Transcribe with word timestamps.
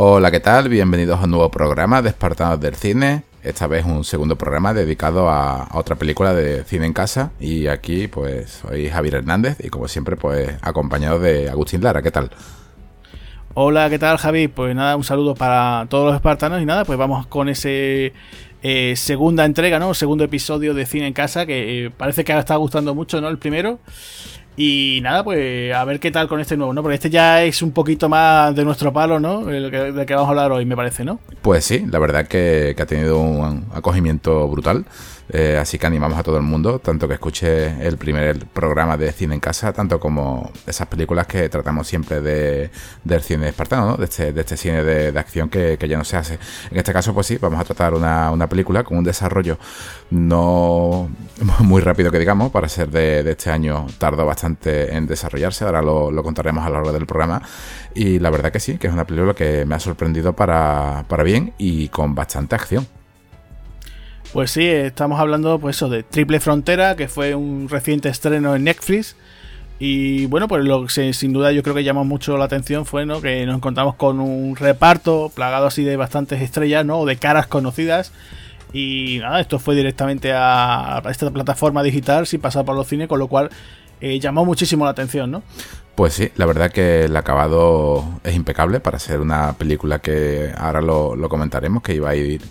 Hola, 0.00 0.30
¿qué 0.30 0.38
tal? 0.38 0.68
Bienvenidos 0.68 1.18
a 1.18 1.24
un 1.24 1.32
nuevo 1.32 1.50
programa 1.50 2.02
de 2.02 2.10
Espartanos 2.10 2.60
del 2.60 2.76
Cine. 2.76 3.24
Esta 3.42 3.66
vez 3.66 3.84
un 3.84 4.04
segundo 4.04 4.38
programa 4.38 4.72
dedicado 4.72 5.28
a, 5.28 5.66
otra 5.74 5.96
película 5.96 6.32
de 6.34 6.62
cine 6.62 6.86
en 6.86 6.92
casa. 6.92 7.32
Y 7.40 7.66
aquí, 7.66 8.06
pues, 8.06 8.62
soy 8.62 8.90
Javier 8.90 9.16
Hernández 9.16 9.56
y 9.58 9.70
como 9.70 9.88
siempre, 9.88 10.14
pues, 10.14 10.50
acompañado 10.62 11.18
de 11.18 11.50
Agustín 11.50 11.82
Lara. 11.82 12.00
¿Qué 12.00 12.12
tal? 12.12 12.30
Hola, 13.54 13.90
¿qué 13.90 13.98
tal, 13.98 14.18
Javi? 14.18 14.46
Pues 14.46 14.72
nada, 14.76 14.94
un 14.94 15.02
saludo 15.02 15.34
para 15.34 15.86
todos 15.90 16.06
los 16.06 16.14
espartanos 16.14 16.62
y 16.62 16.64
nada, 16.64 16.84
pues 16.84 16.96
vamos 16.96 17.26
con 17.26 17.48
ese 17.48 18.12
eh, 18.62 18.94
segunda 18.94 19.44
entrega, 19.44 19.80
¿no? 19.80 19.94
Segundo 19.94 20.22
episodio 20.22 20.74
de 20.74 20.86
Cine 20.86 21.08
en 21.08 21.12
Casa, 21.12 21.44
que 21.44 21.86
eh, 21.86 21.90
parece 21.90 22.22
que 22.22 22.38
está 22.38 22.54
gustando 22.54 22.94
mucho, 22.94 23.20
¿no? 23.20 23.26
El 23.26 23.38
primero. 23.38 23.80
Y 24.60 24.98
nada, 25.02 25.22
pues 25.22 25.72
a 25.72 25.84
ver 25.84 26.00
qué 26.00 26.10
tal 26.10 26.26
con 26.26 26.40
este 26.40 26.56
nuevo, 26.56 26.72
¿no? 26.72 26.82
Porque 26.82 26.96
este 26.96 27.10
ya 27.10 27.44
es 27.44 27.62
un 27.62 27.70
poquito 27.70 28.08
más 28.08 28.56
de 28.56 28.64
nuestro 28.64 28.92
palo, 28.92 29.20
¿no? 29.20 29.44
De 29.44 29.70
que, 29.70 29.92
de 29.92 30.04
que 30.04 30.14
vamos 30.14 30.26
a 30.26 30.30
hablar 30.30 30.50
hoy, 30.50 30.64
me 30.64 30.74
parece, 30.74 31.04
¿no? 31.04 31.20
Pues 31.42 31.64
sí, 31.64 31.86
la 31.88 32.00
verdad 32.00 32.26
que, 32.26 32.74
que 32.76 32.82
ha 32.82 32.86
tenido 32.86 33.20
un 33.20 33.66
acogimiento 33.72 34.48
brutal. 34.48 34.84
Eh, 35.30 35.58
así 35.60 35.78
que 35.78 35.86
animamos 35.86 36.18
a 36.18 36.22
todo 36.22 36.36
el 36.36 36.42
mundo, 36.42 36.78
tanto 36.78 37.06
que 37.06 37.14
escuche 37.14 37.86
el 37.86 37.98
primer 37.98 38.46
programa 38.46 38.96
de 38.96 39.12
cine 39.12 39.34
en 39.34 39.40
casa, 39.40 39.72
tanto 39.72 40.00
como 40.00 40.50
esas 40.66 40.86
películas 40.86 41.26
que 41.26 41.48
tratamos 41.48 41.86
siempre 41.86 42.20
de, 42.20 42.70
del 43.04 43.22
cine 43.22 43.48
espartano, 43.48 43.88
¿no? 43.88 43.96
de, 43.96 44.04
este, 44.04 44.32
de 44.32 44.40
este 44.40 44.56
cine 44.56 44.82
de, 44.82 45.18
acción 45.18 45.50
que, 45.50 45.78
ya 45.88 45.98
no 45.98 46.04
se 46.04 46.16
hace. 46.16 46.38
En 46.70 46.78
este 46.78 46.92
caso, 46.92 47.12
pues 47.12 47.26
sí, 47.26 47.38
vamos 47.38 47.60
a 47.60 47.64
tratar 47.64 47.94
una, 47.94 48.48
película 48.48 48.82
con 48.82 48.96
un 48.96 49.04
desarrollo 49.04 49.58
no 50.10 51.10
muy 51.60 51.82
rápido 51.82 52.10
que 52.10 52.18
digamos, 52.18 52.50
para 52.50 52.68
ser 52.68 52.90
de, 52.90 53.28
este 53.30 53.50
año 53.50 53.86
tardó 53.98 54.24
bastante 54.24 54.94
en 54.96 55.06
desarrollarse, 55.06 55.64
ahora 55.64 55.82
lo, 55.82 56.10
lo, 56.10 56.22
contaremos 56.22 56.64
a 56.64 56.68
lo 56.70 56.76
largo 56.76 56.92
del 56.92 57.06
programa. 57.06 57.42
Y 57.94 58.18
la 58.18 58.30
verdad 58.30 58.52
que 58.52 58.60
sí, 58.60 58.78
que 58.78 58.86
es 58.86 58.92
una 58.92 59.06
película 59.06 59.34
que 59.34 59.64
me 59.66 59.74
ha 59.74 59.80
sorprendido 59.80 60.34
para, 60.34 61.04
para 61.08 61.22
bien 61.22 61.52
y 61.58 61.88
con 61.88 62.14
bastante 62.14 62.54
acción. 62.54 62.97
Pues 64.32 64.50
sí, 64.50 64.66
estamos 64.66 65.18
hablando 65.20 65.58
pues 65.58 65.76
eso 65.76 65.88
de 65.88 66.02
Triple 66.02 66.38
Frontera, 66.38 66.96
que 66.96 67.08
fue 67.08 67.34
un 67.34 67.68
reciente 67.68 68.10
estreno 68.10 68.54
en 68.54 68.64
Netflix. 68.64 69.16
Y 69.78 70.26
bueno, 70.26 70.48
pues 70.48 70.64
lo 70.64 70.86
que 70.86 71.12
sin 71.12 71.32
duda 71.32 71.52
yo 71.52 71.62
creo 71.62 71.74
que 71.74 71.84
llamó 71.84 72.04
mucho 72.04 72.36
la 72.36 72.44
atención 72.44 72.84
fue 72.84 73.06
¿no? 73.06 73.22
que 73.22 73.46
nos 73.46 73.56
encontramos 73.56 73.94
con 73.94 74.20
un 74.20 74.56
reparto 74.56 75.30
plagado 75.34 75.66
así 75.66 75.82
de 75.84 75.96
bastantes 75.96 76.42
estrellas, 76.42 76.84
¿no? 76.84 76.98
O 76.98 77.06
de 77.06 77.16
caras 77.16 77.46
conocidas. 77.46 78.12
Y 78.72 79.18
nada, 79.20 79.40
esto 79.40 79.58
fue 79.58 79.74
directamente 79.74 80.32
a, 80.34 81.00
esta 81.08 81.30
plataforma 81.30 81.82
digital 81.82 82.26
sin 82.26 82.40
pasar 82.40 82.66
por 82.66 82.74
los 82.74 82.86
cines, 82.86 83.08
con 83.08 83.18
lo 83.18 83.28
cual 83.28 83.48
eh, 84.00 84.20
llamó 84.20 84.44
muchísimo 84.44 84.84
la 84.84 84.90
atención, 84.90 85.30
¿no? 85.30 85.42
Pues 85.94 86.12
sí, 86.12 86.30
la 86.36 86.44
verdad 86.44 86.70
que 86.70 87.04
el 87.04 87.16
acabado 87.16 88.20
es 88.24 88.34
impecable 88.34 88.80
para 88.80 88.98
ser 88.98 89.20
una 89.20 89.54
película 89.54 90.00
que 90.00 90.52
ahora 90.56 90.82
lo, 90.82 91.16
lo 91.16 91.28
comentaremos, 91.28 91.82
que 91.82 91.94
iba 91.94 92.10
a 92.10 92.14
ir 92.14 92.42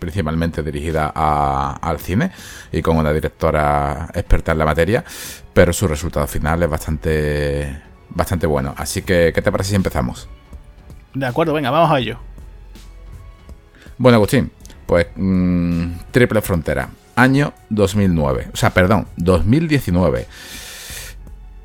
principalmente 0.00 0.64
dirigida 0.64 1.12
al 1.14 2.00
cine 2.00 2.32
y 2.72 2.82
con 2.82 2.96
una 2.96 3.12
directora 3.12 4.08
experta 4.12 4.50
en 4.50 4.58
la 4.58 4.64
materia, 4.64 5.04
pero 5.52 5.72
su 5.72 5.86
resultado 5.86 6.26
final 6.26 6.60
es 6.64 6.68
bastante, 6.68 7.80
bastante 8.08 8.48
bueno. 8.48 8.74
Así 8.76 9.02
que, 9.02 9.30
¿qué 9.32 9.42
te 9.42 9.52
parece 9.52 9.70
si 9.70 9.76
empezamos? 9.76 10.28
De 11.14 11.26
acuerdo, 11.26 11.52
venga, 11.52 11.70
vamos 11.70 11.92
a 11.92 11.98
ello. 11.98 12.18
Bueno, 13.98 14.16
Agustín, 14.16 14.50
pues 14.86 15.06
mm, 15.14 15.92
Triple 16.10 16.40
Frontera, 16.40 16.88
año 17.14 17.52
2009, 17.68 18.48
o 18.52 18.56
sea, 18.56 18.70
perdón, 18.70 19.06
2019. 19.16 20.26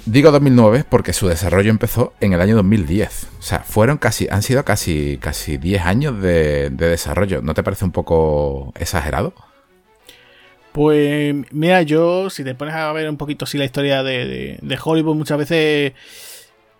Digo 0.05 0.31
2009 0.31 0.85
porque 0.87 1.13
su 1.13 1.27
desarrollo 1.27 1.71
empezó 1.71 2.13
en 2.19 2.33
el 2.33 2.41
año 2.41 2.55
2010. 2.57 3.27
O 3.39 3.41
sea, 3.41 3.59
fueron 3.61 3.97
casi, 3.97 4.27
han 4.29 4.43
sido 4.43 4.63
casi, 4.63 5.17
casi 5.17 5.57
10 5.57 5.81
años 5.83 6.21
de, 6.21 6.69
desarrollo. 6.69 7.41
¿No 7.41 7.55
te 7.55 7.63
parece 7.63 7.85
un 7.85 7.91
poco 7.91 8.71
exagerado? 8.79 9.33
Pues 10.73 11.35
mira, 11.51 11.81
yo, 11.81 12.29
si 12.29 12.43
te 12.43 12.53
pones 12.53 12.75
a 12.75 12.91
ver 12.93 13.09
un 13.09 13.17
poquito 13.17 13.45
así 13.45 13.57
la 13.57 13.65
historia 13.65 14.03
de, 14.03 14.59
de, 14.61 14.79
Hollywood, 14.83 15.15
muchas 15.15 15.39
veces, 15.39 15.93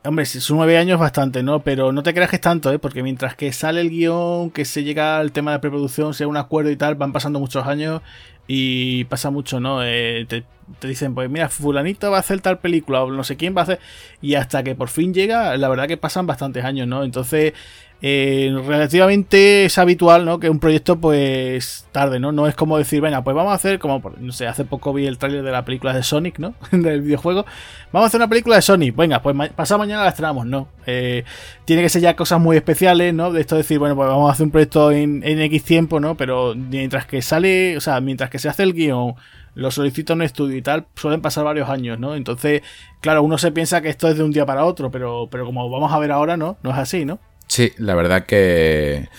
hombre, 0.03 0.25
son 0.25 0.57
nueve 0.57 0.77
años 0.77 0.99
bastante, 0.99 1.41
¿no? 1.41 1.61
Pero 1.61 1.91
no 1.91 2.03
te 2.03 2.13
creas 2.13 2.29
que 2.29 2.35
es 2.35 2.41
tanto, 2.41 2.71
¿eh? 2.71 2.77
Porque 2.77 3.01
mientras 3.01 3.35
que 3.35 3.51
sale 3.53 3.81
el 3.81 3.89
guion, 3.89 4.51
que 4.51 4.65
se 4.65 4.83
llega 4.83 5.17
al 5.17 5.31
tema 5.31 5.53
de 5.53 5.59
preproducción, 5.59 6.13
sea 6.13 6.27
un 6.27 6.37
acuerdo 6.37 6.69
y 6.69 6.75
tal, 6.75 6.93
van 6.93 7.13
pasando 7.13 7.39
muchos 7.39 7.65
años 7.65 8.01
y 8.47 9.05
pasa 9.05 9.29
mucho, 9.29 9.59
¿no? 9.59 9.83
Eh, 9.83 10.25
te, 10.27 10.45
dicen, 10.87 11.15
pues 11.15 11.29
mira, 11.29 11.49
fulanito 11.49 12.11
va 12.11 12.17
a 12.17 12.19
hacer 12.19 12.41
tal 12.41 12.59
película 12.59 13.03
o 13.03 13.11
no 13.11 13.23
sé 13.23 13.37
quién 13.37 13.55
va 13.55 13.61
a 13.61 13.63
hacer. 13.63 13.79
Y 14.21 14.35
hasta 14.35 14.63
que 14.63 14.75
por 14.75 14.89
fin 14.89 15.13
llega, 15.13 15.55
la 15.57 15.69
verdad 15.69 15.87
que 15.87 15.97
pasan 15.97 16.27
bastantes 16.27 16.63
años, 16.63 16.87
¿no? 16.87 17.03
Entonces, 17.03 17.53
eh, 18.01 18.55
relativamente 18.65 19.65
es 19.65 19.77
habitual, 19.77 20.25
¿no? 20.25 20.39
Que 20.39 20.49
un 20.49 20.59
proyecto, 20.59 20.99
pues, 20.99 21.87
tarde, 21.91 22.19
¿no? 22.19 22.31
No 22.31 22.47
es 22.47 22.55
como 22.55 22.77
decir, 22.77 23.01
venga, 23.01 23.23
pues 23.23 23.35
vamos 23.35 23.51
a 23.51 23.55
hacer, 23.55 23.79
como, 23.79 24.01
no 24.19 24.31
sé, 24.31 24.47
hace 24.47 24.65
poco 24.65 24.93
vi 24.93 25.07
el 25.07 25.17
tráiler 25.17 25.43
de 25.43 25.51
la 25.51 25.65
película 25.65 25.93
de 25.93 26.03
Sonic, 26.03 26.39
¿no? 26.39 26.53
Del 26.71 27.01
videojuego. 27.01 27.45
Vamos 27.91 28.05
a 28.05 28.07
hacer 28.07 28.19
una 28.19 28.29
película 28.29 28.57
de 28.57 28.61
Sonic. 28.61 28.95
Venga, 28.95 29.21
pues 29.21 29.35
pasado 29.55 29.79
mañana 29.79 30.03
la 30.03 30.09
estrenamos, 30.09 30.45
¿no? 30.45 30.67
Eh, 30.85 31.23
tiene 31.65 31.81
que 31.81 31.89
ser 31.89 32.01
ya 32.01 32.15
cosas 32.15 32.39
muy 32.39 32.57
especiales, 32.57 33.13
¿no? 33.13 33.31
De 33.31 33.41
esto 33.41 33.55
decir, 33.55 33.79
bueno, 33.79 33.95
pues 33.95 34.07
vamos 34.07 34.29
a 34.29 34.33
hacer 34.33 34.45
un 34.45 34.51
proyecto 34.51 34.91
en, 34.91 35.23
en 35.23 35.41
X 35.41 35.63
tiempo, 35.63 35.99
¿no? 35.99 36.15
Pero 36.15 36.53
mientras 36.55 37.05
que 37.05 37.21
sale, 37.21 37.77
o 37.77 37.81
sea, 37.81 38.01
mientras 38.01 38.29
que 38.29 38.39
se 38.39 38.49
hace 38.49 38.63
el 38.63 38.73
guion 38.73 39.15
lo 39.55 39.71
solicito 39.71 40.13
en 40.13 40.21
estudio 40.21 40.57
y 40.57 40.61
tal, 40.61 40.85
suelen 40.95 41.21
pasar 41.21 41.45
varios 41.45 41.69
años, 41.69 41.97
¿no? 41.97 42.15
Entonces, 42.15 42.61
claro, 42.99 43.23
uno 43.23 43.37
se 43.37 43.51
piensa 43.51 43.81
que 43.81 43.89
esto 43.89 44.09
es 44.09 44.17
de 44.17 44.23
un 44.23 44.31
día 44.31 44.45
para 44.45 44.65
otro, 44.65 44.91
pero, 44.91 45.29
pero 45.31 45.45
como 45.45 45.69
vamos 45.69 45.91
a 45.91 45.99
ver 45.99 46.11
ahora, 46.11 46.37
¿no? 46.37 46.57
No 46.61 46.71
es 46.71 46.77
así, 46.77 47.05
¿no? 47.05 47.19
Sí, 47.47 47.71
la 47.77 47.95
verdad 47.95 48.25
que 48.25 49.09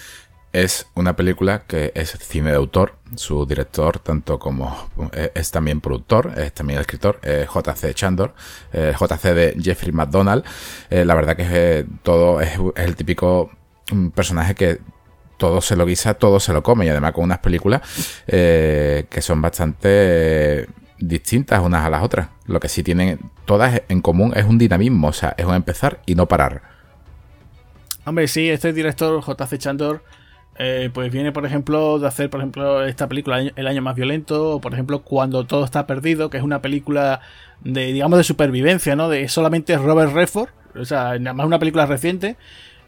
es 0.52 0.86
una 0.94 1.16
película 1.16 1.64
que 1.66 1.92
es 1.94 2.16
cine 2.18 2.50
de 2.50 2.56
autor. 2.56 2.96
Su 3.14 3.46
director, 3.46 3.98
tanto 3.98 4.38
como 4.38 4.88
es 5.12 5.50
también 5.50 5.80
productor, 5.80 6.32
es 6.36 6.52
también 6.52 6.80
escritor, 6.80 7.20
es 7.22 7.46
JC 7.48 7.94
Chandor, 7.94 8.34
JC 8.72 9.22
de 9.34 9.56
Jeffrey 9.62 9.92
McDonald. 9.92 10.44
Eh, 10.90 11.04
la 11.04 11.14
verdad 11.14 11.36
que 11.36 11.46
eh, 11.48 11.86
todo 12.02 12.40
es, 12.40 12.58
el 12.76 12.96
típico 12.96 13.50
mm, 13.92 14.08
personaje 14.08 14.54
que 14.54 14.80
todo 15.36 15.60
se 15.60 15.76
lo 15.76 15.86
guisa, 15.86 16.14
todo 16.14 16.40
se 16.40 16.52
lo 16.52 16.62
come 16.62 16.86
y 16.86 16.88
además 16.88 17.12
con 17.12 17.24
unas 17.24 17.38
películas 17.38 17.82
eh, 18.26 19.06
que 19.10 19.22
son 19.22 19.42
bastante 19.42 20.68
distintas 20.98 21.60
unas 21.60 21.84
a 21.84 21.90
las 21.90 22.02
otras. 22.02 22.28
Lo 22.46 22.60
que 22.60 22.68
sí 22.68 22.82
tienen 22.82 23.18
todas 23.44 23.82
en 23.88 24.00
común 24.00 24.32
es 24.34 24.44
un 24.44 24.58
dinamismo, 24.58 25.08
o 25.08 25.12
sea, 25.12 25.34
es 25.36 25.44
un 25.44 25.54
empezar 25.54 26.00
y 26.06 26.14
no 26.14 26.26
parar. 26.26 26.75
Hombre, 28.06 28.28
sí, 28.28 28.48
este 28.48 28.72
director, 28.72 29.20
J.C. 29.20 29.58
Chandor, 29.58 30.04
eh, 30.60 30.90
pues 30.94 31.10
viene, 31.10 31.32
por 31.32 31.44
ejemplo, 31.44 31.98
de 31.98 32.06
hacer, 32.06 32.30
por 32.30 32.38
ejemplo, 32.38 32.84
esta 32.86 33.08
película 33.08 33.40
El 33.40 33.66
año 33.66 33.82
más 33.82 33.96
violento, 33.96 34.52
o 34.52 34.60
por 34.60 34.72
ejemplo, 34.74 35.02
Cuando 35.02 35.44
todo 35.44 35.64
está 35.64 35.88
perdido, 35.88 36.30
que 36.30 36.36
es 36.36 36.44
una 36.44 36.62
película 36.62 37.20
de, 37.62 37.92
digamos, 37.92 38.16
de 38.18 38.22
supervivencia, 38.22 38.94
¿no? 38.94 39.08
De 39.08 39.26
solamente 39.26 39.76
Robert 39.76 40.12
Redford, 40.12 40.50
o 40.76 40.84
sea, 40.84 41.18
nada 41.18 41.34
más 41.34 41.46
una 41.46 41.58
película 41.58 41.84
reciente, 41.84 42.36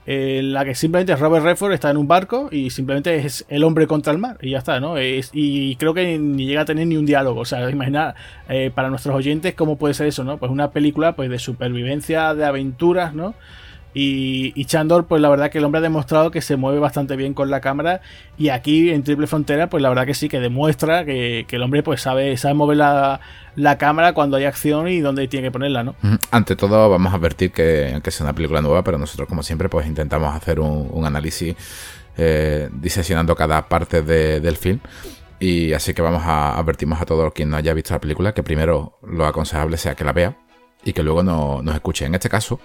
en 0.06 0.52
la 0.52 0.64
que 0.64 0.76
simplemente 0.76 1.16
Robert 1.16 1.44
Redford 1.44 1.72
está 1.72 1.90
en 1.90 1.96
un 1.96 2.06
barco 2.06 2.48
y 2.52 2.70
simplemente 2.70 3.16
es 3.16 3.44
el 3.48 3.64
hombre 3.64 3.88
contra 3.88 4.12
el 4.12 4.18
mar, 4.18 4.38
y 4.40 4.50
ya 4.50 4.58
está, 4.58 4.78
¿no? 4.78 4.98
Es, 4.98 5.30
y 5.32 5.74
creo 5.76 5.94
que 5.94 6.16
ni 6.16 6.46
llega 6.46 6.60
a 6.60 6.64
tener 6.64 6.86
ni 6.86 6.96
un 6.96 7.06
diálogo, 7.06 7.40
o 7.40 7.44
sea, 7.44 7.68
imaginar 7.68 8.14
eh, 8.48 8.70
para 8.72 8.88
nuestros 8.88 9.16
oyentes 9.16 9.54
cómo 9.54 9.78
puede 9.78 9.94
ser 9.94 10.06
eso, 10.06 10.22
¿no? 10.22 10.38
Pues 10.38 10.52
una 10.52 10.70
película, 10.70 11.16
pues, 11.16 11.28
de 11.28 11.40
supervivencia, 11.40 12.34
de 12.34 12.44
aventuras, 12.44 13.14
¿no? 13.14 13.34
Y, 14.00 14.64
Chandor, 14.66 15.06
pues 15.06 15.20
la 15.20 15.28
verdad 15.28 15.50
que 15.50 15.58
el 15.58 15.64
hombre 15.64 15.80
ha 15.80 15.82
demostrado 15.82 16.30
que 16.30 16.40
se 16.40 16.54
mueve 16.54 16.78
bastante 16.78 17.16
bien 17.16 17.34
con 17.34 17.50
la 17.50 17.60
cámara. 17.60 18.00
Y 18.36 18.50
aquí 18.50 18.90
en 18.90 19.02
Triple 19.02 19.26
Frontera, 19.26 19.68
pues 19.68 19.82
la 19.82 19.88
verdad 19.88 20.06
que 20.06 20.14
sí, 20.14 20.28
que 20.28 20.38
demuestra 20.38 21.04
que, 21.04 21.44
el 21.50 21.62
hombre 21.64 21.82
pues 21.82 22.00
sabe, 22.00 22.36
sabe 22.36 22.54
mover 22.54 22.76
la, 22.76 23.20
cámara 23.76 24.12
cuando 24.12 24.36
hay 24.36 24.44
acción 24.44 24.86
y 24.86 25.00
dónde 25.00 25.26
tiene 25.26 25.48
que 25.48 25.50
ponerla, 25.50 25.82
¿no? 25.82 25.96
Ante 26.30 26.54
todo, 26.54 26.88
vamos 26.88 27.12
a 27.12 27.16
advertir 27.16 27.50
que, 27.50 27.98
que 28.00 28.10
es 28.10 28.20
una 28.20 28.32
película 28.32 28.62
nueva, 28.62 28.84
pero 28.84 28.98
nosotros, 28.98 29.28
como 29.28 29.42
siempre, 29.42 29.68
pues 29.68 29.84
intentamos 29.84 30.32
hacer 30.32 30.60
un, 30.60 31.04
análisis 31.04 31.56
eh, 32.16 32.70
cada 33.36 33.68
parte 33.68 34.02
del 34.02 34.56
film. 34.56 34.78
Y 35.40 35.72
así 35.72 35.92
que 35.92 36.02
vamos 36.02 36.22
a 36.24 36.56
advertimos 36.56 37.00
a 37.00 37.04
todo 37.04 37.32
quien 37.32 37.50
no 37.50 37.56
haya 37.56 37.74
visto 37.74 37.94
la 37.94 38.00
película 38.00 38.32
que 38.32 38.44
primero 38.44 39.00
lo 39.02 39.26
aconsejable 39.26 39.76
sea 39.76 39.96
que 39.96 40.04
la 40.04 40.12
vea 40.12 40.36
y 40.84 40.92
que 40.92 41.02
luego 41.02 41.24
no, 41.24 41.62
nos 41.62 41.74
escuche. 41.74 42.04
En 42.04 42.14
este 42.14 42.28
caso, 42.28 42.60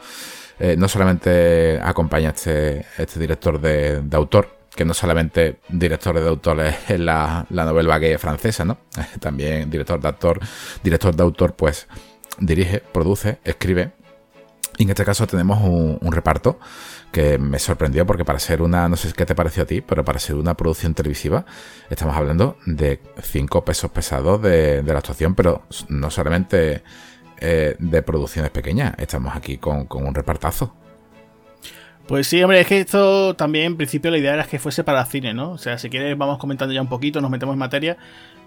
eh, 0.59 0.75
no 0.77 0.87
solamente 0.87 1.79
acompaña 1.81 2.29
este, 2.29 2.85
este 2.97 3.19
director 3.19 3.59
de, 3.59 4.03
autor, 4.11 4.57
que 4.75 4.85
no 4.85 4.93
solamente 4.93 5.59
director 5.69 6.19
de 6.19 6.27
autor 6.27 6.59
es 6.61 6.75
la, 6.99 7.45
la 7.49 7.65
novela 7.65 7.99
gay 7.99 8.17
francesa, 8.17 8.65
¿no? 8.65 8.77
También 9.19 9.69
director 9.69 9.99
de 9.99 10.07
actor, 10.07 10.39
director 10.83 11.15
de 11.15 11.23
autor, 11.23 11.55
pues 11.55 11.87
dirige, 12.39 12.79
produce, 12.79 13.39
escribe. 13.43 13.91
Y 14.77 14.83
en 14.83 14.89
este 14.89 15.05
caso 15.05 15.27
tenemos 15.27 15.59
un, 15.61 16.11
reparto 16.11 16.59
que 17.11 17.37
me 17.37 17.59
sorprendió 17.59 18.07
porque 18.07 18.25
para 18.25 18.39
ser 18.39 18.63
una, 18.63 18.89
no 18.89 18.95
sé 18.95 19.13
qué 19.13 19.23
te 19.23 19.35
pareció 19.35 19.63
a 19.63 19.65
ti, 19.67 19.81
pero 19.81 20.03
para 20.03 20.17
ser 20.17 20.35
una 20.35 20.55
producción 20.55 20.95
televisiva 20.95 21.45
estamos 21.91 22.15
hablando 22.17 22.57
de 22.65 22.99
cinco 23.21 23.63
pesos 23.63 23.91
pesados 23.91 24.41
de, 24.41 24.81
de 24.81 24.93
la 24.93 24.97
actuación, 24.97 25.35
pero 25.35 25.61
no 25.89 26.09
solamente 26.09 26.81
eh, 27.39 27.75
de 27.79 28.01
producciones 28.01 28.51
pequeñas. 28.51 28.93
Estamos 28.97 29.35
aquí 29.35 29.57
con, 29.57 29.87
un 29.89 30.15
repartazo. 30.15 30.73
Pues 32.07 32.27
sí, 32.27 32.43
hombre, 32.43 32.59
es 32.61 32.67
que 32.67 32.81
esto 32.81 33.33
también 33.35 33.65
en 33.65 33.77
principio 33.77 34.11
la 34.11 34.17
idea 34.17 34.33
era 34.33 34.43
que 34.43 34.59
fuese 34.59 34.83
para 34.83 35.05
cine, 35.05 35.33
¿no? 35.33 35.51
O 35.51 35.57
sea, 35.57 35.77
si 35.77 35.89
quieres 35.89 36.17
vamos 36.17 36.37
comentando 36.37 36.73
ya 36.73 36.81
un 36.81 36.89
poquito, 36.89 37.21
nos 37.21 37.31
metemos 37.31 37.53
en 37.53 37.59
materia. 37.59 37.97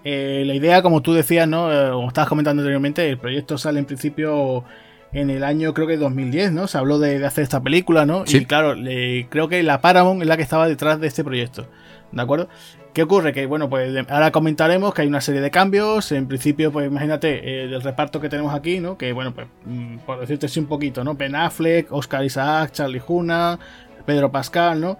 Eh, 0.03 0.43
la 0.45 0.53
idea, 0.53 0.81
como 0.81 1.01
tú 1.01 1.13
decías, 1.13 1.47
¿no? 1.47 1.71
Eh, 1.71 1.91
como 1.91 2.07
estabas 2.07 2.29
comentando 2.29 2.61
anteriormente, 2.61 3.09
el 3.09 3.17
proyecto 3.17 3.57
sale 3.57 3.79
en 3.79 3.85
principio 3.85 4.63
en 5.13 5.29
el 5.29 5.43
año 5.43 5.73
creo 5.73 5.87
que 5.87 5.97
2010, 5.97 6.51
¿no? 6.51 6.67
Se 6.67 6.77
habló 6.77 6.99
de, 6.99 7.25
hacer 7.25 7.43
esta 7.43 7.61
película, 7.61 8.05
¿no? 8.05 8.23
Y 8.27 8.45
claro, 8.45 8.75
creo 9.29 9.47
que 9.47 9.63
la 9.63 9.81
Paramount 9.81 10.21
es 10.21 10.27
la 10.27 10.37
que 10.37 10.43
estaba 10.43 10.67
detrás 10.67 10.99
de 10.99 11.07
este 11.07 11.23
proyecto, 11.23 11.67
¿de 12.11 12.21
acuerdo? 12.21 12.47
¿Qué 12.97 13.03
ocurre? 13.03 13.31
Que 13.31 13.45
bueno, 13.45 13.69
pues 13.69 13.95
ahora 14.09 14.31
comentaremos 14.31 14.91
que 14.91 15.03
hay 15.03 15.07
una 15.07 15.21
serie 15.21 15.39
de 15.39 15.51
cambios. 15.51 16.11
En 16.11 16.27
principio, 16.27 16.71
pues 16.71 16.87
imagínate 16.87 17.65
el 17.65 17.73
eh, 17.73 17.79
reparto 17.79 18.19
que 18.19 18.27
tenemos 18.27 18.55
aquí, 18.55 18.79
¿no? 18.79 18.97
Que 18.97 19.13
bueno, 19.13 19.35
pues 19.35 19.45
mm, 19.65 19.97
por 19.97 20.19
decirte 20.19 20.47
así 20.47 20.59
un 20.59 20.65
poquito, 20.65 21.03
¿no? 21.03 21.13
Ben 21.13 21.35
Affleck, 21.35 21.91
Oscar 21.91 22.25
Isaac, 22.25 22.71
Charlie 22.71 23.01
Huna, 23.07 23.59
Pedro 24.05 24.31
Pascal, 24.31 24.81
¿no? 24.81 24.97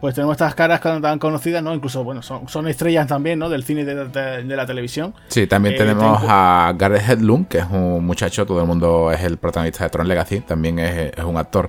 Pues 0.00 0.14
tenemos 0.16 0.34
estas 0.34 0.56
caras 0.56 0.80
tan 0.80 1.18
conocidas, 1.20 1.62
¿no? 1.62 1.72
Incluso, 1.72 2.02
bueno, 2.02 2.20
son, 2.20 2.68
estrellas 2.68 3.06
también, 3.06 3.38
¿no? 3.38 3.48
Del 3.48 3.62
cine 3.62 3.82
y 3.82 3.84
de, 3.84 4.56
la 4.56 4.66
televisión. 4.66 5.14
Sí, 5.28 5.46
también 5.46 5.76
eh, 5.76 5.78
tenemos 5.78 6.20
a 6.26 6.74
Gareth 6.76 7.08
Hedlund, 7.08 7.48
que 7.48 7.58
es 7.58 7.66
un 7.70 8.04
muchacho, 8.04 8.44
todo 8.44 8.60
el 8.60 8.66
mundo 8.66 9.12
es 9.12 9.22
el 9.22 9.38
protagonista 9.38 9.84
de 9.84 9.90
Tron 9.90 10.08
Legacy, 10.08 10.40
también 10.40 10.80
es, 10.80 11.12
es 11.16 11.24
un 11.24 11.36
actor 11.36 11.68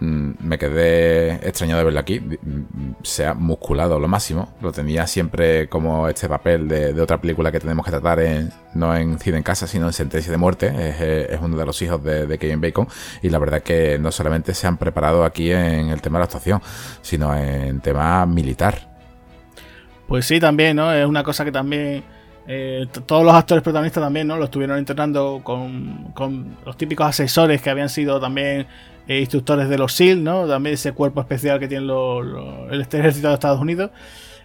me 0.00 0.58
quedé 0.58 1.34
extrañado 1.46 1.78
de 1.78 1.84
verlo 1.84 2.00
aquí. 2.00 2.20
Mm, 2.20 2.94
se 3.02 3.26
ha 3.26 3.34
musculado 3.34 3.98
lo 3.98 4.08
máximo. 4.08 4.54
Lo 4.60 4.72
tenía 4.72 5.06
siempre 5.06 5.68
como 5.68 6.08
este 6.08 6.28
papel 6.28 6.68
de, 6.68 7.00
otra 7.00 7.20
película 7.20 7.50
que 7.50 7.60
tenemos 7.60 7.84
que 7.84 7.90
tratar 7.90 8.20
en, 8.20 8.50
no 8.74 8.94
en 8.94 9.18
Cine 9.18 9.38
en 9.38 9.42
Casa, 9.42 9.66
sino 9.66 9.86
en 9.86 9.92
Sentencia 9.92 10.30
de 10.30 10.38
Muerte. 10.38 10.66
Es, 10.66 10.96
eh, 11.00 11.38
uno 11.40 11.56
de 11.56 11.66
los 11.66 11.80
hijos 11.82 12.02
de, 12.02 12.38
Kevin 12.38 12.60
Bacon. 12.60 12.86
Y 13.22 13.30
la 13.30 13.38
verdad 13.38 13.62
que 13.62 13.98
no 13.98 14.12
solamente 14.12 14.54
se 14.54 14.66
han 14.66 14.76
preparado 14.76 15.24
aquí 15.24 15.50
en 15.50 15.88
el 15.88 16.00
tema 16.00 16.18
de 16.18 16.20
la 16.20 16.24
actuación, 16.26 16.62
sino 17.02 17.34
en 17.36 17.80
tema 17.80 18.24
militar. 18.26 18.88
Pues 20.06 20.26
sí, 20.26 20.40
también, 20.40 20.76
¿no? 20.76 20.92
Es 20.92 21.06
una 21.06 21.22
cosa 21.22 21.44
que 21.44 21.52
también. 21.52 22.04
Eh, 22.50 22.86
todos 23.04 23.26
los 23.26 23.34
actores 23.34 23.62
protagonistas 23.62 24.02
también, 24.02 24.26
¿no? 24.26 24.38
Lo 24.38 24.44
estuvieron 24.44 24.78
entrenando 24.78 25.42
con, 25.44 26.12
con, 26.14 26.56
los 26.64 26.78
típicos 26.78 27.06
asesores 27.06 27.60
que 27.60 27.68
habían 27.68 27.90
sido 27.90 28.18
también 28.18 28.66
eh, 29.08 29.20
instructores 29.20 29.70
de 29.70 29.78
los 29.78 29.94
SEAL, 29.94 30.22
¿no? 30.22 30.46
También 30.46 30.74
ese 30.74 30.92
cuerpo 30.92 31.22
especial 31.22 31.58
que 31.58 31.66
tiene 31.66 31.86
el 31.86 32.80
ejército 32.82 33.28
de 33.28 33.34
Estados 33.34 33.58
Unidos. 33.58 33.90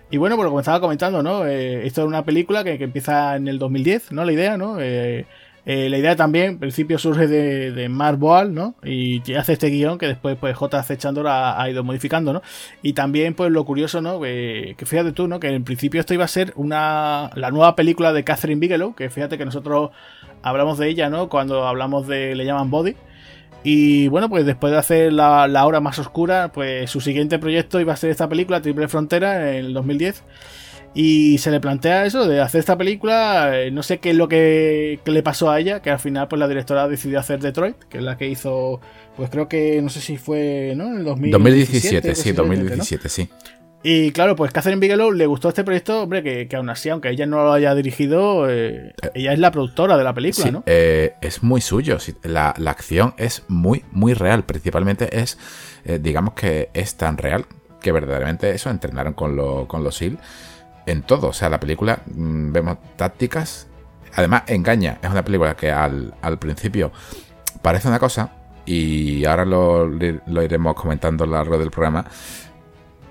Y 0.09 0.15
bueno, 0.15 0.37
lo 0.37 0.49
que 0.49 0.55
me 0.55 0.61
estaba 0.61 0.79
comentando, 0.79 1.21
¿no? 1.21 1.45
Eh, 1.45 1.85
esto 1.85 2.01
es 2.01 2.07
una 2.07 2.23
película 2.23 2.63
que, 2.63 2.75
empieza 2.75 3.35
en 3.35 3.49
el 3.49 3.59
2010, 3.59 4.13
¿no? 4.13 4.23
La 4.23 4.31
idea, 4.31 4.55
¿no? 4.55 4.77
Eh, 4.79 5.25
la 5.65 5.97
idea 5.97 6.15
también, 6.15 6.45
en 6.45 6.59
principio, 6.59 6.97
surge 6.97 7.27
de, 7.27 7.71
de 7.71 7.89
Mark 7.89 8.17
Boal, 8.17 8.53
¿no? 8.53 8.75
Y 8.83 9.33
hace 9.33 9.53
este 9.53 9.69
guion 9.69 9.97
que 9.97 10.07
después, 10.07 10.37
pues, 10.39 10.55
J.C. 10.55 10.97
Chandor 10.97 11.27
ha, 11.27 11.61
ha, 11.61 11.69
ido 11.69 11.83
modificando, 11.83 12.31
¿no? 12.31 12.41
Y 12.81 12.93
también, 12.93 13.33
pues, 13.33 13.51
lo 13.51 13.65
curioso, 13.65 14.01
¿no? 14.01 14.21
que 14.21 14.75
fíjate 14.85 15.11
tú, 15.11 15.27
¿no? 15.27 15.41
Que 15.41 15.49
en 15.49 15.65
principio 15.65 15.99
esto 15.99 16.13
iba 16.13 16.23
a 16.23 16.29
ser 16.29 16.53
una 16.55 17.31
la 17.35 17.51
nueva 17.51 17.75
película 17.75 18.13
de 18.13 18.23
Catherine 18.23 18.61
Bigelow, 18.61 18.95
que 18.95 19.09
fíjate 19.09 19.37
que 19.37 19.43
nosotros 19.43 19.91
hablamos 20.41 20.77
de 20.77 20.87
ella, 20.87 21.09
¿no? 21.09 21.27
Cuando 21.27 21.67
hablamos 21.67 22.07
de 22.07 22.35
Le 22.35 22.45
llaman 22.45 22.69
Body. 22.69 22.95
Y 23.63 24.07
bueno, 24.09 24.29
pues 24.29 24.45
después 24.45 24.71
de 24.71 24.79
hacer 24.79 25.13
la, 25.13 25.65
hora 25.65 25.79
más 25.79 25.97
oscura, 25.99 26.51
pues 26.51 26.91
su 26.91 26.99
siguiente 26.99 27.39
proyecto 27.39 27.79
iba 27.79 27.93
a 27.93 27.97
ser 27.97 28.09
esta 28.09 28.27
película, 28.27 28.61
Triple 28.61 28.87
Frontera, 28.89 29.51
en 29.51 29.65
el 29.65 29.73
2010. 29.73 30.23
Y 30.95 31.39
se 31.39 31.49
le 31.49 31.59
plantea 31.59 32.05
eso, 32.05 32.27
de 32.27 32.39
hacer 32.39 32.59
esta 32.59 32.77
película, 32.77 33.59
eh, 33.59 33.71
no 33.71 33.81
sé 33.81 33.97
qué 33.97 34.11
es 34.11 34.15
lo 34.15 34.27
que, 34.27 34.99
le 35.03 35.23
pasó 35.23 35.49
a 35.49 35.59
ella, 35.59 35.81
que 35.81 35.89
al 35.89 35.97
final 35.97 36.27
pues 36.27 36.39
la 36.39 36.47
directora 36.47 36.87
decidió 36.87 37.19
hacer 37.19 37.39
Detroit, 37.39 37.77
que 37.89 37.97
es 37.97 38.03
la 38.03 38.15
que 38.15 38.27
hizo, 38.27 38.79
pues 39.17 39.31
creo 39.31 39.47
que, 39.47 39.81
no 39.81 39.89
sé 39.89 40.01
si 40.01 40.17
fue, 40.17 40.73
¿no? 40.75 40.89
En 40.89 40.97
el 40.97 41.03
2017, 41.03 42.13
sí, 42.13 42.31
2017, 42.31 43.09
sí. 43.09 43.27
Y 43.85 44.13
claro, 44.13 44.37
pues 44.37 44.53
Catherine 44.53 44.79
Bigelow 44.79 45.11
le 45.11 45.25
gustó 45.25 45.49
este 45.49 45.65
proyecto, 45.65 46.03
hombre, 46.03 46.47
que, 46.47 46.55
aún 46.55 46.69
así, 46.69 46.87
aunque 46.87 47.09
ella 47.09 47.25
no 47.25 47.43
lo 47.43 47.51
haya 47.51 47.75
dirigido, 47.75 48.49
eh, 48.49 48.93
eh, 49.01 49.11
ella 49.13 49.33
es 49.33 49.39
la 49.39 49.51
productora 49.51 49.97
de 49.97 50.05
la 50.05 50.13
película, 50.13 50.51
¿no? 50.51 50.63
Eh, 50.65 51.15
es 51.19 51.43
muy 51.43 51.59
suyo, 51.59 51.97
la, 52.23 52.51
acción 52.51 53.13
es 53.17 53.43
muy, 53.49 53.83
muy 53.91 54.13
real, 54.13 54.45
principalmente 54.45 55.19
es, 55.19 55.37
digamos 55.99 56.33
que 56.33 56.69
es 56.73 56.95
tan 56.95 57.17
real 57.17 57.45
que 57.81 57.91
verdaderamente 57.91 58.51
eso 58.51 58.69
entrenaron 58.69 59.13
con, 59.13 59.35
lo, 59.35 59.67
con 59.67 59.83
los 59.83 59.97
SEAL 59.97 60.17
en 60.85 61.01
todo, 61.01 61.27
o 61.27 61.33
sea, 61.33 61.49
la 61.49 61.59
película 61.59 62.03
mm, 62.05 62.53
vemos 62.53 62.77
tácticas, 62.95 63.67
además 64.15 64.43
engaña, 64.47 64.97
es 65.03 65.09
una 65.09 65.25
película 65.25 65.57
que 65.57 65.71
al, 65.71 66.13
principio 66.39 66.93
parece 67.61 67.89
una 67.89 67.99
cosa 67.99 68.31
y 68.65 69.25
ahora 69.25 69.43
lo, 69.43 69.85
lo 69.87 70.41
iremos 70.41 70.73
comentando 70.73 71.25
a 71.25 71.27
lo 71.27 71.33
largo 71.33 71.57
del 71.57 71.69
programa 71.69 72.05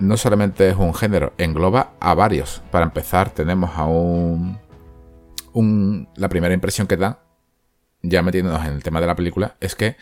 no 0.03 0.17
solamente 0.17 0.69
es 0.69 0.75
un 0.75 0.93
género, 0.93 1.33
engloba 1.37 1.93
a 1.99 2.13
varios. 2.13 2.61
Para 2.71 2.85
empezar, 2.85 3.29
tenemos 3.31 3.71
a 3.75 3.85
un, 3.85 4.59
La 6.15 6.29
primera 6.29 6.53
impresión 6.53 6.87
que 6.87 6.97
da, 6.97 7.23
ya 8.01 8.21
metiéndonos 8.21 8.65
en 8.65 8.73
el 8.73 8.83
tema 8.83 8.99
de 8.99 9.07
la 9.07 9.15
película, 9.15 9.55
es 9.61 9.75
que 9.75 9.95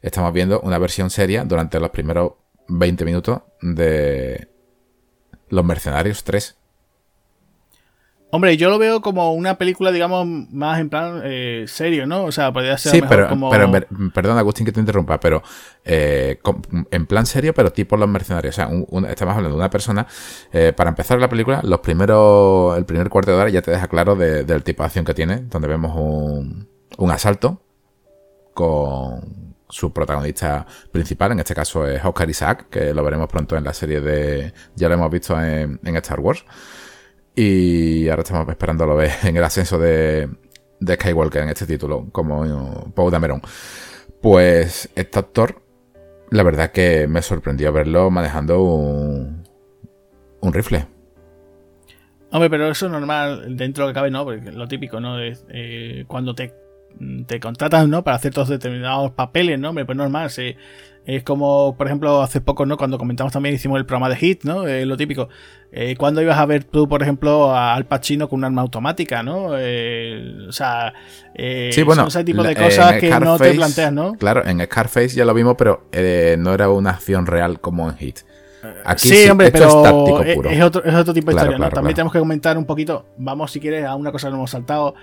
estamos 0.00 0.32
viendo 0.32 0.60
una 0.60 0.78
versión 0.78 1.10
seria 1.10 1.44
durante 1.44 1.80
los 1.80 1.90
primeros 1.90 2.34
20 2.68 3.04
minutos 3.04 3.42
de 3.60 4.48
Los 5.48 5.64
Mercenarios 5.64 6.22
3. 6.22 6.57
Hombre, 8.30 8.58
yo 8.58 8.68
lo 8.68 8.78
veo 8.78 9.00
como 9.00 9.32
una 9.32 9.56
película, 9.56 9.90
digamos, 9.90 10.26
más 10.26 10.80
en 10.80 10.90
plan 10.90 11.22
eh, 11.24 11.64
serio, 11.66 12.06
¿no? 12.06 12.24
O 12.24 12.32
sea, 12.32 12.52
podría 12.52 12.76
ser 12.76 12.92
sí, 12.92 13.02
pero, 13.08 13.28
pero 13.50 13.70
perdón, 14.12 14.36
Agustín, 14.36 14.66
que 14.66 14.72
te 14.72 14.80
interrumpa, 14.80 15.18
pero 15.18 15.42
eh, 15.82 16.38
en 16.90 17.06
plan 17.06 17.24
serio, 17.24 17.54
pero 17.54 17.72
tipo 17.72 17.96
los 17.96 18.08
mercenarios. 18.08 18.58
O 18.58 19.00
sea, 19.00 19.10
estamos 19.10 19.34
hablando 19.34 19.56
de 19.56 19.60
una 19.60 19.70
persona. 19.70 20.06
Eh, 20.52 20.74
para 20.76 20.90
empezar 20.90 21.18
la 21.18 21.30
película, 21.30 21.62
los 21.64 21.80
primeros, 21.80 22.76
el 22.76 22.84
primer 22.84 23.08
cuarto 23.08 23.30
de 23.30 23.38
hora 23.38 23.48
ya 23.48 23.62
te 23.62 23.70
deja 23.70 23.88
claro 23.88 24.14
del 24.14 24.62
tipo 24.62 24.82
de 24.82 24.86
acción 24.86 25.06
que 25.06 25.14
tiene, 25.14 25.38
donde 25.44 25.68
vemos 25.68 25.96
un, 25.96 26.68
un 26.98 27.10
asalto 27.10 27.62
con 28.52 29.56
su 29.70 29.92
protagonista 29.92 30.66
principal, 30.92 31.32
en 31.32 31.38
este 31.38 31.54
caso 31.54 31.86
es 31.86 32.04
Oscar 32.04 32.28
Isaac, 32.28 32.66
que 32.70 32.92
lo 32.92 33.02
veremos 33.02 33.28
pronto 33.28 33.56
en 33.56 33.64
la 33.64 33.72
serie 33.72 34.02
de. 34.02 34.52
Ya 34.76 34.88
lo 34.88 34.94
hemos 34.94 35.10
visto 35.10 35.40
en, 35.40 35.80
en 35.82 35.96
Star 35.96 36.20
Wars. 36.20 36.44
Y 37.40 38.08
ahora 38.08 38.22
estamos 38.22 38.48
esperando 38.48 38.84
lo 38.84 38.96
ver 38.96 39.12
en 39.22 39.36
el 39.36 39.44
ascenso 39.44 39.78
de, 39.78 40.28
de 40.80 40.94
Skywalker 40.96 41.44
en 41.44 41.50
este 41.50 41.66
título, 41.66 42.08
como 42.10 42.92
Paul 42.96 43.12
Dameron. 43.12 43.40
Pues 44.20 44.90
este 44.96 45.20
actor, 45.20 45.62
la 46.32 46.42
verdad 46.42 46.72
que 46.72 47.06
me 47.06 47.22
sorprendió 47.22 47.72
verlo 47.72 48.10
manejando 48.10 48.60
un, 48.60 49.44
un 50.40 50.52
rifle. 50.52 50.88
Hombre, 52.32 52.50
pero 52.50 52.68
eso 52.72 52.86
es 52.86 52.92
normal 52.92 53.56
dentro 53.56 53.84
de 53.84 53.90
lo 53.90 53.94
que 53.94 53.98
cabe, 54.00 54.10
¿no? 54.10 54.24
Porque 54.24 54.50
lo 54.50 54.66
típico, 54.66 54.98
¿no? 54.98 55.20
Es, 55.20 55.46
eh, 55.48 56.06
cuando 56.08 56.34
te, 56.34 56.52
te 57.28 57.38
contratan, 57.38 57.88
¿no? 57.88 58.02
Para 58.02 58.16
hacer 58.16 58.34
todos 58.34 58.48
determinados 58.48 59.12
papeles, 59.12 59.60
¿no? 59.60 59.68
Hombre, 59.68 59.84
pues 59.84 59.96
normal, 59.96 60.30
se, 60.30 60.56
es 61.08 61.22
como, 61.22 61.74
por 61.74 61.86
ejemplo, 61.86 62.20
hace 62.20 62.42
poco, 62.42 62.66
¿no? 62.66 62.76
Cuando 62.76 62.98
comentamos 62.98 63.32
también, 63.32 63.54
hicimos 63.54 63.78
el 63.78 63.86
programa 63.86 64.10
de 64.10 64.16
Hit, 64.16 64.44
¿no? 64.44 64.66
Eh, 64.68 64.84
lo 64.84 64.98
típico. 64.98 65.30
Eh, 65.72 65.96
¿Cuándo 65.96 66.20
ibas 66.20 66.36
a 66.36 66.44
ver 66.44 66.64
tú, 66.64 66.86
por 66.86 67.02
ejemplo, 67.02 67.50
a 67.50 67.74
Al 67.74 67.86
Pacino 67.86 68.28
con 68.28 68.40
un 68.40 68.44
arma 68.44 68.60
automática, 68.60 69.22
¿no? 69.22 69.52
Eh, 69.56 70.44
o 70.46 70.52
sea, 70.52 70.92
eh, 71.34 71.70
sí, 71.72 71.82
bueno, 71.82 72.08
ese 72.08 72.24
tipo 72.24 72.42
de 72.42 72.54
cosas 72.54 73.00
que 73.00 73.08
no 73.08 73.38
te 73.38 73.54
planteas, 73.54 73.90
¿no? 73.90 74.12
Claro, 74.16 74.46
en 74.46 74.60
Scarface 74.60 75.16
ya 75.16 75.24
lo 75.24 75.32
vimos, 75.32 75.54
pero 75.56 75.84
no 76.38 76.52
era 76.52 76.68
una 76.68 76.90
acción 76.90 77.24
real 77.24 77.58
como 77.58 77.88
en 77.88 77.96
Hit. 77.96 78.18
Aquí 78.84 79.08
sí, 79.08 79.30
hombre, 79.30 79.50
pero 79.50 79.64
es, 79.66 79.74
otro, 80.62 80.84
es, 80.84 80.94
otro, 80.94 81.14
tipo 81.14 81.30
de 81.30 81.36
historia, 81.36 81.56
¿no? 81.56 81.70
También 81.70 81.94
tenemos 81.94 82.12
que 82.12 82.18
comentar 82.18 82.58
un 82.58 82.66
poquito, 82.66 83.06
vamos 83.16 83.50
si 83.50 83.60
quieres 83.60 83.86
a 83.86 83.94
una 83.94 84.12
cosa 84.12 84.26
que 84.26 84.32
nos 84.32 84.40
hemos 84.40 84.50
saltado, 84.50 84.94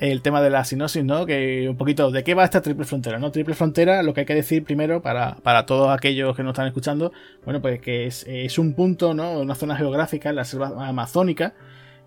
el 0.00 0.22
tema 0.22 0.40
de 0.40 0.48
la 0.48 0.64
sinopsis, 0.64 1.04
¿no? 1.04 1.26
Que 1.26 1.68
un 1.68 1.76
poquito 1.76 2.10
de 2.10 2.24
qué 2.24 2.34
va 2.34 2.44
esta 2.44 2.62
triple 2.62 2.86
frontera, 2.86 3.18
¿no? 3.18 3.30
Triple 3.30 3.54
frontera, 3.54 4.02
lo 4.02 4.14
que 4.14 4.20
hay 4.20 4.26
que 4.26 4.34
decir 4.34 4.64
primero 4.64 5.02
para, 5.02 5.36
para 5.36 5.66
todos 5.66 5.90
aquellos 5.90 6.34
que 6.34 6.42
nos 6.42 6.52
están 6.52 6.66
escuchando, 6.66 7.12
bueno, 7.44 7.60
pues 7.60 7.80
que 7.80 8.06
es, 8.06 8.24
es 8.26 8.58
un 8.58 8.74
punto, 8.74 9.12
¿no? 9.12 9.38
Una 9.40 9.54
zona 9.54 9.76
geográfica 9.76 10.32
la 10.32 10.44
selva 10.44 10.88
amazónica, 10.88 11.52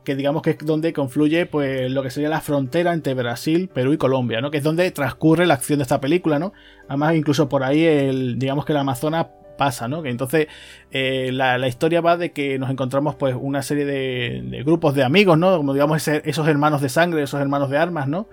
que 0.04 0.16
digamos 0.16 0.42
que 0.42 0.52
es 0.52 0.58
donde 0.58 0.92
confluye 0.92 1.46
pues 1.46 1.90
lo 1.92 2.02
que 2.02 2.10
sería 2.10 2.30
la 2.30 2.42
frontera 2.42 2.94
entre 2.94 3.14
Brasil, 3.14 3.70
Perú 3.72 3.94
y 3.94 3.98
Colombia, 3.98 4.42
¿no? 4.42 4.50
Que 4.50 4.58
es 4.58 4.64
donde 4.64 4.90
transcurre 4.90 5.46
la 5.46 5.54
acción 5.54 5.78
de 5.78 5.84
esta 5.84 6.02
película, 6.02 6.40
¿no? 6.40 6.52
Además, 6.88 7.16
incluso 7.16 7.48
por 7.48 7.64
ahí 7.64 7.86
el, 7.86 8.40
digamos 8.40 8.66
que 8.66 8.74
el 8.74 8.80
Amazonas 8.80 9.28
pasa, 9.58 9.88
¿no? 9.88 10.02
Que 10.02 10.10
entonces 10.10 10.48
eh, 10.92 11.32
la, 11.32 11.68
historia 11.68 12.02
va 12.02 12.18
de 12.18 12.32
que 12.32 12.60
nos 12.60 12.70
encontramos 12.70 13.16
pues 13.16 13.36
una 13.40 13.62
serie 13.62 13.86
de, 13.86 14.64
grupos 14.64 14.96
de 14.96 15.04
amigos, 15.04 15.38
¿no? 15.38 15.58
Como 15.58 15.74
digamos 15.74 16.08
esos 16.08 16.48
hermanos 16.48 16.82
de 16.82 16.90
sangre, 16.90 17.24
esos 17.24 17.42
hermanos 17.42 17.70
de 17.70 17.78
armas, 17.78 18.08
¿no? 18.08 18.28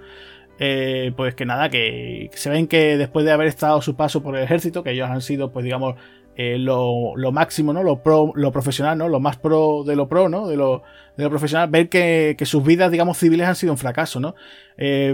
Eh, 0.58 1.12
pues 1.16 1.34
que 1.34 1.46
nada, 1.46 1.70
que, 1.70 2.30
se 2.34 2.50
ven 2.50 2.66
que 2.66 2.98
después 2.98 3.24
de 3.24 3.32
haber 3.32 3.46
estado 3.46 3.80
su 3.80 3.96
paso 3.96 4.22
por 4.22 4.36
el 4.36 4.44
ejército, 4.44 4.82
que 4.82 4.90
ellos 4.90 5.08
han 5.08 5.22
sido 5.22 5.52
pues 5.52 5.64
digamos 5.64 5.94
eh, 6.36 6.58
lo, 6.58 7.14
máximo, 7.32 7.72
¿no? 7.72 7.82
Lo 7.82 8.02
pro, 8.02 8.32
lo 8.34 8.52
profesional, 8.52 8.96
¿no? 8.96 9.08
Lo 9.08 9.20
más 9.20 9.36
pro 9.36 9.84
de 9.84 9.96
lo 9.96 10.08
pro, 10.08 10.28
¿no? 10.28 10.48
De 10.48 10.56
lo, 10.56 10.82
de 11.20 11.24
lo 11.26 11.30
profesional, 11.30 11.68
ver 11.70 11.88
que, 11.88 12.34
que, 12.38 12.46
sus 12.46 12.64
vidas, 12.64 12.90
digamos, 12.90 13.18
civiles 13.18 13.46
han 13.46 13.56
sido 13.56 13.72
un 13.72 13.78
fracaso, 13.78 14.20
¿no? 14.20 14.34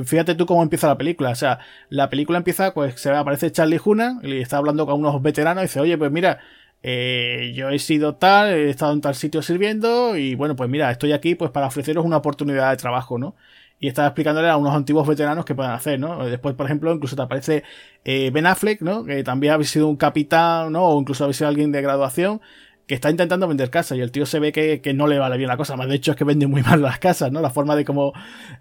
fíjate 0.04 0.36
tú 0.36 0.46
cómo 0.46 0.62
empieza 0.62 0.86
la 0.86 0.96
película. 0.96 1.30
O 1.30 1.34
sea, 1.34 1.58
la 1.88 2.08
película 2.08 2.38
empieza, 2.38 2.72
pues 2.72 3.00
se 3.00 3.10
aparece 3.10 3.50
Charlie 3.50 3.80
Huna 3.84 4.20
y 4.22 4.40
está 4.40 4.58
hablando 4.58 4.86
con 4.86 5.00
unos 5.00 5.20
veteranos 5.20 5.64
y 5.64 5.66
dice, 5.66 5.80
oye, 5.80 5.98
pues 5.98 6.12
mira, 6.12 6.38
eh, 6.88 7.52
yo 7.54 7.70
he 7.70 7.80
sido 7.80 8.14
tal, 8.14 8.52
he 8.52 8.70
estado 8.70 8.92
en 8.92 9.00
tal 9.00 9.16
sitio 9.16 9.42
sirviendo 9.42 10.16
y 10.16 10.36
bueno, 10.36 10.54
pues 10.54 10.70
mira, 10.70 10.88
estoy 10.92 11.12
aquí 11.12 11.34
pues 11.34 11.50
para 11.50 11.66
ofreceros 11.66 12.04
una 12.04 12.18
oportunidad 12.18 12.70
de 12.70 12.76
trabajo, 12.76 13.18
¿no? 13.18 13.34
Y 13.80 13.88
estaba 13.88 14.06
explicándole 14.08 14.48
a 14.48 14.56
unos 14.56 14.74
antiguos 14.74 15.06
veteranos 15.06 15.44
qué 15.44 15.54
pueden 15.54 15.72
hacer, 15.72 15.98
¿no? 15.98 16.24
Después, 16.24 16.54
por 16.54 16.66
ejemplo, 16.66 16.94
incluso 16.94 17.16
te 17.16 17.22
aparece 17.22 17.64
eh, 18.04 18.30
Ben 18.32 18.46
Affleck, 18.46 18.82
¿no? 18.82 19.04
Que 19.04 19.24
también 19.24 19.52
habéis 19.54 19.70
sido 19.70 19.88
un 19.88 19.96
capitán, 19.96 20.72
¿no? 20.72 20.84
O 20.84 21.00
incluso 21.00 21.24
habéis 21.24 21.38
sido 21.38 21.48
alguien 21.48 21.72
de 21.72 21.82
graduación 21.82 22.40
que 22.86 22.94
está 22.94 23.10
intentando 23.10 23.48
vender 23.48 23.68
casa 23.68 23.96
y 23.96 24.00
el 24.00 24.12
tío 24.12 24.26
se 24.26 24.38
ve 24.38 24.52
que, 24.52 24.80
que, 24.80 24.94
no 24.94 25.08
le 25.08 25.18
vale 25.18 25.36
bien 25.36 25.48
la 25.48 25.56
cosa, 25.56 25.76
más 25.76 25.88
de 25.88 25.96
hecho 25.96 26.12
es 26.12 26.16
que 26.16 26.22
vende 26.22 26.46
muy 26.46 26.62
mal 26.62 26.80
las 26.80 26.98
casas, 27.00 27.32
¿no? 27.32 27.40
La 27.40 27.50
forma 27.50 27.74
de 27.74 27.84
cómo... 27.84 28.12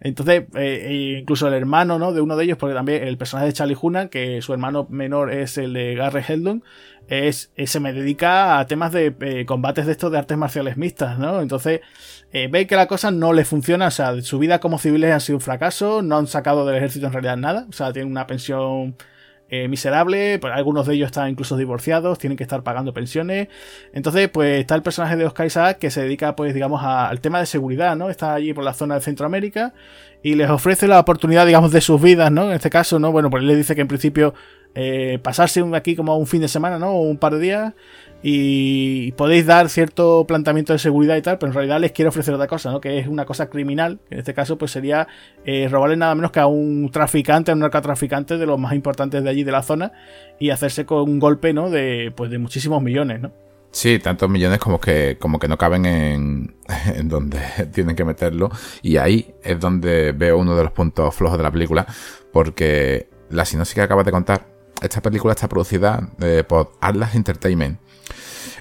Entonces, 0.02 0.46
eh, 0.56 0.88
e 0.90 1.20
incluso 1.20 1.48
el 1.48 1.54
hermano, 1.54 2.00
¿no? 2.00 2.12
De 2.12 2.22
uno 2.22 2.36
de 2.36 2.46
ellos, 2.46 2.58
porque 2.58 2.74
también 2.74 3.04
el 3.04 3.18
personaje 3.18 3.48
de 3.48 3.54
Charlie 3.54 3.78
Hunnam, 3.80 4.10
que 4.10 4.42
su 4.42 4.52
hermano 4.52 4.88
menor 4.90 5.32
es 5.32 5.60
el 5.60 5.74
de 5.74 5.94
Gary 5.94 6.24
Heldon, 6.28 6.64
es, 7.08 7.52
se 7.56 7.80
me 7.80 7.94
dedica 7.94 8.58
a 8.58 8.66
temas 8.66 8.92
de 8.92 9.16
eh, 9.22 9.46
combates 9.46 9.86
de 9.86 9.92
estos 9.92 10.12
de 10.12 10.18
artes 10.18 10.38
marciales 10.38 10.76
mixtas, 10.76 11.20
¿no? 11.20 11.42
Entonces, 11.42 11.82
eh, 12.34 12.48
ve 12.52 12.66
que 12.66 12.76
la 12.76 12.88
cosa 12.88 13.12
no 13.12 13.32
le 13.32 13.46
funciona, 13.46 13.88
o 13.88 13.92
sea, 13.92 14.20
su 14.22 14.40
vida 14.40 14.60
como 14.60 14.80
civiles 14.80 15.14
ha 15.14 15.20
sido 15.20 15.38
un 15.38 15.42
fracaso, 15.42 16.02
no 16.02 16.18
han 16.18 16.26
sacado 16.26 16.66
del 16.66 16.78
ejército 16.78 17.06
en 17.06 17.14
realidad 17.14 17.38
nada, 17.38 17.68
o 17.70 17.74
sea, 17.74 17.94
tiene 17.94 18.10
una 18.10 18.26
pensión 18.26 18.96
eh, 19.50 19.68
miserable, 19.68 20.40
pues 20.40 20.54
algunos 20.54 20.88
de 20.88 20.96
ellos 20.96 21.08
están 21.08 21.30
incluso 21.30 21.56
divorciados, 21.56 22.18
tienen 22.18 22.36
que 22.38 22.44
estar 22.44 22.64
pagando 22.64 22.94
pensiones. 22.94 23.48
Entonces, 23.94 24.30
pues 24.30 24.60
está 24.60 24.76
el 24.76 24.82
personaje 24.82 25.16
de 25.18 25.26
Oscar 25.26 25.46
Isaac 25.46 25.78
que 25.78 25.92
se 25.92 26.02
dedica, 26.02 26.36
pues, 26.36 26.54
digamos, 26.54 26.82
al 26.84 27.22
tema 27.22 27.40
de 27.40 27.46
seguridad, 27.46 27.96
¿no? 27.96 28.10
Está 28.10 28.34
allí 28.34 28.54
por 28.54 28.64
la 28.64 28.74
zona 28.74 28.96
de 28.96 29.02
Centroamérica 29.02 29.74
y 30.24 30.34
les 30.34 30.50
ofrece 30.50 30.88
la 30.88 31.00
oportunidad, 31.00 31.46
digamos, 31.46 31.72
de 31.72 31.82
sus 31.82 32.02
vidas, 32.02 32.32
¿no? 32.32 32.50
En 32.50 32.54
este 32.54 32.72
caso, 32.72 32.98
¿no? 32.98 33.12
Bueno, 33.12 33.30
pues 33.30 33.42
él 33.42 33.48
le 33.48 33.56
dice 33.56 33.76
que 33.76 33.82
en 33.82 33.88
principio 33.88 34.34
eh, 34.74 35.20
pasarse 35.22 35.64
aquí 35.74 35.96
como 35.96 36.18
un 36.18 36.28
fin 36.28 36.42
de 36.42 36.48
semana, 36.48 36.80
¿no? 36.80 36.90
O 36.90 37.02
un 37.02 37.18
par 37.18 37.34
de 37.36 37.40
días 37.40 37.74
y 38.22 39.12
podéis 39.14 39.46
dar 39.46 39.70
cierto 39.70 40.26
planteamiento 40.28 40.74
de 40.74 40.80
seguridad 40.80 41.16
y 41.16 41.22
tal, 41.22 41.38
pero 41.38 41.52
en 41.52 41.56
realidad 41.56 41.80
les 41.80 41.92
quiero 41.92 42.10
ofrecer 42.10 42.34
otra 42.34 42.48
cosa, 42.48 42.72
¿no? 42.72 42.82
Que 42.82 42.98
es 42.98 43.08
una 43.08 43.26
cosa 43.26 43.50
criminal, 43.50 44.00
en 44.10 44.20
este 44.20 44.34
caso 44.34 44.58
pues 44.58 44.72
sería 44.72 45.08
eh, 45.46 45.68
robarle 45.70 45.98
nada 45.98 46.16
menos 46.16 46.32
que 46.32 46.40
a 46.40 46.48
un 46.48 46.90
traficante, 46.92 47.52
a 47.52 47.54
un 47.54 47.60
narcotraficante 47.60 48.38
de 48.38 48.46
los 48.46 48.60
más 48.60 48.74
importantes 48.74 49.24
de 49.24 49.30
allí 49.30 49.44
de 49.44 49.52
la 49.52 49.62
zona 49.62 49.92
y 50.40 50.50
hacerse 50.50 50.86
con 50.86 51.10
un 51.10 51.20
golpe, 51.20 51.54
¿no? 51.54 51.70
De, 51.70 52.12
pues 52.16 52.32
de 52.32 52.40
muchísimos 52.40 52.82
millones, 52.82 53.22
¿no? 53.22 53.32
Sí, 53.76 54.00
tantos 54.00 54.30
millones 54.30 54.60
como 54.60 54.80
que, 54.80 55.18
como 55.20 55.38
que 55.38 55.50
no 55.50 55.58
caben 55.58 55.86
en, 55.86 56.56
en 56.96 57.10
donde 57.10 57.40
tienen 57.74 57.96
que 57.96 58.06
meterlo. 58.06 58.50
Y 58.82 58.98
ahí 58.98 59.36
es 59.44 59.60
donde 59.60 60.14
veo 60.14 60.38
uno 60.38 60.56
de 60.56 60.64
los 60.64 60.72
puntos 60.72 61.14
flojos 61.14 61.38
de 61.38 61.44
la 61.44 61.52
película, 61.52 61.86
porque 62.32 63.10
la 63.30 63.46
sinopsis 63.46 63.76
que 63.76 63.82
acabas 63.82 64.06
de 64.06 64.12
contar, 64.12 64.48
esta 64.82 65.02
película 65.02 65.34
está 65.34 65.50
producida 65.50 66.10
eh, 66.22 66.44
por 66.48 66.72
Atlas 66.82 67.16
Entertainment 67.16 67.80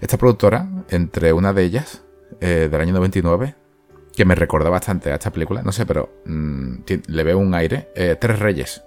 esta 0.01 0.19
productora, 0.19 0.69
entre 0.89 1.33
una 1.33 1.53
de 1.53 1.63
ellas, 1.63 2.05
eh, 2.41 2.69
del 2.71 2.81
año 2.81 2.93
99, 2.95 3.55
que 4.15 4.25
me 4.25 4.35
recuerda 4.35 4.71
bastante 4.71 5.11
a 5.11 5.15
esta 5.15 5.33
película, 5.33 5.63
no 5.63 5.73
sé, 5.73 5.87
pero 5.87 6.23
mm, 6.25 6.75
le 7.09 7.25
veo 7.25 7.39
un 7.39 7.55
aire, 7.55 7.91
eh, 7.95 8.17
Tres 8.21 8.39
Reyes. 8.39 8.83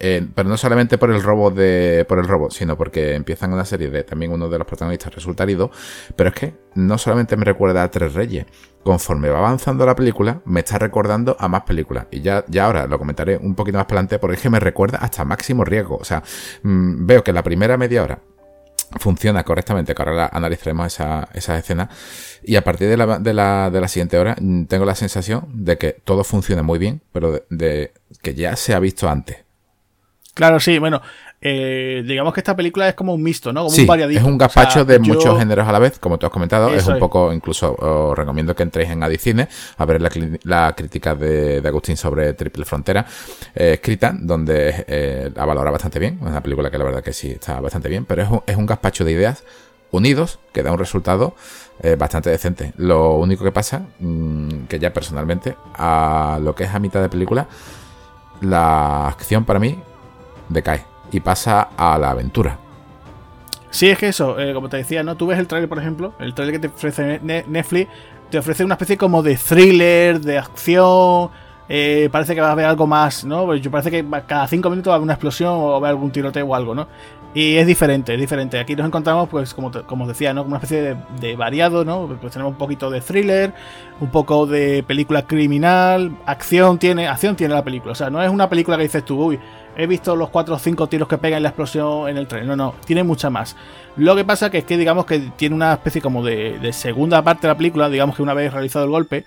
Eh, 0.00 0.26
pero 0.34 0.48
no 0.48 0.56
solamente 0.56 0.98
por 0.98 1.10
el 1.10 1.22
robo 1.22 1.50
de. 1.50 2.04
por 2.08 2.18
el 2.18 2.26
robo, 2.26 2.50
sino 2.50 2.76
porque 2.76 3.14
empiezan 3.14 3.52
una 3.52 3.64
serie 3.64 3.90
de. 3.90 4.02
También 4.02 4.32
uno 4.32 4.48
de 4.48 4.58
los 4.58 4.66
protagonistas 4.66 5.14
resulta 5.14 5.44
herido. 5.44 5.70
Pero 6.16 6.30
es 6.30 6.34
que 6.34 6.54
no 6.74 6.98
solamente 6.98 7.36
me 7.36 7.44
recuerda 7.44 7.82
a 7.82 7.90
Tres 7.90 8.12
Reyes. 8.12 8.46
Conforme 8.82 9.30
va 9.30 9.38
avanzando 9.38 9.86
la 9.86 9.94
película, 9.94 10.42
me 10.44 10.60
está 10.60 10.78
recordando 10.78 11.36
a 11.38 11.48
más 11.48 11.62
películas. 11.62 12.06
Y 12.10 12.20
ya, 12.20 12.44
ya 12.48 12.66
ahora 12.66 12.86
lo 12.86 12.98
comentaré 12.98 13.38
un 13.38 13.54
poquito 13.54 13.78
más 13.78 13.86
adelante, 13.86 14.18
porque 14.18 14.36
es 14.36 14.42
que 14.42 14.50
me 14.50 14.60
recuerda 14.60 14.98
hasta 14.98 15.24
máximo 15.24 15.64
riesgo. 15.64 15.96
O 15.96 16.04
sea, 16.04 16.22
mm, 16.62 17.06
veo 17.06 17.22
que 17.24 17.32
la 17.32 17.42
primera 17.42 17.78
media 17.78 18.02
hora 18.02 18.20
funciona 18.98 19.44
correctamente, 19.44 19.94
que 19.94 20.02
ahora 20.02 20.30
analizaremos 20.32 20.86
esa, 20.86 21.28
esa 21.34 21.58
escena. 21.58 21.88
Y 22.42 22.56
a 22.56 22.64
partir 22.64 22.88
de 22.88 22.96
la, 22.96 23.18
de, 23.18 23.32
la, 23.32 23.70
de 23.70 23.80
la 23.80 23.88
siguiente 23.88 24.18
hora, 24.18 24.36
mm, 24.40 24.64
tengo 24.64 24.84
la 24.84 24.94
sensación 24.94 25.46
de 25.52 25.78
que 25.78 25.92
todo 25.92 26.24
funciona 26.24 26.62
muy 26.62 26.78
bien, 26.78 27.02
pero 27.12 27.44
de 27.50 27.92
que 28.22 28.34
ya 28.34 28.56
se 28.56 28.74
ha 28.74 28.78
visto 28.78 29.08
antes. 29.08 29.44
Claro, 30.34 30.58
sí, 30.58 30.78
bueno, 30.78 31.00
eh, 31.46 32.02
digamos 32.06 32.32
que 32.32 32.40
esta 32.40 32.56
película 32.56 32.88
es 32.88 32.94
como 32.94 33.12
un 33.12 33.22
mixto, 33.22 33.52
¿no? 33.52 33.66
Como 33.66 33.76
un 33.76 33.86
variadito. 33.86 34.18
Es 34.18 34.26
un 34.26 34.38
gazpacho 34.38 34.86
de 34.86 34.98
muchos 34.98 35.38
géneros 35.38 35.68
a 35.68 35.72
la 35.72 35.78
vez, 35.78 35.98
como 35.98 36.18
tú 36.18 36.24
has 36.24 36.32
comentado. 36.32 36.70
Es 36.70 36.86
un 36.86 36.98
poco, 36.98 37.34
incluso 37.34 37.74
os 37.74 38.16
recomiendo 38.16 38.56
que 38.56 38.62
entréis 38.62 38.88
en 38.88 39.02
Adicine 39.02 39.46
a 39.76 39.84
ver 39.84 40.00
la, 40.00 40.72
crítica 40.74 41.14
de, 41.14 41.62
Agustín 41.62 41.98
sobre 41.98 42.32
Triple 42.32 42.64
Frontera, 42.64 43.04
eh, 43.54 43.74
escrita, 43.74 44.16
donde 44.18 44.86
eh, 44.88 45.30
la 45.34 45.44
valora 45.44 45.70
bastante 45.70 45.98
bien. 45.98 46.18
Es 46.22 46.28
una 46.28 46.42
película 46.42 46.70
que 46.70 46.78
la 46.78 46.84
verdad 46.84 47.02
que 47.02 47.12
sí 47.12 47.32
está 47.32 47.60
bastante 47.60 47.90
bien, 47.90 48.06
pero 48.06 48.22
es 48.22 48.30
un, 48.30 48.42
es 48.46 48.56
un 48.56 48.64
gazpacho 48.64 49.04
de 49.04 49.12
ideas 49.12 49.44
unidos 49.90 50.38
que 50.50 50.62
da 50.62 50.72
un 50.72 50.78
resultado 50.78 51.36
bastante 51.98 52.30
decente. 52.30 52.72
Lo 52.78 53.16
único 53.16 53.44
que 53.44 53.52
pasa, 53.52 53.82
mm, 53.98 54.64
que 54.66 54.78
ya 54.78 54.94
personalmente, 54.94 55.56
a 55.74 56.38
lo 56.40 56.54
que 56.54 56.64
es 56.64 56.70
a 56.70 56.78
mitad 56.78 57.02
de 57.02 57.10
película, 57.10 57.48
la 58.40 59.08
acción 59.08 59.44
para 59.44 59.58
mí 59.58 59.78
decae 60.48 60.93
y 61.14 61.20
pasa 61.20 61.68
a 61.76 61.96
la 61.96 62.10
aventura. 62.10 62.58
Sí, 63.70 63.88
es 63.88 63.98
que 63.98 64.08
eso, 64.08 64.38
eh, 64.38 64.52
como 64.52 64.68
te 64.68 64.76
decía, 64.76 65.02
¿no? 65.02 65.16
Tú 65.16 65.28
ves 65.28 65.38
el 65.38 65.46
trailer, 65.46 65.68
por 65.68 65.78
ejemplo, 65.78 66.12
el 66.18 66.34
trailer 66.34 66.60
que 66.60 66.68
te 66.68 66.74
ofrece 66.74 67.20
Netflix, 67.22 67.88
te 68.30 68.38
ofrece 68.38 68.64
una 68.64 68.74
especie 68.74 68.96
como 68.96 69.22
de 69.22 69.36
thriller, 69.36 70.20
de 70.20 70.38
acción. 70.38 71.30
Eh, 71.68 72.08
parece 72.10 72.34
que 72.34 72.40
va 72.40 72.48
a 72.48 72.52
haber 72.52 72.66
algo 72.66 72.86
más, 72.86 73.24
¿no? 73.24 73.46
Pues 73.46 73.62
yo 73.62 73.70
parece 73.70 73.90
que 73.90 74.04
cada 74.26 74.46
cinco 74.48 74.70
minutos 74.70 74.90
va 74.90 74.94
a 74.94 74.96
haber 74.96 75.04
una 75.04 75.14
explosión 75.14 75.52
o 75.52 75.68
va 75.68 75.74
a 75.74 75.76
haber 75.76 75.90
algún 75.90 76.10
tiroteo 76.10 76.46
o 76.46 76.54
algo, 76.54 76.74
¿no? 76.74 76.88
Y 77.32 77.56
es 77.56 77.66
diferente, 77.66 78.14
es 78.14 78.20
diferente. 78.20 78.58
Aquí 78.60 78.76
nos 78.76 78.86
encontramos, 78.86 79.28
pues, 79.28 79.54
como, 79.54 79.70
como 79.86 80.06
decía, 80.06 80.32
¿no? 80.34 80.42
Una 80.42 80.56
especie 80.56 80.82
de, 80.82 80.96
de, 81.20 81.36
variado, 81.36 81.84
¿no? 81.84 82.06
Pues 82.20 82.32
tenemos 82.32 82.52
un 82.52 82.58
poquito 82.58 82.90
de 82.90 83.00
thriller, 83.00 83.54
un 84.00 84.10
poco 84.10 84.46
de 84.46 84.84
película 84.84 85.26
criminal, 85.26 86.16
acción 86.26 86.78
tiene, 86.78 87.08
acción 87.08 87.34
tiene 87.34 87.54
la 87.54 87.64
película. 87.64 87.92
O 87.92 87.96
sea, 87.96 88.10
no 88.10 88.22
es 88.22 88.30
una 88.30 88.48
película 88.48 88.76
que 88.76 88.84
dices 88.84 89.04
tú, 89.04 89.20
uy, 89.20 89.40
he 89.76 89.86
visto 89.86 90.16
los 90.16 90.30
4 90.30 90.54
o 90.54 90.58
5 90.58 90.86
tiros 90.88 91.08
que 91.08 91.18
pegan 91.18 91.38
en 91.38 91.42
la 91.44 91.48
explosión 91.50 92.08
en 92.08 92.16
el 92.16 92.26
tren. 92.26 92.46
No, 92.46 92.56
no, 92.56 92.74
tiene 92.86 93.02
mucha 93.02 93.30
más. 93.30 93.56
Lo 93.96 94.16
que 94.16 94.24
pasa 94.24 94.50
que 94.50 94.58
es 94.58 94.64
que 94.64 94.76
digamos 94.76 95.06
que 95.06 95.20
tiene 95.36 95.54
una 95.54 95.74
especie 95.74 96.00
como 96.00 96.24
de, 96.24 96.72
segunda 96.72 97.22
parte 97.22 97.42
de 97.42 97.48
la 97.48 97.56
película, 97.56 97.88
digamos 97.88 98.16
que 98.16 98.22
una 98.22 98.34
vez 98.34 98.52
realizado 98.52 98.84
el 98.84 98.90
golpe, 98.90 99.24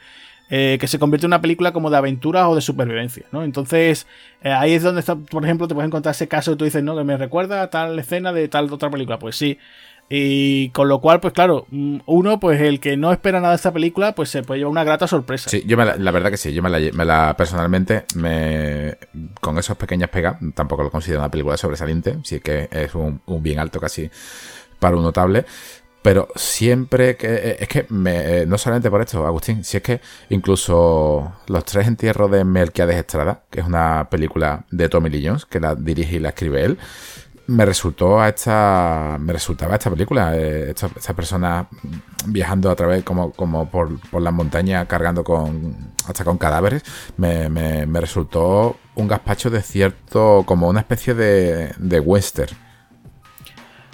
eh, 0.50 0.78
que 0.80 0.88
se 0.88 0.98
convierte 0.98 1.26
en 1.26 1.30
una 1.30 1.42
película 1.42 1.74
como 1.74 1.90
de 1.90 1.98
aventura 1.98 2.48
o 2.48 2.56
de 2.56 2.62
supervivencia, 2.62 3.26
¿no? 3.34 3.44
Entonces, 3.44 4.08
eh, 4.42 4.50
ahí 4.50 4.74
es 4.74 4.84
donde 4.84 5.02
está, 5.02 5.16
por 5.16 5.44
ejemplo, 5.44 5.68
te 5.68 5.74
puedes 5.74 5.88
encontrar 5.88 6.16
ese 6.16 6.30
caso 6.30 6.52
que 6.52 6.58
tú 6.58 6.66
dices, 6.66 6.84
¿no? 6.84 6.96
Que 6.96 7.04
me 7.04 7.18
recuerda 7.18 7.62
a 7.62 7.70
tal 7.70 8.00
escena 8.00 8.32
de 8.32 8.48
tal 8.48 8.72
otra 8.72 8.90
película. 8.90 9.20
Pues 9.20 9.36
sí, 9.36 9.58
y 10.10 10.70
con 10.70 10.88
lo 10.88 11.02
cual, 11.02 11.20
pues 11.20 11.34
claro, 11.34 11.66
mm, 11.70 12.00
uno, 12.06 12.40
pues 12.40 12.62
el 12.62 12.80
que 12.80 12.96
no 12.96 13.12
espera 13.12 13.40
nada 13.40 13.52
de 13.52 13.58
esta 13.58 13.74
película, 13.74 14.16
pues 14.16 14.30
se 14.30 14.42
puede 14.42 14.60
llevar 14.60 14.72
una 14.72 14.86
grata 14.86 15.06
sorpresa. 15.06 15.50
Sí, 15.50 15.64
yo 15.66 15.76
me 15.76 15.86
la, 15.86 16.12
verdad 16.12 16.32
que 16.32 16.38
sí, 16.38 16.54
yo 16.54 16.64
me 16.64 16.70
la, 16.70 17.36
personalmente, 17.36 18.06
me, 18.16 18.98
con 19.42 19.58
esos 19.58 19.76
pequeños 19.76 20.10
pegas, 20.10 20.38
tampoco 20.56 20.84
lo 20.84 20.92
considero 20.92 21.20
una 21.20 21.32
película 21.32 21.58
sobresaliente, 21.58 22.18
sí 22.24 22.40
que 22.40 22.70
es 22.72 22.96
un, 22.96 23.22
bien 23.42 23.60
alto 23.60 23.80
casi 23.80 24.10
para 24.80 24.96
un 24.96 25.04
notable. 25.04 25.46
Pero 26.02 26.30
siempre 26.36 27.18
que. 27.18 27.28
Eh, 27.28 27.58
es 27.60 27.68
que 27.68 27.86
me, 27.90 28.42
eh, 28.42 28.46
no 28.46 28.58
solamente 28.58 28.90
por 28.90 29.02
esto, 29.02 29.26
Agustín, 29.26 29.66
si 29.66 29.78
es 29.78 29.84
que 29.84 30.00
incluso 30.30 31.34
Los 31.48 31.66
tres 31.66 31.86
entierros 31.88 32.32
de 32.32 32.46
Melquiades 32.46 32.96
Estrada, 32.96 33.44
que 33.50 33.60
es 33.60 33.66
una 33.66 34.08
película 34.10 34.66
de 34.72 34.88
Tommy 34.88 35.10
Lee 35.10 35.28
Jones, 35.28 35.46
que 35.46 35.60
la 35.60 35.76
dirige 35.76 36.16
y 36.16 36.20
la 36.20 36.30
escribe 36.30 36.64
él, 36.64 36.78
me 37.48 37.66
resultó 37.66 38.20
a 38.20 38.30
esta 38.30 39.18
me 39.20 39.32
resultaba 39.34 39.76
esta 39.76 39.90
película 39.90 40.36
eh, 40.36 40.70
esta, 40.72 41.14
persona 41.14 41.68
viajando 42.26 42.70
a 42.70 42.76
través 42.76 43.04
como, 43.04 43.32
como 43.32 43.70
por, 43.70 44.00
por 44.10 44.22
las 44.22 44.34
montañas 44.34 44.86
cargando 44.86 45.24
con 45.24 45.94
hasta 46.06 46.26
con 46.26 46.38
cadáveres 46.38 46.84
me, 47.16 47.50
me, 47.50 48.02
resultó 48.02 48.78
un 48.96 49.08
gazpacho 49.08 49.50
de 49.50 49.62
cierto 49.62 50.44
como 50.46 50.68
una 50.68 50.82
especie 50.82 51.14
de, 51.14 51.74
de 51.78 52.00
western. 52.00 52.56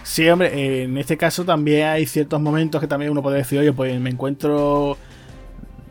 Sí 0.01 0.27
hombre 0.29 0.83
en 0.83 0.97
este 0.97 1.15
caso 1.15 1.45
también 1.45 1.87
hay 1.87 2.07
ciertos 2.07 2.41
momentos 2.41 2.81
que 2.81 2.87
también 2.87 3.11
uno 3.11 3.21
puede 3.21 3.37
decir 3.37 3.59
oye 3.59 3.71
pues 3.71 3.99
me 3.99 4.09
encuentro 4.09 4.97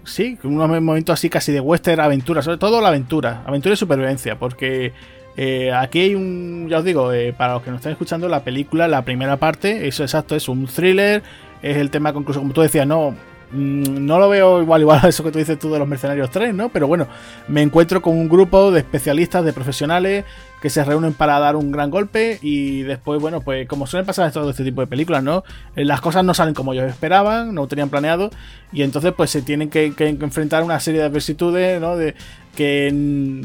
sí 0.04 0.36
unos 0.42 0.68
momentos 0.68 1.14
así 1.14 1.30
casi 1.30 1.52
de 1.52 1.60
western 1.60 2.00
aventura 2.00 2.42
sobre 2.42 2.58
todo 2.58 2.80
la 2.80 2.88
aventura 2.88 3.44
aventura 3.46 3.74
y 3.74 3.76
supervivencia 3.76 4.36
porque 4.36 4.92
eh, 5.36 5.72
aquí 5.72 6.00
hay 6.00 6.14
un, 6.14 6.66
ya 6.68 6.78
os 6.78 6.84
digo, 6.84 7.12
eh, 7.12 7.32
para 7.32 7.54
los 7.54 7.62
que 7.62 7.70
nos 7.70 7.78
están 7.78 7.92
escuchando, 7.92 8.28
la 8.28 8.44
película, 8.44 8.88
la 8.88 9.02
primera 9.02 9.36
parte, 9.38 9.86
eso 9.88 10.02
exacto, 10.02 10.36
es 10.36 10.48
un 10.48 10.66
thriller, 10.66 11.22
es 11.62 11.76
el 11.76 11.90
tema, 11.90 12.12
incluso 12.14 12.40
como 12.40 12.52
tú 12.52 12.60
decías, 12.60 12.86
no, 12.86 13.12
mm, 13.52 14.04
no 14.04 14.18
lo 14.18 14.28
veo 14.28 14.60
igual 14.60 14.82
igual 14.82 15.00
a 15.02 15.08
eso 15.08 15.24
que 15.24 15.30
tú 15.30 15.38
dices 15.38 15.58
tú 15.58 15.72
de 15.72 15.78
los 15.78 15.88
Mercenarios 15.88 16.30
3, 16.30 16.54
¿no? 16.54 16.68
Pero 16.68 16.86
bueno, 16.86 17.06
me 17.48 17.62
encuentro 17.62 18.02
con 18.02 18.16
un 18.18 18.28
grupo 18.28 18.70
de 18.70 18.80
especialistas, 18.80 19.44
de 19.44 19.52
profesionales 19.52 20.24
que 20.60 20.70
se 20.70 20.84
reúnen 20.84 21.12
para 21.12 21.40
dar 21.40 21.56
un 21.56 21.72
gran 21.72 21.90
golpe 21.90 22.38
y 22.40 22.82
después, 22.82 23.20
bueno, 23.20 23.40
pues 23.40 23.66
como 23.66 23.86
suele 23.86 24.06
pasar 24.06 24.26
en 24.26 24.32
todo 24.32 24.50
este 24.50 24.62
tipo 24.62 24.80
de 24.80 24.86
películas, 24.86 25.22
¿no? 25.22 25.44
Eh, 25.74 25.84
las 25.84 26.00
cosas 26.00 26.24
no 26.24 26.34
salen 26.34 26.54
como 26.54 26.72
ellos 26.72 26.88
esperaban, 26.88 27.54
no 27.54 27.66
tenían 27.66 27.88
planeado 27.88 28.30
y 28.70 28.82
entonces 28.82 29.12
pues 29.16 29.30
se 29.30 29.42
tienen 29.42 29.70
que, 29.70 29.94
que 29.94 30.08
enfrentar 30.08 30.62
una 30.62 30.78
serie 30.78 31.00
de 31.00 31.06
adversitudes, 31.06 31.80
¿no? 31.80 31.96
De, 31.96 32.14
que 32.54 32.90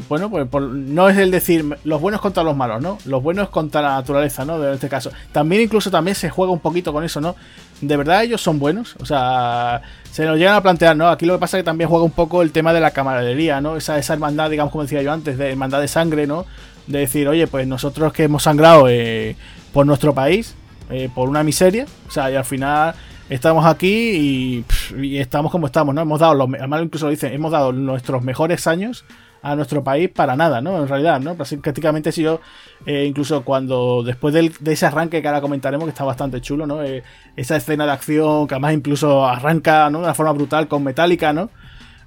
bueno 0.08 0.28
pues 0.28 0.64
no 0.64 1.08
es 1.08 1.16
el 1.16 1.30
decir 1.30 1.64
los 1.84 2.00
buenos 2.00 2.20
contra 2.20 2.42
los 2.42 2.54
malos 2.54 2.82
no 2.82 2.98
los 3.06 3.22
buenos 3.22 3.48
contra 3.48 3.80
la 3.80 3.90
naturaleza 3.94 4.44
no 4.44 4.62
en 4.62 4.74
este 4.74 4.88
caso. 4.88 5.10
También 5.32 5.62
incluso 5.62 5.90
también 5.90 6.14
se 6.14 6.28
juega 6.28 6.52
un 6.52 6.60
poquito 6.60 6.92
con 6.92 7.04
eso 7.04 7.20
no 7.20 7.34
de 7.80 7.96
verdad 7.96 8.24
ellos 8.24 8.42
son 8.42 8.58
buenos 8.58 8.96
o 9.00 9.06
sea 9.06 9.80
se 10.10 10.26
nos 10.26 10.36
llegan 10.36 10.56
a 10.56 10.62
plantear 10.62 10.94
no 10.94 11.08
aquí 11.08 11.24
lo 11.24 11.34
que 11.34 11.40
pasa 11.40 11.56
es 11.56 11.62
que 11.62 11.66
también 11.66 11.88
juega 11.88 12.04
un 12.04 12.10
poco 12.10 12.42
el 12.42 12.52
tema 12.52 12.74
de 12.74 12.80
la 12.80 12.90
camaradería 12.90 13.60
no 13.62 13.76
esa 13.76 13.98
esa 13.98 14.12
hermandad 14.12 14.50
digamos 14.50 14.72
como 14.72 14.82
decía 14.82 15.00
yo 15.00 15.12
antes 15.12 15.38
de 15.38 15.50
hermandad 15.50 15.80
de 15.80 15.88
sangre 15.88 16.26
no 16.26 16.44
de 16.86 17.00
decir 17.00 17.28
oye 17.28 17.46
pues 17.46 17.66
nosotros 17.66 18.12
que 18.12 18.24
hemos 18.24 18.42
sangrado 18.42 18.88
eh, 18.88 19.36
por 19.72 19.86
nuestro 19.86 20.12
país 20.12 20.54
eh, 20.90 21.08
por 21.14 21.30
una 21.30 21.42
miseria 21.42 21.86
o 22.06 22.10
sea 22.10 22.30
y 22.30 22.34
al 22.34 22.44
final 22.44 22.94
estamos 23.28 23.64
aquí 23.66 24.64
y, 24.96 25.18
estamos 25.18 25.52
como 25.52 25.66
estamos, 25.66 25.94
¿no? 25.94 26.00
Hemos 26.00 26.20
dado, 26.20 26.34
los, 26.34 26.48
además 26.54 26.82
incluso 26.82 27.06
lo 27.06 27.10
dicen, 27.10 27.32
hemos 27.32 27.52
dado 27.52 27.72
nuestros 27.72 28.22
mejores 28.22 28.66
años 28.66 29.04
a 29.42 29.54
nuestro 29.54 29.84
país 29.84 30.10
para 30.10 30.34
nada, 30.36 30.60
¿no? 30.60 30.78
En 30.82 30.88
realidad, 30.88 31.20
¿no? 31.20 31.36
Prácticamente 31.36 32.10
si 32.10 32.22
yo, 32.22 32.40
eh, 32.86 33.04
incluso 33.04 33.44
cuando 33.44 34.02
después 34.02 34.34
de 34.34 34.72
ese 34.72 34.86
arranque 34.86 35.22
que 35.22 35.28
ahora 35.28 35.40
comentaremos, 35.40 35.84
que 35.84 35.90
está 35.90 36.04
bastante 36.04 36.40
chulo, 36.40 36.66
¿no? 36.66 36.82
Eh, 36.82 37.02
esa 37.36 37.56
escena 37.56 37.86
de 37.86 37.92
acción 37.92 38.46
que 38.46 38.54
además 38.54 38.74
incluso 38.74 39.26
arranca, 39.26 39.90
¿no? 39.90 39.98
De 39.98 40.04
una 40.04 40.14
forma 40.14 40.32
brutal 40.32 40.66
con 40.66 40.82
Metallica, 40.82 41.32
¿no? 41.32 41.50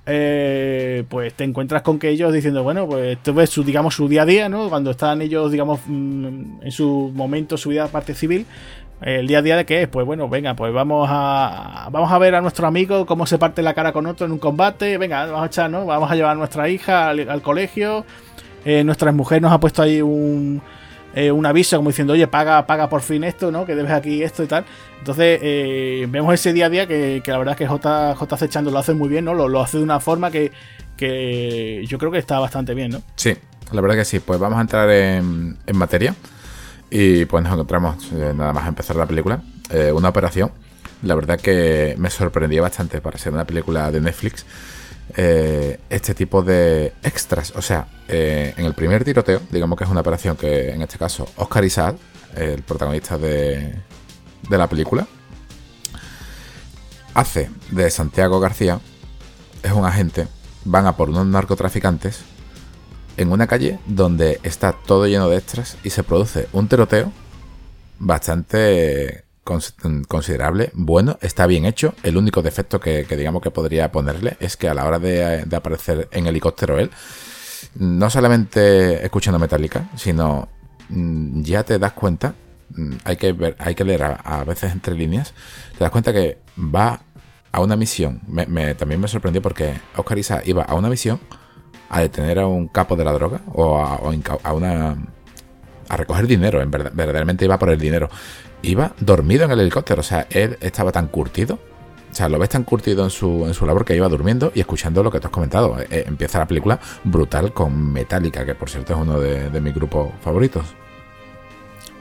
Eh, 0.08 1.04
pues 1.10 1.34
te 1.36 1.44
encuentras 1.44 1.84
con 1.84 2.00
que 2.00 2.10
ellos 2.10 2.34
diciendo, 2.34 2.64
bueno, 2.64 2.88
pues 2.88 3.20
tú 3.22 3.36
ves 3.36 3.52
su, 3.52 3.64
digamos, 3.64 3.94
su 3.94 4.08
día 4.08 4.24
a 4.24 4.26
día, 4.26 4.50
¿no? 4.50 4.68
Cuando 4.68 4.92
están 4.92 5.22
ellos, 5.22 5.52
digamos, 5.52 5.80
mm, 5.86 6.64
en 6.64 6.72
su 6.72 7.12
momento, 7.14 7.56
su 7.56 7.70
vida 7.70 7.88
parte 7.88 8.16
civil, 8.16 8.48
el 9.02 9.28
día 9.28 9.40
a 9.40 9.42
día 9.42 9.58
de 9.58 9.66
qué 9.66 9.82
es, 9.82 9.88
pues 9.88 10.06
bueno, 10.06 10.30
venga, 10.30 10.56
pues 10.56 10.72
vamos 10.74 11.08
a 11.12 11.90
vamos 11.92 12.12
a 12.12 12.18
ver 12.20 12.36
a 12.36 12.42
nuestro 12.42 12.68
amigo 12.68 13.06
cómo 13.06 13.26
se 13.26 13.40
parte 13.40 13.64
la 13.64 13.74
cara 13.74 13.92
con 13.92 14.06
otro 14.06 14.28
en 14.28 14.32
un 14.32 14.38
combate, 14.38 14.98
venga, 14.98 15.26
vamos 15.26 15.44
a 15.44 15.46
echar, 15.48 15.70
¿no? 15.72 15.86
Vamos 15.86 16.12
a 16.12 16.16
llevar 16.16 16.34
a 16.34 16.36
nuestra 16.36 16.70
hija 16.70 17.10
al, 17.10 17.42
colegio, 17.42 18.06
eh, 18.64 18.84
nuestra 18.84 19.12
mujer 19.12 19.42
nos 19.42 19.52
ha 19.52 19.60
puesto 19.60 19.82
ahí 19.82 20.02
un, 20.04 20.62
eh, 21.16 21.32
un 21.32 21.46
aviso 21.46 21.78
como 21.78 21.90
diciendo, 21.90 22.14
oye, 22.14 22.28
paga, 22.28 22.66
paga 22.68 22.90
por 22.90 23.02
fin 23.02 23.24
esto, 23.24 23.52
¿no? 23.52 23.66
Que 23.66 23.76
debes 23.76 23.92
aquí 23.92 24.22
esto 24.22 24.44
y 24.44 24.48
tal. 24.48 24.66
Entonces, 25.00 25.40
eh, 25.42 26.06
vemos 26.08 26.34
ese 26.34 26.54
día 26.54 26.68
a 26.68 26.70
día 26.70 26.88
que, 26.88 27.24
la 27.26 27.38
verdad 27.40 27.54
es 27.54 27.58
que 27.58 27.68
J, 27.68 28.16
J 28.16 28.46
Echando 28.46 28.70
lo 28.70 28.78
hace 28.78 28.94
muy 28.94 29.10
bien, 29.10 29.26
¿no? 29.26 29.34
Lo, 29.34 29.48
lo 29.48 29.62
hace 29.62 29.78
de 29.78 29.84
una 29.84 30.00
forma 30.00 30.30
que, 30.30 30.52
que, 30.96 31.84
yo 31.88 31.98
creo 31.98 32.12
que 32.12 32.20
está 32.20 32.40
bastante 32.40 32.76
bien, 32.76 32.92
¿no? 32.92 33.02
Sí, 33.16 33.34
la 33.72 33.82
verdad 33.82 33.98
que 33.98 34.06
sí. 34.06 34.20
Pues 34.20 34.40
vamos 34.40 34.60
a 34.60 34.62
entrar 34.62 34.90
en, 34.92 35.58
en 35.66 35.78
materia. 35.78 36.14
Y 36.94 37.24
pues 37.24 37.42
nos 37.42 37.54
encontramos, 37.54 38.12
eh, 38.12 38.34
nada 38.36 38.52
más 38.52 38.68
empezar 38.68 38.98
la 38.98 39.06
película, 39.06 39.42
eh, 39.70 39.94
una 39.94 40.10
operación. 40.10 40.52
La 41.04 41.16
verdad 41.16 41.40
que 41.40 41.96
me 41.98 42.10
sorprendió 42.10 42.62
bastante 42.62 43.00
para 43.00 43.18
ser 43.18 43.32
una 43.32 43.46
película 43.46 43.90
de 43.90 44.02
Netflix. 44.02 44.46
Eh, 45.16 45.80
este 45.90 46.14
tipo 46.14 46.44
de 46.44 46.94
extras. 47.02 47.54
O 47.56 47.62
sea, 47.62 47.88
en 48.10 48.66
el 48.66 48.74
primer 48.74 49.06
tiroteo, 49.06 49.40
digamos 49.50 49.78
que 49.78 49.86
es 49.86 49.90
una 49.90 50.02
operación 50.02 50.36
que 50.36 50.72
en 50.72 50.82
este 50.82 50.98
caso 50.98 51.28
Oscar 51.38 51.64
Isaac, 51.64 51.96
el 52.36 52.62
protagonista 52.62 53.18
de, 53.18 53.74
de 54.50 54.58
la 54.58 54.68
película, 54.68 55.08
hace 57.14 57.50
de 57.72 57.90
Santiago 57.90 58.42
García, 58.42 58.82
es 59.64 59.72
un 59.72 59.86
agente, 59.86 60.28
van 60.66 60.88
a 60.88 60.98
por 60.98 61.10
unos 61.10 61.26
narcotraficantes 61.26 62.22
en 63.18 63.32
una 63.32 63.48
calle 63.48 63.80
donde 63.86 64.40
está 64.44 64.74
todo 64.74 65.08
lleno 65.08 65.30
de 65.30 65.38
extras 65.38 65.78
y 65.84 65.90
se 65.90 66.04
produce 66.04 66.48
un 66.54 66.68
tiroteo 66.68 67.12
bastante 68.00 69.26
considerable, 70.08 70.72
bueno, 70.74 71.18
está 71.22 71.46
bien 71.48 71.66
hecho. 71.66 71.94
El 72.04 72.18
único 72.18 72.42
defecto 72.42 72.80
que, 72.80 73.04
digamos 73.04 73.42
que 73.42 73.52
podría 73.52 73.92
ponerle 73.92 74.38
es 74.40 74.56
que 74.56 74.70
a 74.70 74.74
la 74.74 74.86
hora 74.86 75.00
de, 75.00 75.46
aparecer 75.56 76.08
en 76.12 76.28
helicóptero 76.28 76.80
él, 76.80 76.92
no 77.76 78.10
solamente 78.10 79.04
escuchando 79.04 79.40
Metallica, 79.40 79.90
sino 79.96 80.50
mm, 80.90 81.42
ya 81.42 81.64
te 81.64 81.80
das 81.80 81.94
cuenta, 81.94 82.34
mm, 82.70 82.94
hay 83.04 83.18
que 83.18 83.34
ver, 83.34 83.56
hay 83.60 83.76
que 83.76 83.84
leer 83.84 84.04
a, 84.04 84.44
veces 84.46 84.72
entre 84.72 84.96
líneas, 84.96 85.34
te 85.74 85.80
das 85.80 85.92
cuenta 85.92 86.14
que 86.14 86.40
va 86.58 87.02
a 87.52 87.62
una 87.62 87.76
misión. 87.76 88.22
también 88.78 89.02
me 89.02 89.08
sorprendió 89.08 89.42
porque 89.42 89.74
Oscar 89.98 90.18
Isa 90.18 90.42
iba 90.46 90.64
a 90.64 90.76
una 90.76 90.90
misión 90.90 91.20
a 91.92 92.00
detener 92.00 92.40
a 92.40 92.48
un 92.48 92.68
capo 92.70 92.96
de 92.96 93.04
la 93.04 93.12
droga 93.12 93.42
o 93.54 93.78
a, 93.78 94.54
una 94.54 94.96
a 95.90 95.98
recoger 95.98 96.26
dinero, 96.26 96.62
en 96.62 96.72
verdad, 96.72 96.92
verdaderamente 96.94 97.44
iba 97.46 97.60
por 97.60 97.70
el 97.70 97.80
dinero. 97.80 98.10
Iba 98.62 98.94
dormido 99.00 99.44
en 99.44 99.52
el 99.52 99.60
helicóptero, 99.60 100.00
o 100.00 100.04
sea, 100.04 100.26
él 100.30 100.58
estaba 100.62 100.92
tan 100.94 101.08
curtido, 101.08 101.60
o 102.10 102.16
sea, 102.16 102.30
lo 102.30 102.40
ves 102.40 102.50
tan 102.50 102.64
curtido 102.64 103.04
en 103.04 103.10
su, 103.10 103.46
en 103.46 103.54
su 103.54 103.66
labor 103.66 103.84
que 103.84 103.96
iba 103.96 104.08
durmiendo 104.08 104.54
y 104.56 104.62
escuchando 104.62 105.04
lo 105.04 105.12
que 105.12 105.20
tú 105.20 105.28
has 105.28 105.34
comentado. 105.34 105.80
Eh, 105.82 105.88
eh, 105.90 106.04
empieza 106.08 106.40
la 106.40 106.48
película 106.48 106.80
brutal 107.04 107.52
con 107.52 107.92
Metallica, 107.92 108.46
que 108.46 108.56
por 108.56 108.70
cierto 108.70 108.94
es 108.94 109.00
uno 109.00 109.20
de, 109.20 109.60
mis 109.60 109.74
grupos 109.74 110.12
favoritos. 110.22 110.64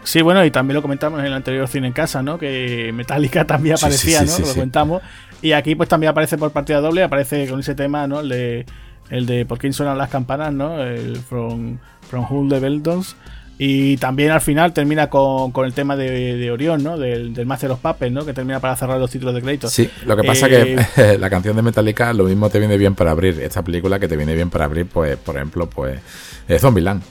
Sí, 0.04 0.22
bueno, 0.22 0.44
y 0.44 0.50
también 0.52 0.76
lo 0.76 0.82
comentamos 0.82 1.18
en 1.18 1.26
el 1.26 1.32
anterior 1.32 1.66
cine 1.66 1.88
en 1.88 1.92
casa, 1.92 2.22
¿no? 2.22 2.38
Que 2.38 2.92
Metallica 2.94 3.44
también 3.44 3.74
aparecía, 3.78 4.22
¿no? 4.22 4.38
lo 4.38 4.46
comentamos. 4.46 5.02
Y 5.42 5.52
aquí 5.52 5.74
pues 5.74 5.88
también 5.88 6.10
aparece 6.10 6.38
por 6.38 6.52
partida 6.52 6.80
doble, 6.80 7.02
aparece 7.02 7.48
con 7.48 7.60
ese 7.60 7.74
tema, 7.74 8.06
¿no? 8.06 8.20
El 8.20 8.28
de 8.28 8.66
el 9.10 9.26
de 9.26 9.44
por 9.44 9.58
qué 9.58 9.72
suenan 9.72 9.98
las 9.98 10.08
campanas, 10.08 10.52
¿no? 10.52 10.82
El 10.82 11.16
From, 11.16 11.78
From 12.08 12.26
Who 12.30 12.48
the 12.48 12.60
Bells 12.60 13.16
Y 13.58 13.96
también 13.98 14.30
al 14.30 14.40
final 14.40 14.72
termina 14.72 15.10
con, 15.10 15.52
el 15.64 15.72
tema 15.72 15.96
de, 15.96 16.50
Orión, 16.50 16.82
¿no? 16.82 16.96
Del, 16.96 17.34
del 17.34 17.46
Master 17.46 17.72
of 17.72 17.80
Puppets, 17.80 18.12
¿no? 18.12 18.24
Que 18.24 18.32
termina 18.32 18.60
para 18.60 18.76
cerrar 18.76 18.98
los 18.98 19.10
títulos 19.10 19.34
de 19.34 19.42
crédito. 19.42 19.68
Sí, 19.68 19.90
lo 20.06 20.16
que 20.16 20.24
pasa 20.24 20.46
es 20.46 20.52
que 20.64 21.12
eh, 21.14 21.18
la 21.20 21.28
canción 21.28 21.56
de 21.56 21.62
Metallica 21.62 22.12
lo 22.12 22.24
mismo 22.24 22.48
te 22.48 22.58
viene 22.58 22.78
bien 22.78 22.94
para 22.94 23.10
abrir 23.10 23.40
esta 23.40 23.62
película 23.62 23.98
que 23.98 24.08
te 24.08 24.16
viene 24.16 24.34
bien 24.34 24.48
para 24.48 24.64
abrir, 24.64 24.86
pues, 24.86 25.16
por 25.16 25.36
ejemplo, 25.36 25.68
pues 25.68 26.00
eh, 26.48 26.58
Zombieland. 26.58 27.02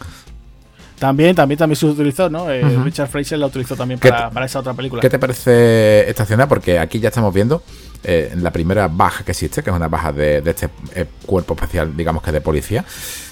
También, 0.99 1.33
también, 1.33 1.57
también 1.57 1.75
se 1.77 1.85
utilizó, 1.85 2.29
¿no? 2.29 2.51
Eh, 2.51 2.61
Richard 2.83 3.07
Fraser 3.07 3.39
la 3.39 3.47
utilizó 3.47 3.75
también 3.75 3.99
para, 3.99 4.29
para, 4.29 4.45
esa 4.45 4.59
otra 4.59 4.73
película. 4.73 5.01
¿Qué 5.01 5.09
te 5.09 5.17
parece 5.17 6.09
esta 6.09 6.23
escena? 6.23 6.47
Porque 6.47 6.77
aquí 6.77 6.99
ya 6.99 7.07
estamos 7.07 7.33
viendo 7.33 7.63
eh, 8.03 8.33
la 8.35 8.51
primera 8.51 8.87
baja 8.87 9.23
que 9.23 9.31
existe, 9.31 9.63
que 9.63 9.69
es 9.69 9.75
una 9.75 9.87
baja 9.87 10.11
de, 10.11 10.43
este 10.45 10.69
eh, 10.95 11.05
cuerpo 11.25 11.53
especial, 11.53 11.95
digamos 11.95 12.21
que 12.21 12.31
de 12.31 12.41
policía, 12.41 12.83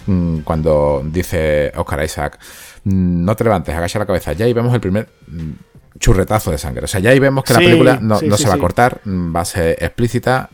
mm, 0.06 0.39
cuando 0.39 1.01
dice 1.06 1.71
Oscar 1.75 2.03
Isaac, 2.03 2.39
mm, 2.86 3.25
no 3.25 3.36
te 3.36 3.43
levantes, 3.43 3.75
agacha 3.75 3.99
la 3.99 4.06
cabeza, 4.06 4.32
ya 4.32 4.45
ahí 4.45 4.53
vemos 4.53 4.73
el 4.73 4.80
primer 4.80 5.10
mm, 5.27 5.51
churretazo 5.99 6.51
de 6.51 6.58
sangre. 6.58 6.86
O 6.86 6.88
sea, 6.88 7.01
ya 7.01 7.10
ahí 7.10 7.19
vemos 7.19 7.43
que 7.43 7.53
la 7.53 7.60
película 7.60 7.99
no, 8.01 8.17
se 8.19 8.47
va 8.47 8.56
a 8.56 8.60
cortar, 8.60 9.01
va 9.06 9.41
a 9.41 9.45
ser 9.45 9.77
explícita. 9.82 10.49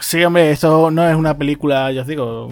Sí, 0.00 0.24
hombre, 0.24 0.50
esto 0.50 0.90
no 0.90 1.08
es 1.08 1.16
una 1.16 1.36
película, 1.36 1.90
ya 1.92 2.02
os 2.02 2.06
digo, 2.06 2.50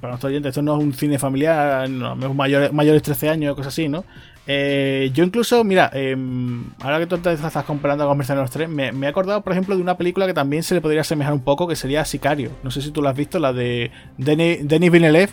para 0.00 0.12
nuestros 0.12 0.30
oyentes, 0.30 0.50
esto 0.50 0.62
no 0.62 0.76
es 0.76 0.82
un 0.82 0.92
cine 0.92 1.18
familiar, 1.18 1.88
no, 1.88 2.14
mayores, 2.34 2.72
mayores 2.72 3.02
13 3.02 3.28
años, 3.28 3.54
cosas 3.54 3.72
así, 3.72 3.88
¿no? 3.88 4.04
Eh, 4.46 5.10
yo 5.14 5.22
incluso, 5.22 5.62
mira, 5.64 5.90
em, 5.92 6.64
ahora 6.80 6.98
que 6.98 7.06
tú 7.06 7.18
te 7.18 7.32
estás 7.32 7.64
comparando 7.64 8.06
con 8.06 8.16
Mercenarios 8.16 8.50
3, 8.50 8.68
me, 8.68 8.88
he 8.88 9.06
acordado, 9.06 9.42
por 9.42 9.52
ejemplo, 9.52 9.76
de 9.76 9.82
una 9.82 9.96
película 9.96 10.26
que 10.26 10.34
también 10.34 10.62
se 10.62 10.74
le 10.74 10.80
podría 10.80 11.02
asemejar 11.02 11.32
un 11.32 11.42
poco, 11.42 11.68
que 11.68 11.76
sería 11.76 12.04
Sicario. 12.04 12.50
No 12.62 12.70
sé 12.70 12.82
si 12.82 12.90
tú 12.90 13.02
la 13.02 13.10
has 13.10 13.16
visto, 13.16 13.38
la 13.38 13.52
de 13.52 13.90
Denis, 14.18 14.66
Denis 14.66 14.90
Villeneuve, 14.90 15.30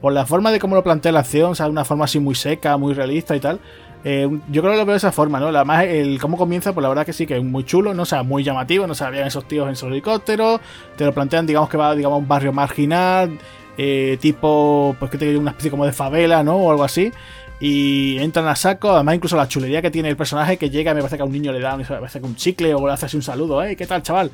por 0.00 0.12
la 0.12 0.24
forma 0.24 0.52
de 0.52 0.60
cómo 0.60 0.76
lo 0.76 0.84
plantea 0.84 1.12
la 1.12 1.20
acción, 1.20 1.52
o 1.52 1.54
sea, 1.54 1.68
una 1.68 1.84
forma 1.84 2.04
así 2.04 2.20
muy 2.20 2.34
seca, 2.34 2.76
muy 2.76 2.94
realista 2.94 3.34
y 3.34 3.40
tal. 3.40 3.60
Eh, 4.02 4.28
yo 4.50 4.62
creo 4.62 4.72
que 4.72 4.78
lo 4.78 4.86
veo 4.86 4.94
de 4.94 4.98
esa 4.98 5.12
forma, 5.12 5.40
¿no? 5.40 5.50
La 5.50 5.64
más, 5.64 5.84
el 5.84 6.18
cómo 6.20 6.38
comienza, 6.38 6.72
pues 6.72 6.82
la 6.82 6.88
verdad 6.88 7.04
que 7.04 7.12
sí, 7.12 7.26
que 7.26 7.36
es 7.36 7.44
muy 7.44 7.64
chulo, 7.64 7.92
¿no? 7.92 8.02
O 8.02 8.06
sea, 8.06 8.22
muy 8.22 8.42
llamativo, 8.42 8.86
no 8.86 8.94
sabían 8.94 9.26
esos 9.26 9.46
tíos 9.46 9.68
en 9.68 9.76
su 9.76 9.88
helicóptero, 9.88 10.60
te 10.96 11.04
lo 11.04 11.12
plantean, 11.12 11.46
digamos 11.46 11.68
que 11.68 11.76
va, 11.76 11.94
digamos, 11.94 12.16
a 12.16 12.18
un 12.20 12.28
barrio 12.28 12.52
marginal, 12.52 13.38
eh, 13.78 14.18
tipo, 14.20 14.96
pues 14.98 15.10
que 15.10 15.18
te 15.18 15.36
una 15.36 15.50
especie 15.50 15.70
como 15.70 15.86
de 15.86 15.92
favela, 15.92 16.42
¿no? 16.42 16.56
O 16.56 16.70
algo 16.70 16.84
así 16.84 17.12
y 17.60 18.18
entran 18.18 18.48
a 18.48 18.56
saco. 18.56 18.90
Además, 18.90 19.14
incluso 19.14 19.36
la 19.36 19.46
chulería 19.46 19.82
que 19.82 19.90
tiene 19.90 20.08
el 20.08 20.16
personaje 20.16 20.56
que 20.56 20.70
llega, 20.70 20.94
me 20.94 21.00
parece 21.00 21.16
que 21.16 21.22
a 21.22 21.26
un 21.26 21.32
niño 21.32 21.52
le 21.52 21.60
da 21.60 21.76
me 21.76 21.84
parece 21.84 22.20
que 22.20 22.26
un 22.26 22.34
chicle 22.34 22.74
o 22.74 22.86
le 22.86 22.92
hace 22.92 23.06
así 23.06 23.16
un 23.16 23.22
saludo, 23.22 23.62
¿eh? 23.62 23.76
¿Qué 23.76 23.86
tal, 23.86 24.02
chaval? 24.02 24.32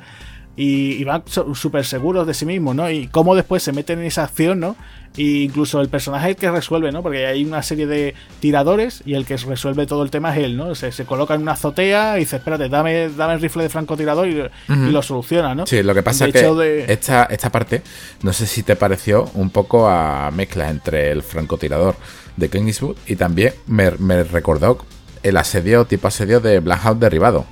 Y, 0.55 1.03
van 1.03 1.23
súper 1.27 1.85
seguros 1.85 2.25
de 2.25 2.33
sí 2.33 2.45
mismos, 2.45 2.73
¿no? 2.73 2.89
Y 2.89 3.07
cómo 3.07 3.35
después 3.35 3.61
se 3.61 3.73
meten 3.73 3.99
en 3.99 4.05
esa 4.05 4.23
acción, 4.23 4.59
¿no? 4.59 4.75
E 5.17 5.43
incluso 5.43 5.81
el 5.81 5.89
personaje 5.89 6.29
el 6.29 6.35
que 6.35 6.51
resuelve, 6.51 6.91
¿no? 6.91 7.01
Porque 7.01 7.25
hay 7.25 7.43
una 7.43 7.63
serie 7.63 7.87
de 7.87 8.13
tiradores 8.39 9.01
y 9.05 9.15
el 9.15 9.25
que 9.25 9.37
resuelve 9.37 9.87
todo 9.87 10.03
el 10.03 10.11
tema 10.11 10.35
es 10.35 10.43
él, 10.43 10.57
¿no? 10.57 10.75
Se, 10.75 10.91
se 10.91 11.05
coloca 11.05 11.33
en 11.33 11.41
una 11.41 11.53
azotea 11.53 12.17
y 12.17 12.21
dice, 12.21 12.37
espérate, 12.37 12.69
dame, 12.69 13.09
dame 13.09 13.33
el 13.33 13.41
rifle 13.41 13.63
de 13.63 13.69
francotirador 13.69 14.27
y, 14.27 14.43
y 14.69 14.91
lo 14.91 15.01
soluciona, 15.01 15.55
¿no? 15.55 15.65
Sí, 15.65 15.81
lo 15.81 15.93
que 15.93 16.03
pasa 16.03 16.27
es 16.27 16.33
que 16.33 16.85
esta, 16.87 17.23
esta 17.25 17.51
parte, 17.51 17.81
no 18.21 18.33
sé 18.33 18.45
si 18.45 18.63
te 18.63 18.75
pareció 18.75 19.29
un 19.33 19.49
poco 19.49 19.87
a 19.87 20.29
mezcla 20.31 20.69
entre 20.69 21.11
el 21.11 21.23
francotirador 21.23 21.95
de 22.35 22.49
Clint 22.49 22.67
y 23.07 23.15
también 23.15 23.53
me, 23.65 24.23
recordó 24.23 24.79
el 25.23 25.37
asedio, 25.37 25.85
tipo 25.85 26.07
asedio 26.07 26.39
de 26.39 26.59
Black 26.59 26.83
derribado. 26.95 27.45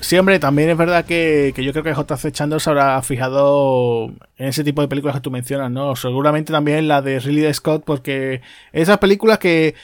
Sí, 0.00 0.16
hombre, 0.16 0.38
también 0.38 0.70
es 0.70 0.76
verdad 0.76 1.04
que, 1.04 1.52
yo 1.56 1.72
creo 1.72 1.84
que 1.84 1.92
JC 1.92 2.32
Chandler 2.32 2.60
se 2.60 2.70
habrá 2.70 3.00
fijado 3.02 4.06
en 4.38 4.48
ese 4.48 4.64
tipo 4.64 4.80
de 4.80 4.88
películas 4.88 5.16
que 5.16 5.20
tú 5.20 5.30
mencionas, 5.30 5.70
¿no? 5.70 5.94
Seguramente 5.94 6.52
también 6.52 6.88
la 6.88 7.02
de 7.02 7.20
Ridley 7.20 7.52
Scott, 7.52 7.84
porque 7.84 8.40
esas 8.72 8.98
películas 8.98 9.38
que 9.38 9.74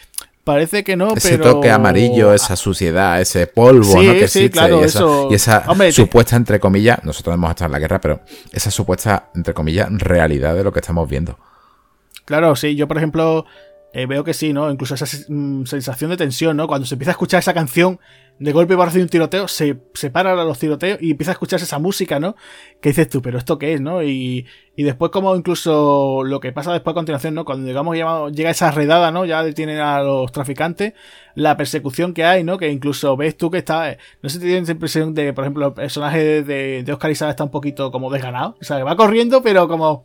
parece 0.42 0.85
que 0.85 0.96
no, 0.96 1.12
ese 1.14 1.38
toque 1.38 1.70
amarillo, 1.70 2.33
esa 2.33 2.57
suciedad, 2.57 3.20
ese 3.20 3.46
polvo 3.46 3.94
¿no? 3.96 4.12
que 4.12 4.24
existe 4.24 4.50
claro, 4.50 4.81
y 4.81 4.85
esa, 4.85 5.05
y 5.31 5.35
esa 5.35 5.92
supuesta, 5.92 6.37
entre 6.37 6.61
comillas, 6.61 7.02
nosotros 7.05 7.35
hemos 7.35 7.50
estado 7.50 7.66
en 7.66 7.72
la 7.72 7.79
guerra, 7.79 8.00
pero 8.00 8.20
esa 8.52 8.70
supuesta, 8.70 9.31
entre 9.35 9.52
comillas, 9.52 9.88
realidad 9.90 10.55
de 10.55 10.64
lo 10.64 10.72
que 10.72 10.81
estamos 10.81 11.09
viendo. 11.09 11.38
Claro, 12.24 12.57
sí, 12.57 12.74
yo 12.74 12.88
por 12.88 12.96
ejemplo 12.96 13.44
eh, 13.96 14.04
veo 14.04 14.24
que 14.24 14.35
sí, 14.35 14.52
¿no? 14.52 14.70
Incluso 14.70 14.94
esa 14.94 15.06
mm, 15.28 15.64
sensación 15.64 16.11
de 16.11 16.18
tensión, 16.18 16.54
¿no? 16.54 16.66
Cuando 16.66 16.87
se 16.87 16.96
empieza 16.96 17.12
a 17.12 17.14
escuchar 17.14 17.38
esa 17.38 17.54
canción 17.54 17.98
de 18.38 18.52
golpe 18.52 18.76
parece 18.76 19.00
un 19.00 19.09
tiroteo, 19.09 19.48
se 19.48 19.80
separan 19.94 20.37
los 20.37 20.59
tiroteos 20.59 21.00
y 21.00 21.12
empieza 21.12 21.30
a 21.30 21.32
escucharse 21.32 21.64
esa 21.64 21.78
música, 21.78 22.20
¿no? 22.20 22.37
Que 22.82 22.90
dices 22.90 23.09
tú, 23.09 23.22
pero 23.22 23.38
¿esto 23.38 23.59
qué 23.59 23.72
es, 23.72 23.80
no? 23.80 24.02
Y, 24.02 24.44
y 24.76 24.82
después 24.82 25.11
como 25.11 25.35
incluso 25.35 26.24
lo 26.24 26.40
que 26.40 26.52
pasa 26.52 26.74
después 26.74 26.92
a 26.92 26.94
continuación, 26.96 27.32
¿no? 27.32 27.46
Cuando 27.46 27.66
digamos 27.66 27.96
llega 28.32 28.50
esa 28.50 28.70
redada, 28.70 29.11
¿no? 29.12 29.24
Ya 29.24 29.42
detienen 29.42 29.78
a 29.78 30.02
los 30.02 30.30
traficantes, 30.30 30.92
la 31.35 31.56
persecución 31.56 32.12
que 32.12 32.26
hay, 32.26 32.44
¿no? 32.44 32.59
Que 32.59 32.68
incluso 32.70 33.16
ves 33.16 33.38
tú 33.38 33.50
que 33.50 33.56
está, 33.56 33.96
no 34.20 34.28
sé 34.28 34.40
si 34.40 34.44
tienes 34.44 34.68
la 34.68 34.72
impresión 34.72 35.14
de, 35.14 35.32
por 35.32 35.44
ejemplo, 35.44 35.68
el 35.68 35.72
personaje 35.72 36.42
de, 36.42 36.82
de 36.82 36.92
Oscar 36.92 37.11
Isaac 37.11 37.30
está 37.30 37.44
un 37.44 37.50
poquito 37.50 37.90
como 37.90 38.11
desganado, 38.11 38.59
o 38.61 38.64
sea, 38.64 38.76
que 38.76 38.82
va 38.82 38.94
corriendo, 38.94 39.42
pero 39.42 39.68
como 39.68 40.04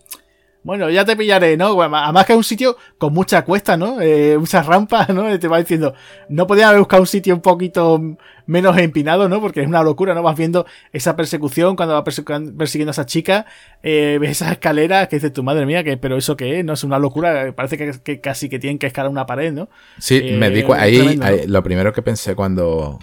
bueno, 0.63 0.89
ya 0.91 1.03
te 1.03 1.15
pillaré, 1.15 1.57
¿no? 1.57 1.81
Además 1.81 2.25
que 2.25 2.33
es 2.33 2.37
un 2.37 2.43
sitio 2.43 2.77
con 2.99 3.13
mucha 3.13 3.43
cuesta, 3.43 3.77
¿no? 3.77 3.99
Eh, 3.99 4.37
muchas 4.37 4.65
rampas, 4.65 5.09
¿no? 5.13 5.37
Te 5.39 5.47
va 5.47 5.57
diciendo, 5.57 5.95
no 6.29 6.45
podía 6.45 6.67
haber 6.67 6.79
buscado 6.79 7.01
un 7.01 7.07
sitio 7.07 7.33
un 7.33 7.41
poquito 7.41 7.99
menos 8.45 8.77
empinado, 8.77 9.27
¿no? 9.27 9.41
Porque 9.41 9.61
es 9.61 9.67
una 9.67 9.81
locura, 9.81 10.13
¿no? 10.13 10.21
Vas 10.21 10.37
viendo 10.37 10.67
esa 10.93 11.15
persecución 11.15 11.75
cuando 11.75 11.95
va 11.95 12.03
persiguiendo 12.03 12.89
a 12.89 12.91
esa 12.91 13.05
chica, 13.05 13.47
eh, 13.81 14.17
ves 14.21 14.31
esas 14.31 14.51
escaleras 14.51 15.07
que 15.07 15.15
dices 15.15 15.33
tu 15.33 15.41
madre 15.41 15.65
mía, 15.65 15.83
que, 15.83 15.97
pero 15.97 16.15
eso 16.17 16.37
qué 16.37 16.59
es, 16.59 16.65
¿no? 16.65 16.73
Es 16.73 16.83
una 16.83 16.99
locura, 16.99 17.53
parece 17.55 17.77
que, 17.77 18.21
casi 18.21 18.47
que 18.47 18.59
tienen 18.59 18.77
que 18.77 18.87
escalar 18.87 19.09
una 19.09 19.25
pared, 19.25 19.51
¿no? 19.51 19.69
Sí, 19.97 20.21
me 20.37 20.47
eh, 20.47 20.49
di 20.51 20.65
ahí, 20.73 21.19
ahí, 21.23 21.47
lo 21.47 21.63
primero 21.63 21.91
que 21.91 22.03
pensé 22.03 22.35
cuando, 22.35 22.99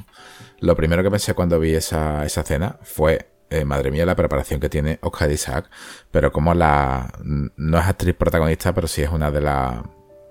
lo 0.61 0.77
primero 0.77 1.03
que 1.03 1.11
pensé 1.11 1.35
cuando 1.35 1.59
vi 1.59 1.75
esa, 1.75 2.25
esa 2.25 2.43
escena 2.43 2.77
fue, 2.83 3.27
eh, 3.51 3.65
madre 3.65 3.91
mía, 3.91 4.05
la 4.05 4.17
preparación 4.17 4.61
que 4.61 4.69
tiene 4.69 4.99
Oscar 5.03 5.31
Isaac, 5.31 5.71
pero 6.11 6.33
como 6.33 6.55
la. 6.55 7.13
No 7.23 7.79
es 7.79 7.87
actriz 7.87 8.15
protagonista, 8.15 8.75
pero 8.75 8.87
sí 8.87 9.03
es 9.03 9.11
una 9.11 9.31
de, 9.31 9.41
las 9.41 9.83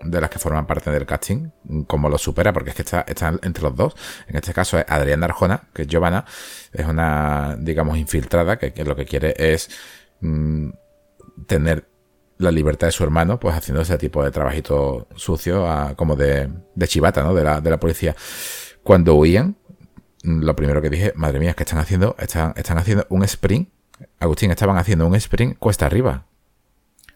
de 0.01 0.21
las 0.21 0.29
que 0.29 0.39
forman 0.39 0.67
parte 0.67 0.91
del 0.91 1.05
casting, 1.05 1.49
como 1.87 2.09
lo 2.09 2.17
supera, 2.17 2.53
porque 2.53 2.71
es 2.71 2.75
que 2.75 2.81
está, 2.83 3.05
entre 3.41 3.63
los 3.63 3.75
dos. 3.75 3.95
En 4.27 4.35
este 4.35 4.53
caso 4.53 4.77
es 4.77 4.85
Adriana 4.87 5.25
Arjona, 5.25 5.63
que 5.73 5.83
es 5.83 5.87
Giovanna, 5.87 6.25
es 6.71 6.85
una, 6.85 7.55
digamos, 7.59 7.97
infiltrada, 7.97 8.57
que, 8.57 8.71
lo 8.83 8.95
que 8.95 9.05
quiere 9.05 9.33
es 9.37 9.69
mm, 10.21 10.69
tener 11.47 11.87
la 12.37 12.51
libertad 12.51 12.87
de 12.87 12.91
su 12.91 13.03
hermano, 13.03 13.39
pues 13.39 13.55
haciendo 13.55 13.81
ese 13.81 13.97
tipo 13.97 14.23
de 14.23 14.29
trabajito 14.29 15.07
sucio, 15.15 15.65
como 15.95 16.15
de, 16.15 16.49
de 16.75 16.87
chivata, 16.87 17.23
¿no? 17.23 17.33
De 17.33 17.43
la, 17.43 17.61
de 17.61 17.69
la 17.69 17.79
policía. 17.79 18.15
Cuando 18.83 19.15
huían, 19.15 19.57
lo 20.27 20.55
primero 20.55 20.81
que 20.81 20.89
dije, 20.89 21.13
madre 21.15 21.39
mía, 21.39 21.51
es 21.51 21.55
que 21.55 21.63
están 21.63 21.79
haciendo, 21.79 22.15
están, 22.19 22.53
están 22.57 22.77
haciendo 22.77 23.05
un 23.09 23.23
sprint. 23.23 23.69
Agustín, 24.19 24.51
estaban 24.51 24.77
haciendo 24.77 25.07
un 25.07 25.15
sprint 25.15 25.57
cuesta 25.57 25.85
arriba. 25.85 26.25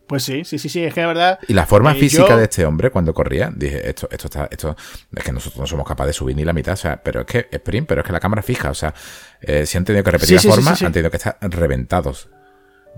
Pues 0.08 0.24
sí, 0.24 0.44
sí, 0.44 0.60
sí, 0.60 0.68
sí, 0.68 0.84
es 0.84 0.94
que 0.94 1.02
de 1.02 1.08
verdad. 1.08 1.40
Y 1.48 1.54
la 1.54 1.66
forma 1.66 1.94
eh, 1.94 1.96
física 1.96 2.36
de 2.36 2.44
este 2.44 2.66
hombre 2.66 2.90
cuando 2.90 3.14
corría, 3.14 3.50
dije, 3.56 3.88
esto, 3.90 4.10
esto 4.12 4.28
está, 4.28 4.48
esto, 4.52 4.76
es 5.16 5.24
que 5.24 5.32
nosotros 5.32 5.60
no 5.60 5.68
somos 5.68 5.88
capaces 5.88 6.10
de 6.10 6.14
subir 6.14 6.36
ni 6.36 6.44
la 6.44 6.54
mitad, 6.54 6.74
o 6.74 6.78
sea, 6.78 7.02
pero 7.02 7.22
es 7.22 7.26
que 7.28 7.48
sprint, 7.52 7.88
pero 7.88 8.02
es 8.02 8.08
que 8.08 8.12
la 8.12 8.20
cámara 8.20 8.42
fija, 8.42 8.72
o 8.72 8.74
sea, 8.74 8.94
eh, 9.42 9.66
si 9.66 9.78
han 9.78 9.86
tenido 9.86 10.04
que 10.04 10.12
repetir 10.12 10.44
la 10.44 10.52
forma, 10.52 10.72
han 10.72 10.92
tenido 10.92 11.12
que 11.12 11.18
estar 11.18 11.38
reventados. 11.42 12.30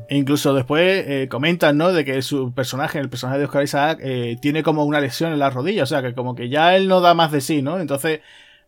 E 0.10 0.17
incluso 0.17 0.56
después 0.56 1.06
eh, 1.08 1.28
comentan, 1.30 1.78
¿no? 1.78 1.93
De 1.93 2.04
que 2.04 2.19
su 2.23 2.52
personaje, 2.52 2.97
el 2.97 3.10
personaje 3.10 3.38
de 3.38 3.45
Oscar 3.45 3.63
Isaac, 3.63 3.99
tiene 4.41 4.63
como 4.63 4.84
una 4.84 4.99
lesión 4.99 5.34
en 5.34 5.39
la 5.39 5.52
rodilla, 5.52 5.84
o 5.84 5.86
sea, 5.86 6.02
que 6.02 6.15
como 6.15 6.34
que 6.34 6.49
ya 6.49 6.76
él 6.76 6.88
no 6.88 6.99
da 6.99 7.13
más 7.13 7.32
de 7.32 7.41
sí, 7.41 7.62
¿no? 7.62 7.80
Entonces, 7.80 8.21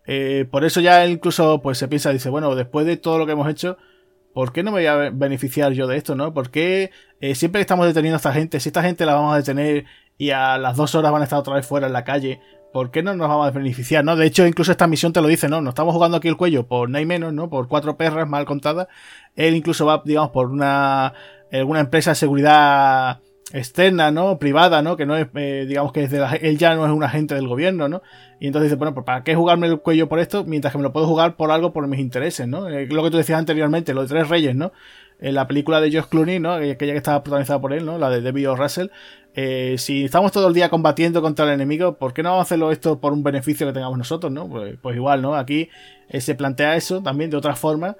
eh, 0.07 0.45
por 0.49 0.65
eso 0.65 0.81
ya 0.81 1.05
incluso 1.07 1.61
pues 1.61 1.77
se 1.77 1.87
piensa, 1.87 2.11
dice, 2.11 2.29
bueno, 2.29 2.55
después 2.55 2.85
de 2.85 2.97
todo 2.97 3.17
lo 3.17 3.25
que 3.25 3.33
hemos 3.33 3.49
hecho, 3.49 3.77
¿por 4.33 4.51
qué 4.51 4.63
no 4.63 4.71
me 4.71 4.79
voy 4.79 4.87
a 4.87 5.09
beneficiar 5.11 5.71
yo 5.73 5.87
de 5.87 5.97
esto, 5.97 6.15
no? 6.15 6.33
¿Por 6.33 6.51
qué 6.51 6.91
eh, 7.21 7.35
siempre 7.35 7.59
que 7.59 7.63
estamos 7.63 7.87
deteniendo 7.87 8.15
a 8.15 8.17
esta 8.17 8.33
gente, 8.33 8.59
si 8.59 8.69
esta 8.69 8.83
gente 8.83 9.05
la 9.05 9.15
vamos 9.15 9.33
a 9.33 9.37
detener 9.37 9.85
y 10.17 10.31
a 10.31 10.57
las 10.57 10.77
dos 10.77 10.93
horas 10.95 11.11
van 11.11 11.21
a 11.21 11.25
estar 11.25 11.39
otra 11.39 11.55
vez 11.55 11.65
fuera 11.65 11.87
en 11.87 11.93
la 11.93 12.03
calle, 12.03 12.39
¿por 12.73 12.91
qué 12.91 13.01
no 13.01 13.13
nos 13.15 13.29
vamos 13.29 13.47
a 13.47 13.51
beneficiar, 13.51 14.03
no? 14.03 14.15
De 14.15 14.25
hecho, 14.25 14.45
incluso 14.45 14.71
esta 14.71 14.87
misión 14.87 15.13
te 15.13 15.21
lo 15.21 15.27
dice, 15.27 15.47
¿no? 15.47 15.61
Nos 15.61 15.71
estamos 15.71 15.93
jugando 15.93 16.17
aquí 16.17 16.27
el 16.27 16.37
cuello 16.37 16.67
por 16.67 16.89
nada 16.89 17.05
menos, 17.05 17.33
¿no? 17.33 17.49
Por 17.49 17.67
cuatro 17.67 17.97
perras 17.97 18.27
mal 18.27 18.45
contadas. 18.45 18.87
Él 19.35 19.55
incluso 19.55 19.85
va, 19.85 20.01
digamos, 20.05 20.31
por 20.31 20.51
una, 20.51 21.13
alguna 21.51 21.79
empresa 21.79 22.11
de 22.11 22.15
seguridad 22.15 23.21
externa, 23.55 24.11
¿no? 24.11 24.37
Privada, 24.37 24.81
¿no? 24.81 24.97
Que 24.97 25.05
no 25.05 25.15
es, 25.15 25.27
eh, 25.33 25.65
digamos 25.67 25.93
que 25.93 26.03
él 26.03 26.57
ya 26.57 26.75
no 26.75 26.85
es 26.85 26.91
un 26.91 27.03
agente 27.03 27.35
del 27.35 27.47
gobierno, 27.47 27.87
¿no? 27.87 28.01
Y 28.39 28.47
entonces 28.47 28.69
dice, 28.69 28.77
bueno, 28.77 28.93
pues 28.93 29.05
¿para 29.05 29.23
qué 29.23 29.33
jugarme 29.33 29.67
el 29.67 29.79
cuello 29.79 30.09
por 30.09 30.19
esto? 30.19 30.43
Mientras 30.43 30.73
que 30.73 30.77
me 30.77 30.83
lo 30.83 30.91
puedo 30.91 31.07
jugar 31.07 31.37
por 31.37 31.51
algo 31.51 31.71
por 31.71 31.87
mis 31.87 32.01
intereses, 32.01 32.47
¿no? 32.47 32.67
Eh, 32.67 32.85
lo 32.87 33.01
que 33.03 33.11
tú 33.11 33.17
decías 33.17 33.39
anteriormente, 33.39 33.93
lo 33.93 34.01
de 34.01 34.07
Tres 34.09 34.27
Reyes, 34.27 34.55
¿no? 34.55 34.73
En 35.19 35.35
la 35.35 35.47
película 35.47 35.79
de 35.79 35.89
Josh 35.89 36.09
Clooney, 36.09 36.39
¿no? 36.39 36.53
Aquella 36.53 36.75
que 36.77 36.97
estaba 36.97 37.23
protagonizada 37.23 37.61
por 37.61 37.71
él, 37.71 37.85
¿no? 37.85 37.97
La 37.97 38.09
de 38.09 38.21
David 38.21 38.49
o. 38.49 38.55
Russell. 38.57 38.87
Eh, 39.33 39.75
si 39.77 40.03
estamos 40.03 40.33
todo 40.33 40.49
el 40.49 40.53
día 40.53 40.67
combatiendo 40.67 41.21
contra 41.21 41.45
el 41.45 41.51
enemigo, 41.51 41.97
¿por 41.97 42.13
qué 42.13 42.23
no 42.23 42.31
vamos 42.31 42.41
a 42.41 42.47
hacerlo 42.47 42.71
esto 42.71 42.99
por 42.99 43.13
un 43.13 43.23
beneficio 43.23 43.65
que 43.65 43.73
tengamos 43.73 43.97
nosotros, 43.97 44.33
¿no? 44.33 44.49
Pues, 44.49 44.75
pues 44.81 44.97
igual, 44.97 45.21
¿no? 45.21 45.35
Aquí 45.35 45.69
se 46.09 46.35
plantea 46.35 46.75
eso 46.75 47.01
también 47.01 47.29
de 47.29 47.37
otra 47.37 47.55
forma 47.55 47.95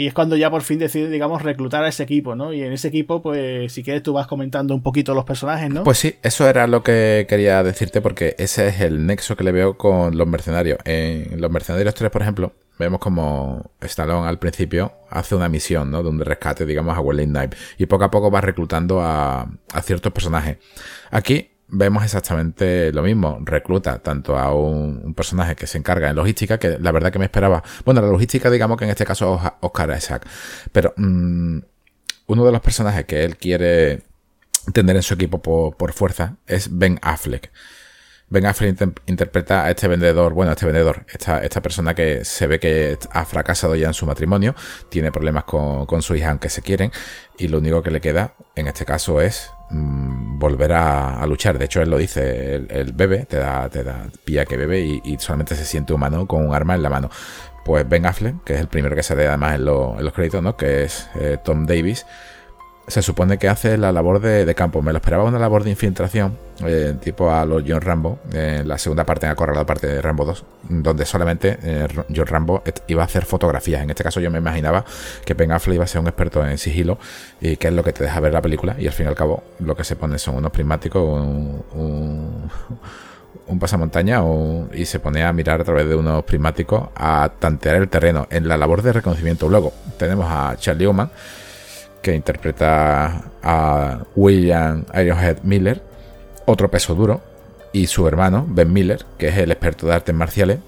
y 0.00 0.06
es 0.06 0.14
cuando 0.14 0.34
ya 0.34 0.50
por 0.50 0.62
fin 0.62 0.78
decide, 0.78 1.10
digamos, 1.10 1.42
reclutar 1.42 1.84
a 1.84 1.88
ese 1.88 2.04
equipo, 2.04 2.34
¿no? 2.34 2.54
Y 2.54 2.62
en 2.62 2.72
ese 2.72 2.88
equipo, 2.88 3.20
pues, 3.20 3.70
si 3.70 3.82
quieres, 3.82 4.02
tú 4.02 4.14
vas 4.14 4.26
comentando 4.26 4.74
un 4.74 4.82
poquito 4.82 5.12
los 5.12 5.26
personajes, 5.26 5.68
¿no? 5.68 5.84
Pues 5.84 5.98
sí, 5.98 6.16
eso 6.22 6.48
era 6.48 6.66
lo 6.66 6.82
que 6.82 7.26
quería 7.28 7.62
decirte, 7.62 8.00
porque 8.00 8.34
ese 8.38 8.68
es 8.68 8.80
el 8.80 9.04
nexo 9.04 9.36
que 9.36 9.44
le 9.44 9.52
veo 9.52 9.76
con 9.76 10.16
los 10.16 10.26
mercenarios. 10.26 10.78
En 10.86 11.38
los 11.38 11.50
mercenarios 11.50 11.94
3, 11.94 12.10
por 12.10 12.22
ejemplo, 12.22 12.54
vemos 12.78 12.98
como 12.98 13.72
Stallone 13.82 14.26
al 14.26 14.38
principio 14.38 14.90
hace 15.10 15.34
una 15.34 15.50
misión, 15.50 15.90
¿no? 15.90 16.02
De 16.02 16.08
un 16.08 16.18
rescate, 16.20 16.64
digamos, 16.64 16.96
a 16.96 17.00
Welling 17.00 17.34
Knife. 17.34 17.58
Y 17.76 17.84
poco 17.84 18.04
a 18.04 18.10
poco 18.10 18.30
va 18.30 18.40
reclutando 18.40 19.02
a, 19.02 19.42
a 19.42 19.82
ciertos 19.82 20.12
personajes. 20.12 20.56
Aquí 21.10 21.49
vemos 21.70 22.04
exactamente 22.04 22.92
lo 22.92 23.02
mismo. 23.02 23.38
Recluta 23.42 23.98
tanto 23.98 24.36
a 24.38 24.54
un, 24.54 25.14
personaje 25.14 25.56
que 25.56 25.66
se 25.66 25.78
encarga 25.78 26.10
en 26.10 26.16
logística, 26.16 26.58
que 26.58 26.78
la 26.78 26.92
verdad 26.92 27.12
que 27.12 27.18
me 27.18 27.24
esperaba. 27.24 27.62
Bueno, 27.84 28.00
la 28.00 28.08
logística, 28.08 28.50
digamos 28.50 28.78
que 28.78 28.84
en 28.84 28.90
este 28.90 29.04
caso 29.04 29.40
es 29.42 29.52
Oscar 29.60 29.94
Isaac. 29.96 30.26
Pero 30.72 30.94
mm, 30.96 31.58
uno 32.26 32.44
de 32.44 32.52
los 32.52 32.60
personajes 32.60 33.04
que 33.06 33.24
él 33.24 33.36
quiere 33.36 34.02
tener 34.72 34.96
en 34.96 35.02
su 35.02 35.14
equipo 35.14 35.40
por, 35.42 35.92
fuerza 35.92 36.36
es 36.46 36.68
Ben 36.76 36.98
Affleck. 37.02 37.50
Ben 38.28 38.46
Affleck 38.46 38.80
interpreta 39.06 39.64
a 39.64 39.70
este 39.70 39.88
vendedor, 39.88 40.34
bueno, 40.34 40.50
a 40.50 40.54
este 40.54 40.66
vendedor, 40.66 41.04
esta, 41.08 41.42
esta 41.42 41.60
persona 41.60 41.94
que 41.94 42.24
se 42.24 42.46
ve 42.46 42.60
que 42.60 42.96
ha 43.10 43.24
fracasado 43.24 43.74
ya 43.74 43.88
en 43.88 43.94
su 43.94 44.06
matrimonio, 44.06 44.54
tiene 44.88 45.10
problemas 45.10 45.44
con, 45.44 45.86
con 45.86 46.00
su 46.00 46.14
hija 46.14 46.30
aunque 46.30 46.48
se 46.48 46.62
quieren, 46.62 46.92
y 47.38 47.48
lo 47.48 47.58
único 47.58 47.82
que 47.82 47.90
le 47.90 48.00
queda, 48.00 48.34
en 48.54 48.68
este 48.68 48.84
caso, 48.84 49.20
es 49.20 49.50
Mm, 49.70 50.38
volver 50.38 50.72
a, 50.72 51.24
luchar. 51.26 51.58
De 51.58 51.66
hecho, 51.66 51.80
él 51.80 51.90
lo 51.90 51.98
dice, 51.98 52.56
el, 52.68 52.92
bebé 52.92 53.24
te 53.26 53.36
da, 53.36 53.68
te 53.68 53.84
da, 53.84 54.06
pilla 54.24 54.44
que 54.44 54.56
bebe 54.56 54.80
y, 54.80 55.16
solamente 55.18 55.54
se 55.54 55.64
siente 55.64 55.92
humano 55.92 56.26
con 56.26 56.46
un 56.46 56.54
arma 56.54 56.74
en 56.74 56.82
la 56.82 56.90
mano. 56.90 57.10
Pues 57.64 57.88
Ben 57.88 58.06
Affleck, 58.06 58.42
que 58.44 58.54
es 58.54 58.60
el 58.60 58.68
primero 58.68 58.96
que 58.96 59.02
sale 59.02 59.28
además 59.28 59.56
en, 59.56 59.64
los 59.64 60.12
créditos, 60.12 60.42
¿no? 60.42 60.56
Que 60.56 60.84
es 60.84 61.08
eh, 61.14 61.38
Tom 61.44 61.66
Davis 61.66 62.06
se 62.90 63.02
supone 63.02 63.38
que 63.38 63.48
hace 63.48 63.78
la 63.78 63.92
labor 63.92 64.20
de, 64.20 64.54
campo. 64.54 64.82
Me 64.82 64.92
lo 64.92 64.98
esperaba 64.98 65.24
una 65.24 65.38
labor 65.38 65.64
de 65.64 65.70
infiltración, 65.70 66.36
eh, 66.64 66.94
tipo 67.00 67.30
a 67.30 67.44
los 67.44 67.62
John 67.66 67.80
Rambo, 67.80 68.18
en 68.32 68.66
la 68.68 68.78
segunda 68.78 69.04
parte, 69.04 69.26
en 69.26 69.34
la 69.54 69.66
parte 69.66 69.86
de 69.86 70.02
Rambo 70.02 70.24
2, 70.24 70.44
donde 70.68 71.06
solamente 71.06 71.58
eh, 71.62 71.86
John 72.14 72.26
Rambo 72.26 72.62
iba 72.88 73.02
a 73.02 73.04
hacer 73.06 73.24
fotografías. 73.24 73.82
En 73.82 73.90
este 73.90 74.02
caso 74.02 74.20
yo 74.20 74.30
me 74.30 74.38
imaginaba 74.38 74.84
que 75.24 75.34
Ben 75.34 75.50
iba 75.50 75.84
a 75.84 75.86
ser 75.86 76.00
un 76.00 76.08
experto 76.08 76.46
en 76.46 76.58
sigilo 76.58 76.98
y 77.40 77.56
que 77.56 77.68
es 77.68 77.74
lo 77.74 77.84
que 77.84 77.92
te 77.92 78.04
deja 78.04 78.20
ver 78.20 78.32
la 78.32 78.42
película 78.42 78.76
y 78.78 78.86
al 78.86 78.92
fin 78.92 79.06
y 79.06 79.08
al 79.08 79.14
cabo 79.14 79.42
lo 79.60 79.76
que 79.76 79.84
se 79.84 79.96
pone 79.96 80.18
son 80.18 80.36
unos 80.36 80.50
prismáticos, 80.50 81.02
un, 81.02 82.50
un 83.46 83.58
pasamontaña 83.58 84.22
y 84.72 84.84
se 84.84 85.00
pone 85.00 85.24
a 85.24 85.32
mirar 85.32 85.60
a 85.60 85.64
través 85.64 85.88
de 85.88 85.94
unos 85.94 86.24
prismáticos 86.24 86.88
a 86.94 87.30
tantear 87.38 87.76
el 87.76 87.88
terreno 87.88 88.26
en 88.30 88.48
la 88.48 88.56
labor 88.56 88.82
de 88.82 88.92
reconocimiento. 88.92 89.48
Luego 89.48 89.72
tenemos 89.98 90.26
a 90.28 90.56
Charlie 90.56 90.86
Oman 90.86 91.10
que 92.02 92.14
interpreta 92.14 93.24
a 93.42 93.98
William 94.16 94.84
Ironhead 94.94 95.38
Miller, 95.42 95.82
otro 96.46 96.70
peso 96.70 96.94
duro, 96.94 97.20
y 97.72 97.86
su 97.86 98.06
hermano, 98.06 98.46
Ben 98.48 98.72
Miller, 98.72 99.04
que 99.18 99.28
es 99.28 99.36
el 99.38 99.50
experto 99.50 99.86
de 99.86 99.94
artes 99.94 100.14
marciales, 100.14 100.58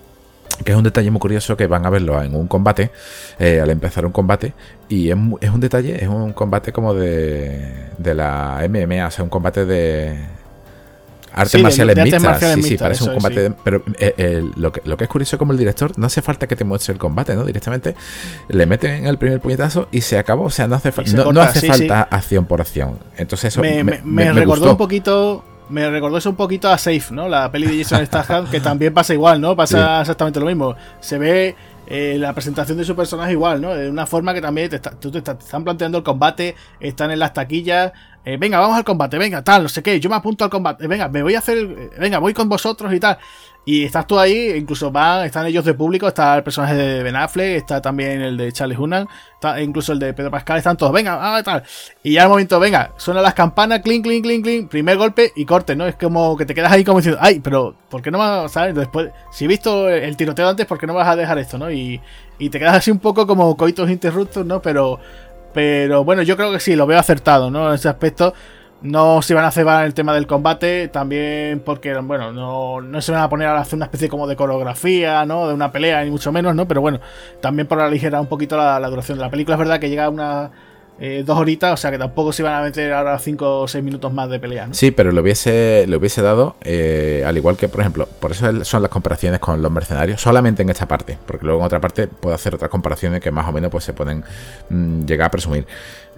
que 0.64 0.72
es 0.72 0.78
un 0.78 0.84
detalle 0.84 1.10
muy 1.10 1.20
curioso 1.20 1.56
que 1.56 1.66
van 1.66 1.86
a 1.86 1.90
verlo 1.90 2.22
en 2.22 2.34
un 2.34 2.46
combate, 2.46 2.90
eh, 3.38 3.60
al 3.60 3.70
empezar 3.70 4.06
un 4.06 4.12
combate, 4.12 4.52
y 4.88 5.10
es, 5.10 5.16
un 5.16 5.60
detalle, 5.60 6.02
es 6.02 6.08
un 6.08 6.32
combate 6.32 6.72
como 6.72 6.94
de, 6.94 7.88
de 7.98 8.14
la 8.14 8.60
MMA, 8.68 9.06
o 9.06 9.10
sea, 9.10 9.24
un 9.24 9.30
combate 9.30 9.64
de... 9.64 10.41
Artes 11.34 11.62
marciales 11.62 11.96
mixtas. 11.96 12.40
Sí, 12.54 12.62
sí, 12.62 12.76
parece 12.76 13.04
un 13.04 13.14
combate. 13.14 13.52
Pero 13.64 13.82
eh, 13.98 14.44
lo, 14.56 14.72
que, 14.72 14.82
lo 14.84 14.96
que 14.96 15.04
es 15.04 15.10
curioso 15.10 15.38
como 15.38 15.52
el 15.52 15.58
director, 15.58 15.98
no 15.98 16.06
hace 16.06 16.22
falta 16.22 16.46
que 16.46 16.56
te 16.56 16.64
muestre 16.64 16.92
el 16.92 16.98
combate, 16.98 17.34
¿no? 17.34 17.44
Directamente 17.44 17.94
le 18.48 18.66
meten 18.66 19.06
el 19.06 19.18
primer 19.18 19.40
puñetazo 19.40 19.88
y 19.90 20.00
se 20.02 20.18
acabó. 20.18 20.44
O 20.44 20.50
sea, 20.50 20.66
no 20.66 20.76
hace, 20.76 20.92
no, 21.14 21.40
hace 21.40 21.66
falta 21.66 22.02
acción 22.02 22.46
por 22.46 22.60
acción. 22.60 22.98
Entonces 23.16 23.52
eso 23.52 23.60
me, 23.60 23.82
me, 23.84 24.32
recordó 24.32 24.70
un 24.70 24.76
poquito 24.76 25.44
me 25.68 25.88
recordó 25.88 26.18
eso 26.18 26.30
un 26.30 26.36
poquito 26.36 26.68
a 26.68 26.76
Safe, 26.76 27.06
¿no? 27.10 27.28
La 27.28 27.50
peli 27.50 27.66
de 27.66 27.82
Jason 27.82 28.04
Statham, 28.04 28.50
que 28.50 28.60
también 28.60 28.92
pasa 28.92 29.14
igual, 29.14 29.40
¿no? 29.40 29.56
Pasa 29.56 30.02
exactamente 30.02 30.38
lo 30.38 30.46
mismo. 30.46 30.76
Se 31.00 31.18
ve 31.18 31.56
eh, 31.86 32.16
la 32.18 32.32
presentación 32.32 32.78
de 32.78 32.84
su 32.84 32.94
personaje 32.94 33.32
igual, 33.32 33.60
¿no? 33.60 33.74
De 33.74 33.90
una 33.90 34.06
forma 34.06 34.34
que 34.34 34.40
también 34.40 34.68
te, 34.68 34.78
te, 34.78 35.18
están 35.18 35.64
planteando 35.64 35.98
el 35.98 36.04
combate, 36.04 36.54
están 36.78 37.10
en 37.10 37.18
las 37.18 37.32
taquillas. 37.32 37.92
Eh, 38.24 38.36
venga, 38.36 38.60
vamos 38.60 38.76
al 38.76 38.84
combate, 38.84 39.18
venga, 39.18 39.42
tal, 39.42 39.64
no 39.64 39.68
sé 39.68 39.82
qué, 39.82 39.98
yo 39.98 40.08
me 40.08 40.14
apunto 40.14 40.44
al 40.44 40.50
combate, 40.50 40.86
venga, 40.86 41.08
me 41.08 41.24
voy 41.24 41.34
a 41.34 41.40
hacer, 41.40 41.90
venga, 41.98 42.18
voy 42.18 42.32
con 42.32 42.48
vosotros 42.48 42.92
y 42.94 43.00
tal. 43.00 43.18
Y 43.64 43.84
estás 43.84 44.06
tú 44.08 44.18
ahí, 44.18 44.54
incluso 44.56 44.90
van, 44.90 45.24
están 45.24 45.46
ellos 45.46 45.64
de 45.64 45.74
público, 45.74 46.08
está 46.08 46.36
el 46.36 46.42
personaje 46.42 46.74
de 46.74 47.02
Ben 47.02 47.14
Affleck, 47.14 47.56
está 47.56 47.80
también 47.80 48.20
el 48.20 48.36
de 48.36 48.52
Charlie 48.52 48.76
Hunnam, 48.76 49.06
está 49.34 49.60
incluso 49.60 49.92
el 49.92 50.00
de 50.00 50.12
Pedro 50.14 50.32
Pascal, 50.32 50.58
están 50.58 50.76
todos, 50.76 50.92
venga, 50.92 51.18
ah, 51.20 51.42
tal. 51.44 51.62
Y 52.02 52.14
ya 52.14 52.24
al 52.24 52.28
momento, 52.28 52.58
venga, 52.58 52.92
suenan 52.96 53.22
las 53.22 53.34
campanas, 53.34 53.80
clink, 53.80 54.04
clink, 54.04 54.24
clink, 54.24 54.44
clink, 54.44 54.68
primer 54.68 54.96
golpe 54.96 55.32
y 55.36 55.44
corte, 55.44 55.76
¿no? 55.76 55.86
Es 55.86 55.94
como 55.94 56.36
que 56.36 56.44
te 56.44 56.54
quedas 56.54 56.72
ahí 56.72 56.82
como 56.82 56.98
diciendo, 56.98 57.20
ay, 57.22 57.38
pero 57.38 57.74
¿por 57.88 58.02
qué 58.02 58.10
no 58.10 58.18
vas, 58.18 58.50
sabes? 58.50 58.74
Después, 58.74 59.10
si 59.30 59.44
he 59.44 59.48
visto 59.48 59.88
el 59.88 60.16
tiroteo 60.16 60.48
antes, 60.48 60.66
¿por 60.66 60.78
qué 60.78 60.88
no 60.88 60.94
vas 60.94 61.06
a 61.06 61.14
dejar 61.14 61.38
esto, 61.38 61.56
no? 61.56 61.70
Y, 61.70 62.00
y 62.38 62.50
te 62.50 62.58
quedas 62.58 62.76
así 62.76 62.90
un 62.90 62.98
poco 62.98 63.28
como 63.28 63.56
coitos 63.56 63.90
interruptos, 63.90 64.44
¿no? 64.44 64.60
Pero, 64.60 64.98
pero 65.52 66.04
bueno, 66.04 66.22
yo 66.22 66.36
creo 66.36 66.52
que 66.52 66.60
sí, 66.60 66.76
lo 66.76 66.86
veo 66.86 66.98
acertado, 66.98 67.50
¿no? 67.50 67.68
En 67.68 67.74
ese 67.74 67.88
aspecto. 67.88 68.34
No 68.82 69.22
se 69.22 69.32
van 69.34 69.44
a 69.44 69.52
cebar 69.52 69.86
el 69.86 69.94
tema 69.94 70.12
del 70.12 70.26
combate, 70.26 70.88
también 70.88 71.62
porque, 71.64 71.94
bueno, 71.98 72.32
no, 72.32 73.00
se 73.00 73.12
van 73.12 73.22
a 73.22 73.28
poner 73.28 73.46
a 73.46 73.60
hacer 73.60 73.76
una 73.76 73.84
especie 73.84 74.08
como 74.08 74.26
de 74.26 74.34
coreografía, 74.34 75.24
¿no? 75.24 75.46
De 75.46 75.54
una 75.54 75.70
pelea, 75.70 76.02
ni 76.04 76.10
mucho 76.10 76.32
menos, 76.32 76.56
¿no? 76.56 76.66
Pero 76.66 76.80
bueno, 76.80 76.98
también 77.40 77.68
por 77.68 77.80
aligerar 77.80 78.20
un 78.20 78.26
poquito 78.26 78.56
la, 78.56 78.80
duración 78.88 79.18
de 79.18 79.24
la 79.24 79.30
película. 79.30 79.54
Es 79.54 79.60
verdad 79.60 79.78
que 79.78 79.88
llega 79.88 80.06
a 80.06 80.10
una 80.10 80.50
eh, 81.00 81.22
dos 81.26 81.38
horitas, 81.38 81.72
o 81.72 81.76
sea 81.76 81.90
que 81.90 81.98
tampoco 81.98 82.32
se 82.32 82.42
van 82.42 82.54
a 82.54 82.62
meter 82.62 82.92
ahora 82.92 83.18
cinco 83.18 83.60
o 83.60 83.68
seis 83.68 83.82
minutos 83.82 84.12
más 84.12 84.28
de 84.30 84.38
pelea. 84.38 84.68
Sí, 84.72 84.90
pero 84.90 85.10
le 85.10 85.20
hubiese, 85.20 85.86
le 85.88 85.96
hubiese 85.96 86.22
dado, 86.22 86.56
eh, 86.62 87.24
al 87.26 87.36
igual 87.36 87.56
que, 87.56 87.68
por 87.68 87.80
ejemplo, 87.80 88.06
por 88.20 88.32
eso 88.32 88.64
son 88.64 88.82
las 88.82 88.90
comparaciones 88.90 89.40
con 89.40 89.62
los 89.62 89.72
mercenarios, 89.72 90.20
solamente 90.20 90.62
en 90.62 90.70
esta 90.70 90.86
parte, 90.86 91.18
porque 91.26 91.44
luego 91.44 91.60
en 91.60 91.66
otra 91.66 91.80
parte 91.80 92.06
puedo 92.06 92.34
hacer 92.34 92.54
otras 92.54 92.70
comparaciones 92.70 93.20
que 93.20 93.30
más 93.30 93.48
o 93.48 93.52
menos 93.52 93.70
pues 93.70 93.84
se 93.84 93.92
pueden 93.92 94.22
mm, 94.68 95.04
llegar 95.04 95.28
a 95.28 95.30
presumir, 95.30 95.66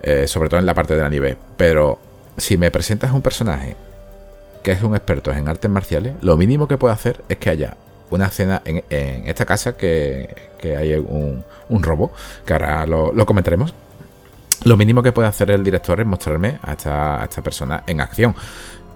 eh, 0.02 0.26
sobre 0.26 0.48
todo 0.48 0.60
en 0.60 0.66
la 0.66 0.74
parte 0.74 0.94
de 0.94 1.02
la 1.02 1.08
nieve. 1.08 1.36
Pero 1.56 1.98
si 2.36 2.56
me 2.56 2.70
presentas 2.70 3.12
un 3.12 3.22
personaje 3.22 3.76
que 4.62 4.72
es 4.72 4.82
un 4.82 4.94
experto 4.94 5.30
en 5.32 5.46
artes 5.46 5.70
marciales, 5.70 6.14
lo 6.22 6.36
mínimo 6.36 6.66
que 6.66 6.78
puedo 6.78 6.92
hacer 6.92 7.22
es 7.28 7.36
que 7.36 7.50
haya 7.50 7.76
una 8.10 8.26
escena 8.26 8.62
en, 8.64 8.82
esta 9.28 9.44
casa 9.44 9.76
que, 9.76 10.34
que 10.58 10.76
hay 10.76 10.94
un, 10.94 11.44
un, 11.68 11.82
robo, 11.82 12.12
que 12.46 12.52
ahora 12.52 12.86
lo, 12.86 13.26
comentaremos. 13.26 13.74
Lo 14.64 14.76
mínimo 14.76 15.02
que 15.02 15.12
puede 15.12 15.28
hacer 15.28 15.50
el 15.50 15.62
director 15.62 16.00
es 16.00 16.06
mostrarme 16.06 16.58
a 16.62 16.72
esta, 16.72 17.42
persona 17.42 17.84
en 17.86 18.00
acción. 18.00 18.34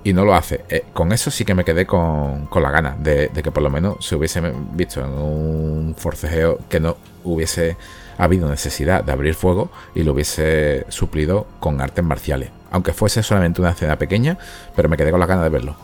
Y 0.04 0.12
no 0.12 0.24
lo 0.24 0.34
hace. 0.34 0.64
Eh, 0.68 0.86
con 0.92 1.12
eso 1.12 1.30
sí 1.30 1.44
que 1.44 1.54
me 1.54 1.64
quedé 1.64 1.84
con, 1.84 2.48
la 2.54 2.70
gana 2.70 2.96
de, 2.98 3.30
que 3.42 3.50
por 3.50 3.62
lo 3.62 3.68
menos 3.68 3.96
se 4.04 4.16
hubiese 4.16 4.40
visto 4.72 5.00
en 5.00 5.10
un 5.10 5.94
forcejeo 5.96 6.60
que 6.68 6.80
no 6.80 6.96
hubiese 7.24 7.76
habido 8.16 8.48
necesidad 8.48 9.04
de 9.04 9.12
abrir 9.12 9.34
fuego 9.34 9.70
y 9.94 10.04
lo 10.04 10.12
hubiese 10.12 10.86
suplido 10.88 11.46
con 11.60 11.80
artes 11.80 12.04
marciales 12.04 12.50
aunque 12.70 12.92
fuese 12.92 13.22
solamente 13.22 13.60
una 13.60 13.70
escena 13.70 13.96
pequeña, 13.96 14.38
pero 14.76 14.88
me 14.88 14.96
quedé 14.96 15.10
con 15.10 15.20
la 15.20 15.26
ganas 15.26 15.44
de 15.44 15.50
verlo. 15.50 15.76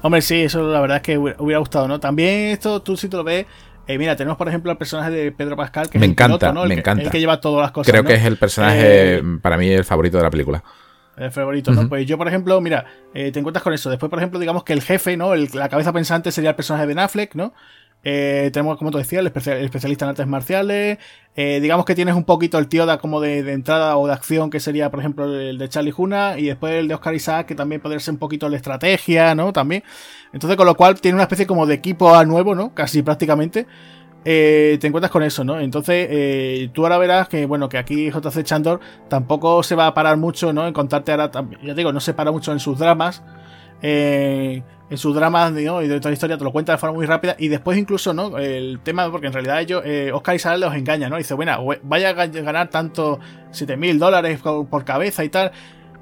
Hombre, 0.00 0.22
sí, 0.22 0.42
eso 0.42 0.62
la 0.70 0.80
verdad 0.80 0.98
es 0.98 1.02
que 1.02 1.18
hubiera 1.18 1.58
gustado, 1.58 1.88
¿no? 1.88 1.98
También 1.98 2.50
esto, 2.50 2.80
tú 2.82 2.96
si 2.96 3.08
te 3.08 3.16
lo 3.16 3.24
ves, 3.24 3.46
eh, 3.88 3.98
mira, 3.98 4.14
tenemos 4.16 4.36
por 4.36 4.48
ejemplo 4.48 4.70
el 4.70 4.76
personaje 4.76 5.10
de 5.10 5.32
Pedro 5.32 5.56
Pascal, 5.56 5.88
que 5.88 5.98
me 5.98 6.04
es 6.04 6.12
encanta, 6.12 6.50
el 6.50 6.68
me 6.68 6.74
encanta. 6.74 7.04
el 7.04 7.10
que 7.10 7.18
lleva 7.18 7.40
todas 7.40 7.62
las 7.62 7.72
cosas. 7.72 7.90
Creo 7.90 8.04
que 8.04 8.14
es 8.14 8.24
el 8.24 8.36
personaje, 8.36 9.16
eh, 9.16 9.22
para 9.40 9.56
mí, 9.56 9.68
el 9.70 9.84
favorito 9.84 10.18
de 10.18 10.22
la 10.22 10.30
película. 10.30 10.62
El 11.16 11.32
favorito, 11.32 11.72
¿no? 11.72 11.88
Pues 11.88 12.06
yo, 12.06 12.16
por 12.16 12.28
ejemplo, 12.28 12.60
mira, 12.60 12.84
eh, 13.12 13.32
te 13.32 13.40
encuentras 13.40 13.62
con 13.64 13.72
eso. 13.72 13.90
Después, 13.90 14.08
por 14.08 14.18
ejemplo, 14.18 14.38
digamos 14.38 14.62
que 14.62 14.72
el 14.72 14.82
jefe, 14.82 15.16
¿no? 15.16 15.34
la 15.34 15.68
cabeza 15.68 15.92
pensante 15.92 16.30
sería 16.30 16.50
el 16.50 16.56
personaje 16.56 16.82
de 16.82 16.94
Ben 16.94 16.98
Affleck, 17.00 17.34
¿no? 17.34 17.54
Eh, 18.04 18.50
tenemos, 18.52 18.78
como 18.78 18.90
te 18.90 18.98
decía, 18.98 19.20
el, 19.20 19.26
especialista 19.26 20.04
en 20.04 20.08
artes 20.10 20.26
marciales. 20.26 20.98
Eh, 21.34 21.60
digamos 21.60 21.84
que 21.84 21.94
tienes 21.94 22.14
un 22.14 22.24
poquito 22.24 22.58
el 22.58 22.68
tío 22.68 22.86
de, 22.86 22.98
como 22.98 23.20
de, 23.20 23.38
entrada 23.52 23.96
o 23.96 24.06
de 24.06 24.12
acción, 24.12 24.50
que 24.50 24.60
sería, 24.60 24.90
por 24.90 25.00
ejemplo, 25.00 25.32
el 25.38 25.58
de 25.58 25.68
Charlie 25.68 25.94
Huna. 25.96 26.38
Y 26.38 26.46
después 26.46 26.74
el 26.74 26.88
de 26.88 26.94
Oscar 26.94 27.14
Isaac, 27.14 27.46
que 27.46 27.54
también 27.54 27.80
podría 27.80 28.00
ser 28.00 28.14
un 28.14 28.18
poquito 28.18 28.48
de 28.48 28.56
estrategia, 28.56 29.34
¿no? 29.34 29.52
También. 29.52 29.82
Entonces, 30.32 30.56
con 30.56 30.66
lo 30.66 30.74
cual 30.74 31.00
tiene 31.00 31.16
una 31.16 31.24
especie 31.24 31.46
como 31.46 31.66
de 31.66 31.74
equipo 31.74 32.14
a 32.14 32.24
nuevo, 32.24 32.54
¿no? 32.54 32.74
Casi 32.74 33.02
prácticamente. 33.02 33.66
Eh, 34.24 34.78
te 34.80 34.86
encuentras 34.88 35.10
con 35.10 35.22
eso, 35.22 35.44
¿no? 35.44 35.60
Entonces, 35.60 36.72
tú 36.72 36.84
ahora 36.84 36.98
verás 36.98 37.28
que, 37.28 37.46
bueno, 37.46 37.68
que 37.68 37.78
aquí 37.78 38.10
JC 38.10 38.42
Chandor 38.42 38.80
tampoco 39.08 39.62
se 39.62 39.74
va 39.74 39.86
a 39.86 39.94
parar 39.94 40.16
mucho, 40.16 40.52
¿no? 40.52 40.66
En 40.66 40.74
contarte 40.74 41.12
ahora, 41.12 41.30
ya 41.62 41.74
digo, 41.74 41.92
no 41.92 42.00
se 42.00 42.14
para 42.14 42.30
mucho 42.30 42.52
en 42.52 42.60
sus 42.60 42.78
dramas. 42.78 43.22
Eh, 43.82 44.62
en 44.90 44.96
sus 44.96 45.14
dramas 45.14 45.52
y 45.52 45.64
de 45.64 45.98
toda 45.98 46.10
la 46.10 46.14
historia 46.14 46.38
te 46.38 46.44
lo 46.44 46.52
cuenta 46.52 46.72
de 46.72 46.78
forma 46.78 46.94
muy 46.94 47.06
rápida. 47.06 47.36
Y 47.38 47.48
después 47.48 47.78
incluso 47.78 48.14
no 48.14 48.38
el 48.38 48.80
tema 48.82 49.10
porque 49.10 49.26
en 49.26 49.32
realidad 49.32 49.60
ellos 49.60 49.82
eh, 49.84 50.10
Oscar 50.12 50.34
Isabel 50.34 50.60
los 50.60 50.74
engaña 50.74 51.08
no 51.08 51.16
dice 51.16 51.34
bueno 51.34 51.62
vaya 51.82 52.10
a 52.10 52.26
ganar 52.26 52.70
tanto 52.70 53.18
7 53.50 53.76
mil 53.76 53.98
dólares 53.98 54.40
por 54.40 54.84
cabeza 54.84 55.24
y 55.24 55.28
tal 55.28 55.52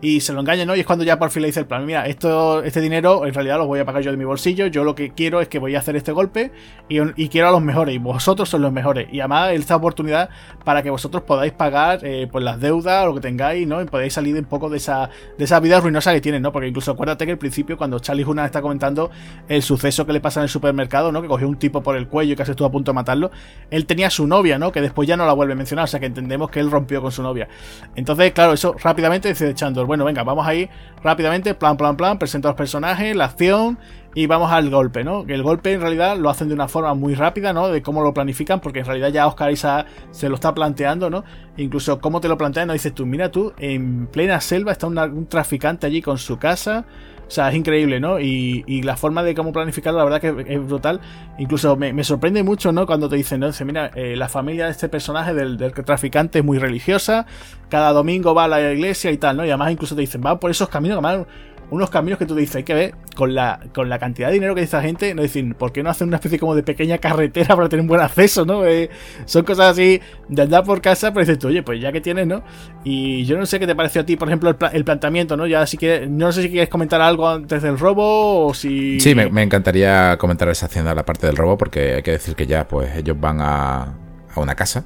y 0.01 0.21
se 0.21 0.33
lo 0.33 0.41
engaña, 0.41 0.67
¿no? 0.67 0.77
Y 0.77 0.81
es 0.81 0.87
cuando 0.87 1.05
ya 1.05 1.19
por 1.19 1.31
fin 1.31 1.43
le 1.43 1.49
dice 1.49 1.61
el 1.61 1.67
plan, 1.67 1.85
mira, 1.87 2.07
esto, 2.07 2.63
este 2.63 2.81
dinero 2.81 3.27
en 3.27 3.33
realidad 3.33 3.57
lo 3.57 3.67
voy 3.67 3.81
a 3.81 3.85
pagar 3.85 4.03
yo 4.03 4.11
de 4.11 4.17
mi 4.17 4.25
bolsillo, 4.25 4.67
yo 4.67 4.85
lo 4.85 4.95
que 4.95 5.13
quiero 5.13 5.41
es 5.41 5.49
que 5.49 5.59
voy 5.59 5.75
a 5.75 5.79
hacer 5.79 5.97
este 5.97 6.13
golpe 6.13 6.53
y, 6.89 7.29
quiero 7.29 7.49
a 7.49 7.51
los 7.51 7.63
mejores, 7.63 7.95
y 7.95 7.99
vosotros 7.99 8.49
son 8.49 8.63
los 8.63 8.73
mejores. 8.73 9.09
Y 9.11 9.21
además 9.21 9.53
esta 9.53 9.75
oportunidad 9.77 10.29
para 10.65 10.83
que 10.83 10.91
vosotros 10.91 11.23
podáis 11.23 11.53
pagar 11.53 12.01
eh, 12.03 12.29
pues 12.31 12.45
las 12.45 12.61
deudas 12.61 13.07
lo 13.07 13.15
que 13.15 13.21
tengáis, 13.21 13.67
¿no? 13.67 13.81
Y 13.81 13.87
podáis 13.87 14.13
salir 14.13 14.37
un 14.37 14.45
poco 14.45 14.69
de 14.69 14.77
esa, 14.77 15.09
de 15.39 15.45
esa 15.45 15.61
vida 15.61 15.81
ruinosa 15.81 16.13
que 16.13 16.21
tienen, 16.21 16.43
¿no? 16.43 16.53
Porque 16.53 16.69
incluso 16.69 16.93
acuérdate 16.93 17.25
que 17.25 17.33
al 17.33 17.39
principio 17.39 17.79
cuando 17.79 17.99
Charlie 17.99 18.25
Hunnam 18.25 18.45
está 18.45 18.61
comentando 18.61 19.11
el 19.49 19.63
suceso 19.63 20.05
que 20.05 20.13
le 20.13 20.21
pasa 20.21 20.41
en 20.41 20.45
el 20.45 20.51
supermercado, 20.51 21.11
¿no? 21.11 21.23
Que 21.23 21.29
cogió 21.29 21.49
un 21.49 21.57
tipo 21.57 21.83
por 21.83 21.97
el 21.97 22.07
cuello 22.07 22.35
y 22.35 22.37
casi 22.37 22.51
estuvo 22.51 22.69
a 22.69 22.71
punto 22.71 22.91
de 22.93 22.95
matarlo, 22.95 23.31
él 23.71 23.87
tenía 23.87 24.11
su 24.11 24.27
novia, 24.27 24.59
¿no? 24.59 24.73
Que 24.73 24.83
después 24.83 25.09
ya 25.09 25.17
no 25.17 25.25
la 25.25 25.33
vuelve 25.33 25.55
a 25.55 25.57
mencionar, 25.57 25.85
o 25.85 25.89
sea 25.89 26.01
que 26.01 26.07
entendemos 26.07 26.51
que 26.51 26.61
él 26.61 26.71
rompió 26.71 27.01
con 27.01 27.13
su 27.13 27.23
novia. 27.23 27.49
Entonces, 27.95 28.33
claro, 28.33 28.53
eso 28.53 28.75
rápidamente 28.79 29.29
dice 29.29 29.47
Chandor, 29.87 29.89
bueno, 29.89 30.05
venga, 30.05 30.25
vamos 30.25 30.47
a 30.47 30.55
ir 30.55 30.69
rápidamente, 31.03 31.55
plan, 31.55 31.77
plan, 31.77 31.97
plan, 31.97 32.19
presento 32.19 32.49
a 32.49 32.53
los 32.53 32.57
personajes, 32.57 33.15
la 33.15 33.27
acción 33.27 33.79
y 34.15 34.27
vamos 34.27 34.51
al 34.51 34.71
golpe, 34.71 35.05
¿no? 35.05 35.25
Que 35.25 35.35
el 35.35 35.43
golpe 35.43 35.73
en 35.73 35.81
realidad 35.81 36.17
lo 36.17 36.31
hacen 36.31 36.49
de 36.49 36.55
una 36.55 36.69
forma 36.69 36.95
muy 36.95 37.15
rápida, 37.15 37.53
¿no? 37.53 37.69
De 37.69 37.83
cómo 37.83 38.03
lo 38.03 38.15
planifican, 38.15 38.61
porque 38.61 38.81
en 38.81 38.87
realidad 38.87 39.09
ya 39.11 39.27
Oscar 39.27 39.53
Isaac 39.53 39.87
se 40.11 40.29
lo 40.29 40.35
está 40.37 40.55
planteando, 40.55 41.11
¿no? 41.11 41.25
Incluso 41.57 42.01
cómo 42.01 42.21
te 42.21 42.29
lo 42.29 42.39
plantean, 42.39 42.69
¿no? 42.69 42.73
Dices 42.73 42.95
tú, 42.95 43.07
mira 43.07 43.31
tú, 43.31 43.53
en 43.59 44.07
plena 44.07 44.41
selva 44.41 44.73
está 44.73 44.87
un 44.87 45.27
traficante 45.29 45.87
allí 45.87 46.03
con 46.03 46.19
su 46.19 46.39
casa 46.39 46.87
o 47.27 47.31
sea, 47.31 47.49
es 47.49 47.57
increíble, 47.57 47.99
¿no? 47.99 48.21
Y, 48.21 48.83
la 48.83 48.97
forma 48.97 49.25
de 49.25 49.35
cómo 49.35 49.53
planificarlo, 49.53 49.99
la 49.99 50.05
verdad 50.05 50.21
que 50.21 50.55
es 50.55 50.65
brutal. 50.65 51.01
Incluso 51.39 51.77
me, 51.77 52.05
sorprende 52.05 52.43
mucho, 52.45 52.71
¿no? 52.71 52.87
Cuando 52.87 53.09
te 53.09 53.17
dicen, 53.17 53.41
¿no? 53.41 53.49
Dice, 53.49 53.65
mira, 53.65 53.91
eh, 53.95 54.15
la 54.17 54.29
familia 54.29 54.67
de 54.67 54.71
este 54.71 54.89
personaje, 54.89 55.35
del, 55.35 55.57
del, 55.57 55.73
traficante, 55.73 56.39
es 56.39 56.45
muy 56.45 56.59
religiosa. 56.59 57.27
Cada 57.69 57.93
domingo 57.93 58.33
va 58.33 58.45
a 58.45 58.49
la 58.49 58.73
iglesia 58.73 59.11
y 59.11 59.19
tal, 59.19 59.39
¿no? 59.39 59.45
Y 59.45 59.49
además 59.49 59.73
incluso 59.73 59.97
te 59.97 60.03
dicen, 60.03 60.23
va 60.25 60.39
por 60.39 60.53
esos 60.53 60.69
caminos, 60.69 61.03
además 61.03 61.27
unos 61.71 61.91
caminos 61.91 62.19
que 62.19 62.27
tú 62.27 62.35
dices, 62.35 62.57
hay 62.57 62.63
que 62.63 62.75
ver 62.75 62.95
con 63.15 63.35
la, 63.35 63.61
con 63.75 63.89
la 63.89 63.99
cantidad 63.99 64.29
de 64.29 64.35
dinero 64.35 64.55
que 64.55 64.61
dice 64.61 64.77
esta 64.77 64.83
gente, 64.83 65.15
no 65.15 65.23
decir, 65.23 65.55
¿por 65.55 65.73
qué 65.73 65.83
no 65.83 65.91
hacen 65.91 66.09
una 66.09 66.17
especie 66.17 66.39
como 66.39 66.55
de 66.55 66.63
pequeña 66.63 66.99
carretera 66.99 67.55
para 67.57 67.69
tener 67.69 67.81
un 67.81 67.89
buen 67.89 68.01
acceso, 68.01 68.45
no? 68.45 68.65
Eh, 68.67 68.91
son 69.25 69.45
cosas 69.45 69.73
así 69.73 70.01
de 70.29 70.43
andar 70.43 70.65
por 70.65 70.81
casa, 70.81 71.13
pero 71.13 71.21
dices 71.25 71.39
tú, 71.39 71.49
oye, 71.49 71.63
pues 71.63 71.81
ya 71.81 71.93
que 71.93 72.01
tienes, 72.01 72.27
¿no? 72.27 72.43
Y 72.85 73.25
yo 73.25 73.37
no 73.37 73.47
sé 73.47 73.59
qué 73.59 73.67
te 73.67 73.75
pareció 73.75 74.03
a 74.03 74.07
ti, 74.07 74.17
por 74.17 74.29
ejemplo, 74.29 74.57
el, 74.73 74.85
planteamiento, 74.85 75.37
¿no? 75.37 75.47
Ya 75.47 75.67
si 75.67 75.77
que 75.77 76.07
no 76.09 76.31
sé 76.33 76.43
si 76.43 76.51
quieres 76.51 76.69
comentar 76.69 77.01
algo 77.01 77.29
antes 77.29 77.63
del 77.63 77.79
robo 77.79 78.47
o 78.47 78.55
si... 78.55 79.01
Sí, 79.01 79.15
me, 79.15 79.43
encantaría 79.43 80.17
comentar 80.19 80.49
esa 80.49 80.67
hacienda, 80.67 80.95
la 80.95 81.05
parte 81.05 81.27
del 81.27 81.37
robo, 81.37 81.59
porque 81.59 81.97
hay 81.97 82.03
que 82.03 82.13
decir 82.13 82.35
que 82.35 82.47
ya, 82.47 82.69
pues 82.69 82.95
ellos 82.97 83.19
van 83.19 83.41
a, 83.41 83.95
a 84.35 84.41
una 84.41 84.55
casa 84.55 84.85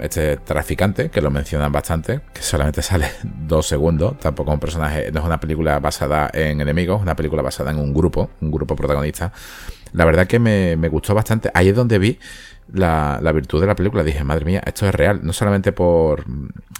este 0.00 0.38
traficante, 0.38 1.10
que 1.10 1.20
lo 1.20 1.30
mencionan 1.30 1.72
bastante, 1.72 2.20
que 2.32 2.42
solamente 2.42 2.82
sale 2.90 3.06
dos 3.22 3.66
segundos, 3.66 4.18
tampoco 4.18 4.52
un 4.52 4.60
personaje, 4.60 5.10
no 5.12 5.20
es 5.20 5.26
una 5.26 5.40
película 5.40 5.78
basada 5.78 6.30
en 6.32 6.60
enemigos, 6.60 6.98
es 6.98 7.02
una 7.02 7.16
película 7.16 7.42
basada 7.42 7.70
en 7.70 7.78
un 7.78 7.92
grupo, 7.92 8.30
un 8.40 8.50
grupo 8.50 8.76
protagonista. 8.76 9.32
La 9.92 10.04
verdad 10.04 10.26
que 10.26 10.38
me, 10.38 10.76
me 10.76 10.88
gustó 10.88 11.14
bastante, 11.14 11.50
ahí 11.54 11.68
es 11.68 11.76
donde 11.76 11.98
vi 11.98 12.18
la, 12.72 13.18
la, 13.22 13.32
virtud 13.32 13.60
de 13.60 13.66
la 13.66 13.74
película. 13.74 14.04
Dije, 14.04 14.22
madre 14.24 14.44
mía, 14.44 14.62
esto 14.64 14.86
es 14.86 14.94
real, 14.94 15.20
no 15.22 15.32
solamente 15.32 15.72
por, 15.72 16.24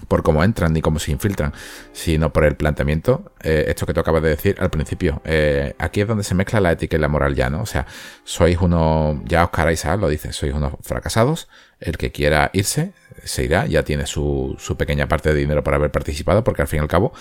por 0.08 0.22
cómo 0.22 0.44
entran 0.44 0.72
ni 0.72 0.80
cómo 0.80 0.98
se 0.98 1.10
infiltran, 1.12 1.52
sino 1.92 2.32
por 2.32 2.44
el 2.44 2.56
planteamiento, 2.56 3.32
eh, 3.42 3.66
esto 3.68 3.86
que 3.86 3.94
tú 3.94 4.00
acabas 4.00 4.22
de 4.22 4.30
decir 4.30 4.56
al 4.60 4.70
principio. 4.70 5.20
Eh, 5.24 5.74
aquí 5.78 6.00
es 6.00 6.08
donde 6.08 6.24
se 6.24 6.34
mezcla 6.34 6.60
la 6.60 6.72
ética 6.72 6.96
y 6.96 7.00
la 7.00 7.08
moral 7.08 7.34
ya, 7.34 7.50
¿no? 7.50 7.62
O 7.62 7.66
sea, 7.66 7.86
sois 8.24 8.58
uno, 8.60 9.22
ya 9.24 9.44
Oscar 9.44 9.70
Isaac 9.72 10.00
lo 10.00 10.08
dice, 10.08 10.32
sois 10.32 10.54
unos 10.54 10.74
fracasados, 10.82 11.48
el 11.80 11.96
que 11.96 12.12
quiera 12.12 12.50
irse 12.52 12.92
se 13.24 13.44
irá, 13.44 13.66
ya 13.66 13.82
tiene 13.82 14.06
su, 14.06 14.56
su 14.58 14.76
pequeña 14.76 15.08
parte 15.08 15.32
de 15.32 15.40
dinero 15.40 15.62
por 15.62 15.74
haber 15.74 15.90
participado, 15.90 16.44
porque 16.44 16.62
al 16.62 16.68
fin 16.68 16.78
y 16.78 16.82
al 16.82 16.88
cabo 16.88 17.12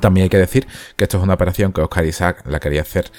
También 0.00 0.24
hay 0.24 0.28
que 0.28 0.38
decir 0.38 0.66
que 0.96 1.04
esto 1.04 1.18
es 1.18 1.22
una 1.22 1.34
operación 1.34 1.72
que 1.72 1.80
Oscar 1.80 2.04
Isaac 2.04 2.44
la 2.46 2.60
quería 2.60 2.82
hacer 2.82 3.10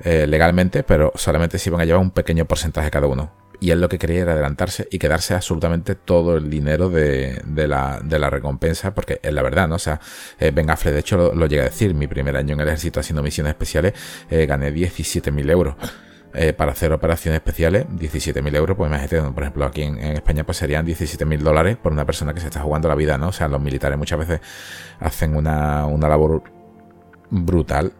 eh, 0.00 0.26
legalmente, 0.26 0.82
pero 0.82 1.12
solamente 1.14 1.58
se 1.58 1.70
iban 1.70 1.80
a 1.80 1.84
llevar 1.84 2.00
un 2.00 2.10
pequeño 2.10 2.44
porcentaje 2.44 2.90
cada 2.90 3.06
uno. 3.06 3.32
Y 3.60 3.70
él 3.70 3.80
lo 3.80 3.88
que 3.88 3.98
quería 3.98 4.22
era 4.22 4.32
adelantarse 4.32 4.88
y 4.90 4.98
quedarse 4.98 5.34
absolutamente 5.34 5.94
todo 5.94 6.36
el 6.36 6.50
dinero 6.50 6.90
de, 6.90 7.40
la, 7.46 8.00
de 8.02 8.18
la, 8.18 8.28
recompensa, 8.28 8.94
porque 8.94 9.20
es 9.22 9.32
la 9.32 9.42
verdad, 9.42 9.68
¿no? 9.68 9.76
O 9.76 9.78
sea, 9.78 10.00
eh, 10.38 10.50
de 10.50 10.98
hecho, 10.98 11.32
lo, 11.32 11.46
llega 11.46 11.62
a 11.62 11.66
decir, 11.66 11.94
mi 11.94 12.06
primer 12.06 12.36
año 12.36 12.54
en 12.54 12.60
el 12.60 12.68
ejército 12.68 13.00
haciendo 13.00 13.22
misiones 13.22 13.52
especiales, 13.52 13.94
eh, 14.28 14.44
gané 14.46 14.72
17.000 14.72 15.50
euros. 15.50 15.76
Eh, 16.36 16.52
para 16.52 16.72
hacer 16.72 16.92
operaciones 16.92 17.38
especiales, 17.38 17.86
17.000 17.86 18.56
euros, 18.56 18.76
pues 18.76 18.88
imagínate, 18.88 19.22
por 19.30 19.44
ejemplo, 19.44 19.64
aquí 19.66 19.82
en, 19.82 19.98
España 19.98 20.42
pues 20.42 20.58
serían 20.58 20.84
17.000 20.84 21.38
dólares 21.38 21.76
por 21.76 21.92
una 21.92 22.04
persona 22.04 22.34
que 22.34 22.40
se 22.40 22.46
está 22.46 22.60
jugando 22.60 22.88
la 22.88 22.96
vida, 22.96 23.16
¿no? 23.16 23.28
O 23.28 23.32
sea, 23.32 23.46
los 23.46 23.60
militares 23.60 23.96
muchas 23.96 24.18
veces 24.18 24.40
hacen 24.98 25.36
una, 25.36 25.86
una 25.86 26.08
labor 26.08 26.42
brutal 27.30 27.92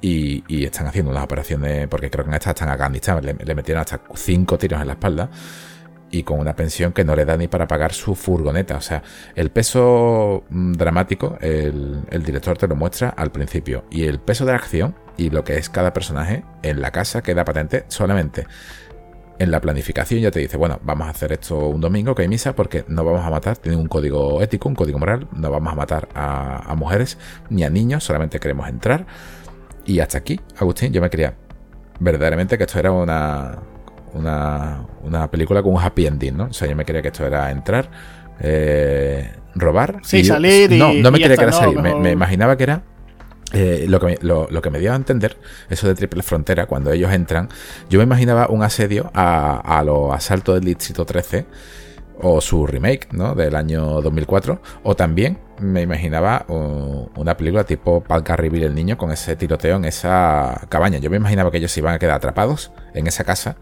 y, 0.00 0.42
y, 0.48 0.64
están 0.64 0.88
haciendo 0.88 1.12
unas 1.12 1.22
operaciones, 1.22 1.86
porque 1.86 2.10
creo 2.10 2.24
que 2.24 2.30
en 2.30 2.34
esta 2.34 2.50
están 2.50 2.70
acá 2.70 2.88
le, 2.88 3.34
le 3.34 3.54
metieron 3.54 3.80
hasta 3.82 4.00
5 4.12 4.58
tiros 4.58 4.80
en 4.80 4.86
la 4.88 4.94
espalda 4.94 5.30
y 6.10 6.22
con 6.22 6.38
una 6.38 6.54
pensión 6.54 6.92
que 6.92 7.04
no 7.04 7.16
le 7.16 7.24
da 7.24 7.36
ni 7.36 7.48
para 7.48 7.66
pagar 7.66 7.92
su 7.92 8.14
furgoneta. 8.14 8.76
O 8.76 8.80
sea, 8.80 9.02
el 9.34 9.50
peso 9.50 10.44
mm, 10.48 10.72
dramático, 10.72 11.36
el, 11.40 12.02
el, 12.10 12.22
director 12.22 12.56
te 12.58 12.68
lo 12.68 12.76
muestra 12.76 13.08
al 13.10 13.32
principio. 13.32 13.84
Y 13.90 14.04
el 14.04 14.20
peso 14.20 14.44
de 14.44 14.52
la 14.52 14.58
acción 14.58 14.94
y 15.16 15.30
lo 15.30 15.44
que 15.44 15.56
es 15.56 15.68
cada 15.68 15.92
personaje 15.92 16.44
en 16.62 16.80
la 16.80 16.90
casa 16.90 17.22
queda 17.22 17.44
patente 17.44 17.84
solamente 17.88 18.46
en 19.38 19.50
la 19.50 19.60
planificación 19.60 20.20
ya 20.20 20.30
te 20.30 20.40
dice, 20.40 20.56
bueno, 20.56 20.80
vamos 20.82 21.06
a 21.06 21.10
hacer 21.10 21.32
esto 21.32 21.68
un 21.68 21.80
domingo 21.80 22.14
que 22.14 22.22
hay 22.22 22.28
misa 22.28 22.54
porque 22.54 22.84
no 22.88 23.04
vamos 23.04 23.24
a 23.24 23.30
matar, 23.30 23.56
tiene 23.56 23.76
un 23.76 23.88
código 23.88 24.42
ético, 24.42 24.68
un 24.68 24.74
código 24.74 24.98
moral, 24.98 25.28
no 25.32 25.50
vamos 25.50 25.72
a 25.72 25.76
matar 25.76 26.08
a, 26.14 26.74
mujeres 26.76 27.18
ni 27.50 27.64
a 27.64 27.70
niños, 27.70 28.04
solamente 28.04 28.38
queremos 28.40 28.68
entrar. 28.68 29.06
Y 29.84 30.00
hasta 30.00 30.18
aquí, 30.18 30.40
Agustín, 30.58 30.92
yo 30.92 31.00
me 31.00 31.10
quería 31.10 31.36
verdaderamente 32.00 32.58
que 32.58 32.64
esto 32.64 32.78
era 32.78 32.92
una, 32.92 33.58
una, 34.16 34.86
una 35.02 35.30
película 35.30 35.62
con 35.62 35.74
un 35.74 35.80
happy 35.80 36.06
ending, 36.06 36.36
¿no? 36.36 36.44
O 36.44 36.52
sea, 36.52 36.68
yo 36.68 36.76
me 36.76 36.84
quería 36.84 37.02
que 37.02 37.08
esto 37.08 37.26
era 37.26 37.50
entrar, 37.50 37.90
eh, 38.40 39.32
robar. 39.54 40.00
Sí, 40.02 40.24
salir 40.24 40.72
y, 40.72 40.78
No, 40.78 40.92
no 40.92 41.10
me 41.10 41.18
quería 41.18 41.36
que 41.36 41.44
era 41.44 41.52
salir, 41.52 41.78
me 41.78 42.10
imaginaba 42.10 42.56
que 42.56 42.64
era 42.64 42.82
eh, 43.52 43.86
lo, 43.88 44.00
que 44.00 44.06
me, 44.06 44.18
lo, 44.22 44.60
que 44.60 44.70
me 44.70 44.80
dio 44.80 44.92
a 44.92 44.96
entender, 44.96 45.36
eso 45.70 45.86
de 45.86 45.94
Triple 45.94 46.22
Frontera, 46.22 46.66
cuando 46.66 46.90
ellos 46.90 47.12
entran, 47.12 47.48
yo 47.88 47.98
me 47.98 48.04
imaginaba 48.04 48.48
un 48.48 48.62
asedio 48.62 49.10
a, 49.14 49.82
los 49.84 50.12
asaltos 50.12 50.56
del 50.56 50.64
Distrito 50.64 51.04
13 51.04 51.46
o 52.20 52.40
su 52.40 52.66
remake, 52.66 53.08
¿no? 53.12 53.34
Del 53.34 53.54
año 53.54 54.00
2004. 54.00 54.60
O 54.82 54.96
también 54.96 55.38
me 55.60 55.82
imaginaba 55.82 56.44
una 56.48 57.36
película 57.36 57.64
tipo 57.64 58.02
Pal 58.02 58.24
Carribil 58.24 58.64
el 58.64 58.74
niño 58.74 58.98
con 58.98 59.12
ese 59.12 59.36
tiroteo 59.36 59.76
en 59.76 59.84
esa 59.84 60.66
cabaña. 60.68 60.98
Yo 60.98 61.10
me 61.10 61.16
imaginaba 61.16 61.50
que 61.50 61.58
ellos 61.58 61.70
se 61.70 61.80
iban 61.80 61.94
a 61.94 61.98
quedar 61.98 62.16
atrapados 62.16 62.72
en 62.94 63.06
esa 63.06 63.22
casa, 63.22 63.56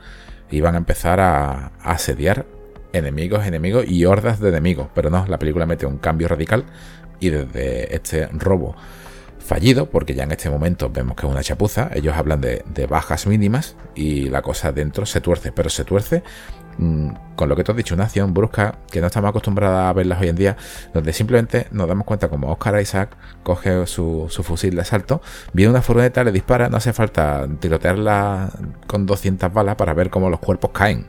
iban 0.51 0.75
a 0.75 0.79
empezar 0.79 1.21
a, 1.21 1.73
asediar 1.83 2.47
enemigos, 2.93 3.47
enemigos 3.47 3.87
y 3.89 4.05
hordas 4.05 4.41
de 4.41 4.49
enemigos. 4.51 4.89
Pero 4.95 5.11
no, 5.11 5.27
la 5.27 5.39
película 5.39 5.67
mete 5.67 5.87
un 5.87 5.99
cambio 5.99 6.29
radical 6.29 6.65
y 7.21 7.31
desde 7.31 7.95
este 7.95 8.27
robo 8.29 8.77
fallido, 9.45 9.91
porque 9.91 10.15
ya 10.15 10.25
en 10.25 10.33
este 10.33 10.49
momento 10.49 10.91
vemos 10.91 11.17
que 11.17 11.27
es 11.27 11.33
una 11.33 11.43
chapuza. 11.43 11.91
Ellos 11.95 12.17
hablan 12.17 12.41
de, 12.41 12.87
bajas 12.89 13.27
mínimas 13.27 13.77
y 13.95 14.29
la 14.31 14.43
cosa 14.43 14.73
dentro 14.73 15.07
se 15.07 15.21
tuerce, 15.21 15.53
pero 15.53 15.69
se 15.69 15.85
tuerce 15.85 16.23
mm, 16.79 17.11
con 17.37 17.49
lo 17.49 17.57
que 17.57 17.63
tú 17.63 17.73
has 17.73 17.77
dicho, 17.77 17.95
una 17.95 18.05
acción 18.05 18.33
brusca 18.33 18.79
que 18.91 19.01
no 19.01 19.07
estamos 19.07 19.29
acostumbrados 19.29 19.79
a 19.79 19.93
verlas 19.93 20.21
hoy 20.21 20.29
en 20.29 20.37
día, 20.37 20.57
donde 20.93 21.13
simplemente 21.13 21.67
nos 21.71 21.87
damos 21.87 22.07
cuenta 22.07 22.29
como 22.29 22.51
Oscar 22.51 22.81
Isaac 22.81 23.17
coge 23.43 23.87
su, 23.87 24.29
fusil 24.43 24.75
de 24.75 24.81
asalto, 24.81 25.21
viene 25.53 25.71
una 25.71 25.83
furgoneta, 25.83 26.25
le 26.25 26.33
dispara, 26.33 26.69
no 26.69 26.79
hace 26.79 26.93
falta 26.93 27.47
tirotearla 27.61 28.51
con 28.87 29.07
200 29.07 29.53
balas 29.53 29.77
para 29.77 29.93
ver 29.95 30.11
cómo 30.11 30.31
los 30.31 30.41
cuerpos 30.41 30.71
caen. 30.73 31.07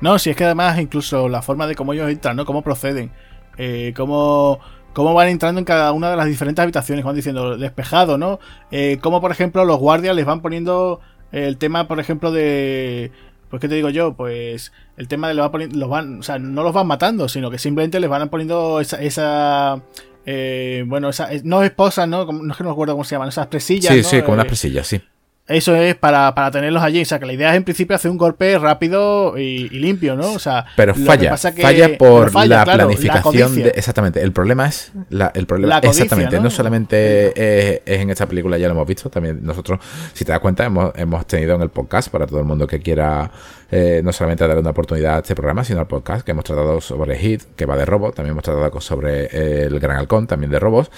No, 0.00 0.18
si 0.18 0.30
es 0.30 0.36
que 0.36 0.44
además 0.44 0.78
incluso 0.78 1.28
la 1.28 1.42
forma 1.42 1.66
de 1.66 1.76
cómo 1.76 1.92
ellos 1.92 2.10
entran, 2.10 2.36
¿no? 2.36 2.44
Cómo 2.44 2.62
proceden, 2.62 3.12
eh, 3.56 3.94
cómo 3.96 4.60
cómo 4.94 5.12
van 5.12 5.28
entrando 5.28 5.58
en 5.58 5.66
cada 5.66 5.92
una 5.92 6.10
de 6.10 6.16
las 6.16 6.26
diferentes 6.26 6.62
habitaciones, 6.62 7.04
van 7.04 7.16
diciendo 7.16 7.58
despejado, 7.58 8.16
¿no? 8.16 8.40
Eh, 8.70 8.98
como 9.02 9.20
por 9.20 9.30
ejemplo 9.30 9.66
los 9.66 9.78
guardias 9.78 10.16
les 10.16 10.24
van 10.24 10.40
poniendo 10.40 11.00
el 11.32 11.58
tema, 11.58 11.86
por 11.86 12.00
ejemplo, 12.00 12.32
de... 12.32 13.10
Pues 13.50 13.60
qué 13.60 13.68
te 13.68 13.74
digo 13.74 13.90
yo, 13.90 14.14
pues 14.14 14.72
el 14.96 15.06
tema 15.06 15.28
de 15.28 15.34
los, 15.34 15.50
los 15.74 15.88
van, 15.88 16.20
o 16.20 16.22
sea, 16.22 16.38
no 16.38 16.62
los 16.62 16.72
van 16.72 16.86
matando, 16.86 17.28
sino 17.28 17.50
que 17.50 17.58
simplemente 17.58 18.00
les 18.00 18.10
van 18.10 18.28
poniendo 18.28 18.80
esa, 18.80 19.00
esa 19.00 19.82
eh, 20.26 20.84
bueno, 20.86 21.10
esa, 21.10 21.28
no 21.44 21.62
esposas, 21.62 22.08
¿no? 22.08 22.24
No 22.24 22.52
es 22.52 22.56
que 22.56 22.64
no 22.64 22.70
recuerdo 22.70 22.94
cómo 22.94 23.04
se 23.04 23.14
llaman, 23.14 23.28
esas 23.28 23.46
presillas. 23.48 23.92
Sí, 23.92 24.02
sí, 24.02 24.22
con 24.22 24.34
unas 24.34 24.46
eh, 24.46 24.48
presillas, 24.48 24.86
sí. 24.86 25.00
Eso 25.46 25.76
es 25.76 25.94
para, 25.94 26.34
para, 26.34 26.50
tenerlos 26.50 26.82
allí. 26.82 27.02
O 27.02 27.04
sea, 27.04 27.18
que 27.18 27.26
la 27.26 27.34
idea 27.34 27.50
es 27.50 27.56
en 27.56 27.64
principio 27.64 27.94
hacer 27.94 28.10
un 28.10 28.16
golpe 28.16 28.58
rápido 28.58 29.36
y, 29.36 29.68
limpio, 29.68 30.16
¿no? 30.16 30.32
O 30.32 30.38
sea, 30.38 30.64
pero 30.74 30.94
falla. 30.94 31.36
falla 31.36 31.98
por 31.98 32.34
la 32.46 32.64
planificación. 32.64 33.54
de, 33.54 33.68
exactamente. 33.68 34.22
El 34.22 34.32
problema 34.32 34.66
es. 34.66 34.92
La, 35.10 35.30
el 35.34 35.46
problema, 35.46 35.78
exactamente. 35.78 36.40
¿no? 36.40 36.48
solamente 36.48 37.82
es, 37.84 38.00
en 38.00 38.08
esta 38.08 38.26
película, 38.26 38.56
ya 38.56 38.68
lo 38.68 38.74
hemos 38.74 38.88
visto. 38.88 39.10
También 39.10 39.40
nosotros, 39.42 39.80
si 40.14 40.24
te 40.24 40.32
das 40.32 40.40
cuenta, 40.40 40.64
hemos, 40.64 40.92
hemos 40.96 41.26
tenido 41.26 41.56
en 41.56 41.60
el 41.60 41.68
podcast 41.68 42.08
para 42.08 42.26
todo 42.26 42.38
el 42.38 42.46
mundo 42.46 42.66
que 42.66 42.80
quiera 42.80 43.30
eh, 43.70 44.00
no 44.02 44.12
solamente 44.12 44.48
dar 44.48 44.56
una 44.56 44.70
oportunidad 44.70 45.16
a 45.16 45.18
este 45.18 45.34
programa, 45.34 45.62
sino 45.62 45.80
al 45.80 45.86
podcast 45.86 46.24
que 46.24 46.30
hemos 46.30 46.44
tratado 46.44 46.80
sobre 46.80 47.18
Hit, 47.18 47.42
que 47.54 47.66
va 47.66 47.76
de 47.76 47.84
robo. 47.84 48.12
También 48.12 48.32
hemos 48.32 48.44
tratado 48.44 48.80
sobre 48.80 49.64
el 49.64 49.78
Gran 49.78 49.98
Halcón, 49.98 50.26
también 50.26 50.50
de 50.50 50.58
robos. 50.58 50.90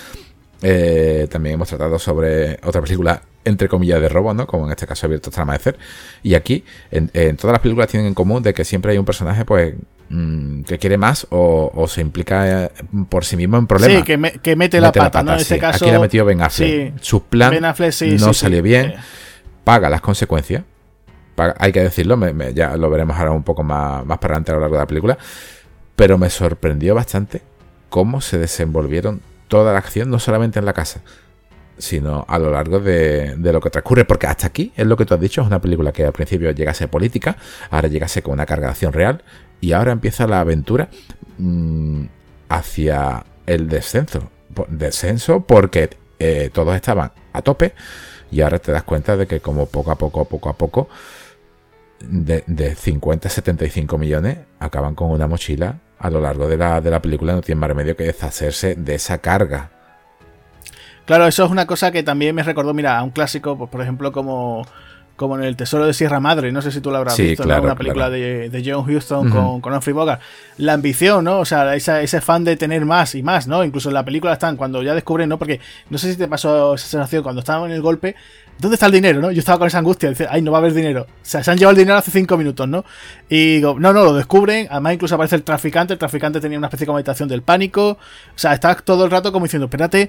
Eh, 0.63 1.29
también 1.31 1.55
hemos 1.55 1.69
tratado 1.69 1.99
sobre 1.99 2.59
otra 2.65 2.81
película 2.81 3.23
entre 3.45 3.69
comillas 3.69 4.01
de 4.01 4.09
robo, 4.09 4.35
¿no? 4.35 4.47
Como 4.47 4.67
en 4.67 4.73
este 4.73 4.87
caso 4.87 5.07
Abierto 5.07 5.31
hasta 5.31 5.41
el 5.41 5.45
amanecer. 5.45 5.79
Y 6.23 6.35
aquí, 6.35 6.65
en, 6.91 7.37
todas 7.37 7.53
las 7.53 7.61
películas 7.61 7.89
tienen 7.89 8.09
en 8.09 8.15
común 8.15 8.43
de 8.43 8.53
que 8.53 8.65
siempre 8.65 8.93
hay 8.93 8.99
un 8.99 9.05
personaje, 9.05 9.45
pues, 9.45 9.75
mm, 10.09 10.63
que 10.63 10.79
quiere 10.79 10.99
más 10.99 11.27
o, 11.31 11.87
se 11.87 12.01
implica 12.01 12.65
eh, 12.65 12.71
por 13.09 13.25
sí 13.25 13.37
mismo 13.37 13.57
en 13.57 13.67
problemas. 13.67 13.99
Sí, 13.99 14.03
que, 14.03 14.57
mete, 14.57 14.81
la 14.81 14.91
pata, 14.91 15.23
¿no? 15.23 15.35
En 15.35 15.39
este 15.39 15.59
caso, 15.59 15.85
aquí 15.85 15.93
la 15.93 16.01
metido 16.01 16.25
Ben 16.25 16.43
Affleck. 16.43 16.95
Su 17.01 17.23
plan 17.23 17.57
no 18.19 18.33
salió 18.33 18.63
bien, 18.63 18.95
paga 19.63 19.89
las 19.89 20.01
consecuencias. 20.01 20.65
hay 21.37 21.71
que 21.71 21.83
decirlo, 21.83 22.19
ya 22.53 22.77
lo 22.77 22.91
veremos 22.91 23.17
ahora 23.17 23.31
un 23.31 23.45
poco 23.45 23.63
más, 23.63 24.05
más 24.05 24.19
para 24.19 24.35
adelante 24.35 24.51
a 24.51 24.55
lo 24.55 24.61
largo 24.63 24.77
de 24.77 24.83
la 24.83 24.87
película. 24.87 25.19
Pero 25.95 26.19
me 26.19 26.31
sorprendió 26.31 26.95
bastante 26.95 27.43
cómo 27.91 28.21
se 28.21 28.39
desenvolvieron 28.39 29.21
toda 29.49 29.73
la 29.73 29.79
acción, 29.79 30.11
no 30.11 30.19
solamente 30.19 30.59
en 30.59 30.65
la 30.65 30.73
casa, 30.73 31.03
sino 31.79 32.25
a 32.29 32.39
lo 32.39 32.51
largo 32.51 32.81
de, 32.81 33.37
lo 33.39 33.61
que 33.61 33.71
transcurre. 33.71 34.05
Porque 34.05 34.27
hasta 34.27 34.47
aquí 34.47 34.73
es 34.77 34.87
lo 34.87 34.97
que 34.97 35.05
tú 35.05 35.15
has 35.15 35.21
dicho, 35.21 35.41
es 35.41 35.47
una 35.47 35.61
película 35.61 35.93
que 35.93 36.05
al 36.05 36.13
principio 36.13 36.51
llegase 36.51 36.89
política, 36.89 37.37
ahora 37.71 37.89
llegase 37.89 38.23
con 38.23 38.35
una 38.35 38.47
carga 38.47 38.67
de 38.67 38.73
acción 38.73 38.93
real, 38.93 39.23
y 39.61 39.73
ahora 39.73 39.93
empieza 39.93 40.27
la 40.27 40.41
aventura 40.41 40.89
mm, 41.39 42.05
hacia 42.49 43.25
el 43.47 43.69
descenso. 43.69 44.31
Descenso 44.69 45.41
porque 45.41 45.91
eh, 46.19 46.51
todos 46.53 46.75
estaban 46.75 47.13
a 47.33 47.43
tope, 47.43 47.75
y 48.31 48.41
ahora 48.41 48.59
te 48.59 48.73
das 48.73 48.83
cuenta 48.83 49.17
de 49.17 49.27
que 49.27 49.41
como 49.41 49.67
poco 49.67 49.91
a 49.91 49.97
poco, 49.97 50.25
poco 50.25 50.49
a 50.49 50.57
poco, 50.57 50.89
de, 52.01 52.45
de 52.47 52.75
50 52.75 53.29
a 53.29 53.31
75 53.31 53.97
millones 53.97 54.39
acaban 54.59 54.95
con 54.95 55.11
una 55.11 55.27
mochila 55.27 55.81
a 55.99 56.11
lo 56.11 56.21
largo 56.21 56.49
de 56.49 56.57
la, 56.57 56.81
de 56.81 56.91
la 56.91 57.01
película 57.01 57.33
no 57.33 57.43
tiene 57.43 57.61
más 57.61 57.69
remedio 57.69 57.97
que 57.97 58.05
deshacerse 58.05 58.75
de 58.75 58.95
esa 58.95 59.19
carga. 59.19 59.71
Claro, 61.07 61.27
eso 61.27 61.45
es 61.45 61.51
una 61.51 61.67
cosa 61.67 61.93
que 61.93 62.03
también 62.03 62.35
me 62.35 62.43
recordó, 62.43 62.75
mira, 62.75 62.99
a 62.99 63.03
un 63.03 63.11
clásico, 63.11 63.57
pues, 63.57 63.71
por 63.71 63.81
ejemplo, 63.81 64.11
como, 64.11 64.67
como 65.15 65.37
en 65.37 65.45
El 65.45 65.57
Tesoro 65.57 65.87
de 65.87 65.95
Sierra 65.95 66.19
Madre, 66.19 66.51
no 66.51 66.61
sé 66.61 66.73
si 66.73 66.81
tú 66.81 66.91
lo 66.91 66.97
habrás 66.97 67.17
visto, 67.17 67.45
claro, 67.45 67.63
una 67.63 67.77
película 67.77 68.11
de, 68.11 68.51
de, 68.51 68.63
John 68.65 68.89
Huston 68.89 69.31
con, 69.31 69.61
con 69.61 69.73
Humphrey 69.73 69.95
Bogart. 69.95 70.21
La 70.59 70.73
ambición, 70.73 71.25
¿no? 71.25 71.39
O 71.39 71.45
sea, 71.45 71.77
ese 71.77 72.21
fan 72.21 72.43
de 72.43 72.57
tener 72.57 72.85
más 72.85 73.15
y 73.15 73.23
más, 73.23 73.47
¿no? 73.47 73.63
Incluso 73.63 73.89
en 73.89 73.95
la 73.95 74.05
película 74.05 74.33
están, 74.33 74.57
cuando 74.57 74.83
ya 74.83 74.95
descubren, 74.95 75.29
¿no? 75.29 75.39
Porque 75.39 75.61
no 75.91 75.97
sé 75.97 76.11
si 76.11 76.19
te 76.19 76.27
pasó 76.27 76.75
esa 76.75 76.87
sensación 76.89 77.23
cuando 77.23 77.39
estaban 77.39 77.71
en 77.71 77.77
el 77.77 77.83
golpe, 77.83 78.17
¿dónde 78.59 78.75
está 78.75 78.87
el 78.87 78.93
dinero? 78.93 79.21
¿no? 79.21 79.31
Yo 79.31 79.41
estaba 79.41 79.59
con 79.59 79.67
esa 79.67 79.79
angustia, 79.79 80.09
dice, 80.09 80.27
ay, 80.31 80.43
no 80.43 80.51
va 80.51 80.59
a 80.59 80.61
haber 80.61 80.75
dinero. 80.75 81.03
O 81.03 81.15
sea, 81.23 81.43
se 81.43 81.51
han 81.51 81.59
llevado 81.59 81.73
el 81.73 81.79
dinero 81.79 81.99
hace 81.99 82.11
cinco 82.11 82.37
minutos, 82.37 82.69
¿no? 82.69 82.85
Y 83.29 83.57
digo, 83.57 83.79
no, 83.79 83.93
no, 83.93 84.05
lo 84.05 84.15
descubren. 84.15 84.67
Además, 84.71 84.95
incluso 84.95 85.15
aparece 85.15 85.37
el 85.37 85.43
traficante. 85.43 85.93
El 85.93 85.99
traficante 85.99 86.41
tenía 86.41 86.59
una 86.59 86.69
especie 86.69 86.87
de 86.87 86.93
meditación 86.93 87.29
del 87.29 87.43
pánico. 87.43 87.91
O 87.91 87.99
sea, 88.39 88.55
estás 88.55 88.83
todo 88.85 89.05
el 89.05 89.11
rato 89.11 89.33
como 89.33 89.47
diciendo, 89.47 89.67
espérate, 89.67 90.09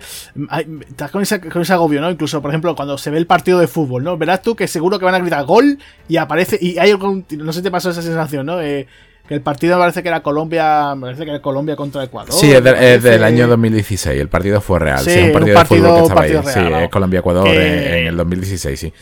estás 0.89 1.11
con 1.11 1.21
ese, 1.21 1.39
con 1.39 1.61
ese 1.61 1.73
agobio, 1.73 2.01
¿no? 2.01 2.09
Incluso, 2.09 2.41
por 2.41 2.51
ejemplo, 2.51 2.75
cuando 2.75 2.97
se 2.97 3.09
ve 3.09 3.17
el 3.17 3.27
partido 3.27 3.59
de 3.59 3.67
fútbol, 3.67 4.03
¿no? 4.03 4.17
Verás 4.17 4.41
tú 4.41 4.55
que 4.55 4.67
seguro 4.67 4.99
que 4.99 5.05
van 5.05 5.15
a 5.15 5.19
gritar 5.19 5.45
gol 5.45 5.77
y 6.07 6.17
aparece, 6.17 6.57
y 6.61 6.77
hay 6.77 6.91
algún, 6.91 7.25
no 7.31 7.51
sé 7.51 7.59
si 7.59 7.63
te 7.63 7.71
pasó 7.71 7.89
esa 7.89 8.01
sensación, 8.01 8.45
¿no? 8.45 8.61
Eh, 8.61 8.87
que 9.27 9.33
el 9.33 9.41
partido 9.41 9.77
parece 9.77 10.01
que 10.01 10.09
era 10.09 10.21
Colombia, 10.21 10.95
parece 10.99 11.25
que 11.25 11.31
era 11.31 11.41
Colombia 11.41 11.75
contra 11.75 12.03
Ecuador. 12.03 12.31
Sí, 12.31 12.51
es, 12.51 13.03
del 13.03 13.23
año 13.23 13.47
2016, 13.47 14.19
el 14.19 14.29
partido 14.29 14.61
fue 14.61 14.79
real. 14.79 14.99
Sí, 14.99 15.11
es 15.11 15.35
un 15.35 15.53
partido, 15.53 15.55
de 15.55 15.65
fútbol 15.65 15.95
que 15.95 16.01
estaba 16.01 16.21
ahí. 16.21 16.31
sí, 16.53 16.83
es 16.83 16.89
Colombia-Ecuador 16.89 17.47
en, 17.47 18.07
el 18.07 18.17
2016, 18.17 18.79
sí. 18.79 18.93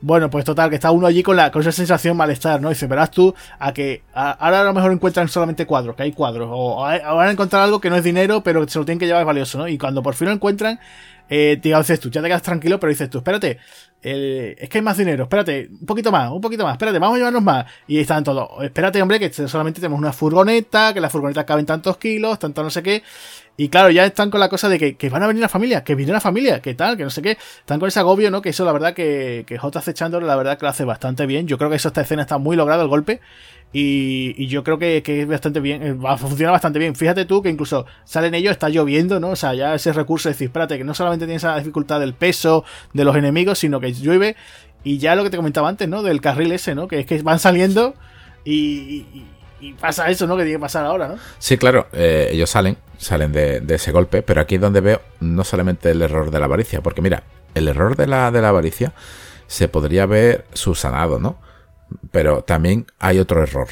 Bueno, 0.00 0.30
pues 0.30 0.44
total, 0.44 0.68
que 0.70 0.76
está 0.76 0.90
uno 0.90 1.06
allí 1.06 1.22
con, 1.22 1.36
la, 1.36 1.50
con 1.50 1.62
esa 1.62 1.72
sensación 1.72 2.16
malestar, 2.16 2.60
¿no? 2.60 2.70
Y 2.70 2.74
dice, 2.74 2.86
verás 2.86 3.10
tú, 3.10 3.34
a 3.58 3.72
que 3.72 4.02
ahora 4.12 4.60
a 4.60 4.64
lo 4.64 4.72
mejor 4.72 4.92
encuentran 4.92 5.28
solamente 5.28 5.66
cuadros, 5.66 5.96
que 5.96 6.04
hay 6.04 6.12
cuadros, 6.12 6.48
o, 6.50 6.76
van 6.82 7.28
a 7.28 7.30
encontrar 7.30 7.62
algo 7.62 7.80
que 7.80 7.90
no 7.90 7.96
es 7.96 8.04
dinero, 8.04 8.42
pero 8.42 8.64
que 8.64 8.70
se 8.70 8.78
lo 8.78 8.84
tienen 8.84 8.98
que 8.98 9.06
llevar 9.06 9.22
es 9.22 9.26
valioso, 9.26 9.58
¿no? 9.58 9.68
Y 9.68 9.78
cuando 9.78 10.02
por 10.02 10.14
fin 10.14 10.28
lo 10.28 10.34
encuentran, 10.34 10.78
eh, 11.28 11.58
dices 11.60 12.00
tú, 12.00 12.10
ya 12.10 12.22
te 12.22 12.28
quedas 12.28 12.42
tranquilo, 12.42 12.78
pero 12.78 12.90
dices 12.90 13.10
tú, 13.10 13.18
espérate, 13.18 13.58
es 14.02 14.68
que 14.68 14.78
hay 14.78 14.82
más 14.82 14.96
dinero, 14.96 15.24
espérate, 15.24 15.68
un 15.68 15.86
poquito 15.86 16.12
más, 16.12 16.30
un 16.30 16.40
poquito 16.40 16.64
más, 16.64 16.74
espérate, 16.74 16.98
vamos 16.98 17.16
a 17.16 17.18
llevarnos 17.18 17.42
más. 17.42 17.66
Y 17.86 17.98
están 17.98 18.22
todos, 18.22 18.48
espérate, 18.62 19.02
hombre, 19.02 19.18
que 19.18 19.32
solamente 19.32 19.80
tenemos 19.80 19.98
una 19.98 20.12
furgoneta, 20.12 20.94
que 20.94 21.00
la 21.00 21.10
furgoneta 21.10 21.44
caben 21.44 21.66
tantos 21.66 21.96
kilos, 21.96 22.38
tanto 22.38 22.62
no 22.62 22.70
sé 22.70 22.82
qué. 22.82 23.02
Y 23.58 23.68
claro, 23.68 23.90
ya 23.90 24.04
están 24.04 24.30
con 24.30 24.40
la 24.40 24.50
cosa 24.50 24.68
de 24.68 24.94
que, 24.94 25.08
van 25.08 25.22
a 25.22 25.26
venir 25.26 25.40
la 25.40 25.48
familia, 25.48 25.82
que 25.82 25.94
viene 25.94 26.12
la 26.12 26.20
familia, 26.20 26.60
que 26.60 26.74
tal, 26.74 26.96
que 26.96 27.04
no 27.04 27.10
sé 27.10 27.22
qué. 27.22 27.38
Están 27.58 27.80
con 27.80 27.88
ese 27.88 28.00
agobio, 28.00 28.30
¿no? 28.30 28.42
Que 28.42 28.50
eso, 28.50 28.66
la 28.66 28.72
verdad, 28.72 28.92
que, 28.92 29.44
que 29.46 29.56
J.C. 29.56 29.94
Chandler, 29.94 30.22
la 30.22 30.36
verdad, 30.36 30.58
que 30.58 30.66
lo 30.66 30.68
hace 30.68 30.84
bastante 30.84 31.24
bien. 31.24 31.46
Yo 31.46 31.56
creo 31.56 31.70
que 31.70 31.76
eso, 31.76 31.88
esta 31.88 32.02
escena 32.02 32.22
está 32.22 32.36
muy 32.36 32.54
logrado, 32.54 32.82
el 32.82 32.88
golpe. 32.88 33.20
Y, 33.72 34.46
yo 34.46 34.62
creo 34.62 34.78
que, 34.78 35.02
que, 35.02 35.22
es 35.22 35.28
bastante 35.28 35.60
bien, 35.60 35.82
eh, 35.82 35.92
va 35.94 36.12
a 36.12 36.16
funcionar 36.18 36.52
bastante 36.52 36.78
bien. 36.78 36.94
Fíjate 36.94 37.24
tú 37.24 37.42
que 37.42 37.48
incluso 37.48 37.86
salen 38.04 38.34
ellos, 38.34 38.52
está 38.52 38.68
lloviendo, 38.68 39.20
¿no? 39.20 39.30
O 39.30 39.36
sea, 39.36 39.54
ya 39.54 39.74
ese 39.74 39.92
recurso 39.92 40.28
de 40.28 40.34
decir, 40.34 40.48
espérate, 40.48 40.76
que 40.76 40.84
no 40.84 40.92
solamente 40.92 41.24
tienes 41.24 41.42
esa 41.42 41.56
dificultad 41.56 42.00
del 42.00 42.12
peso 42.12 42.64
de 42.92 43.04
los 43.04 43.16
enemigos, 43.16 43.58
sino 43.58 43.80
que 43.80 43.92
llueve. 43.92 44.36
Y 44.84 44.98
ya 44.98 45.16
lo 45.16 45.24
que 45.24 45.30
te 45.30 45.36
comentaba 45.38 45.68
antes, 45.68 45.88
¿no? 45.88 46.02
Del 46.02 46.20
carril 46.20 46.52
ese, 46.52 46.74
¿no? 46.74 46.88
Que 46.88 47.00
es 47.00 47.06
que 47.06 47.22
van 47.22 47.38
saliendo 47.38 47.94
y 48.44 49.06
y 49.60 49.72
pasa 49.72 50.08
eso, 50.10 50.26
¿no? 50.26 50.36
Que 50.36 50.42
tiene 50.42 50.58
que 50.58 50.60
pasar 50.60 50.84
ahora, 50.84 51.08
¿no? 51.08 51.16
Sí, 51.38 51.56
claro, 51.56 51.86
eh, 51.92 52.28
ellos 52.32 52.50
salen, 52.50 52.76
salen 52.98 53.32
de, 53.32 53.62
ese 53.68 53.92
golpe, 53.92 54.22
pero 54.22 54.40
aquí 54.40 54.56
es 54.56 54.60
donde 54.60 54.80
veo 54.80 55.00
no 55.20 55.44
solamente 55.44 55.90
el 55.90 56.02
error 56.02 56.30
de 56.30 56.38
la 56.38 56.46
avaricia, 56.46 56.82
porque 56.82 57.02
mira, 57.02 57.24
el 57.54 57.68
error 57.68 57.96
de 57.96 58.06
la, 58.06 58.30
de 58.30 58.42
la 58.42 58.50
avaricia 58.50 58.92
se 59.46 59.68
podría 59.68 60.06
ver 60.06 60.44
subsanado, 60.52 61.18
¿no? 61.18 61.38
Pero 62.10 62.42
también 62.42 62.86
hay 62.98 63.18
otro 63.18 63.42
error. 63.42 63.68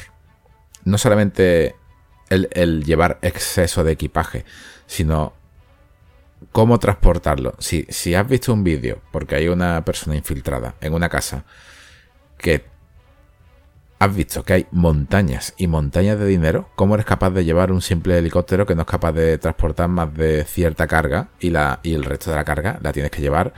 No 0.83 0.97
solamente 0.97 1.75
el, 2.29 2.83
llevar 2.83 3.19
exceso 3.21 3.83
de 3.83 3.91
equipaje, 3.91 4.45
sino 4.87 5.33
cómo 6.51 6.79
transportarlo. 6.79 7.55
Si, 7.59 7.85
si 7.89 8.15
has 8.15 8.27
visto 8.27 8.53
un 8.53 8.63
vídeo, 8.63 9.01
porque 9.11 9.35
hay 9.35 9.47
una 9.47 9.83
persona 9.83 10.15
infiltrada 10.15 10.75
en 10.81 10.93
una 10.93 11.09
casa 11.09 11.43
que 12.37 12.65
has 14.05 14.15
visto 14.15 14.43
que 14.43 14.53
hay 14.53 14.65
montañas 14.71 15.53
y 15.57 15.67
montañas 15.67 16.19
de 16.19 16.25
dinero, 16.25 16.69
¿cómo 16.75 16.95
eres 16.95 17.05
capaz 17.05 17.31
de 17.31 17.43
llevar 17.43 17.71
un 17.71 17.81
simple 17.81 18.17
helicóptero 18.17 18.65
que 18.65 18.75
no 18.75 18.81
es 18.81 18.87
capaz 18.87 19.11
de 19.11 19.37
transportar 19.37 19.89
más 19.89 20.13
de 20.13 20.43
cierta 20.45 20.87
carga 20.87 21.29
y, 21.39 21.49
la, 21.49 21.79
y 21.83 21.93
el 21.93 22.03
resto 22.03 22.31
de 22.31 22.37
la 22.37 22.45
carga 22.45 22.79
la 22.81 22.93
tienes 22.93 23.11
que 23.11 23.21
llevar 23.21 23.53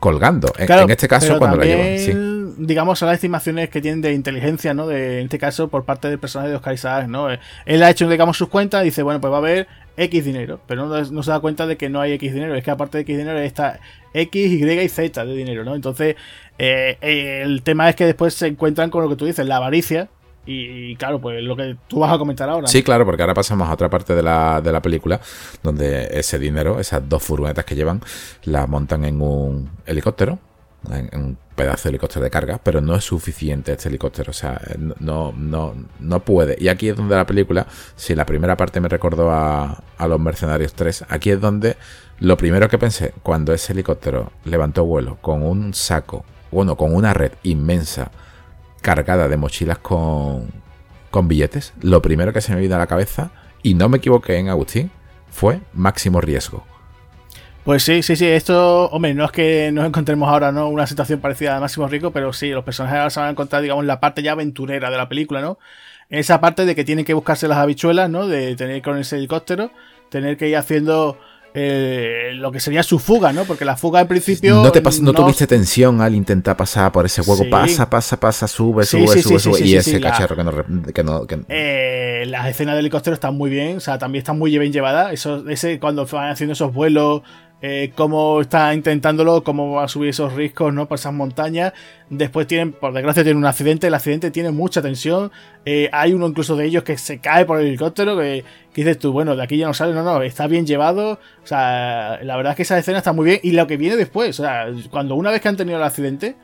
colgando? 0.00 0.52
en, 0.56 0.90
este 0.90 1.08
caso, 1.08 1.38
cuando 1.38 1.56
la 1.56 1.64
llevan. 1.64 1.98
Sí. 1.98 2.64
Digamos, 2.64 2.98
son 2.98 3.06
las 3.06 3.16
estimaciones 3.16 3.68
que 3.68 3.80
tienen 3.80 4.00
de 4.00 4.12
inteligencia, 4.12 4.74
¿no? 4.74 4.86
De, 4.86 5.20
en 5.20 5.24
este 5.24 5.38
caso, 5.38 5.68
por 5.68 5.84
parte 5.84 6.08
del 6.08 6.18
personaje 6.18 6.50
de 6.50 6.56
Oscar 6.56 6.74
Isaac, 6.74 7.06
¿no? 7.06 7.28
Él 7.30 7.82
ha 7.82 7.90
hecho, 7.90 8.08
digamos, 8.08 8.36
sus 8.36 8.48
cuentas 8.48 8.82
y 8.82 8.86
dice, 8.86 9.02
bueno, 9.02 9.20
pues 9.20 9.30
va 9.30 9.36
a 9.36 9.40
haber 9.40 9.68
X 9.98 10.24
dinero, 10.24 10.60
pero 10.66 10.86
no, 10.86 11.22
se 11.22 11.30
da 11.30 11.40
cuenta 11.40 11.66
de 11.66 11.76
que 11.76 11.88
no 11.88 12.00
hay 12.00 12.12
X 12.12 12.32
dinero, 12.32 12.54
es 12.54 12.62
que 12.62 12.70
aparte 12.70 12.98
de 12.98 13.02
X 13.02 13.18
dinero 13.18 13.38
está 13.40 13.80
X, 14.14 14.52
Y 14.52 14.64
y 14.64 14.88
Z 14.88 15.24
de 15.24 15.34
dinero, 15.34 15.64
¿no? 15.64 15.74
Entonces, 15.74 16.14
eh, 16.56 16.96
eh, 17.00 17.42
el 17.44 17.62
tema 17.62 17.88
es 17.88 17.96
que 17.96 18.06
después 18.06 18.32
se 18.32 18.46
encuentran 18.46 18.90
con 18.90 19.02
lo 19.02 19.08
que 19.08 19.16
tú 19.16 19.26
dices, 19.26 19.44
la 19.44 19.56
avaricia, 19.56 20.08
y, 20.50 20.96
claro, 20.96 21.20
pues 21.20 21.42
lo 21.42 21.54
que 21.56 21.76
tú 21.88 21.98
vas 21.98 22.10
a 22.10 22.16
comentar 22.16 22.48
ahora. 22.48 22.68
Sí, 22.68 22.82
claro, 22.82 23.04
porque 23.04 23.20
ahora 23.22 23.34
pasamos 23.34 23.68
a 23.68 23.72
otra 23.74 23.90
parte 23.90 24.14
de 24.14 24.22
la, 24.22 24.62
de 24.62 24.72
la 24.72 24.80
película 24.80 25.20
donde 25.62 26.08
ese 26.10 26.38
dinero, 26.38 26.80
esas 26.80 27.06
dos 27.06 27.22
furgonetas 27.22 27.66
que 27.66 27.74
llevan, 27.74 28.00
las 28.44 28.66
montan 28.66 29.04
en 29.04 29.20
un 29.20 29.68
helicóptero 29.84 30.38
un 30.84 31.36
pedazo 31.54 31.84
de 31.84 31.90
helicóptero 31.90 32.24
de 32.24 32.30
carga, 32.30 32.60
pero 32.62 32.80
no 32.80 32.94
es 32.94 33.04
suficiente 33.04 33.72
este 33.72 33.88
helicóptero, 33.88 34.30
o 34.30 34.34
sea, 34.34 34.60
no, 35.00 35.32
no, 35.32 35.74
no 35.98 36.20
puede. 36.20 36.56
Y 36.58 36.68
aquí 36.68 36.88
es 36.88 36.96
donde 36.96 37.16
la 37.16 37.26
película, 37.26 37.66
si 37.96 38.14
la 38.14 38.24
primera 38.24 38.56
parte 38.56 38.80
me 38.80 38.88
recordó 38.88 39.30
a, 39.30 39.82
a 39.96 40.08
los 40.08 40.20
Mercenarios 40.20 40.74
3, 40.74 41.06
aquí 41.08 41.30
es 41.30 41.40
donde 41.40 41.76
lo 42.20 42.36
primero 42.36 42.68
que 42.68 42.78
pensé 42.78 43.12
cuando 43.22 43.52
ese 43.52 43.72
helicóptero 43.72 44.32
levantó 44.44 44.84
vuelo 44.84 45.18
con 45.20 45.42
un 45.42 45.74
saco, 45.74 46.24
bueno, 46.50 46.76
con 46.76 46.94
una 46.94 47.12
red 47.12 47.32
inmensa 47.42 48.10
cargada 48.80 49.28
de 49.28 49.36
mochilas 49.36 49.78
con, 49.78 50.50
con 51.10 51.28
billetes, 51.28 51.74
lo 51.80 52.00
primero 52.02 52.32
que 52.32 52.40
se 52.40 52.54
me 52.54 52.60
vino 52.60 52.76
a 52.76 52.78
la 52.78 52.86
cabeza, 52.86 53.32
y 53.62 53.74
no 53.74 53.88
me 53.88 53.98
equivoqué 53.98 54.36
en 54.36 54.48
Agustín, 54.48 54.90
fue 55.30 55.60
máximo 55.72 56.20
riesgo. 56.20 56.64
Pues 57.68 57.82
sí, 57.82 58.02
sí, 58.02 58.16
sí, 58.16 58.24
esto, 58.24 58.86
hombre, 58.86 59.12
no 59.12 59.26
es 59.26 59.30
que 59.30 59.70
nos 59.72 59.86
encontremos 59.86 60.26
ahora, 60.26 60.50
¿no? 60.50 60.70
Una 60.70 60.86
situación 60.86 61.20
parecida 61.20 61.54
a 61.54 61.60
Máximo 61.60 61.86
Rico, 61.86 62.12
pero 62.12 62.32
sí, 62.32 62.48
los 62.48 62.64
personajes 62.64 62.96
ahora 62.96 63.10
se 63.10 63.20
van 63.20 63.26
a 63.28 63.32
encontrar, 63.32 63.60
digamos, 63.60 63.84
la 63.84 64.00
parte 64.00 64.22
ya 64.22 64.32
aventurera 64.32 64.90
de 64.90 64.96
la 64.96 65.06
película, 65.06 65.42
¿no? 65.42 65.58
Esa 66.08 66.40
parte 66.40 66.64
de 66.64 66.74
que 66.74 66.84
tienen 66.84 67.04
que 67.04 67.12
buscarse 67.12 67.46
las 67.46 67.58
habichuelas, 67.58 68.08
¿no? 68.08 68.26
De 68.26 68.56
tener 68.56 68.80
con 68.80 68.96
ese 68.96 69.18
helicóptero, 69.18 69.70
tener 70.08 70.38
que 70.38 70.48
ir 70.48 70.56
haciendo 70.56 71.18
eh, 71.52 72.30
lo 72.36 72.52
que 72.52 72.60
sería 72.60 72.82
su 72.82 72.98
fuga, 72.98 73.34
¿no? 73.34 73.44
Porque 73.44 73.66
la 73.66 73.76
fuga 73.76 74.00
al 74.00 74.06
principio. 74.06 74.62
¿No, 74.62 74.72
te 74.72 74.80
no, 75.02 75.12
tuviste 75.12 75.46
tensión 75.46 76.00
al 76.00 76.14
intentar 76.14 76.56
pasar 76.56 76.90
por 76.90 77.04
ese 77.04 77.22
juego? 77.22 77.50
Pasa, 77.50 77.90
pasa, 77.90 78.18
pasa, 78.18 78.48
sube, 78.48 78.86
sube, 78.86 79.20
sube, 79.20 79.38
sube. 79.38 79.60
y 79.60 79.74
ese 79.74 80.00
cacharro 80.00 80.36
que 80.36 81.02
no. 81.02 81.26
Que 81.26 81.38
eh, 81.48 82.24
las 82.28 82.48
escenas 82.48 82.76
del 82.76 82.86
helicóptero 82.86 83.12
están 83.12 83.36
muy 83.36 83.50
bien, 83.50 83.76
o 83.76 83.80
sea, 83.80 83.98
también 83.98 84.20
están 84.20 84.38
muy 84.38 84.56
bien 84.56 84.72
llevadas. 84.72 85.12
Eso, 85.12 85.46
ese, 85.50 85.78
cuando 85.78 86.06
van 86.06 86.30
haciendo 86.30 86.54
esos 86.54 86.72
vuelos 86.72 87.22
eh, 87.60 87.92
cómo 87.96 88.40
está 88.40 88.72
intentándolo, 88.72 89.42
cómo 89.42 89.72
va 89.72 89.84
a 89.84 89.88
subir 89.88 90.10
esos 90.10 90.32
riscos, 90.34 90.72
¿no? 90.72 90.86
Por 90.86 90.98
esas 90.98 91.12
montañas. 91.12 91.72
Después 92.08 92.46
tienen, 92.46 92.72
por 92.72 92.92
desgracia, 92.92 93.24
tienen 93.24 93.38
un 93.38 93.46
accidente. 93.46 93.88
El 93.88 93.94
accidente 93.94 94.30
tiene 94.30 94.52
mucha 94.52 94.80
tensión. 94.80 95.32
Eh, 95.64 95.90
hay 95.92 96.12
uno 96.12 96.28
incluso 96.28 96.54
de 96.54 96.66
ellos 96.66 96.84
que 96.84 96.96
se 96.96 97.18
cae 97.18 97.44
por 97.46 97.58
el 97.58 97.66
helicóptero. 97.66 98.16
Que, 98.16 98.44
dices 98.74 98.98
tú, 98.98 99.12
bueno, 99.12 99.34
de 99.34 99.42
aquí 99.42 99.56
ya 99.56 99.66
no 99.66 99.74
sale. 99.74 99.92
No, 99.92 100.04
no, 100.04 100.22
está 100.22 100.46
bien 100.46 100.66
llevado. 100.66 101.18
O 101.42 101.46
sea, 101.46 102.20
la 102.22 102.36
verdad 102.36 102.52
es 102.52 102.56
que 102.56 102.62
esa 102.62 102.78
escena 102.78 102.98
está 102.98 103.12
muy 103.12 103.24
bien. 103.24 103.40
Y 103.42 103.50
lo 103.50 103.66
que 103.66 103.76
viene 103.76 103.96
después, 103.96 104.38
o 104.38 104.42
sea, 104.44 104.66
cuando 104.90 105.16
una 105.16 105.32
vez 105.32 105.40
que 105.40 105.48
han 105.48 105.56
tenido 105.56 105.78
el 105.78 105.84
accidente. 105.84 106.36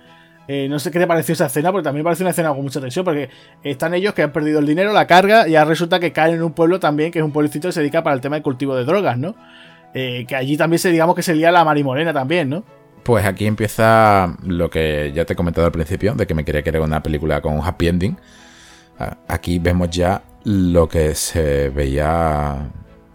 Eh, 0.47 0.69
no 0.69 0.79
sé 0.79 0.91
qué 0.91 0.99
te 0.99 1.07
pareció 1.07 1.33
esa 1.33 1.47
escena, 1.47 1.73
porque 1.73 1.85
también 1.85 2.05
parece 2.05 2.23
una 2.23 2.29
escena 2.29 2.51
con 2.51 2.61
mucha 2.61 2.79
tensión, 2.79 3.03
porque 3.03 3.31
están 3.63 3.95
ellos 3.95 4.13
que 4.13 4.21
han 4.21 4.31
perdido 4.31 4.59
el 4.59 4.67
dinero, 4.67 4.93
la 4.93 5.07
carga, 5.07 5.49
y 5.49 5.53
ya 5.53 5.65
resulta 5.65 5.99
que 6.01 6.13
caen 6.13 6.35
en 6.35 6.43
un 6.43 6.53
pueblo 6.53 6.79
también, 6.79 7.11
que 7.11 7.21
es 7.21 7.25
un 7.25 7.33
pueblecito 7.33 7.69
que 7.69 7.73
se 7.73 7.81
dedica 7.81 8.03
para 8.03 8.13
el 8.13 8.21
tema 8.21 8.37
del 8.37 8.43
cultivo 8.43 8.77
de 8.77 8.85
drogas, 8.85 9.17
¿no? 9.17 9.35
Eh, 9.95 10.25
que 10.27 10.35
allí 10.35 10.57
también 10.57 10.81
se 10.81 10.91
digamos 10.91 11.15
que 11.15 11.23
se 11.23 11.35
lía 11.35 11.53
la 11.53 11.65
marimorena 11.65 12.13
también, 12.13 12.51
¿no? 12.51 12.65
Pues 13.05 13.25
aquí 13.25 13.47
empieza 13.47 14.37
lo 14.43 14.69
que 14.69 15.13
ya 15.15 15.25
te 15.25 15.35
he 15.35 15.37
comentado 15.37 15.67
al 15.67 15.73
principio, 15.73 16.15
de 16.15 16.27
que 16.27 16.35
me 16.35 16.45
quería 16.45 16.63
que 16.63 16.71
era 16.71 16.81
una 16.81 17.03
película 17.03 17.41
con 17.41 17.55
un 17.55 17.65
happy 17.65 17.89
ending. 17.89 18.19
Aquí 19.29 19.59
vemos 19.59 19.91
ya 19.91 20.23
lo 20.45 20.89
que 20.89 21.15
se 21.15 21.69
veía, 21.69 22.71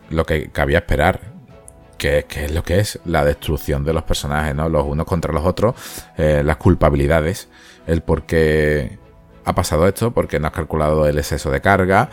lo 0.09 0.25
que 0.25 0.49
cabía 0.49 0.79
esperar, 0.79 1.21
que, 1.97 2.25
es 2.29 2.51
lo 2.51 2.63
que 2.63 2.79
es 2.79 2.99
la 3.05 3.25
destrucción 3.25 3.83
de 3.83 3.93
los 3.93 4.03
personajes, 4.03 4.55
¿no? 4.55 4.69
Los 4.69 4.85
unos 4.85 5.05
contra 5.05 5.33
los 5.33 5.45
otros, 5.45 5.75
eh, 6.17 6.41
las 6.43 6.57
culpabilidades, 6.57 7.49
el 7.87 8.01
por 8.01 8.23
qué 8.23 8.99
ha 9.45 9.53
pasado 9.53 9.87
esto, 9.87 10.11
porque 10.11 10.39
no 10.39 10.47
has 10.47 10.53
calculado 10.53 11.07
el 11.07 11.17
exceso 11.17 11.51
de 11.51 11.61
carga, 11.61 12.09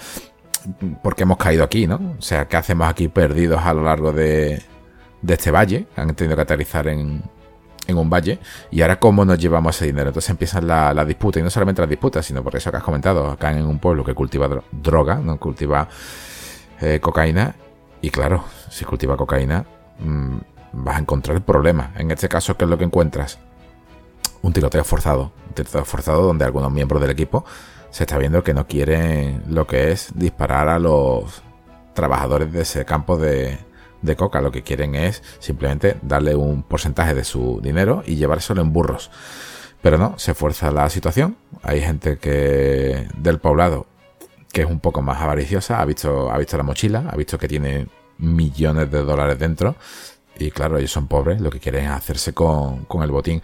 porque 1.03 1.23
hemos 1.23 1.37
caído 1.37 1.65
aquí, 1.65 1.87
¿no? 1.87 2.15
O 2.19 2.23
sea, 2.23 2.47
¿qué 2.49 2.57
hacemos 2.57 2.89
aquí 2.89 3.09
perdidos 3.09 3.63
a 3.63 3.75
lo 3.75 3.83
largo 3.83 4.13
de, 4.13 4.63
este 5.27 5.51
valle? 5.51 5.87
Han 5.97 6.15
tenido 6.15 6.37
que 6.37 6.43
aterrizar 6.43 6.89
en, 6.89 7.23
un 7.89 8.11
valle. 8.11 8.41
Y 8.71 8.83
ahora, 8.83 8.99
¿cómo 8.99 9.25
nos 9.25 9.39
llevamos 9.39 9.77
ese 9.77 9.87
dinero? 9.87 10.09
Entonces 10.09 10.31
empiezan 10.31 10.67
las 10.67 10.95
la 10.95 11.05
disputas. 11.05 11.41
Y 11.41 11.45
no 11.45 11.51
solamente 11.51 11.83
las 11.83 11.89
disputas, 11.89 12.27
sino 12.27 12.43
por 12.43 12.57
eso 12.57 12.71
que 12.71 12.79
has 12.79 12.83
comentado. 12.83 13.31
Acá 13.31 13.53
en 13.53 13.65
un 13.65 13.79
pueblo 13.79 14.05
que 14.05 14.15
cultiva 14.15 14.49
droga, 14.73 15.17
no 15.17 15.39
cultiva 15.39 15.89
eh, 16.81 16.99
cocaína. 17.01 17.55
Y 18.01 18.11
claro, 18.11 18.45
si 18.71 18.85
cultiva 18.85 19.17
cocaína, 19.17 19.65
mm, 20.01 20.37
vas 20.73 20.97
a 20.97 21.01
encontrar 21.01 21.41
problemas. 21.43 21.91
En 21.97 22.11
este 22.11 22.29
caso, 22.29 22.57
¿qué 22.57 22.65
es 22.65 22.71
lo 22.71 22.77
que 22.77 22.85
encuentras? 22.85 23.39
Un 24.43 24.53
tiroteo 24.53 24.85
forzado. 24.85 25.33
Un 25.49 25.55
tiroteo 25.55 25.85
forzado 25.85 26.23
donde 26.23 26.45
algunos 26.45 26.73
miembros 26.73 27.01
del 27.01 27.11
equipo 27.11 27.45
se 27.97 28.05
está 28.05 28.19
viendo 28.19 28.45
que 28.45 28.53
no 28.53 28.67
quieren 28.67 29.43
lo 29.49 29.67
que 29.67 29.91
es 29.91 30.11
disparar 30.15 30.69
a 30.69 30.79
los 30.79 31.43
trabajadores 31.95 32.53
de 32.53 32.61
ese 32.61 32.85
campo 32.85 33.17
de, 33.17 33.59
coca. 34.19 34.43
Lo 34.43 34.53
que 34.53 34.63
quieren 34.63 34.95
es 34.95 35.23
simplemente 35.39 35.97
darle 36.03 36.35
un 36.35 36.63
porcentaje 36.63 37.15
de 37.15 37.25
su 37.25 37.59
dinero 37.63 38.03
y 38.05 38.17
llevárselo 38.17 38.61
en 38.61 38.71
burros. 38.71 39.11
Pero 39.81 39.97
no, 39.97 40.19
se 40.19 40.35
fuerza 40.35 40.71
la 40.71 40.91
situación. 40.91 41.39
Hay 41.63 41.81
gente 41.81 42.19
que 42.19 43.09
del 43.17 43.39
poblado 43.39 43.87
que 44.53 44.61
es 44.61 44.69
un 44.69 44.81
poco 44.81 45.01
más 45.01 45.23
avariciosa, 45.23 45.81
ha 45.81 45.85
visto, 45.87 46.31
ha 46.31 46.37
visto 46.37 46.59
la 46.59 46.65
mochila, 46.65 47.09
ha 47.11 47.17
visto 47.17 47.39
que 47.39 47.49
tiene 47.49 47.87
millones 48.19 48.91
de 48.91 49.05
dólares 49.05 49.39
dentro. 49.39 49.75
Y 50.39 50.51
claro, 50.51 50.77
ellos 50.77 50.93
son 50.93 51.07
pobres, 51.09 51.41
lo 51.41 51.49
que 51.49 51.61
quieren 51.61 51.87
es 51.87 51.93
hacerse 51.93 52.35
con, 52.35 52.85
con 52.85 53.03
el 53.03 53.11
botín. 53.11 53.41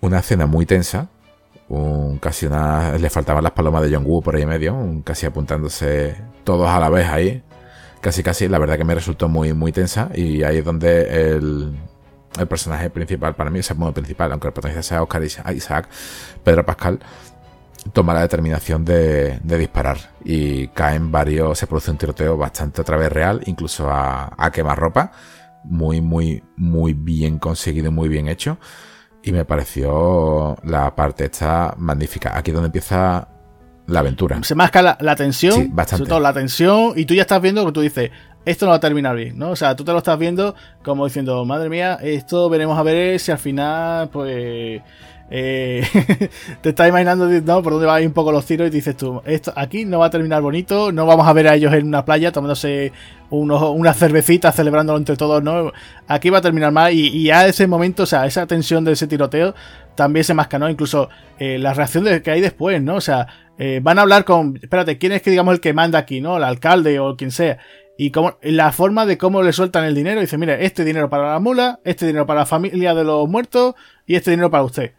Una 0.00 0.20
escena 0.20 0.46
muy 0.46 0.64
tensa, 0.64 1.10
un, 1.70 2.18
casi 2.18 2.46
una, 2.46 2.98
le 2.98 3.08
faltaban 3.10 3.44
las 3.44 3.52
palomas 3.52 3.82
de 3.82 3.94
John 3.94 4.04
Woo 4.04 4.20
por 4.20 4.34
ahí 4.34 4.44
medio, 4.44 4.74
un, 4.74 5.02
casi 5.02 5.24
apuntándose 5.26 6.16
todos 6.42 6.68
a 6.68 6.80
la 6.80 6.90
vez 6.90 7.08
ahí, 7.08 7.42
casi 8.00 8.22
casi, 8.24 8.48
la 8.48 8.58
verdad 8.58 8.76
que 8.76 8.84
me 8.84 8.94
resultó 8.94 9.28
muy, 9.28 9.52
muy 9.54 9.70
tensa 9.70 10.10
y 10.12 10.42
ahí 10.42 10.58
es 10.58 10.64
donde 10.64 11.30
el, 11.30 11.78
el 12.38 12.46
personaje 12.48 12.90
principal, 12.90 13.36
para 13.36 13.50
mí 13.50 13.60
es 13.60 13.70
el 13.70 13.78
modo 13.78 13.94
principal, 13.94 14.32
aunque 14.32 14.48
el 14.48 14.52
protagonista 14.52 14.82
sea 14.82 15.02
Oscar 15.02 15.22
Isaac, 15.22 15.88
Pedro 16.42 16.66
Pascal, 16.66 16.98
toma 17.92 18.14
la 18.14 18.22
determinación 18.22 18.84
de, 18.84 19.38
de, 19.44 19.56
disparar 19.56 19.96
y 20.24 20.68
caen 20.68 21.12
varios, 21.12 21.56
se 21.56 21.68
produce 21.68 21.92
un 21.92 21.98
tiroteo 21.98 22.36
bastante 22.36 22.80
otra 22.80 22.96
vez 22.96 23.12
real, 23.12 23.42
incluso 23.46 23.88
a, 23.88 24.34
a 24.36 24.50
quemar 24.50 24.76
ropa, 24.76 25.12
muy, 25.62 26.00
muy, 26.00 26.42
muy 26.56 26.94
bien 26.94 27.38
conseguido, 27.38 27.92
muy 27.92 28.08
bien 28.08 28.26
hecho. 28.26 28.58
Y 29.22 29.32
me 29.32 29.44
pareció 29.44 30.56
la 30.64 30.94
parte 30.94 31.24
esta 31.24 31.74
magnífica. 31.76 32.36
Aquí 32.36 32.50
es 32.50 32.54
donde 32.54 32.68
empieza 32.68 33.28
la 33.86 34.00
aventura. 34.00 34.40
Se 34.42 34.54
masca 34.54 34.82
la, 34.82 35.16
tensión, 35.16 35.74
sobre 35.86 36.06
todo 36.06 36.20
la 36.20 36.32
tensión, 36.32 36.92
y 36.96 37.04
tú 37.04 37.14
ya 37.14 37.22
estás 37.22 37.42
viendo 37.42 37.66
que 37.66 37.72
tú 37.72 37.80
dices, 37.80 38.10
esto 38.44 38.64
no 38.64 38.70
va 38.70 38.76
a 38.76 38.80
terminar 38.80 39.16
bien, 39.16 39.38
¿no? 39.38 39.50
O 39.50 39.56
sea, 39.56 39.76
tú 39.76 39.84
te 39.84 39.92
lo 39.92 39.98
estás 39.98 40.18
viendo 40.18 40.54
como 40.82 41.04
diciendo, 41.04 41.44
madre 41.44 41.68
mía, 41.68 41.98
esto 42.00 42.48
veremos 42.48 42.78
a 42.78 42.82
ver 42.82 43.18
si 43.20 43.32
al 43.32 43.38
final, 43.38 44.08
pues... 44.10 44.80
Eh, 45.32 45.86
te 46.60 46.70
estás 46.70 46.88
imaginando 46.88 47.28
¿no? 47.28 47.62
por 47.62 47.74
dónde 47.74 47.86
van 47.86 48.04
un 48.04 48.12
poco 48.12 48.32
los 48.32 48.44
tiros 48.44 48.66
y 48.66 48.70
dices 48.70 48.96
tú, 48.96 49.22
esto 49.24 49.52
aquí 49.54 49.84
no 49.84 50.00
va 50.00 50.06
a 50.06 50.10
terminar 50.10 50.42
bonito, 50.42 50.90
no 50.90 51.06
vamos 51.06 51.28
a 51.28 51.32
ver 51.32 51.46
a 51.46 51.54
ellos 51.54 51.72
en 51.72 51.86
una 51.86 52.04
playa 52.04 52.32
tomándose 52.32 52.92
unos, 53.30 53.62
unas 53.62 53.96
cervecitas, 53.96 54.56
celebrándolo 54.56 54.98
entre 54.98 55.16
todos, 55.16 55.40
¿no? 55.40 55.72
Aquí 56.08 56.30
va 56.30 56.38
a 56.38 56.42
terminar 56.42 56.72
mal 56.72 56.92
y, 56.92 57.08
y 57.08 57.30
a 57.30 57.46
ese 57.46 57.68
momento, 57.68 58.02
o 58.02 58.06
sea, 58.06 58.26
esa 58.26 58.44
tensión 58.46 58.84
de 58.84 58.92
ese 58.92 59.06
tiroteo 59.06 59.54
también 59.94 60.24
se 60.24 60.34
masca, 60.34 60.58
¿no? 60.58 60.68
Incluso 60.68 61.08
eh, 61.38 61.58
la 61.58 61.74
reacción 61.74 62.04
de, 62.04 62.22
que 62.22 62.30
hay 62.30 62.40
después, 62.40 62.82
¿no? 62.82 62.96
O 62.96 63.00
sea, 63.00 63.26
eh, 63.58 63.80
van 63.82 63.98
a 63.98 64.02
hablar 64.02 64.24
con, 64.24 64.58
espérate, 64.60 64.98
¿quién 64.98 65.12
es 65.12 65.22
que 65.22 65.30
digamos 65.30 65.54
el 65.54 65.60
que 65.60 65.72
manda 65.72 65.98
aquí, 65.98 66.20
¿no? 66.20 66.38
El 66.38 66.44
alcalde 66.44 66.98
o 66.98 67.16
quien 67.16 67.30
sea. 67.30 67.58
Y 67.98 68.10
cómo, 68.10 68.38
la 68.40 68.72
forma 68.72 69.04
de 69.04 69.18
cómo 69.18 69.42
le 69.42 69.52
sueltan 69.52 69.84
el 69.84 69.94
dinero, 69.94 70.22
dice, 70.22 70.38
mire, 70.38 70.64
este 70.64 70.84
dinero 70.84 71.10
para 71.10 71.32
la 71.32 71.38
mula, 71.38 71.80
este 71.84 72.06
dinero 72.06 72.26
para 72.26 72.40
la 72.40 72.46
familia 72.46 72.94
de 72.94 73.04
los 73.04 73.28
muertos 73.28 73.74
y 74.06 74.14
este 74.14 74.30
dinero 74.30 74.50
para 74.50 74.64
usted. 74.64 74.92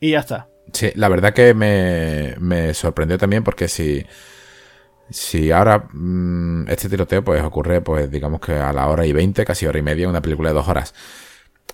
Y 0.00 0.12
ya 0.12 0.20
está. 0.20 0.48
Sí, 0.72 0.90
la 0.94 1.08
verdad 1.08 1.32
que 1.32 1.54
me, 1.54 2.74
sorprendió 2.74 3.18
también 3.18 3.44
porque 3.44 3.68
si, 3.68 4.04
si 5.10 5.52
ahora 5.52 5.88
mm, 5.92 6.68
este 6.68 6.88
tiroteo 6.88 7.22
pues 7.22 7.42
ocurre 7.42 7.80
pues 7.80 8.10
digamos 8.10 8.40
que 8.40 8.52
a 8.54 8.72
la 8.72 8.88
hora 8.88 9.06
y 9.06 9.12
veinte, 9.12 9.44
casi 9.44 9.66
hora 9.66 9.78
y 9.78 9.82
media, 9.82 10.08
una 10.08 10.22
película 10.22 10.50
de 10.50 10.54
dos 10.54 10.68
horas. 10.68 10.94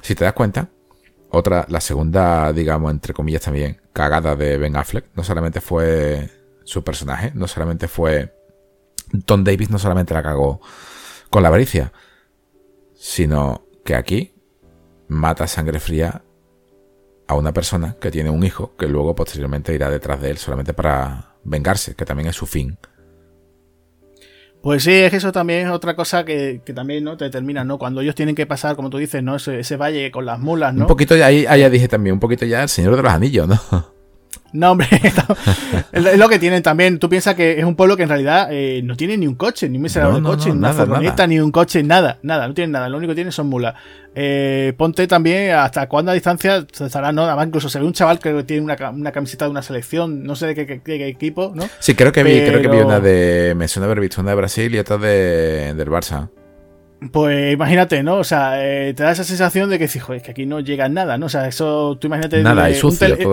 Si 0.03 0.15
te 0.15 0.25
das 0.25 0.35
cuenta, 0.35 0.69
otra, 1.31 1.67
la 1.69 1.81
segunda, 1.81 2.53
digamos, 2.53 2.91
entre 2.91 3.15
comillas 3.15 3.43
también, 3.43 3.81
cagada 3.93 4.37
de 4.37 4.59
Ben 4.59 4.77
Affleck, 4.77 5.07
no 5.15 5.25
solamente 5.25 5.61
fue 5.61 6.31
su 6.65 6.85
personaje, 6.85 7.33
no 7.35 7.49
solamente 7.49 7.89
fue 7.89 8.35
Tom 9.27 9.45
Davis 9.45 9.71
no 9.71 9.79
solamente 9.79 10.15
la 10.15 10.23
cagó 10.23 10.61
con 11.31 11.43
la 11.43 11.49
avaricia, 11.49 11.93
sino 12.95 13.67
que 13.85 13.95
aquí 13.95 14.35
mata 15.09 15.47
sangre 15.47 15.81
fría 15.81 16.23
a 17.33 17.37
una 17.37 17.53
persona 17.53 17.97
que 18.01 18.11
tiene 18.11 18.31
un 18.31 18.45
hijo 18.45 18.75
que 18.77 18.87
luego 18.87 19.15
posteriormente 19.15 19.75
irá 19.75 19.91
detrás 19.91 20.21
de 20.21 20.31
él 20.31 20.39
solamente 20.39 20.73
para 20.75 21.35
vengarse, 21.45 21.95
que 21.95 22.05
también 22.05 22.29
es 22.29 22.37
su 22.37 22.47
fin. 22.47 22.79
Pues 24.63 24.85
sí, 24.85 24.93
es 24.93 25.11
que 25.11 25.17
eso 25.17 25.33
también 25.33 25.67
es 25.67 25.73
otra 25.73 25.97
cosa 25.97 26.25
que, 26.25 26.63
también 26.73 27.03
no 27.03 27.17
te 27.17 27.25
determina, 27.25 27.65
¿no? 27.65 27.79
Cuando 27.79 28.01
ellos 28.01 28.15
tienen 28.15 28.37
que 28.37 28.47
pasar, 28.47 28.77
como 28.77 28.91
tú 28.91 28.99
dices, 28.99 29.21
¿no? 29.21 29.35
Ese, 29.35 29.59
ese 29.59 29.77
valle 29.77 30.13
con 30.13 30.25
las 30.25 30.39
mulas, 30.39 30.73
¿no? 30.73 30.83
Un 30.83 30.87
poquito, 30.87 31.15
ahí, 31.15 31.45
ahí 31.47 31.61
ya 31.61 31.69
dije 31.69 31.89
también, 31.89 32.15
un 32.15 32.21
poquito 32.21 32.47
ya 32.47 32.63
el 32.63 32.69
Señor 32.69 32.95
de 32.95 33.03
los 33.03 33.13
Anillos, 33.13 33.49
¿no? 33.49 33.59
No, 34.53 34.73
hombre, 34.73 34.87
es 35.93 36.19
lo 36.19 36.29
que 36.29 36.39
tienen 36.39 36.63
también. 36.63 36.99
Tú 36.99 37.09
piensas 37.09 37.35
que 37.35 37.59
es 37.59 37.65
un 37.65 37.75
pueblo 37.75 37.97
que 37.97 38.03
en 38.03 38.11
realidad 38.11 38.49
eh, 38.51 38.83
no 38.85 38.97
tiene 38.97 39.17
ni 39.17 39.27
un 39.27 39.35
coche, 39.35 39.69
ni 39.69 39.79
un 39.79 39.83
miserable 39.83 40.23
coche, 40.23 40.51
ni 40.51 40.57
una 40.57 40.75
furgoneta, 40.75 41.27
ni 41.27 41.41
un 41.41 41.51
coche, 41.51 41.83
nada, 41.83 42.19
nada, 42.23 42.47
no 42.49 42.55
tienen 42.55 42.73
nada. 42.73 42.89
Lo 42.91 42.99
único 42.99 43.13
que 43.13 43.15
tienen 43.15 43.33
son 43.33 43.47
mulas. 43.47 43.75
Eh, 44.15 44.75
ponte 44.77 45.07
también 45.07 45.55
hasta 45.55 45.89
cuándo 45.89 46.11
addistancia 46.11 46.67
estará, 46.71 47.13
¿no? 47.13 47.25
Además, 47.25 47.47
incluso 47.47 47.71
se 47.71 47.79
ve 47.79 47.87
un 47.87 47.95
chaval 47.95 48.19
que 48.19 48.45
tiene 48.45 48.63
una, 48.63 48.77
camiseta 49.13 49.47
de 49.47 49.51
una 49.51 49.63
selección, 49.63 50.23
no 50.23 50.37
sé 50.37 50.49
de 50.49 50.55
qué, 50.67 51.09
equipo, 51.09 51.53
¿no? 51.55 51.65
Sí, 51.79 51.95
creo 51.95 52.13
que 52.13 52.23
vi, 52.23 52.41
creo 52.41 52.61
que 52.61 52.69
vi 52.69 52.79
una 52.79 53.01
de. 53.01 53.55
Me 53.57 53.69
suena 53.69 53.87
haber 53.87 54.01
visto 54.01 54.21
una 54.21 54.31
de 54.31 54.37
Brasil 54.37 54.75
y 54.75 54.79
otra 54.79 54.99
de, 54.99 55.73
del 55.75 55.89
Barça. 55.89 56.29
Pues 57.11 57.55
imagínate, 57.55 58.03
¿no? 58.03 58.17
O 58.17 58.25
sea, 58.25 58.65
eh, 58.65 58.95
te 58.95 59.03
da 59.03 59.13
esa 59.13 59.25
sensación 59.25 59.69
de 59.71 59.79
que, 59.79 59.89
fijo, 59.89 60.13
es 60.13 60.23
que 60.23 60.31
aquí 60.31 60.47
no 60.47 60.61
llega 60.61 60.89
nada, 60.89 61.19
¿no? 61.19 61.27
O 61.27 61.29
sea, 61.29 61.49
eso, 61.49 61.97
tú 61.99 62.07
imagínate. 62.07 62.43
Nada, 62.43 62.69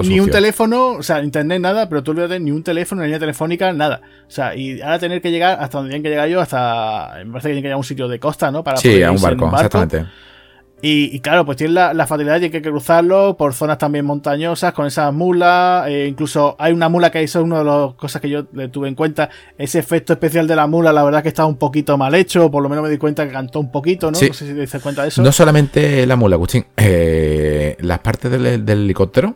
Ni 0.04 0.20
un 0.20 0.30
teléfono, 0.30 0.94
o 0.94 1.04
sea, 1.04 1.22
internet 1.22 1.62
nada, 1.62 1.88
pero 1.90 2.02
tú 2.02 2.12
olvídate, 2.12 2.40
ni 2.40 2.52
un 2.52 2.64
teléfono, 2.64 3.02
ni 3.02 3.08
línea 3.08 3.20
telefónica, 3.20 3.72
nada. 3.74 4.02
O 4.28 4.32
sea, 4.32 4.56
y 4.56 4.82
ahora 4.82 4.98
tener 4.98 5.22
que 5.22 5.32
llegar 5.32 5.58
hasta 5.60 5.78
donde 5.78 5.92
tienen 5.92 6.04
que 6.04 6.10
llegar 6.10 6.30
yo, 6.30 6.40
hasta. 6.42 7.16
Me 7.26 7.32
parece 7.32 7.50
que 7.50 7.54
tienen 7.54 7.62
que 7.64 7.68
llegar 7.68 7.76
a 7.76 7.78
un 7.78 7.84
sitio 7.84 8.08
de 8.08 8.20
costa, 8.20 8.50
¿no? 8.52 8.64
Para 8.64 8.78
sí, 8.78 9.04
a 9.04 9.12
un 9.12 9.22
barco, 9.22 9.46
exactamente. 9.46 10.06
Y, 10.82 11.20
claro, 11.20 11.46
pues 11.46 11.58
tiene 11.58 11.74
la, 11.74 12.08
facilidad 12.08 12.40
de 12.40 12.50
que 12.50 12.58
hay 12.58 12.64
que 12.64 12.70
cruzarlo 12.70 13.36
por 13.36 13.54
zonas 13.54 13.78
también 13.78 14.06
montañosas 14.06 14.72
con 14.74 14.86
esas 14.86 15.14
mulas. 15.14 15.88
Eh, 15.90 16.08
incluso 16.08 16.56
hay 16.58 16.72
una 16.72 16.88
mula 16.88 17.12
que 17.12 17.22
eso 17.22 17.40
es 17.40 17.46
una 17.46 17.60
de 17.60 17.66
las 17.66 17.94
cosas 17.96 18.22
que 18.22 18.30
yo 18.30 18.46
le 18.54 18.70
tuve 18.70 18.88
en 18.88 18.96
cuenta. 18.96 19.30
Ese 19.58 19.80
efecto 19.80 20.14
especial 20.14 20.48
de 20.48 20.56
la 20.56 20.68
mula, 20.68 20.94
la 20.94 21.04
verdad 21.04 21.22
que 21.22 21.30
estaba 21.30 21.50
un 21.50 21.58
poquito 21.58 21.98
mal 21.98 22.16
hecho. 22.16 22.50
Por 22.50 22.64
lo 22.64 22.70
menos 22.70 22.84
me 22.84 22.90
di 22.90 22.98
cuenta 22.98 23.26
que 23.28 23.34
cantó 23.34 23.60
un 23.60 23.72
poquito, 23.72 24.08
¿no? 24.08 24.12
No 24.12 24.18
sé 24.20 24.34
si 24.34 24.46
te 24.46 24.54
diste 24.54 24.80
cuenta 24.80 25.02
de 25.02 25.10
eso. 25.10 25.22
No 25.22 25.34
solamente 25.34 26.06
la 26.06 26.16
mula, 26.16 26.36
Agustín. 26.36 26.66
Eh, 26.78 27.76
las 27.82 28.00
partes 28.00 28.32
del, 28.32 28.46
helicóptero 28.70 29.36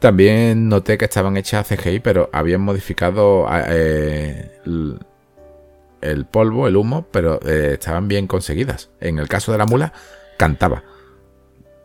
también 0.00 0.68
noté 0.68 0.98
que 0.98 1.04
estaban 1.04 1.36
hechas 1.36 1.70
a 1.70 1.76
CGI, 1.76 2.00
pero 2.00 2.28
habían 2.32 2.60
modificado 2.60 3.46
eh, 3.68 4.50
el, 6.02 6.26
polvo, 6.26 6.66
el 6.66 6.76
humo, 6.76 7.06
pero 7.12 7.40
estaban 7.40 8.08
bien 8.08 8.26
conseguidas. 8.26 8.90
En 9.00 9.20
el 9.20 9.28
caso 9.28 9.52
de 9.52 9.58
la 9.58 9.66
mula 9.66 9.92
cantaba. 10.44 10.82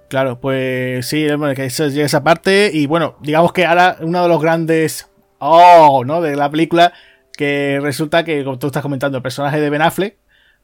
Claro, 0.09 0.39
pues 0.41 1.05
sí, 1.05 1.27
llega 1.27 1.65
esa 2.05 2.23
parte. 2.23 2.71
Y 2.73 2.87
bueno, 2.87 3.15
digamos 3.21 3.53
que 3.53 3.65
ahora 3.65 3.97
uno 4.01 4.23
de 4.23 4.27
los 4.27 4.41
grandes. 4.41 5.09
Oh, 5.37 6.03
¿no? 6.05 6.21
De 6.21 6.35
la 6.35 6.49
película. 6.49 6.91
Que 7.37 7.79
resulta 7.81 8.25
que, 8.25 8.43
como 8.43 8.59
tú 8.59 8.67
estás 8.67 8.83
comentando, 8.83 9.17
el 9.17 9.23
personaje 9.23 9.61
de 9.61 9.69
Ben 9.69 9.81
Affleck. 9.81 10.17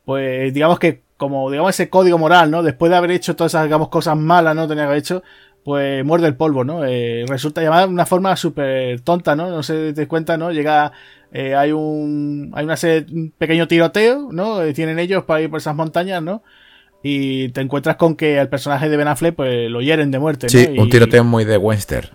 Pues 0.03 0.53
digamos 0.53 0.77
que, 0.77 1.03
como 1.17 1.49
digamos 1.49 1.69
ese 1.69 1.89
código 1.89 2.17
moral, 2.17 2.51
¿no? 2.51 2.63
Después 2.63 2.89
de 2.89 2.97
haber 2.97 3.11
hecho 3.11 3.35
todas 3.35 3.51
esas, 3.51 3.63
digamos, 3.63 3.89
cosas 3.89 4.17
malas, 4.17 4.55
¿no? 4.55 4.67
Tenía 4.67 4.83
que 4.83 4.87
haber 4.87 4.99
hecho. 4.99 5.23
Pues 5.63 6.03
muerde 6.03 6.27
el 6.27 6.35
polvo, 6.35 6.63
¿no? 6.63 6.83
Eh, 6.85 7.25
resulta 7.27 7.61
llamada 7.61 7.87
de 7.87 7.93
una 7.93 8.05
forma 8.05 8.35
súper 8.35 9.01
tonta, 9.01 9.35
¿no? 9.35 9.49
No 9.49 9.63
se 9.63 9.93
te 9.93 10.07
cuenta, 10.07 10.37
¿no? 10.37 10.51
Llega. 10.51 10.91
Eh, 11.31 11.55
hay 11.55 11.71
un. 11.71 12.51
Hay 12.55 12.65
una 12.65 12.75
un 13.11 13.33
pequeño 13.37 13.67
tiroteo, 13.67 14.29
¿no? 14.31 14.61
Eh, 14.61 14.73
tienen 14.73 14.99
ellos 14.99 15.23
para 15.23 15.41
ir 15.41 15.49
por 15.49 15.59
esas 15.59 15.75
montañas, 15.75 16.21
¿no? 16.21 16.43
Y 17.07 17.49
te 17.49 17.61
encuentras 17.61 17.97
con 17.97 18.15
que 18.15 18.39
al 18.39 18.49
personaje 18.49 18.89
de 18.89 18.97
Ben 18.97 19.07
Affleck 19.07 19.35
pues 19.35 19.69
lo 19.69 19.79
hieren 19.79 20.09
de 20.09 20.17
muerte. 20.17 20.49
Sí, 20.49 20.67
un 20.75 20.89
tiroteo 20.89 21.23
muy 21.23 21.45
de 21.45 21.55
western. 21.55 22.09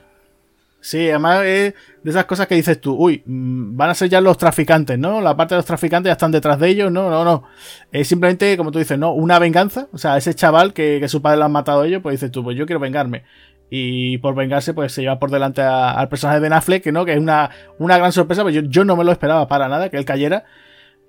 Sí, 0.81 1.09
además 1.11 1.45
es 1.45 1.75
de 2.03 2.11
esas 2.11 2.25
cosas 2.25 2.49
que 2.49 2.57
dices 2.57 2.81
tú, 2.81 2.97
uy, 2.99 3.23
mm, 3.25 3.77
van 3.77 3.91
a 3.91 3.95
ser 3.95 4.09
ya 4.09 4.21
los 4.21 4.37
traficantes, 4.37 4.99
¿no? 4.99 5.21
La 5.21 5.37
parte 5.37 5.55
de 5.55 5.59
los 5.59 5.65
traficantes 5.65 6.09
ya 6.09 6.15
están 6.15 6.33
detrás 6.33 6.59
de 6.59 6.71
ellos, 6.71 6.91
no, 6.91 7.09
no, 7.09 7.23
no. 7.23 7.45
Es 7.93 8.09
simplemente, 8.09 8.57
como 8.57 8.73
tú 8.73 8.81
dices, 8.81 8.99
¿no? 8.99 9.13
Una 9.13 9.39
venganza. 9.39 9.87
O 9.93 9.99
sea, 9.99 10.17
ese 10.17 10.35
chaval 10.35 10.73
que, 10.73 11.07
su 11.07 11.23
padre 11.23 11.39
lo 11.39 11.45
han 11.45 11.53
matado 11.53 11.83
a 11.83 11.87
ellos, 11.87 12.03
pues 12.03 12.15
dices 12.15 12.33
tú, 12.33 12.43
pues 12.43 12.57
yo 12.57 12.67
quiero 12.67 12.81
vengarme. 12.81 13.23
Y 13.71 14.19
por 14.19 14.35
vengarse, 14.35 14.75
pues 14.75 14.91
se 14.91 15.03
lleva 15.03 15.21
por 15.21 15.31
delante 15.31 15.63
al 15.63 16.09
personaje 16.09 16.41
de 16.41 16.43
Ben 16.43 16.53
Affleck, 16.53 16.83
que 16.83 16.91
no, 16.91 17.05
que 17.05 17.13
es 17.13 17.21
una, 17.21 17.51
una 17.79 17.97
gran 17.97 18.11
sorpresa, 18.11 18.43
pues 18.43 18.57
yo, 18.57 18.63
yo 18.63 18.85
no 18.85 18.97
me 18.97 19.05
lo 19.05 19.13
esperaba 19.13 19.47
para 19.47 19.69
nada 19.69 19.89
que 19.89 19.99
él 19.99 20.05
cayera. 20.05 20.47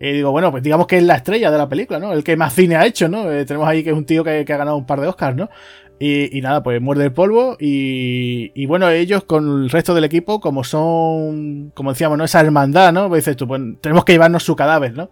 Y 0.04 0.14
digo, 0.14 0.32
bueno, 0.32 0.50
pues 0.50 0.64
digamos 0.64 0.88
que 0.88 0.98
es 0.98 1.04
la 1.04 1.18
estrella 1.18 1.52
de 1.52 1.60
la 1.60 1.70
película, 1.70 2.00
¿no? 2.00 2.12
El 2.12 2.24
que 2.24 2.36
más 2.36 2.54
cine 2.54 2.76
ha 2.76 2.88
hecho, 2.88 3.08
¿no? 3.08 3.32
Eh, 3.32 3.46
tenemos 3.46 3.68
ahí 3.68 3.84
que 3.84 3.92
es 3.92 3.96
un 3.96 4.06
tío 4.06 4.24
que, 4.24 4.40
ha 4.40 4.58
ganado 4.58 4.76
un 4.76 4.88
par 4.88 5.00
de 5.00 5.08
Oscars, 5.08 5.38
¿no? 5.38 5.48
Y, 6.00 6.42
nada, 6.42 6.64
pues 6.64 6.82
muerde 6.82 7.04
el 7.06 7.14
polvo 7.14 7.56
y, 7.60 8.66
bueno, 8.66 8.90
ellos 8.90 9.24
con 9.24 9.62
el 9.62 9.70
resto 9.70 9.94
del 9.94 10.04
equipo, 10.04 10.40
como 10.42 10.64
son, 10.64 11.72
como 11.76 11.92
decíamos, 11.92 12.18
¿no? 12.18 12.24
Esa 12.24 12.42
hermandad, 12.42 12.92
¿no? 12.92 13.08
Pues 13.10 13.26
dices 13.26 13.38
tú, 13.38 13.48
pues 13.48 13.62
tenemos 13.82 14.04
que 14.04 14.14
llevarnos 14.14 14.42
su 14.42 14.56
cadáver, 14.56 14.96
¿no? 14.96 15.12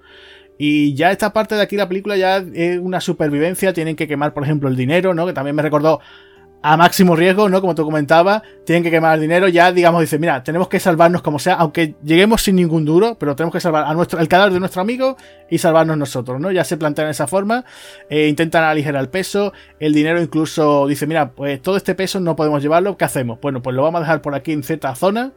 Y 0.58 0.96
ya 0.96 1.12
esta 1.12 1.32
parte 1.34 1.54
de 1.54 1.62
aquí 1.62 1.78
la 1.78 1.88
película 1.88 2.18
ya 2.18 2.38
es 2.38 2.80
una 2.80 3.00
supervivencia, 3.00 3.72
tienen 3.74 3.96
que 3.96 4.08
quemar, 4.08 4.34
por 4.34 4.44
ejemplo, 4.44 4.68
el 4.68 4.76
dinero, 4.76 5.14
¿no? 5.14 5.28
Que 5.28 5.34
también 5.34 5.56
me 5.56 5.62
recordó 5.62 6.00
a 6.62 6.76
máximo 6.76 7.16
riesgo, 7.16 7.48
¿no? 7.48 7.62
Como 7.62 7.74
tú 7.74 7.86
comentabas, 7.86 8.42
tienen 8.66 8.84
que 8.84 8.92
quemar 8.92 9.20
dinero, 9.20 9.48
ya 9.48 9.72
digamos, 9.72 10.02
dice, 10.02 10.20
mira, 10.20 10.44
tenemos 10.44 10.68
que 10.68 10.80
salvarnos 10.80 11.22
como 11.22 11.40
sea, 11.40 11.56
aunque 11.56 11.96
lleguemos 12.04 12.42
sin 12.42 12.58
ningún 12.58 12.84
duro, 12.84 13.16
pero 13.18 13.36
tenemos 13.36 13.54
que 13.54 13.62
salvar 13.62 13.86
a 13.86 13.94
nuestro, 13.94 14.20
el 14.20 14.28
cadáver 14.28 14.54
de 14.54 14.60
nuestro 14.60 14.82
amigo 14.82 15.16
y 15.50 15.58
salvarnos 15.58 15.98
nosotros, 15.98 16.40
¿no? 16.42 16.52
Ya 16.52 16.66
se 16.66 16.76
plantean 16.76 17.08
de 17.08 17.12
esa 17.12 17.28
forma, 17.28 17.64
eh, 18.10 18.28
intentan 18.28 18.64
aligerar 18.66 19.02
el 19.02 19.10
peso, 19.10 19.54
el 19.80 19.94
dinero 19.94 20.22
incluso 20.22 20.86
dice, 20.88 21.08
mira, 21.08 21.32
pues 21.32 21.62
todo 21.62 21.78
este 21.78 21.96
peso 21.96 22.20
no 22.20 22.36
podemos 22.36 22.62
llevarlo, 22.62 22.98
¿qué 22.98 23.06
hacemos? 23.06 23.40
Bueno, 23.42 23.62
pues 23.62 23.76
lo 23.76 23.84
vamos 23.84 24.00
a 24.00 24.02
dejar 24.02 24.22
por 24.22 24.36
aquí 24.36 24.52
en 24.52 24.64
cierta 24.64 24.94
zona, 24.96 25.32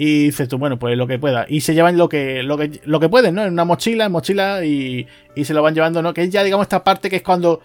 y 0.00 0.26
dices 0.26 0.48
tú, 0.48 0.58
bueno, 0.58 0.78
pues 0.78 0.96
lo 0.96 1.08
que 1.08 1.18
pueda. 1.18 1.44
Y 1.48 1.60
se 1.62 1.74
llevan 1.74 1.96
lo 1.98 2.08
que, 2.08 2.44
lo 2.44 2.56
que, 2.56 2.80
lo 2.84 3.00
que 3.00 3.08
pueden, 3.08 3.34
¿no? 3.34 3.42
En 3.42 3.52
una 3.52 3.64
mochila, 3.64 4.04
en 4.04 4.12
mochila, 4.12 4.64
y, 4.64 5.08
y 5.34 5.44
se 5.44 5.52
lo 5.52 5.60
van 5.60 5.74
llevando, 5.74 6.02
¿no? 6.02 6.14
Que 6.14 6.22
es 6.22 6.30
ya, 6.30 6.44
digamos, 6.44 6.66
esta 6.66 6.84
parte 6.84 7.10
que 7.10 7.16
es 7.16 7.22
cuando 7.22 7.60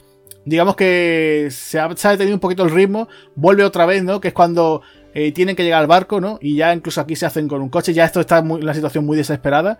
digamos 0.46 0.76
que 0.76 1.48
se 1.52 1.80
ha, 1.80 1.88
detenido 1.88 2.36
un 2.36 2.39
poquito 2.39 2.64
el 2.64 2.72
ritmo, 2.72 3.08
vuelve 3.36 3.64
otra 3.64 3.86
vez, 3.86 4.04
¿no? 4.04 4.20
Que 4.20 4.30
es 4.30 4.34
cuando 4.34 4.82
eh, 5.14 5.32
tienen 5.32 5.56
que 5.56 5.64
llegar 5.64 5.82
al 5.82 5.88
barco, 5.88 6.20
¿no? 6.20 6.39
Y 6.41 6.58
ya 6.58 6.74
incluso 6.74 7.02
aquí 7.02 7.16
se 7.16 7.26
hacen 7.26 7.48
con 7.48 7.62
un 7.62 7.70
coche, 7.70 7.94
ya 7.94 8.06
esto 8.06 8.20
está 8.20 8.39
en 8.39 8.66
la 8.66 8.74
situación 8.74 9.06
muy 9.06 9.18
desesperada. 9.18 9.80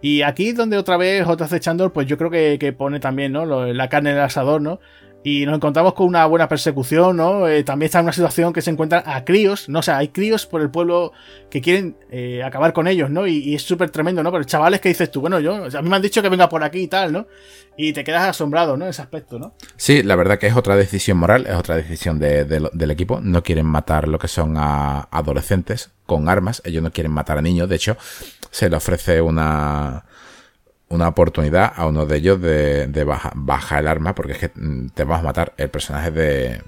Y 0.00 0.22
aquí 0.22 0.52
donde 0.52 0.76
otra 0.76 0.96
vez 0.96 1.24
J.C. 1.24 1.58
Chandor, 1.60 1.92
pues 1.92 2.06
yo 2.06 2.18
creo 2.18 2.30
que, 2.30 2.74
pone 2.76 3.00
también, 3.00 3.32
¿no? 3.32 3.46
la 3.46 3.88
carne 3.88 4.10
en 4.10 4.16
el 4.16 4.22
asador, 4.22 4.60
¿no? 4.60 4.78
Y 5.28 5.44
nos 5.44 5.56
encontramos 5.56 5.94
con 5.94 6.06
una 6.06 6.24
buena 6.26 6.48
persecución, 6.48 7.16
¿no? 7.16 7.48
Eh, 7.48 7.64
también 7.64 7.86
está 7.86 7.98
en 7.98 8.04
una 8.04 8.12
situación 8.12 8.52
que 8.52 8.62
se 8.62 8.70
encuentran 8.70 9.02
a 9.06 9.24
críos, 9.24 9.68
¿no? 9.68 9.80
O 9.80 9.82
sea, 9.82 9.96
hay 9.96 10.10
críos 10.10 10.46
por 10.46 10.62
el 10.62 10.70
pueblo 10.70 11.10
que 11.50 11.60
quieren 11.60 11.96
eh, 12.12 12.44
acabar 12.44 12.72
con 12.72 12.86
ellos, 12.86 13.10
¿no? 13.10 13.26
Y, 13.26 13.52
es 13.56 13.62
súper 13.62 13.90
tremendo, 13.90 14.22
¿no? 14.22 14.30
Pero 14.30 14.44
chavales 14.44 14.80
que 14.80 14.88
dices 14.88 15.10
tú, 15.10 15.20
bueno, 15.20 15.40
yo, 15.40 15.64
a 15.64 15.82
mí 15.82 15.88
me 15.88 15.96
han 15.96 16.02
dicho 16.02 16.22
que 16.22 16.28
venga 16.28 16.48
por 16.48 16.62
aquí 16.62 16.82
y 16.82 16.86
tal, 16.86 17.12
¿no? 17.12 17.26
Y 17.76 17.92
te 17.92 18.04
quedas 18.04 18.22
asombrado, 18.22 18.76
¿no? 18.76 18.86
Ese 18.86 19.02
aspecto, 19.02 19.40
¿no? 19.40 19.52
Sí, 19.76 20.04
la 20.04 20.14
verdad 20.14 20.38
que 20.38 20.46
es 20.46 20.54
otra 20.54 20.76
decisión 20.76 21.18
moral, 21.18 21.44
es 21.48 21.56
otra 21.56 21.74
decisión 21.74 22.20
del 22.20 22.90
equipo. 22.92 23.20
No 23.20 23.42
quieren 23.42 23.66
matar 23.66 24.06
lo 24.06 24.20
que 24.20 24.28
son 24.28 24.54
adolescentes 24.56 25.90
con 26.06 26.28
armas, 26.28 26.62
ellos 26.64 26.84
no 26.84 26.92
quieren 26.92 27.10
matar 27.10 27.38
a 27.38 27.42
niños, 27.42 27.68
de 27.68 27.74
hecho, 27.74 27.96
se 28.52 28.70
le 28.70 28.76
ofrece 28.76 29.20
una 29.20 30.04
una 30.88 31.08
oportunidad 31.08 31.72
a 31.74 31.86
uno 31.86 32.06
de 32.06 32.16
ellos 32.16 32.40
de, 32.40 32.86
de 32.86 33.04
bajar 33.04 33.80
el 33.80 33.88
arma 33.88 34.14
porque 34.14 34.32
es 34.32 34.38
que 34.38 34.50
mm, 34.54 34.90
te 34.90 35.04
vas 35.04 35.20
a 35.20 35.24
matar. 35.24 35.52
El 35.56 35.70
personaje 35.70 36.10
de 36.10 36.62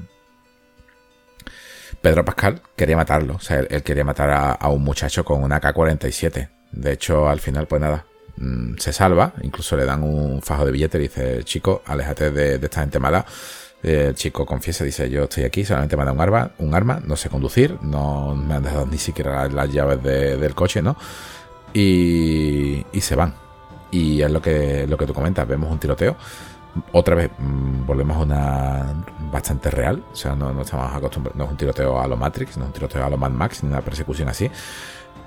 Pedro 2.02 2.24
Pascal 2.24 2.62
quería 2.76 2.96
matarlo. 2.96 3.36
O 3.36 3.40
sea, 3.40 3.60
él, 3.60 3.82
quería 3.82 4.04
matar 4.04 4.56
a, 4.60 4.68
un 4.68 4.82
muchacho 4.82 5.24
con 5.24 5.42
una 5.42 5.60
K-47. 5.60 6.48
De 6.72 6.92
hecho, 6.92 7.28
al 7.28 7.40
final, 7.40 7.66
pues 7.66 7.80
nada, 7.80 8.06
mm, 8.36 8.76
se 8.78 8.92
salva. 8.92 9.34
Incluso 9.42 9.76
le 9.76 9.84
dan 9.84 10.02
un 10.02 10.42
fajo 10.42 10.64
de 10.64 10.72
billete 10.72 10.98
dice, 10.98 11.44
chico, 11.44 11.82
aléjate 11.86 12.30
de, 12.30 12.54
esta 12.56 12.80
gente 12.80 12.98
mala. 12.98 13.24
El 13.82 14.14
chico 14.16 14.44
confiesa, 14.44 14.82
dice, 14.84 15.08
yo 15.08 15.24
estoy 15.24 15.44
aquí, 15.44 15.64
solamente 15.64 15.96
me 15.96 16.04
dado 16.04 16.14
un 16.14 16.20
arma, 16.20 16.50
un 16.58 16.74
arma, 16.74 17.00
no 17.04 17.14
sé 17.14 17.28
conducir, 17.28 17.78
no 17.82 18.34
me 18.34 18.54
han 18.54 18.64
dado 18.64 18.84
ni 18.86 18.98
siquiera 18.98 19.48
las, 19.48 19.72
llaves 19.72 20.02
del 20.02 20.54
coche, 20.56 20.82
¿no? 20.82 20.96
Y 21.72 22.84
se 23.00 23.14
van 23.14 23.34
y 23.91 24.22
es 24.22 24.30
lo 24.30 24.41
que, 24.41 24.86
lo 24.86 24.97
que 24.97 25.07
tú 25.07 25.14
comentas, 25.14 25.47
vemos 25.47 25.70
un 25.70 25.78
tiroteo. 25.78 26.16
Otra 26.93 27.14
vez 27.14 27.30
mm, 27.39 27.86
volvemos 27.86 28.16
a 28.16 28.20
una 28.20 29.05
bastante 29.32 29.70
real, 29.70 30.03
o 30.12 30.16
sea, 30.16 30.34
no, 30.34 30.61
estamos 30.61 30.95
acostumbrados, 30.95 31.36
no 31.36 31.45
es 31.45 31.51
un 31.51 31.57
tiroteo 31.57 32.01
a 32.01 32.07
lo 32.07 32.16
Matrix, 32.16 32.57
no 32.57 32.64
es 32.64 32.68
un 32.68 32.72
tiroteo 32.72 33.05
a 33.05 33.11
lo 33.11 33.16
Mad 33.16 33.30
Max, 33.30 33.62
ni 33.62 33.70
una 33.70 33.80
persecución 33.80 34.28
así, 34.28 34.51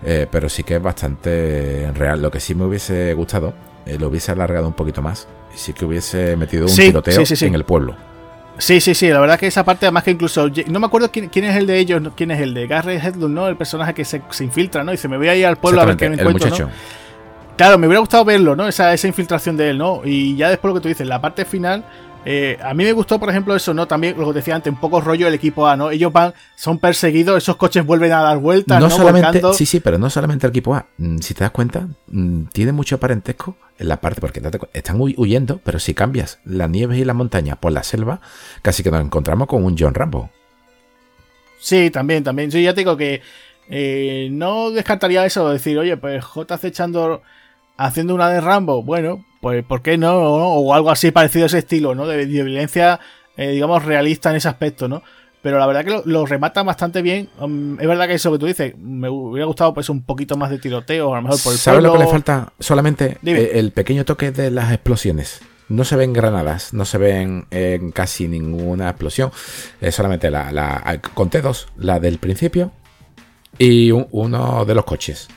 eh, 0.04 0.28
pero 0.30 0.50
sí 0.50 0.64
que 0.64 0.76
es 0.76 0.82
bastante 0.82 1.92
real. 1.94 2.22
Lo 2.22 2.32
que 2.32 2.40
sí 2.40 2.56
me 2.56 2.66
hubiese 2.66 3.14
gustado, 3.14 3.54
eh, 3.86 3.98
lo 4.00 4.08
hubiese 4.08 4.32
alargado 4.32 4.68
un 4.68 4.74
poquito 4.74 5.02
más, 5.02 5.28
y 5.54 5.58
sí 5.58 5.74
que 5.74 5.86
hubiese 5.86 6.36
metido 6.38 6.68
un 6.68 6.76
tiroteo 6.76 7.24
en 7.42 7.56
el 7.56 7.66
pueblo. 7.66 7.96
Sí, 8.58 8.80
sí, 8.80 8.94
sí, 8.94 9.10
la 9.10 9.20
verdad 9.20 9.40
que 9.40 9.48
esa 9.48 9.64
parte, 9.64 9.88
además 9.88 10.04
que 10.04 10.12
incluso, 10.12 10.48
no 10.68 10.80
me 10.80 10.86
acuerdo 10.86 11.10
quién, 11.12 11.30
es 11.34 11.56
el 11.56 11.66
de 11.66 11.80
ellos, 11.80 12.02
quién 12.16 12.30
es 12.30 12.40
el 12.40 12.54
de 12.54 12.68
Garrett 12.68 13.04
Hedlund, 13.04 13.34
¿no? 13.34 13.48
El 13.48 13.58
personaje 13.58 13.94
que 13.94 14.06
se, 14.06 14.22
infiltra, 14.40 14.84
¿no? 14.84 14.92
Y 14.92 14.98
dice, 14.98 15.08
me 15.08 15.18
voy 15.18 15.30
a 15.30 15.36
ir 15.36 15.46
al 15.48 15.58
pueblo 15.58 15.82
a 15.82 15.86
ver 15.86 15.98
qué 15.98 16.10
me 16.10 16.16
encuentro, 16.16 16.46
el 16.46 16.52
muchacho. 16.52 16.70
Claro, 17.58 17.78
me 17.78 17.88
hubiera 17.88 18.00
gustado 18.00 18.26
verlo, 18.26 18.56
¿no? 18.56 18.68
Esa, 18.68 18.94
esa 18.94 19.08
infiltración 19.08 19.58
de 19.58 19.70
él, 19.70 19.78
¿no? 19.78 20.02
Y 20.04 20.36
ya 20.36 20.50
después 20.50 20.70
lo 20.70 20.76
que 20.76 20.84
tú 20.84 20.88
dices, 20.88 21.08
la 21.08 21.22
parte 21.22 21.46
final. 21.46 21.86
Eh, 22.24 22.58
a 22.64 22.76
mí 22.76 22.84
me 22.84 22.92
gustó, 22.92 23.20
por 23.20 23.30
ejemplo, 23.30 23.56
eso, 23.56 23.74
¿no? 23.74 23.88
También 23.88 24.16
lo 24.18 24.28
que 24.28 24.34
decía 24.34 24.56
antes, 24.56 24.72
un 24.72 24.80
poco 24.80 25.02
rollo 25.02 25.26
del 25.26 25.34
equipo 25.34 25.68
A, 25.68 25.76
¿no? 25.76 25.90
Ellos 25.90 26.14
van, 26.14 26.34
son 26.56 26.78
perseguidos, 26.78 27.38
esos 27.38 27.56
coches 27.56 27.84
vuelven 27.84 28.12
a 28.12 28.22
dar 28.22 28.38
vueltas, 28.38 28.80
¿no? 28.80 28.90
solamente, 28.90 29.42
sí, 29.54 29.66
sí, 29.66 29.80
pero 29.80 29.98
no 29.98 30.10
solamente 30.10 30.46
el 30.46 30.52
equipo 30.52 30.76
A. 30.76 30.86
Mm, 30.98 31.18
si 31.18 31.34
te 31.34 31.44
das 31.44 31.52
cuenta, 31.52 31.88
mm, 32.08 32.46
tiene 32.54 32.74
mucho 32.74 33.00
parentesco 33.00 33.56
en 33.80 33.88
la 33.88 34.00
parte, 34.00 34.22
porque 34.22 34.40
están 34.74 34.98
huyendo, 35.00 35.60
pero 35.64 35.80
si 35.80 35.96
cambias 35.96 36.40
las 36.46 36.70
nieves 36.70 37.00
y 37.00 37.06
la 37.06 37.16
montaña 37.16 37.56
por 37.56 37.72
la 37.72 37.82
selva, 37.82 38.22
casi 38.62 38.84
que 38.84 38.92
nos 38.92 39.02
encontramos 39.02 39.48
con 39.48 39.64
un 39.64 39.76
John 39.78 39.96
Rambo. 39.96 40.30
Sí, 41.60 41.90
también, 41.90 42.24
también. 42.24 42.52
Yo 42.52 42.60
ya 42.60 42.74
te 42.74 42.82
digo 42.82 42.98
que 42.98 43.22
eh, 43.70 44.30
no 44.32 44.70
descartaría 44.70 45.26
eso, 45.26 45.50
decir, 45.50 45.78
oye, 45.80 45.98
pues 45.98 46.24
J 46.24 46.60
echando 46.64 47.24
haciendo 47.86 48.16
una 48.16 48.30
de 48.30 48.42
Rambo, 48.42 48.84
bueno, 48.84 49.26
pues 49.42 49.64
¿por 49.64 49.82
qué 49.82 49.98
no? 49.98 50.14
O 50.14 50.74
algo 50.74 50.92
así 50.92 51.12
parecido 51.12 51.46
a 51.46 51.48
ese 51.48 51.60
estilo, 51.60 51.96
¿no? 51.96 52.08
De, 52.08 52.26
violencia, 52.26 53.00
eh, 53.38 53.52
digamos, 53.52 53.84
realista 53.84 54.30
en 54.30 54.38
ese 54.38 54.48
aspecto, 54.48 54.88
¿no? 54.88 55.04
Pero 55.42 55.58
la 55.58 55.66
verdad 55.66 55.84
que 55.84 56.02
lo, 56.06 56.26
remata 56.28 56.62
bastante 56.62 57.02
bien. 57.02 57.30
Um, 57.40 57.80
es 57.80 57.88
verdad 57.88 58.08
que 58.08 58.14
eso 58.14 58.32
que 58.32 58.38
tú 58.38 58.46
dices, 58.46 58.78
me 58.78 59.10
hubiera 59.10 59.48
gustado 59.48 59.74
pues 59.74 59.90
un 59.90 60.04
poquito 60.04 60.38
más 60.38 60.52
de 60.52 60.60
tiroteo, 60.60 61.14
a 61.14 61.18
lo 61.18 61.24
mejor 61.24 61.42
por 61.42 61.54
el 61.54 61.58
¿Sabes 61.58 61.82
lo 61.82 61.94
que 61.94 62.00
le 62.00 62.08
falta? 62.08 62.54
Solamente 62.60 63.18
eh, 63.26 63.52
el 63.56 63.72
pequeño 63.72 64.06
toque 64.06 64.32
de 64.32 64.52
las 64.52 64.72
explosiones. 64.72 65.42
No 65.68 65.84
se 65.84 65.96
ven 65.96 66.14
granadas, 66.14 66.74
no 66.74 66.86
se 66.86 66.98
ven 66.98 67.48
en 67.50 67.92
casi 67.92 68.28
ninguna 68.28 68.90
explosión. 68.90 69.32
Solamente 69.90 70.30
la, 70.30 70.52
la 70.52 71.00
conté 71.14 71.42
dos, 71.42 71.70
la 71.78 72.00
del 72.00 72.20
principio 72.20 72.72
y 73.58 73.92
uno 73.92 74.66
de 74.66 74.76
los 74.76 74.86
coches. 74.86 75.30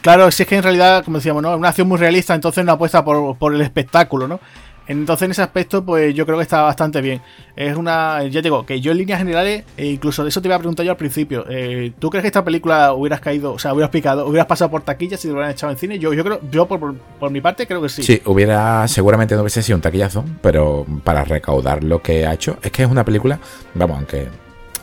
Claro, 0.00 0.30
si 0.30 0.42
es 0.42 0.48
que 0.48 0.56
en 0.56 0.62
realidad, 0.62 1.04
como 1.04 1.18
decíamos, 1.18 1.42
¿no? 1.42 1.52
Es 1.52 1.58
una 1.58 1.68
acción 1.68 1.88
muy 1.88 1.98
realista, 1.98 2.34
entonces 2.34 2.64
no 2.64 2.72
apuesta 2.72 3.04
por, 3.04 3.36
por 3.36 3.54
el 3.54 3.60
espectáculo, 3.60 4.28
¿no? 4.28 4.40
Entonces 4.88 5.26
en 5.26 5.32
ese 5.32 5.42
aspecto, 5.42 5.84
pues 5.84 6.14
yo 6.14 6.24
creo 6.24 6.38
que 6.38 6.42
está 6.42 6.62
bastante 6.62 7.02
bien. 7.02 7.20
Es 7.54 7.76
una, 7.76 8.22
ya 8.24 8.40
te 8.40 8.44
digo, 8.44 8.64
que 8.64 8.80
yo 8.80 8.92
en 8.92 8.98
líneas 8.98 9.18
generales, 9.18 9.64
e 9.76 9.86
incluso 9.86 10.22
de 10.22 10.30
eso 10.30 10.40
te 10.40 10.48
iba 10.48 10.56
a 10.56 10.58
preguntar 10.58 10.84
yo 10.84 10.92
al 10.92 10.96
principio, 10.96 11.44
eh, 11.48 11.92
¿tú 11.98 12.08
crees 12.08 12.22
que 12.22 12.28
esta 12.28 12.42
película 12.42 12.94
hubieras 12.94 13.20
caído, 13.20 13.52
o 13.52 13.58
sea, 13.58 13.74
hubieras 13.74 13.90
picado, 13.90 14.26
hubieras 14.26 14.46
pasado 14.46 14.70
por 14.70 14.80
taquilla 14.80 15.18
si 15.18 15.28
te 15.28 15.34
hubieran 15.34 15.50
echado 15.50 15.70
en 15.70 15.78
cine? 15.78 15.98
Yo, 15.98 16.14
yo 16.14 16.24
creo, 16.24 16.40
yo 16.50 16.66
por, 16.66 16.94
por, 16.94 17.30
mi 17.30 17.42
parte 17.42 17.66
creo 17.66 17.82
que 17.82 17.90
sí. 17.90 18.02
Sí, 18.02 18.22
hubiera, 18.24 18.88
seguramente 18.88 19.34
no 19.34 19.42
hubiese 19.42 19.62
sido 19.62 19.76
un 19.76 19.82
taquillazo, 19.82 20.24
pero 20.40 20.86
para 21.04 21.22
recaudar 21.22 21.84
lo 21.84 22.00
que 22.00 22.26
ha 22.26 22.32
hecho, 22.32 22.56
es 22.62 22.72
que 22.72 22.82
es 22.82 22.90
una 22.90 23.04
película, 23.04 23.38
vamos, 23.74 23.98
aunque 23.98 24.28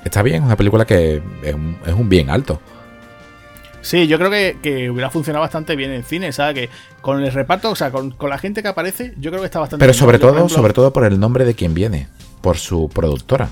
está 0.03 0.21
bien, 0.21 0.35
es 0.35 0.43
una 0.43 0.55
película 0.55 0.85
que 0.85 1.19
es 1.41 1.93
un 1.93 2.09
bien 2.09 2.29
alto. 2.29 2.61
Sí, 3.85 4.07
yo 4.07 4.17
creo 4.17 4.31
que, 4.31 4.89
hubiera 4.89 5.11
funcionado 5.11 5.43
bastante 5.43 5.75
bien 5.75 5.91
en 5.91 6.03
cine, 6.03 6.31
¿sabes? 6.31 6.55
Que 6.55 6.69
con 7.01 7.23
el 7.23 7.31
reparto, 7.31 7.69
o 7.69 7.75
sea, 7.75 7.91
con, 7.91 8.15
la 8.19 8.39
gente 8.39 8.63
que 8.63 8.67
aparece, 8.67 9.13
yo 9.17 9.29
creo 9.29 9.43
que 9.43 9.45
está 9.45 9.59
bastante 9.59 9.83
Pero 9.83 9.93
sobre 9.93 10.17
todo, 10.17 10.49
sobre 10.49 10.73
todo 10.73 10.91
por 10.91 11.05
el 11.05 11.19
nombre 11.19 11.45
de 11.45 11.53
quien 11.53 11.75
viene, 11.75 12.07
por 12.41 12.57
su 12.57 12.89
productora. 12.89 13.49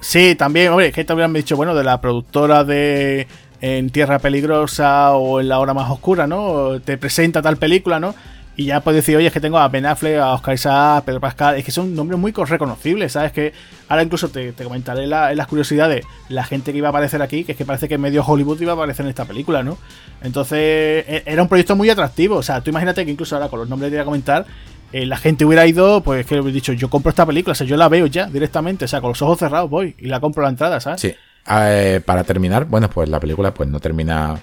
Sí, 0.00 0.34
también, 0.34 0.70
hombre, 0.70 0.86
es 0.86 0.94
que 0.94 1.04
te 1.04 1.12
hubieran 1.12 1.34
dicho, 1.34 1.56
bueno, 1.56 1.74
de 1.74 1.84
la 1.84 2.00
productora 2.00 2.64
de 2.64 3.28
En 3.60 3.90
Tierra 3.90 4.18
Peligrosa 4.18 5.12
o 5.12 5.40
En 5.40 5.50
la 5.50 5.58
Hora 5.58 5.74
Más 5.74 5.90
Oscura, 5.90 6.26
¿no? 6.26 6.80
Te 6.80 6.96
presenta 6.96 7.42
tal 7.42 7.58
película, 7.58 8.00
¿no? 8.00 8.14
Y 8.58 8.64
ya 8.64 8.80
puedes 8.80 9.04
decir, 9.04 9.16
oye, 9.16 9.26
es 9.26 9.32
que 9.34 9.40
tengo 9.40 9.58
a 9.58 9.68
Ben 9.68 9.84
Affleck, 9.84 10.18
a 10.18 10.32
Oscar 10.32 10.54
Isaac, 10.54 11.02
a 11.02 11.04
Pedro 11.04 11.20
Pascal, 11.20 11.56
es 11.56 11.64
que 11.64 11.70
son 11.70 11.94
nombres 11.94 12.18
muy 12.18 12.32
reconocibles, 12.32 13.12
¿sabes? 13.12 13.30
Que 13.32 13.52
ahora 13.86 14.02
incluso 14.02 14.30
te, 14.30 14.54
comentaré 14.54 15.04
en 15.04 15.10
las 15.10 15.46
curiosidades 15.46 16.06
la 16.30 16.42
gente 16.42 16.72
que 16.72 16.78
iba 16.78 16.88
a 16.88 16.90
aparecer 16.90 17.20
aquí, 17.20 17.44
que 17.44 17.52
es 17.52 17.58
que 17.58 17.66
parece 17.66 17.86
que 17.86 17.98
medio 17.98 18.24
Hollywood 18.24 18.58
iba 18.62 18.72
a 18.72 18.74
aparecer 18.74 19.04
en 19.04 19.10
esta 19.10 19.26
película, 19.26 19.62
¿no? 19.62 19.76
Entonces, 20.22 20.58
e, 20.58 21.22
era 21.26 21.42
un 21.42 21.48
proyecto 21.48 21.76
muy 21.76 21.90
atractivo, 21.90 22.36
o 22.36 22.42
sea, 22.42 22.62
tú 22.62 22.70
imagínate 22.70 23.04
que 23.04 23.10
incluso 23.10 23.36
ahora 23.36 23.50
con 23.50 23.58
los 23.58 23.68
nombres 23.68 23.88
que 23.88 23.90
te 23.90 23.96
voy 23.98 24.02
a 24.02 24.06
comentar, 24.06 24.46
eh, 24.92 25.04
la 25.04 25.18
gente 25.18 25.44
hubiera 25.44 25.66
ido, 25.66 26.00
pues 26.00 26.24
que 26.24 26.36
he 26.36 26.42
dicho, 26.42 26.72
yo 26.72 26.88
compro 26.88 27.10
esta 27.10 27.26
película, 27.26 27.52
o 27.52 27.54
sea, 27.54 27.66
yo 27.66 27.76
la 27.76 27.90
veo 27.90 28.06
ya 28.06 28.26
directamente, 28.26 28.86
o 28.86 28.88
sea, 28.88 29.02
con 29.02 29.10
los 29.10 29.20
ojos 29.20 29.38
cerrados 29.38 29.68
voy 29.68 29.94
y 29.98 30.06
la 30.06 30.18
compro 30.20 30.42
la 30.42 30.48
entrada, 30.48 30.80
¿sabes? 30.80 31.02
Sí. 31.02 31.14
Eh, 31.48 32.00
para 32.04 32.24
terminar, 32.24 32.64
bueno, 32.64 32.88
pues 32.88 33.08
la 33.08 33.20
película 33.20 33.52
pues 33.52 33.68
no 33.68 33.80
termina 33.80 34.40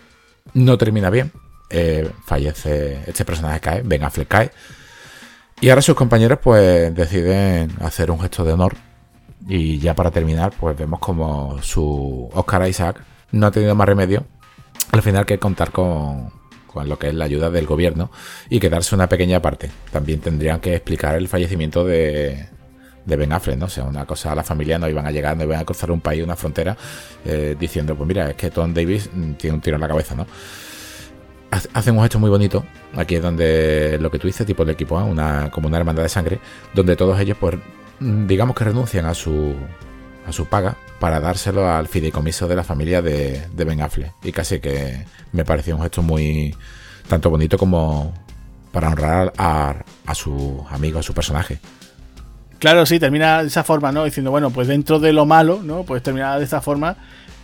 no 0.54 0.78
termina 0.78 1.10
bien. 1.10 1.32
Eh, 1.76 2.08
fallece, 2.24 3.00
este 3.08 3.26
personaje 3.26 3.60
cae, 3.60 3.82
Ben 3.82 4.04
Affleck 4.04 4.28
cae. 4.28 4.52
Y 5.60 5.70
ahora 5.70 5.82
sus 5.82 5.96
compañeros 5.96 6.40
pues 6.42 6.94
deciden 6.94 7.72
hacer 7.82 8.12
un 8.12 8.20
gesto 8.20 8.44
de 8.44 8.54
honor. 8.54 8.76
Y 9.48 9.80
ya 9.80 9.96
para 9.96 10.12
terminar, 10.12 10.54
pues 10.60 10.78
vemos 10.78 11.00
como 11.00 11.62
su 11.62 12.30
Oscar 12.34 12.68
Isaac 12.68 13.04
no 13.32 13.48
ha 13.48 13.52
tenido 13.52 13.74
más 13.76 13.88
remedio 13.88 14.26
al 14.92 15.02
final 15.02 15.26
que 15.26 15.40
contar 15.40 15.72
con, 15.72 16.32
con 16.68 16.88
lo 16.88 17.00
que 17.00 17.10
es 17.10 17.16
la 17.16 17.26
ayuda 17.26 17.50
del 17.50 17.66
gobierno 17.66 18.12
y 18.50 18.60
quedarse 18.60 18.94
una 18.94 19.10
pequeña 19.10 19.42
parte. 19.42 19.72
También 19.92 20.20
tendrían 20.20 20.60
que 20.60 20.76
explicar 20.76 21.16
el 21.16 21.28
fallecimiento 21.28 21.84
de, 21.84 22.48
de 23.06 23.16
Ben 23.16 23.34
Affleck, 23.34 23.58
¿no? 23.58 23.66
O 23.66 23.70
sea, 23.70 23.86
una 23.86 24.06
cosa, 24.06 24.32
a 24.32 24.36
la 24.36 24.44
familia 24.44 24.78
no 24.78 24.88
iban 24.88 25.06
a 25.06 25.12
llegar, 25.12 25.36
no 25.36 25.44
iban 25.44 25.60
a 25.60 25.66
cruzar 25.66 25.92
un 25.92 26.02
país, 26.02 26.24
una 26.24 26.36
frontera, 26.36 26.78
eh, 27.26 27.56
diciendo, 27.60 27.96
pues 27.96 28.08
mira, 28.08 28.30
es 28.30 28.36
que 28.36 28.52
Tom 28.52 28.74
Davis 28.74 29.10
mm, 29.12 29.34
tiene 29.34 29.56
un 29.56 29.62
tiro 29.62 29.76
en 29.76 29.82
la 29.82 29.88
cabeza, 29.88 30.16
¿no? 30.16 30.28
Hacen 31.74 31.96
un 31.96 32.02
gesto 32.02 32.20
muy 32.20 32.30
bonito. 32.30 32.66
Aquí 32.96 33.16
es 33.16 33.22
donde 33.22 33.98
lo 34.00 34.12
que 34.12 34.20
tú 34.20 34.28
dices, 34.28 34.46
tipo 34.46 34.64
el 34.64 34.70
equipo 34.70 34.98
A, 34.98 35.04
una, 35.04 35.50
como 35.52 35.68
una 35.68 35.78
hermandad 35.78 36.04
de 36.04 36.10
sangre, 36.10 36.40
donde 36.74 36.96
todos 36.96 37.20
ellos, 37.20 37.38
pues, 37.40 37.56
mm, 38.00 38.28
digamos 38.28 38.56
que 38.56 38.64
renuncian 38.64 39.06
a 39.06 39.14
su, 39.14 39.56
a 40.28 40.32
su 40.32 40.46
paga 40.46 40.76
para 41.00 41.20
dárselo 41.20 41.70
al 41.70 41.88
fideicomiso 41.88 42.48
de 42.48 42.56
la 42.56 42.64
familia 42.64 43.02
de, 43.02 43.48
de 43.54 43.66
Ben 43.66 43.82
Affleck. 43.82 44.14
Y 44.24 44.32
casi 44.32 44.60
que 44.60 45.06
me 45.32 45.46
pareció 45.46 45.76
un 45.76 45.82
gesto 45.82 46.02
muy, 46.02 46.56
tanto 47.08 47.30
bonito 47.30 47.58
como 47.58 48.14
para 48.72 48.88
honrar 48.90 49.34
a, 49.38 49.76
a 50.06 50.16
su 50.16 50.66
amigo, 50.70 51.00
a 51.00 51.04
su 51.04 51.14
personaje. 51.14 51.60
Claro, 52.60 52.86
sí, 52.86 52.98
termina 52.98 53.42
de 53.42 53.50
esa 53.50 53.64
forma, 53.64 53.92
¿no? 53.92 54.06
Diciendo, 54.06 54.32
bueno, 54.32 54.50
pues 54.50 54.70
dentro 54.70 54.98
de 55.00 55.12
lo 55.12 55.26
malo, 55.26 55.60
¿no? 55.62 55.84
Pues 55.84 56.02
termina 56.02 56.38
de 56.38 56.46
esta 56.46 56.62
forma 56.62 56.96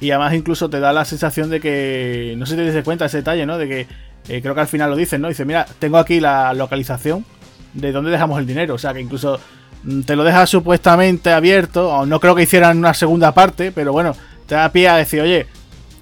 y 0.01 0.11
además 0.11 0.33
incluso 0.33 0.69
te 0.69 0.79
da 0.79 0.93
la 0.93 1.05
sensación 1.05 1.49
de 1.49 1.59
que, 1.59 2.35
no 2.37 2.45
sé 2.45 2.55
si 2.55 2.57
te 2.57 2.71
das 2.71 2.83
cuenta 2.83 3.05
ese 3.05 3.17
detalle, 3.17 3.45
¿no? 3.45 3.57
De 3.57 3.67
que 3.67 3.87
eh, 4.29 4.41
creo 4.41 4.55
que 4.55 4.61
al 4.61 4.67
final 4.67 4.89
lo 4.89 4.95
dicen, 4.95 5.21
¿no? 5.21 5.27
Dice, 5.27 5.45
mira, 5.45 5.65
tengo 5.79 5.97
aquí 5.97 6.19
la 6.19 6.53
localización 6.53 7.25
de 7.73 7.91
dónde 7.91 8.11
dejamos 8.11 8.39
el 8.39 8.45
dinero. 8.45 8.75
O 8.75 8.77
sea, 8.77 8.93
que 8.93 9.01
incluso 9.01 9.39
mm, 9.83 10.01
te 10.01 10.15
lo 10.15 10.23
deja 10.23 10.45
supuestamente 10.45 11.31
abierto, 11.31 11.89
o 11.89 12.05
no 12.05 12.19
creo 12.19 12.35
que 12.35 12.43
hicieran 12.43 12.77
una 12.77 12.93
segunda 12.93 13.33
parte, 13.33 13.71
pero 13.71 13.91
bueno, 13.91 14.15
te 14.45 14.55
da 14.55 14.71
pie 14.71 14.87
a 14.87 14.95
decir, 14.95 15.21
oye, 15.21 15.47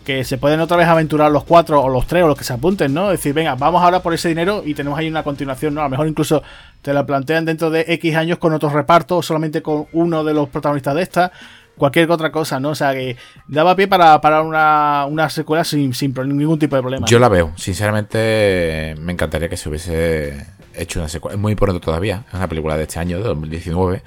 que 0.08 0.24
se 0.24 0.38
pueden 0.38 0.62
otra 0.62 0.78
vez 0.78 0.88
aventurar 0.88 1.30
los 1.30 1.44
cuatro 1.44 1.82
o 1.82 1.90
los 1.90 2.08
tres 2.08 2.24
o 2.24 2.28
los 2.28 2.38
que 2.38 2.46
se 2.46 2.54
apunten, 2.54 2.94
¿no? 2.94 3.10
Decir, 3.10 3.34
venga, 3.34 3.56
vamos 3.56 3.84
ahora 3.84 4.02
por 4.02 4.14
ese 4.14 4.30
dinero 4.30 4.62
y 4.66 4.74
tenemos 4.74 4.98
ahí 4.98 5.10
una 5.10 5.22
continuación, 5.24 5.74
¿no? 5.74 5.82
A 5.82 5.86
lo 5.86 5.90
mejor 5.90 6.08
incluso 6.08 6.44
te 6.82 6.94
la 6.94 7.06
plantean 7.06 7.44
dentro 7.44 7.70
de 7.70 7.84
X 7.90 8.16
años 8.16 8.38
con 8.38 8.54
otro 8.54 8.70
reparto 8.70 9.18
o 9.18 9.22
solamente 9.22 9.62
con 9.62 9.88
uno 9.92 10.24
de 10.24 10.34
los 10.34 10.48
protagonistas 10.48 10.96
de 10.96 11.02
esta 11.02 11.32
cualquier 11.78 12.10
otra 12.12 12.32
cosa, 12.32 12.60
¿no? 12.60 12.70
O 12.70 12.76
sea, 12.76 12.94
que 12.94 13.18
daba 13.48 13.76
pie 13.76 13.88
para, 13.88 14.20
para 14.20 14.42
una, 14.42 15.06
una, 15.06 15.30
secuela 15.30 15.64
sin, 15.64 15.94
sin, 15.94 16.14
ningún 16.14 16.60
tipo 16.60 16.76
de 16.76 16.82
problema. 16.82 17.08
Yo 17.08 17.20
la 17.20 17.30
veo, 17.30 17.54
sinceramente 17.56 18.96
me 19.00 19.14
encantaría 19.14 19.48
que 19.50 19.58
se 19.58 19.70
hubiese 19.70 20.46
hecho 20.74 21.00
una 21.00 21.10
secuela. 21.10 21.36
Es 21.36 21.42
muy 21.42 21.56
pronto 21.56 21.80
todavía, 21.80 22.24
es 22.28 22.34
una 22.34 22.48
película 22.48 22.78
de 22.78 22.84
este 22.84 23.00
año, 23.00 23.18
de 23.18 23.24
2019, 23.24 24.02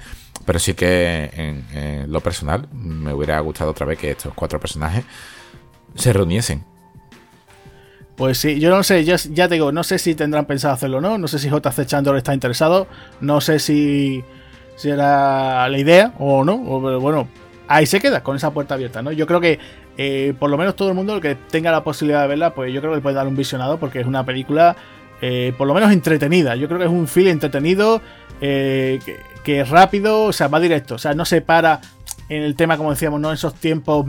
pero 0.45 0.59
sí 0.59 0.73
que 0.73 1.31
en, 1.33 2.11
lo 2.11 2.21
personal 2.21 2.67
me 2.73 3.13
hubiera 3.13 3.39
gustado 3.39 3.71
otra 3.71 3.85
vez 3.85 3.99
que 3.99 4.11
estos 4.11 4.33
cuatro 4.33 4.59
personajes 4.59 5.05
se 5.95 6.13
reuniesen. 6.13 6.63
Pues 8.15 8.37
sí, 8.37 8.59
yo 8.59 8.69
no 8.69 8.83
sé, 8.83 9.03
ya, 9.03 9.15
ya 9.15 9.47
te 9.47 9.55
digo, 9.55 9.71
no 9.71 9.83
sé 9.83 9.97
si 9.97 10.13
tendrán 10.13 10.45
pensado 10.45 10.73
hacerlo 10.73 10.97
o 10.97 11.01
no, 11.01 11.17
no 11.17 11.27
sé 11.27 11.39
si 11.39 11.49
JC 11.49 11.85
Chandler 11.85 12.15
está 12.17 12.33
interesado, 12.33 12.87
no 13.19 13.41
sé 13.41 13.57
si, 13.57 14.23
si 14.75 14.89
era 14.89 15.67
la 15.67 15.77
idea 15.79 16.13
o 16.19 16.43
no, 16.43 16.53
o, 16.53 16.99
bueno, 16.99 17.27
ahí 17.75 17.85
se 17.85 17.99
queda, 17.99 18.21
con 18.21 18.35
esa 18.35 18.51
puerta 18.51 18.75
abierta, 18.75 19.01
¿no? 19.01 19.11
Yo 19.11 19.25
creo 19.25 19.39
que 19.39 19.59
eh, 19.97 20.33
por 20.39 20.49
lo 20.49 20.57
menos 20.57 20.75
todo 20.75 20.89
el 20.89 20.95
mundo 20.95 21.19
que 21.21 21.35
tenga 21.35 21.71
la 21.71 21.83
posibilidad 21.83 22.21
de 22.21 22.27
verla, 22.27 22.53
pues 22.53 22.73
yo 22.73 22.81
creo 22.81 22.91
que 22.91 22.97
le 22.97 23.01
puede 23.01 23.15
dar 23.15 23.27
un 23.27 23.35
visionado 23.35 23.77
porque 23.79 23.99
es 23.99 24.07
una 24.07 24.25
película 24.25 24.75
eh, 25.21 25.53
por 25.57 25.67
lo 25.67 25.73
menos 25.73 25.91
entretenida. 25.91 26.55
Yo 26.55 26.67
creo 26.67 26.79
que 26.79 26.85
es 26.85 26.91
un 26.91 27.07
film 27.07 27.27
entretenido, 27.27 28.01
eh, 28.41 28.99
que, 29.43 29.59
es 29.61 29.69
rápido, 29.69 30.25
o 30.25 30.33
sea, 30.33 30.47
va 30.47 30.59
directo, 30.59 30.95
o 30.95 30.97
sea, 30.97 31.13
no 31.13 31.25
se 31.25 31.41
para 31.41 31.81
en 32.29 32.43
el 32.43 32.55
tema, 32.55 32.77
como 32.77 32.91
decíamos, 32.91 33.19
¿no? 33.19 33.33
Esos 33.33 33.55
tiempos 33.55 34.05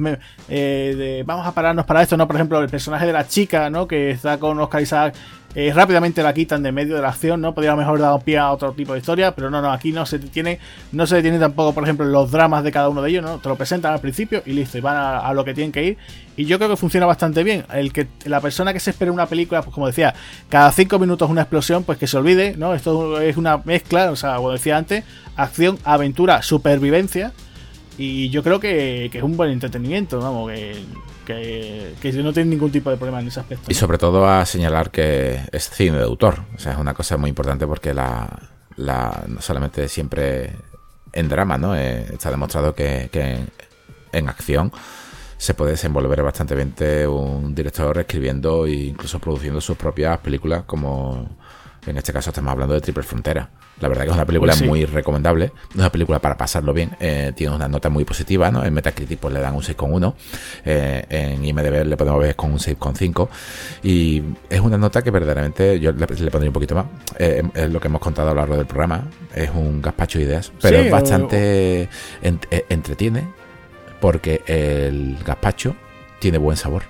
de 0.49 1.25
vamos 1.27 1.45
a 1.45 1.53
pararnos 1.53 1.85
para 1.85 2.03
esto, 2.03 2.17
¿no? 2.17 2.27
Por 2.27 2.37
ejemplo, 2.37 2.61
el 2.61 2.69
personaje 2.69 3.07
de 3.07 3.13
la 3.13 3.27
chica, 3.27 3.69
¿no? 3.69 3.89
Que 3.89 4.11
está 4.11 4.39
con 4.39 4.61
Oscar 4.61 4.83
Isaac 4.83 5.15
eh, 5.55 5.71
rápidamente 5.75 6.23
la 6.23 6.33
quitan 6.33 6.63
de 6.63 6.73
medio 6.73 6.97
de 6.97 7.03
la 7.03 7.11
acción, 7.11 7.41
¿no? 7.43 7.55
Podría 7.55 7.77
mejor 7.77 7.99
dar 7.99 8.19
pie 8.23 8.39
a 8.39 8.51
otro 8.51 8.73
tipo 8.73 8.95
de 8.95 9.01
historia, 9.01 9.35
pero 9.35 9.51
no, 9.51 9.61
no, 9.61 9.71
aquí 9.71 9.93
no 9.93 10.07
se 10.07 10.19
detiene, 10.19 10.59
no 10.93 11.07
se 11.07 11.17
detiene 11.17 11.39
tampoco, 11.39 11.75
por 11.75 11.85
ejemplo, 11.85 12.07
los 12.07 12.31
dramas 12.31 12.65
de 12.65 12.73
cada 12.73 12.89
uno 12.89 13.03
de 13.03 13.11
ellos, 13.11 13.23
¿no? 13.23 13.39
Te 13.39 13.51
lo 13.51 13.57
presentan 13.57 13.93
al 13.93 14.01
principio 14.01 14.43
y 14.47 14.55
listo, 14.55 14.79
y 14.79 14.81
van 14.81 14.97
a, 14.97 15.33
lo 15.35 15.45
que 15.45 15.53
tienen 15.53 15.71
que 15.71 15.85
ir. 15.85 15.99
Y 16.39 16.47
yo 16.47 16.57
creo 16.57 16.71
que 16.71 16.77
funciona 16.77 17.05
bastante 17.05 17.45
bien. 17.45 17.67
El 17.71 17.93
que 17.93 18.07
la 18.25 18.41
persona 18.41 18.73
que 18.73 18.81
se 18.81 18.91
espere 18.91 19.11
una 19.11 19.27
película, 19.27 19.61
pues 19.61 19.75
como 19.75 19.87
decía, 19.87 20.15
cada 20.49 20.73
cinco 20.73 20.99
minutos 20.99 21.29
una 21.29 21.43
explosión, 21.43 21.85
pues 21.85 21.99
que 21.99 22.07
se 22.07 22.17
olvide, 22.17 22.55
¿no? 22.57 22.75
Esto 22.75 23.21
es 23.21 23.37
una 23.37 23.59
mezcla, 23.59 24.11
o 24.11 24.17
sea, 24.17 24.37
como 24.37 24.53
decía 24.53 24.79
antes, 24.79 25.05
acción, 25.37 25.79
aventura, 25.85 26.43
supervivencia. 26.43 27.33
Y 27.99 28.31
yo 28.31 28.43
creo 28.43 28.59
que, 28.59 29.11
es 29.13 29.23
un 29.23 29.37
buen 29.37 29.51
entretenimiento, 29.51 30.19
vamos, 30.19 30.51
que 30.51 30.83
que, 31.25 31.95
no 32.23 32.33
tiene 32.33 32.51
ningún 32.51 32.71
tipo 32.71 32.91
de 32.91 32.97
problema 32.97 33.21
en 33.21 33.29
ese 33.29 33.41
aspecto. 33.41 33.71
Y 33.71 33.75
sobre 33.75 33.99
todo 33.99 34.27
a 34.27 34.45
señalar 34.47 34.91
que 34.91 35.41
es 35.53 35.71
cine 35.71 35.99
de 35.99 36.05
autor. 36.05 36.45
O 36.55 36.59
sea, 36.59 36.73
es 36.73 36.79
una 36.79 36.95
cosa 36.95 37.17
muy 37.17 37.31
importante 37.31 37.67
porque 37.67 37.95
la, 37.95 38.29
la 38.77 39.25
no 39.27 39.41
solamente 39.41 39.89
siempre 39.89 40.53
en 41.13 41.29
drama, 41.29 41.59
¿no? 41.59 41.77
Eh, 41.77 42.07
está 42.13 42.31
demostrado 42.31 42.75
que, 42.75 43.11
en, 44.13 44.29
acción 44.29 44.73
se 45.39 45.55
puede 45.55 45.73
desenvolver 45.73 46.23
bastante 46.23 46.55
bien 46.55 46.75
un 47.09 47.55
director 47.55 47.99
escribiendo 47.99 48.67
e 48.67 48.73
incluso 48.73 49.19
produciendo 49.19 49.61
sus 49.61 49.77
propias 49.77 50.19
películas 50.19 50.63
como 50.65 51.29
en 51.87 51.97
este 51.97 52.13
caso 52.13 52.31
estamos 52.31 52.53
hablando 52.53 52.75
de 52.75 52.81
Triple 52.81 53.03
Frontera. 53.03 53.51
La 53.83 53.89
verdad 53.89 54.05
que 54.05 54.11
es 54.11 54.15
una 54.15 54.25
película 54.25 54.55
muy 54.65 54.85
recomendable. 54.85 55.51
Una 55.75 55.91
película 55.91 56.21
para 56.21 56.39
pasarlo 56.39 56.73
bien. 56.73 56.93
Eh, 57.01 57.33
tiene 57.35 57.53
una 57.53 57.67
nota 57.67 57.91
muy 57.91 58.05
positiva, 58.05 58.49
¿no? 58.49 58.65
En 58.65 58.73
Metacritic 58.73 59.19
pues, 59.19 59.35
le 59.35 59.41
dan 59.41 59.57
un 59.57 59.63
6,1. 59.63 60.15
Eh, 60.65 61.05
en 61.09 61.45
IMDB 61.45 61.85
le 61.85 61.97
podemos 61.97 62.21
ver 62.21 62.37
con 62.37 62.53
un 62.53 62.59
6,5. 62.59 63.29
Y 63.83 64.23
es 64.49 64.61
una 64.61 64.79
nota 64.79 65.03
que 65.03 65.11
verdaderamente 65.11 65.81
yo 65.81 65.91
le, 65.91 66.07
pondría 66.07 66.51
un 66.51 66.53
poquito 66.53 66.77
más. 66.77 66.87
Eh, 67.19 67.43
es 67.55 67.71
lo 67.73 67.81
que 67.81 67.89
hemos 67.89 68.01
contado 68.01 68.31
a 68.31 68.35
lo 68.35 68.41
largo 68.41 68.57
del 68.57 68.67
programa. 68.67 69.03
Es 69.35 69.51
un 69.51 69.83
gazpacho 69.83 70.21
de 70.21 70.27
ideas. 70.27 70.53
Pero 70.63 70.79
es 70.79 70.91
bastante... 70.91 71.89
entretiene. 72.23 73.27
Porque 74.01 74.43
el 74.47 75.19
gazpacho 75.25 75.75
tiene 76.21 76.39
buen 76.39 76.57
sabor. 76.57 76.85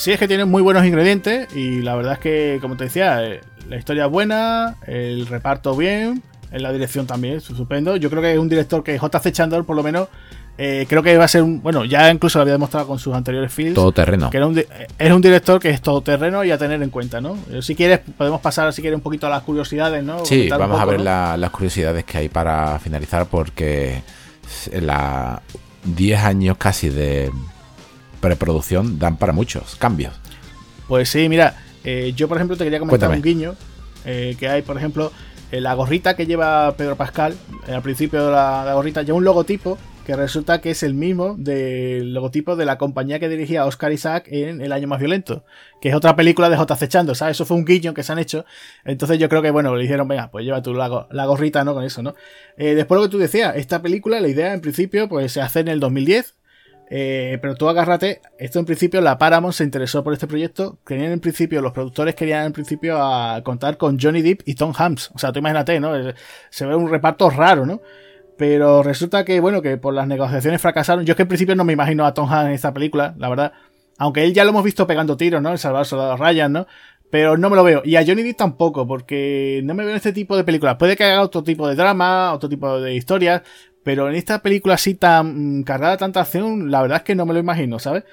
Sí, 0.00 0.12
es 0.12 0.18
que 0.18 0.26
tiene 0.26 0.46
muy 0.46 0.62
buenos 0.62 0.86
ingredientes 0.86 1.54
y 1.54 1.82
la 1.82 1.94
verdad 1.94 2.14
es 2.14 2.18
que, 2.20 2.58
como 2.62 2.74
te 2.74 2.84
decía, 2.84 3.22
eh, 3.22 3.42
la 3.70 3.76
historia 3.76 4.06
es 4.06 4.10
buena, 4.10 4.76
el 4.88 5.28
reparto 5.28 5.76
bien, 5.76 6.24
en 6.50 6.62
la 6.62 6.72
dirección 6.72 7.06
también, 7.06 7.36
es 7.36 7.48
estupendo. 7.48 7.96
Yo 7.96 8.10
creo 8.10 8.20
que 8.20 8.32
es 8.32 8.38
un 8.38 8.48
director 8.48 8.82
que 8.82 8.98
JC 8.98 9.30
Chandler, 9.30 9.62
por 9.62 9.76
lo 9.76 9.84
menos, 9.84 10.08
eh, 10.58 10.86
creo 10.88 11.04
que 11.04 11.16
va 11.16 11.26
a 11.26 11.28
ser 11.28 11.44
un. 11.44 11.62
Bueno, 11.62 11.84
ya 11.84 12.10
incluso 12.10 12.38
lo 12.38 12.42
había 12.42 12.54
demostrado 12.54 12.88
con 12.88 12.98
sus 12.98 13.14
anteriores 13.14 13.52
films. 13.52 13.76
Todoterreno. 13.76 14.28
Que 14.28 14.38
era 14.38 14.46
un, 14.48 14.58
es 14.58 15.12
un 15.12 15.22
director 15.22 15.60
que 15.60 15.70
es 15.70 15.80
todoterreno 15.80 16.42
y 16.42 16.50
a 16.50 16.58
tener 16.58 16.82
en 16.82 16.90
cuenta, 16.90 17.20
¿no? 17.20 17.38
Eh, 17.48 17.62
si 17.62 17.76
quieres, 17.76 18.00
podemos 18.18 18.40
pasar, 18.40 18.72
si 18.72 18.82
quieres, 18.82 18.96
un 18.96 19.02
poquito 19.02 19.28
a 19.28 19.30
las 19.30 19.44
curiosidades, 19.44 20.02
¿no? 20.02 20.24
Sí, 20.24 20.48
vamos 20.48 20.80
a 20.80 20.84
ver 20.84 21.00
las 21.00 21.50
curiosidades 21.50 22.02
que 22.02 22.18
hay 22.18 22.28
para 22.28 22.76
finalizar, 22.80 23.26
porque 23.26 24.02
la 24.82 25.42
10 25.84 26.20
años 26.24 26.56
casi 26.56 26.88
de 26.88 27.30
preproducción 28.20 28.98
dan 28.98 29.16
para 29.16 29.32
muchos 29.32 29.76
cambios. 29.76 30.12
Pues 30.88 31.08
sí, 31.08 31.28
mira, 31.28 31.54
eh, 31.84 32.12
yo 32.14 32.28
por 32.28 32.36
ejemplo 32.36 32.56
te 32.56 32.64
quería 32.64 32.78
comentar 32.78 33.10
un 33.10 33.22
guiño 33.22 33.54
eh, 34.04 34.36
que 34.38 34.48
hay, 34.48 34.62
por 34.62 34.76
ejemplo, 34.76 35.12
en 35.50 35.62
la 35.62 35.74
gorrita 35.74 36.14
que 36.14 36.26
lleva 36.26 36.74
Pedro 36.76 36.96
Pascal, 36.96 37.34
eh, 37.66 37.74
al 37.74 37.82
principio 37.82 38.26
de 38.26 38.32
la, 38.32 38.72
gorrita, 38.74 39.02
lleva 39.02 39.18
un 39.18 39.24
logotipo 39.24 39.78
que 40.06 40.16
resulta 40.16 40.60
que 40.60 40.70
es 40.70 40.82
el 40.82 40.94
mismo 40.94 41.36
del 41.38 42.14
logotipo 42.14 42.56
de 42.56 42.64
la 42.64 42.78
compañía 42.78 43.20
que 43.20 43.28
dirigía 43.28 43.66
Oscar 43.66 43.92
Isaac 43.92 44.26
en 44.28 44.60
El 44.60 44.72
Año 44.72 44.88
Más 44.88 44.98
Violento, 44.98 45.44
que 45.80 45.90
es 45.90 45.94
otra 45.94 46.16
película 46.16 46.48
de 46.48 46.56
J. 46.56 46.88
Chando, 46.88 47.14
¿sabes? 47.14 47.36
Eso 47.36 47.44
fue 47.44 47.56
un 47.56 47.64
guiño 47.64 47.94
que 47.94 48.02
se 48.02 48.12
han 48.12 48.18
hecho. 48.18 48.44
Entonces 48.84 49.18
yo 49.18 49.28
creo 49.28 49.42
que, 49.42 49.50
bueno, 49.50 49.76
le 49.76 49.82
dijeron, 49.82 50.08
venga, 50.08 50.30
pues 50.30 50.44
lleva 50.44 50.62
tu 50.62 50.74
la, 50.74 51.06
la 51.10 51.26
gorrita, 51.26 51.62
¿no? 51.64 51.74
Con 51.74 51.84
eso, 51.84 52.02
¿no? 52.02 52.14
después 52.56 52.98
lo 52.98 53.06
que 53.06 53.10
tú 53.10 53.18
decías, 53.18 53.56
esta 53.56 53.82
película, 53.82 54.20
la 54.20 54.28
idea 54.28 54.52
en 54.52 54.60
principio, 54.60 55.08
pues 55.08 55.32
se 55.32 55.40
hace 55.40 55.60
en 55.60 55.68
el 55.68 55.80
2010, 55.80 56.34
eh, 56.92 57.38
pero 57.40 57.54
tú 57.54 57.68
agárrate, 57.68 58.20
esto 58.36 58.58
en 58.58 58.64
principio 58.64 59.00
la 59.00 59.16
Paramount 59.16 59.54
se 59.54 59.62
interesó 59.62 60.02
por 60.02 60.12
este 60.12 60.26
proyecto, 60.26 60.80
querían 60.84 61.12
en 61.12 61.20
principio, 61.20 61.62
los 61.62 61.72
productores 61.72 62.16
querían 62.16 62.46
en 62.46 62.52
principio 62.52 63.00
a 63.00 63.40
contar 63.44 63.76
con 63.76 63.98
Johnny 63.98 64.22
Depp 64.22 64.42
y 64.44 64.56
Tom 64.56 64.72
Hanks, 64.76 65.12
o 65.14 65.18
sea, 65.18 65.30
tú 65.30 65.38
imagínate, 65.38 65.78
¿no? 65.78 65.92
Se 66.50 66.66
ve 66.66 66.74
un 66.74 66.90
reparto 66.90 67.30
raro, 67.30 67.64
¿no? 67.64 67.80
Pero 68.36 68.82
resulta 68.82 69.24
que, 69.24 69.38
bueno, 69.38 69.62
que 69.62 69.76
por 69.76 69.92
las 69.92 70.08
negociaciones 70.08 70.62
fracasaron. 70.62 71.04
Yo 71.04 71.12
es 71.12 71.16
que 71.16 71.22
en 71.22 71.28
principio 71.28 71.54
no 71.54 71.62
me 71.62 71.74
imagino 71.74 72.06
a 72.06 72.14
Tom 72.14 72.26
Hanks 72.26 72.48
en 72.48 72.54
esta 72.54 72.72
película, 72.72 73.14
la 73.18 73.28
verdad. 73.28 73.52
Aunque 73.98 74.24
él 74.24 74.32
ya 74.32 74.44
lo 74.44 74.50
hemos 74.50 74.64
visto 74.64 74.86
pegando 74.86 75.14
tiros, 75.14 75.42
¿no? 75.42 75.52
El 75.52 75.58
Salvador 75.58 75.86
Soldado 75.86 76.16
Ryan, 76.16 76.50
¿no? 76.50 76.66
Pero 77.10 77.36
no 77.36 77.50
me 77.50 77.56
lo 77.56 77.62
veo. 77.62 77.82
Y 77.84 77.96
a 77.96 78.06
Johnny 78.06 78.22
Depp 78.22 78.38
tampoco, 78.38 78.86
porque 78.86 79.60
no 79.64 79.74
me 79.74 79.82
veo 79.82 79.90
en 79.90 79.98
este 79.98 80.14
tipo 80.14 80.38
de 80.38 80.44
películas. 80.44 80.76
Puede 80.76 80.96
que 80.96 81.04
haga 81.04 81.20
otro 81.20 81.42
tipo 81.42 81.68
de 81.68 81.74
drama, 81.74 82.32
otro 82.32 82.48
tipo 82.48 82.80
de 82.80 82.94
historias, 82.94 83.42
pero 83.82 84.08
en 84.08 84.14
esta 84.14 84.42
película 84.42 84.74
así 84.74 84.94
tan 84.94 85.62
cargada 85.62 85.92
de 85.92 85.98
tanta 85.98 86.20
acción, 86.20 86.70
la 86.70 86.82
verdad 86.82 86.98
es 86.98 87.04
que 87.04 87.14
no 87.14 87.26
me 87.26 87.34
lo 87.34 87.40
imagino, 87.40 87.78
¿sabes? 87.78 88.04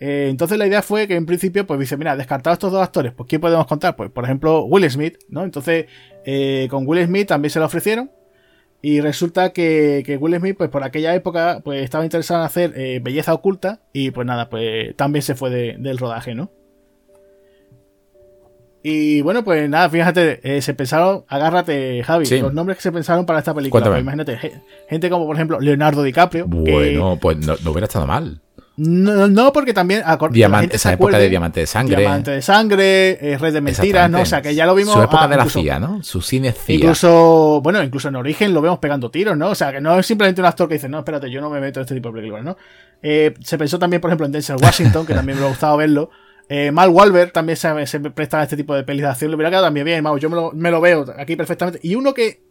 Eh, 0.00 0.28
entonces 0.30 0.56
la 0.56 0.66
idea 0.66 0.80
fue 0.82 1.06
que 1.06 1.14
en 1.14 1.26
principio, 1.26 1.66
pues 1.66 1.78
dice, 1.78 1.96
mira, 1.96 2.16
descartados 2.16 2.56
estos 2.56 2.72
dos 2.72 2.82
actores, 2.82 3.12
pues 3.12 3.28
¿quién 3.28 3.40
podemos 3.40 3.66
contar? 3.66 3.96
Pues 3.96 4.10
por 4.10 4.24
ejemplo, 4.24 4.64
Will 4.64 4.90
Smith, 4.90 5.18
¿no? 5.28 5.44
Entonces, 5.44 5.86
eh, 6.24 6.68
con 6.70 6.86
Will 6.86 7.04
Smith 7.04 7.28
también 7.28 7.50
se 7.50 7.58
lo 7.58 7.66
ofrecieron. 7.66 8.10
Y 8.82 9.02
resulta 9.02 9.52
que, 9.52 10.02
que, 10.06 10.16
Will 10.16 10.36
Smith, 10.38 10.56
pues 10.56 10.70
por 10.70 10.84
aquella 10.84 11.14
época, 11.14 11.60
pues 11.62 11.82
estaba 11.84 12.04
interesado 12.04 12.40
en 12.40 12.46
hacer 12.46 12.72
eh, 12.76 12.98
belleza 13.02 13.34
oculta. 13.34 13.80
Y 13.92 14.10
pues 14.10 14.26
nada, 14.26 14.48
pues 14.48 14.96
también 14.96 15.22
se 15.22 15.34
fue 15.34 15.50
del 15.50 15.98
rodaje, 15.98 16.34
¿no? 16.34 16.50
Y 18.82 19.20
bueno, 19.20 19.44
pues 19.44 19.68
nada, 19.68 19.90
fíjate, 19.90 20.40
eh, 20.42 20.62
se 20.62 20.72
pensaron, 20.72 21.24
agárrate, 21.28 22.02
Javi, 22.02 22.26
los 22.40 22.54
nombres 22.54 22.78
que 22.78 22.82
se 22.82 22.92
pensaron 22.92 23.26
para 23.26 23.40
esta 23.40 23.52
película. 23.52 23.86
Pues 23.86 24.00
imagínate, 24.00 24.38
gente 24.88 25.10
como 25.10 25.26
por 25.26 25.36
ejemplo 25.36 25.60
Leonardo 25.60 26.02
DiCaprio. 26.02 26.46
Bueno, 26.46 27.18
pues 27.20 27.36
no, 27.38 27.54
hubiera 27.70 27.84
estado 27.84 28.06
mal. 28.06 28.40
No, 28.78 29.28
no 29.28 29.52
porque 29.52 29.74
también. 29.74 30.02
Diamante, 30.30 30.76
esa 30.76 30.94
época 30.94 31.18
de 31.18 31.28
Diamante 31.28 31.60
de 31.60 31.66
Sangre. 31.66 31.96
Diamante 31.98 32.30
de 32.30 32.40
Sangre, 32.40 33.32
eh, 33.32 33.36
Red 33.36 33.52
de 33.52 33.60
Mentiras, 33.60 34.08
¿no? 34.08 34.22
O 34.22 34.24
sea, 34.24 34.40
que 34.40 34.54
ya 34.54 34.64
lo 34.64 34.74
vimos. 34.74 34.94
Su 34.94 35.02
época 35.02 35.28
de 35.28 35.36
la 35.36 35.44
CIA, 35.44 35.78
¿no? 35.78 36.02
Su 36.02 36.22
cine 36.22 36.52
CIA. 36.52 36.76
Incluso, 36.76 37.60
bueno, 37.62 37.82
incluso 37.82 38.08
en 38.08 38.16
origen 38.16 38.54
lo 38.54 38.62
vemos 38.62 38.78
pegando 38.78 39.10
tiros, 39.10 39.36
¿no? 39.36 39.50
O 39.50 39.54
sea, 39.54 39.70
que 39.72 39.82
no 39.82 39.98
es 39.98 40.06
simplemente 40.06 40.40
un 40.40 40.46
actor 40.46 40.66
que 40.66 40.74
dice, 40.74 40.88
no, 40.88 41.00
espérate, 41.00 41.30
yo 41.30 41.42
no 41.42 41.50
me 41.50 41.60
meto 41.60 41.80
en 41.80 41.82
este 41.82 41.94
tipo 41.94 42.08
de 42.08 42.14
películas, 42.14 42.42
¿no? 42.42 42.56
Eh, 43.02 43.34
se 43.44 43.58
pensó 43.58 43.78
también, 43.78 44.00
por 44.00 44.08
ejemplo, 44.08 44.24
en 44.24 44.32
Denzel 44.32 44.56
Washington, 44.56 45.04
que 45.04 45.12
también 45.12 45.38
me 45.38 45.44
ha 45.44 45.48
gustado 45.48 45.76
verlo. 45.76 46.10
Eh, 46.52 46.72
Mal 46.72 46.90
Walber 46.90 47.30
también 47.30 47.56
se, 47.56 48.00
presta 48.00 48.40
a 48.40 48.42
este 48.42 48.56
tipo 48.56 48.74
de 48.74 48.82
pelis 48.82 49.02
de 49.02 49.08
acción. 49.08 49.30
Le 49.30 49.36
hubiera 49.36 49.50
quedado 49.50 49.66
también 49.66 49.86
bien, 49.86 50.04
Yo 50.18 50.28
me 50.52 50.70
lo, 50.72 50.80
veo 50.80 51.06
aquí 51.16 51.36
perfectamente. 51.36 51.78
Y 51.84 51.94
uno 51.94 52.12
que 52.12 52.42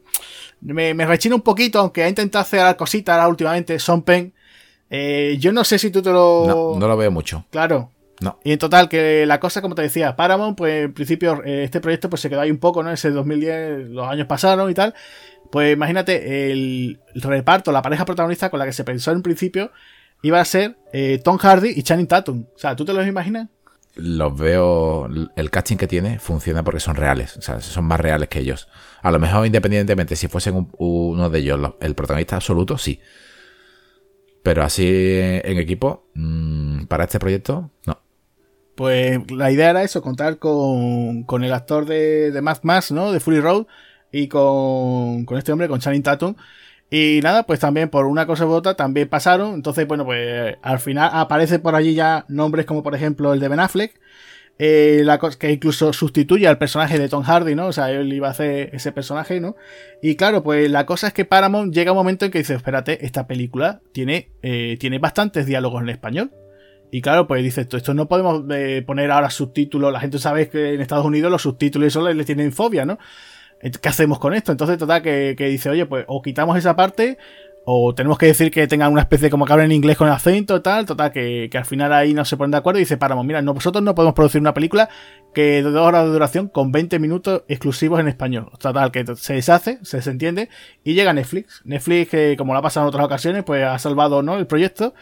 me, 0.61 0.93
rechina 1.05 1.35
un 1.35 1.41
poquito, 1.41 1.79
aunque 1.79 2.03
ha 2.03 2.07
intentado 2.07 2.41
hacer 2.41 2.77
cositas 2.77 3.27
últimamente, 3.27 3.77
Son 3.77 4.01
Pen. 4.03 4.33
Eh, 4.89 5.35
yo 5.37 5.51
no 5.51 5.65
sé 5.65 5.77
si 5.77 5.91
tú 5.91 6.01
te 6.01 6.11
lo. 6.11 6.45
No, 6.47 6.79
no 6.79 6.87
lo 6.87 6.95
veo 6.95 7.11
mucho. 7.11 7.43
Claro. 7.49 7.91
No. 8.21 8.39
Y 8.45 8.53
en 8.53 8.59
total, 8.59 8.87
que 8.87 9.25
la 9.25 9.41
cosa, 9.41 9.61
como 9.61 9.75
te 9.75 9.81
decía, 9.81 10.15
Paramount, 10.15 10.57
pues 10.57 10.85
en 10.85 10.93
principio 10.93 11.43
eh, 11.43 11.65
este 11.65 11.81
proyecto 11.81 12.09
pues 12.09 12.21
se 12.21 12.29
quedó 12.29 12.39
ahí 12.39 12.51
un 12.51 12.57
poco, 12.57 12.81
¿no? 12.81 12.91
Ese 12.91 13.11
2010, 13.11 13.89
los 13.89 14.07
años 14.07 14.27
pasaron 14.27 14.71
y 14.71 14.73
tal. 14.73 14.93
Pues 15.51 15.73
imagínate, 15.73 16.51
el, 16.51 17.01
reparto, 17.15 17.73
la 17.73 17.81
pareja 17.81 18.05
protagonista 18.05 18.49
con 18.49 18.59
la 18.59 18.65
que 18.65 18.71
se 18.71 18.85
pensó 18.85 19.11
en 19.11 19.21
principio, 19.21 19.71
iba 20.21 20.39
a 20.39 20.45
ser 20.45 20.77
Tom 21.21 21.37
Hardy 21.37 21.73
y 21.75 21.83
Channing 21.83 22.07
Tatum. 22.07 22.45
O 22.55 22.57
sea, 22.57 22.77
¿tú 22.77 22.85
te 22.85 22.93
los 22.93 23.05
imaginas? 23.05 23.49
Los 24.01 24.37
veo, 24.37 25.07
el 25.35 25.51
casting 25.51 25.77
que 25.77 25.87
tiene 25.87 26.19
funciona 26.19 26.63
porque 26.63 26.79
son 26.79 26.95
reales, 26.95 27.37
o 27.37 27.41
sea, 27.41 27.59
son 27.61 27.85
más 27.85 27.99
reales 27.99 28.29
que 28.29 28.39
ellos. 28.39 28.67
A 29.01 29.11
lo 29.11 29.19
mejor 29.19 29.45
independientemente 29.45 30.15
si 30.15 30.27
fuesen 30.27 30.69
uno 30.77 31.29
de 31.29 31.39
ellos 31.39 31.73
el 31.79 31.95
protagonista 31.95 32.35
absoluto, 32.35 32.77
sí. 32.77 32.99
Pero 34.43 34.63
así 34.63 34.87
en 34.87 35.57
equipo, 35.57 36.09
mm, 36.15 36.85
para 36.85 37.03
este 37.03 37.19
proyecto, 37.19 37.71
no. 37.85 37.99
Pues 38.75 39.19
la 39.31 39.51
idea 39.51 39.71
era 39.71 39.83
eso, 39.83 40.01
contar 40.01 40.37
con, 40.37 41.23
con 41.23 41.43
el 41.43 41.53
actor 41.53 41.85
de, 41.85 42.31
de 42.31 42.41
Mad 42.41 42.59
Max, 42.63 42.91
¿no? 42.91 43.11
De 43.11 43.19
Fury 43.19 43.41
Road 43.41 43.65
y 44.11 44.27
con, 44.27 45.25
con 45.25 45.37
este 45.37 45.51
hombre, 45.51 45.67
con 45.67 45.79
Channing 45.79 46.03
Tatum. 46.03 46.35
Y 46.91 47.19
nada, 47.21 47.43
pues 47.43 47.59
también 47.59 47.89
por 47.89 48.05
una 48.05 48.25
cosa 48.25 48.45
u 48.45 48.51
otra 48.51 48.75
también 48.75 49.07
pasaron. 49.07 49.53
Entonces, 49.53 49.87
bueno, 49.87 50.05
pues 50.05 50.55
al 50.61 50.79
final 50.79 51.11
aparece 51.13 51.59
por 51.59 51.75
allí 51.75 51.93
ya 51.93 52.25
nombres 52.27 52.65
como 52.65 52.81
por 52.81 52.95
ejemplo 52.95 53.33
el 53.33 53.39
de 53.39 53.47
Ben 53.47 53.59
Affleck. 53.59 53.99
Eh, 54.61 55.05
que 55.39 55.51
incluso 55.53 55.93
sustituye 55.93 56.45
al 56.45 56.57
personaje 56.57 56.99
de 56.99 57.07
Tom 57.07 57.23
Hardy, 57.23 57.55
¿no? 57.55 57.67
O 57.67 57.71
sea, 57.71 57.91
él 57.91 58.11
iba 58.11 58.27
a 58.27 58.31
hacer 58.31 58.71
ese 58.73 58.91
personaje, 58.91 59.39
¿no? 59.39 59.55
Y 60.01 60.17
claro, 60.17 60.43
pues 60.43 60.69
la 60.69 60.85
cosa 60.85 61.07
es 61.07 61.13
que 61.13 61.23
Paramount 61.23 61.73
llega 61.73 61.93
un 61.93 61.97
momento 61.97 62.25
en 62.25 62.31
que 62.31 62.39
dice, 62.39 62.55
espérate, 62.55 63.05
esta 63.05 63.25
película 63.25 63.79
tiene, 63.93 64.31
eh, 64.41 64.75
tiene 64.77 64.99
bastantes 64.99 65.45
diálogos 65.45 65.81
en 65.81 65.89
español. 65.89 66.31
Y 66.91 67.01
claro, 67.01 67.25
pues 67.25 67.41
dice 67.41 67.61
esto, 67.61 67.77
esto 67.77 67.93
no 67.93 68.09
podemos 68.09 68.43
eh, 68.51 68.83
poner 68.85 69.11
ahora 69.11 69.29
subtítulos. 69.29 69.93
La 69.93 70.01
gente 70.01 70.19
sabe 70.19 70.49
que 70.49 70.73
en 70.73 70.81
Estados 70.81 71.05
Unidos 71.05 71.31
los 71.31 71.43
subtítulos 71.43 71.85
y 71.85 71.87
eso 71.87 72.11
le 72.11 72.25
tienen 72.25 72.51
fobia, 72.51 72.85
¿no? 72.85 72.97
¿Qué 73.59 73.89
hacemos 73.89 74.19
con 74.19 74.33
esto? 74.33 74.51
Entonces, 74.51 74.77
total, 74.77 75.01
que, 75.01 75.35
dice, 75.37 75.69
oye, 75.69 75.85
pues 75.85 76.05
o 76.07 76.21
quitamos 76.21 76.57
esa 76.57 76.75
parte, 76.75 77.17
o 77.65 77.93
tenemos 77.93 78.17
que 78.17 78.27
decir 78.27 78.51
que 78.51 78.67
tengan 78.67 78.91
una 78.91 79.01
especie 79.01 79.25
de 79.25 79.31
como 79.31 79.45
que 79.45 79.51
hablen 79.51 79.67
en 79.67 79.73
inglés 79.73 79.97
con 79.97 80.07
acento 80.07 80.61
tal, 80.61 80.85
total, 80.85 81.11
que, 81.11 81.49
al 81.53 81.65
final 81.65 81.91
ahí 81.91 82.13
no 82.13 82.23
se 82.23 82.37
ponen 82.37 82.51
de 82.51 82.57
acuerdo 82.57 82.79
y 82.79 82.83
dice, 82.83 82.97
paramos, 82.97 83.25
mira, 83.25 83.41
nosotros 83.41 83.83
no 83.83 83.93
podemos 83.95 84.15
producir 84.15 84.39
una 84.39 84.53
película 84.53 84.89
que 85.33 85.61
de 85.61 85.63
dos 85.63 85.85
horas 85.85 86.05
de 86.05 86.11
duración 86.11 86.47
con 86.47 86.71
20 86.71 86.99
minutos 86.99 87.43
exclusivos 87.47 87.99
en 87.99 88.07
español. 88.07 88.49
Total, 88.59 88.91
que 88.91 89.05
se 89.17 89.33
deshace, 89.33 89.79
se 89.83 89.97
desentiende 89.97 90.49
y 90.83 90.93
llega 90.93 91.13
Netflix. 91.13 91.61
Netflix, 91.65 92.09
que 92.09 92.35
como 92.37 92.53
lo 92.53 92.59
ha 92.59 92.63
pasado 92.63 92.85
en 92.85 92.89
otras 92.89 93.05
ocasiones, 93.05 93.43
pues 93.43 93.63
ha 93.65 93.77
salvado 93.77 94.23
¿no? 94.23 94.37
el 94.37 94.47
proyecto. 94.47 94.93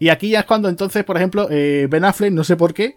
Y 0.00 0.08
aquí 0.08 0.30
ya 0.30 0.40
es 0.40 0.46
cuando 0.46 0.68
entonces, 0.68 1.04
por 1.04 1.16
ejemplo, 1.16 1.46
eh, 1.50 1.86
Ben 1.88 2.04
Affleck, 2.04 2.32
no 2.32 2.42
sé 2.42 2.56
por 2.56 2.74
qué, 2.74 2.96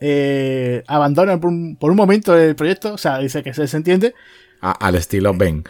eh, 0.00 0.82
abandona 0.86 1.38
por 1.40 1.50
un, 1.50 1.76
por 1.76 1.90
un 1.90 1.96
momento 1.96 2.36
el 2.36 2.54
proyecto, 2.56 2.94
o 2.94 2.98
sea, 2.98 3.18
dice 3.18 3.42
que 3.42 3.54
se 3.54 3.62
desentiende 3.62 4.14
al 4.62 4.94
estilo 4.94 5.34
Ben. 5.34 5.64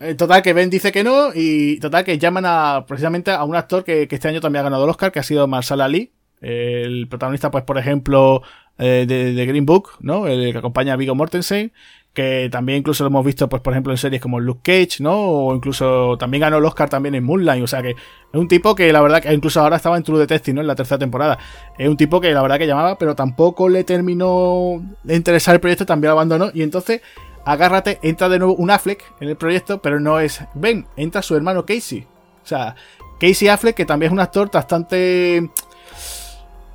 Eh, 0.00 0.14
total, 0.14 0.42
que 0.42 0.52
Ben 0.52 0.70
dice 0.70 0.92
que 0.92 1.02
no 1.02 1.30
y 1.34 1.80
total 1.80 2.04
que 2.04 2.18
llaman 2.18 2.44
a 2.46 2.84
precisamente 2.86 3.32
a 3.32 3.42
un 3.44 3.56
actor 3.56 3.82
que, 3.82 4.06
este 4.08 4.28
año 4.28 4.40
también 4.40 4.60
ha 4.60 4.64
ganado 4.64 4.84
el 4.84 4.90
Oscar, 4.90 5.10
que 5.10 5.18
ha 5.18 5.24
sido 5.24 5.46
Marshall 5.48 5.80
Ali, 5.80 6.12
el 6.40 7.08
protagonista, 7.08 7.50
pues, 7.50 7.64
por 7.64 7.78
ejemplo, 7.78 8.42
eh, 8.78 9.06
de, 9.08 9.46
Green 9.46 9.66
Book, 9.66 9.90
¿no? 10.00 10.28
El 10.28 10.52
que 10.52 10.58
acompaña 10.58 10.92
a 10.92 10.96
Vigo 10.96 11.16
Mortensen, 11.16 11.72
que 12.12 12.48
también 12.50 12.78
incluso 12.78 13.02
lo 13.02 13.08
hemos 13.08 13.24
visto, 13.24 13.48
pues, 13.48 13.60
por 13.60 13.72
ejemplo, 13.72 13.92
en 13.92 13.98
series 13.98 14.22
como 14.22 14.38
Luke 14.38 14.60
Cage, 14.62 15.02
¿no? 15.02 15.18
O 15.18 15.54
incluso 15.54 16.16
también 16.16 16.42
ganó 16.42 16.58
el 16.58 16.64
Oscar 16.64 16.88
también 16.88 17.16
en 17.16 17.24
Moonlight, 17.24 17.64
o 17.64 17.66
sea 17.66 17.82
que 17.82 17.90
es 17.90 17.96
un 18.32 18.46
tipo 18.46 18.76
que 18.76 18.92
la 18.92 19.00
verdad 19.00 19.20
que 19.20 19.32
incluso 19.32 19.60
ahora 19.60 19.76
estaba 19.76 19.96
en 19.96 20.04
True 20.04 20.20
Detective, 20.20 20.54
¿no? 20.54 20.60
En 20.60 20.68
la 20.68 20.76
tercera 20.76 20.98
temporada. 20.98 21.38
Es 21.76 21.88
un 21.88 21.96
tipo 21.96 22.20
que 22.20 22.32
la 22.32 22.42
verdad 22.42 22.58
que 22.58 22.68
llamaba, 22.68 22.98
pero 22.98 23.16
tampoco 23.16 23.68
le 23.68 23.82
terminó 23.82 24.80
de 25.02 25.16
interesar 25.16 25.56
el 25.56 25.60
proyecto, 25.60 25.86
también 25.86 26.10
lo 26.10 26.12
abandonó 26.12 26.50
y 26.54 26.62
entonces 26.62 27.00
agárrate, 27.48 27.98
entra 28.02 28.28
de 28.28 28.38
nuevo 28.38 28.54
un 28.54 28.70
Affleck 28.70 29.02
en 29.20 29.28
el 29.30 29.36
proyecto, 29.36 29.80
pero 29.80 29.98
no 30.00 30.20
es 30.20 30.42
Ben, 30.54 30.86
entra 30.96 31.22
su 31.22 31.34
hermano 31.34 31.64
Casey. 31.64 32.06
O 32.44 32.46
sea, 32.46 32.74
Casey 33.18 33.48
Affleck, 33.48 33.74
que 33.74 33.86
también 33.86 34.10
es 34.10 34.12
un 34.12 34.20
actor 34.20 34.50
bastante... 34.52 35.50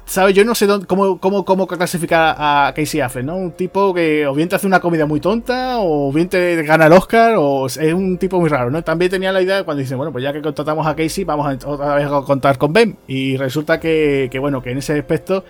¿Sabes? 0.05 0.35
Yo 0.35 0.43
no 0.43 0.53
sé 0.53 0.67
cómo, 0.87 1.19
cómo, 1.19 1.45
cómo, 1.45 1.65
clasificar 1.65 2.35
a 2.37 2.73
Casey 2.75 2.99
Affleck, 2.99 3.25
¿no? 3.25 3.35
Un 3.35 3.51
tipo 3.53 3.93
que 3.93 4.27
o 4.27 4.33
bien 4.33 4.49
te 4.49 4.55
hace 4.55 4.67
una 4.67 4.79
comida 4.79 5.05
muy 5.05 5.19
tonta, 5.19 5.77
o 5.79 6.11
bien 6.11 6.27
te 6.27 6.61
gana 6.63 6.87
el 6.87 6.93
Oscar, 6.93 7.35
o 7.37 7.67
es 7.67 7.77
un 7.77 8.17
tipo 8.17 8.39
muy 8.39 8.49
raro, 8.49 8.69
¿no? 8.69 8.83
También 8.83 9.09
tenía 9.09 9.31
la 9.31 9.41
idea 9.41 9.63
cuando 9.63 9.81
dicen, 9.81 9.97
bueno, 9.97 10.11
pues 10.11 10.23
ya 10.23 10.33
que 10.33 10.41
contratamos 10.41 10.85
a 10.85 10.95
Casey, 10.95 11.23
vamos 11.23 11.47
a 11.47 11.69
otra 11.69 11.95
vez 11.95 12.05
a 12.05 12.21
contar 12.21 12.57
con 12.57 12.73
Ben. 12.73 12.97
Y 13.07 13.37
resulta 13.37 13.79
que, 13.79 14.27
que 14.31 14.39
bueno, 14.39 14.61
que 14.61 14.71
en 14.71 14.79
ese 14.79 14.99
aspecto 14.99 15.45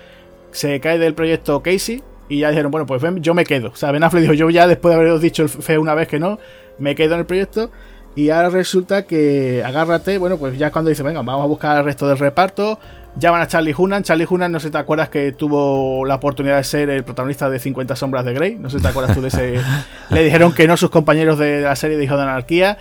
se 0.51 0.79
cae 0.79 0.97
del 0.97 1.13
proyecto 1.13 1.61
Casey, 1.61 2.03
y 2.29 2.39
ya 2.39 2.49
dijeron, 2.49 2.71
bueno, 2.71 2.85
pues 2.85 3.01
yo 3.17 3.33
me 3.33 3.45
quedo. 3.45 3.69
O 3.69 3.75
sea, 3.75 3.91
Ben 3.91 4.03
Affleck 4.03 4.23
dijo, 4.23 4.33
yo 4.33 4.49
ya 4.49 4.67
después 4.67 4.93
de 4.93 4.99
haberos 4.99 5.21
dicho 5.21 5.43
el 5.43 5.49
fe 5.49 5.77
una 5.77 5.93
vez 5.93 6.07
que 6.07 6.19
no, 6.19 6.39
me 6.79 6.95
quedo 6.95 7.13
en 7.15 7.21
el 7.21 7.25
proyecto. 7.25 7.71
Y 8.15 8.29
ahora 8.29 8.49
resulta 8.49 9.03
que 9.03 9.63
agárrate, 9.65 10.19
bueno, 10.19 10.37
pues 10.37 10.57
ya 10.57 10.71
cuando 10.71 10.89
dice, 10.89 11.01
venga, 11.01 11.21
vamos 11.23 11.43
a 11.43 11.47
buscar 11.47 11.79
el 11.79 11.83
resto 11.83 12.07
del 12.07 12.19
reparto, 12.19 12.79
llaman 13.15 13.41
a 13.41 13.47
Charlie 13.47 13.73
Hunnam. 13.75 14.03
Charlie 14.03 14.27
Hunnam, 14.29 14.51
no 14.51 14.59
sé 14.59 14.67
si 14.67 14.71
te 14.71 14.77
acuerdas 14.77 15.09
que 15.09 15.31
tuvo 15.31 16.05
la 16.05 16.15
oportunidad 16.15 16.57
de 16.57 16.63
ser 16.63 16.89
el 16.91 17.03
protagonista 17.03 17.49
de 17.49 17.57
50 17.57 17.95
Sombras 17.95 18.23
de 18.23 18.33
Grey. 18.33 18.55
No 18.55 18.69
sé 18.69 18.77
si 18.77 18.83
te 18.83 18.89
acuerdas 18.89 19.15
tú 19.15 19.21
de 19.21 19.29
ese. 19.29 19.55
Le 20.11 20.23
dijeron 20.23 20.53
que 20.53 20.67
no 20.67 20.77
sus 20.77 20.91
compañeros 20.91 21.39
de 21.39 21.61
la 21.61 21.75
serie 21.75 21.97
de 21.97 22.03
Hijo 22.03 22.15
de 22.15 22.23
Anarquía. 22.23 22.77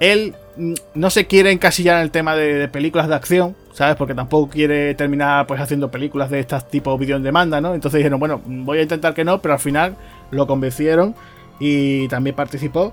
Él 0.00 0.34
mm, 0.56 0.74
no 0.94 1.10
se 1.10 1.26
quiere 1.26 1.52
encasillar 1.52 1.96
en 1.96 2.02
el 2.02 2.10
tema 2.10 2.34
de, 2.34 2.68
películas 2.68 3.08
de 3.08 3.14
acción, 3.14 3.56
¿sabes? 3.78 3.94
Porque 3.94 4.12
tampoco 4.12 4.50
quiere 4.50 4.92
terminar 4.96 5.46
pues 5.46 5.60
haciendo 5.60 5.88
películas 5.88 6.30
de 6.30 6.40
estas 6.40 6.68
tipo 6.68 6.98
video 6.98 7.16
en 7.16 7.22
demanda, 7.22 7.60
¿no? 7.60 7.74
Entonces 7.74 7.98
dijeron, 7.98 8.18
bueno, 8.18 8.40
voy 8.44 8.78
a 8.78 8.82
intentar 8.82 9.14
que 9.14 9.24
no, 9.24 9.40
pero 9.40 9.54
al 9.54 9.60
final 9.60 9.94
lo 10.32 10.48
convencieron 10.48 11.14
y 11.60 12.08
también 12.08 12.34
participó. 12.34 12.92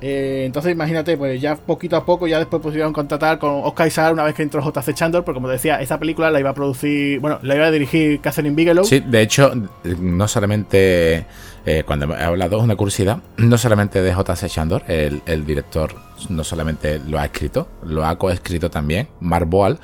Eh, 0.00 0.44
entonces 0.46 0.72
imagínate, 0.72 1.18
pues 1.18 1.38
ya 1.42 1.56
poquito 1.56 1.96
a 1.96 2.06
poco 2.06 2.26
ya 2.26 2.38
después 2.38 2.62
pudieron 2.62 2.94
contratar 2.94 3.38
con 3.38 3.50
Oscar 3.64 3.86
Isaac 3.86 4.14
una 4.14 4.24
vez 4.24 4.34
que 4.34 4.42
entró 4.42 4.62
J.C. 4.62 4.94
Chandler, 4.94 5.24
porque 5.24 5.36
como 5.36 5.48
decía, 5.48 5.82
esta 5.82 5.98
película 5.98 6.30
la 6.30 6.40
iba 6.40 6.48
a 6.48 6.54
producir, 6.54 7.20
bueno, 7.20 7.38
la 7.42 7.56
iba 7.56 7.66
a 7.66 7.70
dirigir 7.70 8.20
Catherine 8.22 8.56
Bigelow. 8.56 8.84
Sí, 8.84 9.00
de 9.00 9.20
hecho, 9.20 9.52
no 10.00 10.26
solamente 10.26 11.26
eh, 11.66 11.82
cuando 11.84 12.14
he 12.16 12.22
hablado, 12.22 12.56
es 12.56 12.64
una 12.64 12.76
curiosidad, 12.76 13.18
no 13.36 13.58
solamente 13.58 14.00
de 14.00 14.14
J.C. 14.14 14.48
Chandor, 14.48 14.84
el, 14.88 15.44
director 15.44 15.94
no 16.30 16.44
solamente 16.44 16.98
lo 16.98 17.18
ha 17.18 17.26
escrito, 17.26 17.68
lo 17.84 18.06
ha 18.06 18.16
coescrito 18.16 18.70
también, 18.70 19.08
Mark 19.20 19.46
Boal, 19.46 19.78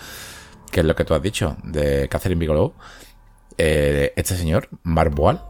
que 0.70 0.80
es 0.80 0.86
lo 0.86 0.94
que 0.94 1.04
tú 1.04 1.14
has 1.14 1.22
dicho, 1.22 1.56
de 1.62 2.08
Catherine 2.08 2.38
Bigelow. 2.38 2.74
Eh, 3.58 4.12
este 4.16 4.36
señor, 4.36 4.68
Mark 4.82 5.14
Boal, 5.14 5.42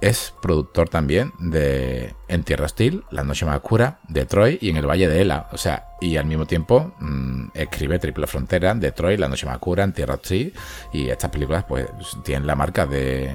es 0.00 0.32
productor 0.40 0.88
también 0.88 1.32
de 1.38 2.14
En 2.28 2.44
Tierra 2.44 2.66
Hostil, 2.66 3.04
La 3.10 3.24
Noche 3.24 3.46
Más 3.46 3.56
Oscura, 3.56 3.98
Detroit 4.08 4.62
y 4.62 4.70
En 4.70 4.76
el 4.76 4.86
Valle 4.86 5.08
de 5.08 5.20
Ela. 5.20 5.48
O 5.52 5.56
sea, 5.56 5.88
y 6.00 6.16
al 6.16 6.26
mismo 6.26 6.46
tiempo 6.46 6.92
mm, 7.00 7.48
escribe 7.54 7.98
Triple 7.98 8.26
Frontera, 8.26 8.74
Detroit, 8.74 9.18
La 9.18 9.28
Noche 9.28 9.46
Más 9.46 9.56
Oscura, 9.56 9.84
En 9.84 9.92
Tierra 9.92 10.14
Hostil. 10.14 10.52
Y 10.92 11.08
estas 11.08 11.30
películas, 11.30 11.64
pues, 11.64 11.86
tienen 12.24 12.46
la 12.46 12.54
marca 12.54 12.86
de, 12.86 13.32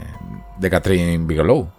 de 0.57 0.69
Catherine 0.69 1.25
Bigelow. 1.25 1.69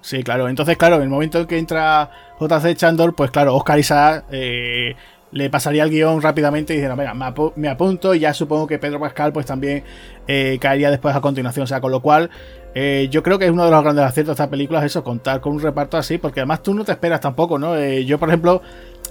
Sí, 0.00 0.22
claro. 0.22 0.48
Entonces, 0.48 0.76
claro, 0.76 0.96
en 0.96 1.02
el 1.02 1.08
momento 1.08 1.40
en 1.40 1.46
que 1.46 1.58
entra 1.58 2.10
JC 2.40 2.76
Chandor, 2.76 3.14
pues 3.14 3.30
claro, 3.30 3.54
Oscar 3.54 3.78
Isaac 3.78 4.24
eh, 4.30 4.94
le 5.36 5.50
pasaría 5.50 5.82
el 5.82 5.90
guion 5.90 6.22
rápidamente 6.22 6.72
y 6.72 6.76
dijeron, 6.76 6.96
venga, 6.96 7.14
me, 7.56 7.68
apunto 7.68 8.14
y 8.14 8.20
ya 8.20 8.32
supongo 8.32 8.66
que 8.66 8.78
Pedro 8.78 8.98
Pascal 8.98 9.32
pues 9.32 9.46
también 9.46 9.84
eh, 10.26 10.58
caería 10.60 10.90
después 10.90 11.14
a 11.14 11.20
continuación. 11.20 11.64
O 11.64 11.66
sea, 11.66 11.80
con 11.80 11.92
lo 11.92 12.00
cual, 12.00 12.30
eh, 12.74 13.08
yo 13.10 13.22
creo 13.22 13.38
que 13.38 13.44
es 13.44 13.50
uno 13.50 13.64
de 13.64 13.70
los 13.70 13.82
grandes 13.82 14.04
aciertos 14.04 14.36
de 14.36 14.42
esta 14.42 14.50
película 14.50 14.80
es 14.80 14.86
eso, 14.86 15.04
contar 15.04 15.40
con 15.40 15.52
un 15.52 15.60
reparto 15.60 15.96
así, 15.96 16.18
porque 16.18 16.40
además 16.40 16.62
tú 16.62 16.74
no 16.74 16.84
te 16.84 16.92
esperas 16.92 17.20
tampoco, 17.20 17.58
¿no? 17.58 17.78
yo, 18.00 18.18
por 18.18 18.28
ejemplo, 18.30 18.62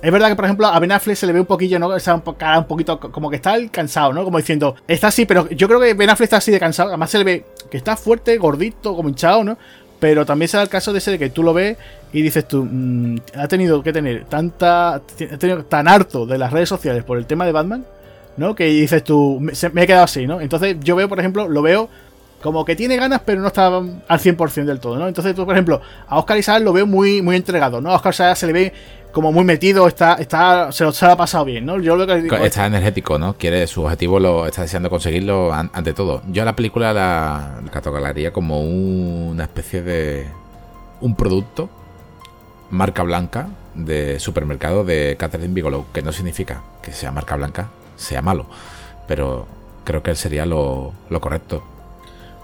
es 0.02 0.12
verdad 0.12 0.30
que, 0.30 0.36
por 0.36 0.46
ejemplo, 0.46 0.68
a 0.68 0.80
Ben 0.80 0.92
Affleck 0.92 1.16
se 1.16 1.26
le 1.26 1.34
ve 1.34 1.40
un 1.40 1.46
poquillo, 1.46 1.80
¿no? 1.80 1.96
Esa 1.96 2.22
cara 2.38 2.60
un 2.60 2.66
poquito, 2.66 3.00
como 3.00 3.30
que 3.30 3.38
está 3.38 3.56
cansado, 3.72 4.14
¿no? 4.14 4.24
Como 4.24 4.38
diciendo, 4.38 4.76
está 4.88 5.08
así, 5.08 5.26
pero 5.26 5.50
yo 5.50 5.68
creo 5.68 5.80
que 5.80 5.94
Ben 5.94 6.10
Affleck 6.10 6.26
está 6.26 6.38
así 6.38 6.52
de 6.52 6.60
cansado. 6.60 6.90
Además 6.90 7.10
se 7.10 7.18
le 7.18 7.24
ve 7.24 7.46
que 7.72 7.78
está 7.78 7.96
fuerte, 7.96 8.38
gordito, 8.38 8.96
como 8.96 9.10
hinchado, 9.10 9.44
¿no? 9.44 9.58
Pero 10.06 10.24
también 10.24 10.48
se 10.48 10.56
da 10.56 10.62
el 10.62 10.70
caso 10.70 10.94
de 10.94 11.00
ese 11.00 11.10
de 11.10 11.18
que 11.18 11.32
tú 11.32 11.42
lo 11.42 11.52
ves 11.52 11.78
y 12.14 12.22
dices 12.22 12.48
tú, 12.48 12.64
mm, 12.64 13.22
ha 13.38 13.48
tenido 13.48 13.82
que 13.82 13.92
tener 13.92 14.26
tanta. 14.26 14.94
Ha 14.94 15.00
tenido 15.40 15.66
tan 15.66 15.88
harto 15.88 16.28
de 16.28 16.38
las 16.38 16.54
redes 16.54 16.70
sociales 16.70 17.04
por 17.04 17.18
el 17.18 17.26
tema 17.26 17.44
de 17.44 17.52
Batman, 17.52 17.84
¿no? 18.38 18.54
Que 18.54 18.66
dices 18.66 19.04
tú, 19.04 19.40
me, 19.42 19.52
me 19.74 19.82
he 19.82 19.88
quedado 19.88 20.04
así, 20.04 20.28
¿no? 20.28 20.42
Entonces 20.42 20.78
yo 20.80 20.96
veo, 20.96 21.10
por 21.10 21.20
ejemplo, 21.20 21.50
lo 21.50 21.64
veo 21.64 21.90
como 22.42 22.64
que 22.64 22.76
tiene 22.76 22.96
ganas, 22.98 23.22
pero 23.26 23.42
no 23.42 23.48
está 23.48 23.68
al 23.68 24.20
100% 24.20 24.66
del 24.66 24.80
todo, 24.80 24.98
¿no? 24.98 25.08
Entonces 25.08 25.34
tú, 25.36 25.46
por 25.46 25.56
ejemplo, 25.56 25.82
a 26.08 26.18
Oscar 26.18 26.38
Isaac 26.38 26.62
lo 26.62 26.74
veo 26.74 26.86
muy, 26.86 27.22
muy 27.22 27.36
entregado, 27.36 27.82
¿no? 27.82 27.92
A 27.92 27.96
Oscar 27.96 28.14
Isaac 28.14 28.36
se 28.38 28.48
le 28.48 28.54
ve 28.54 28.74
como 29.12 29.32
muy 29.32 29.46
metido, 29.46 29.88
está, 29.88 30.16
está, 30.16 30.74
se 30.74 30.84
lo, 30.84 30.92
ha 30.92 31.16
pasado 31.16 31.46
bien, 31.46 31.66
¿no? 31.66 31.80
Yo 31.80 31.96
lo 31.96 32.06
que 32.06 32.28
está 32.46 32.66
energético, 32.66 33.18
¿no? 33.18 33.38
Quiere 33.38 33.66
su 33.66 33.84
objetivo, 33.84 34.20
lo 34.20 34.46
está 34.46 34.62
deseando 34.64 34.90
conseguirlo 34.90 35.54
ante 35.54 35.94
todo. 35.94 36.22
Yo 36.28 36.42
a 36.42 36.46
la 36.46 36.56
película 36.56 36.92
la 36.92 37.62
catalogaría 37.72 38.34
como 38.34 38.60
una 38.60 39.44
especie 39.44 39.82
de 39.82 40.28
un 41.00 41.16
producto 41.16 41.70
marca 42.70 43.04
blanca 43.04 43.48
de 43.74 44.20
supermercado 44.20 44.84
de 44.84 45.16
Catherine 45.18 45.54
Bigelow, 45.54 45.86
que 45.94 46.02
no 46.02 46.12
significa 46.12 46.62
que 46.82 46.92
sea 46.92 47.12
marca 47.12 47.36
blanca 47.36 47.70
sea 47.96 48.22
malo, 48.22 48.46
pero 49.08 49.48
creo 49.84 50.04
que 50.04 50.16
sería 50.16 50.46
lo, 50.46 50.94
lo 51.10 51.22
correcto. 51.22 51.64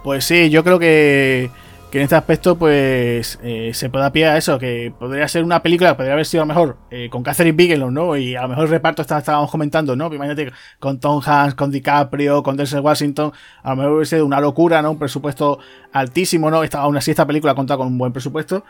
Pues 0.04 0.26
sí, 0.26 0.49
yo 0.49 0.64
creo 0.64 0.80
que 0.80 1.52
en 1.99 2.04
este 2.04 2.16
aspecto 2.16 2.58
pues 2.58 3.38
eh, 3.43 3.72
se 3.74 3.89
pueda 3.89 4.12
pie 4.12 4.26
a 4.26 4.38
eso, 4.38 4.58
que 4.58 4.93
podría 4.97 5.28
ser 5.28 5.43
una 5.43 5.62
película, 5.62 5.97
podría 5.97 6.14
haber 6.14 6.26
sido 6.26 6.43
a 6.43 6.45
lo 6.45 6.54
mejor 6.54 6.78
eh, 6.89 7.10
con 7.10 7.22
Catherine 7.22 7.56
Bigelow, 7.56 7.91
¿no? 7.91 8.16
Y 8.16 8.36
a 8.36 8.43
lo 8.43 8.49
mejor 8.49 8.66
el 8.66 8.72
reparto 8.72 9.02
estábamos 9.02 9.52
comentando, 9.52 9.95
¿no? 9.95 10.14
Imagínate 10.14 10.52
con 10.80 10.99
Tom 10.99 11.22
Hanks, 11.24 11.56
con 11.56 11.70
DiCaprio, 11.70 12.43
con 12.43 12.56
Denzel 12.56 12.80
Washington, 12.80 13.34
a 13.62 13.72
lo 13.72 13.76
mejor 13.76 13.91
hubiese 13.93 14.16
sido 14.16 14.26
una 14.26 14.39
locura, 14.39 14.82
¿no? 14.82 14.91
Un 14.91 14.99
presupuesto 14.99 15.60
altísimo, 15.91 16.49
¿no? 16.49 16.64
Esta, 16.64 16.80
aún 16.80 16.95
así 16.95 17.12
esta 17.12 17.28
película 17.28 17.56
contado 17.56 17.80
con 17.80 17.88
un 17.88 17.97
buen 17.97 18.14
presupuesto. 18.14 18.64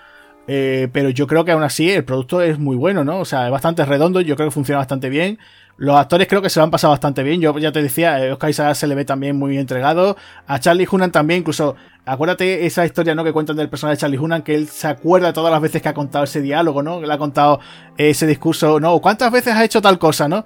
Eh, 0.48 0.90
pero 0.92 1.10
yo 1.10 1.28
creo 1.28 1.46
que 1.46 1.52
aún 1.52 1.64
así 1.64 1.92
el 1.92 2.04
producto 2.04 2.42
es 2.42 2.58
muy 2.58 2.76
bueno, 2.76 3.04
¿no? 3.04 3.20
O 3.20 3.26
sea, 3.26 3.46
es 3.46 3.52
bastante 3.52 3.86
redondo, 3.86 4.22
yo 4.22 4.36
creo 4.36 4.48
que 4.48 4.52
funciona 4.54 4.80
bastante 4.80 5.10
bien. 5.10 5.38
Los 5.78 5.96
actores 5.96 6.28
creo 6.28 6.42
que 6.42 6.50
se 6.50 6.60
lo 6.60 6.64
han 6.64 6.72
pasado 6.72 6.92
bastante 6.92 7.24
bien. 7.24 7.42
Yo 7.42 7.58
ya 7.58 7.72
te 7.72 7.82
decía, 7.82 8.24
eh, 8.24 8.32
Oscar 8.32 8.50
Isaac 8.50 8.76
se 8.76 8.88
le 8.88 8.96
ve 8.96 9.06
también 9.06 9.38
muy 9.38 9.58
entregado. 9.58 10.16
A 10.48 10.60
Charlie 10.60 10.88
Hunan 10.90 11.12
también, 11.12 11.40
incluso, 11.40 11.76
acuérdate 12.06 12.66
esa 12.66 12.86
historia 12.86 13.16
¿no? 13.16 13.24
que 13.24 13.34
cuentan 13.34 13.56
del 13.56 13.70
personaje 13.70 13.96
de 13.96 14.02
Charlie 14.02 14.18
Hunan, 14.18 14.44
que 14.44 14.56
él 14.56 14.68
se 14.68 14.88
acuerda 14.88 15.34
todas 15.34 15.52
las 15.52 15.62
veces 15.62 15.82
que 15.82 15.90
ha 15.90 15.94
contado 15.94 16.26
ese 16.26 16.42
diálogo, 16.42 16.84
¿no? 16.84 17.00
Que 17.02 17.08
le 17.08 17.14
ha 17.14 17.18
contado 17.18 17.60
ese 17.98 18.28
discurso, 18.28 18.80
¿no? 18.80 19.00
¿Cuántas 19.00 19.32
veces 19.32 19.54
has 19.56 19.64
hecho 19.64 19.82
tal 19.82 19.98
cosa, 19.98 20.28
¿no? 20.28 20.46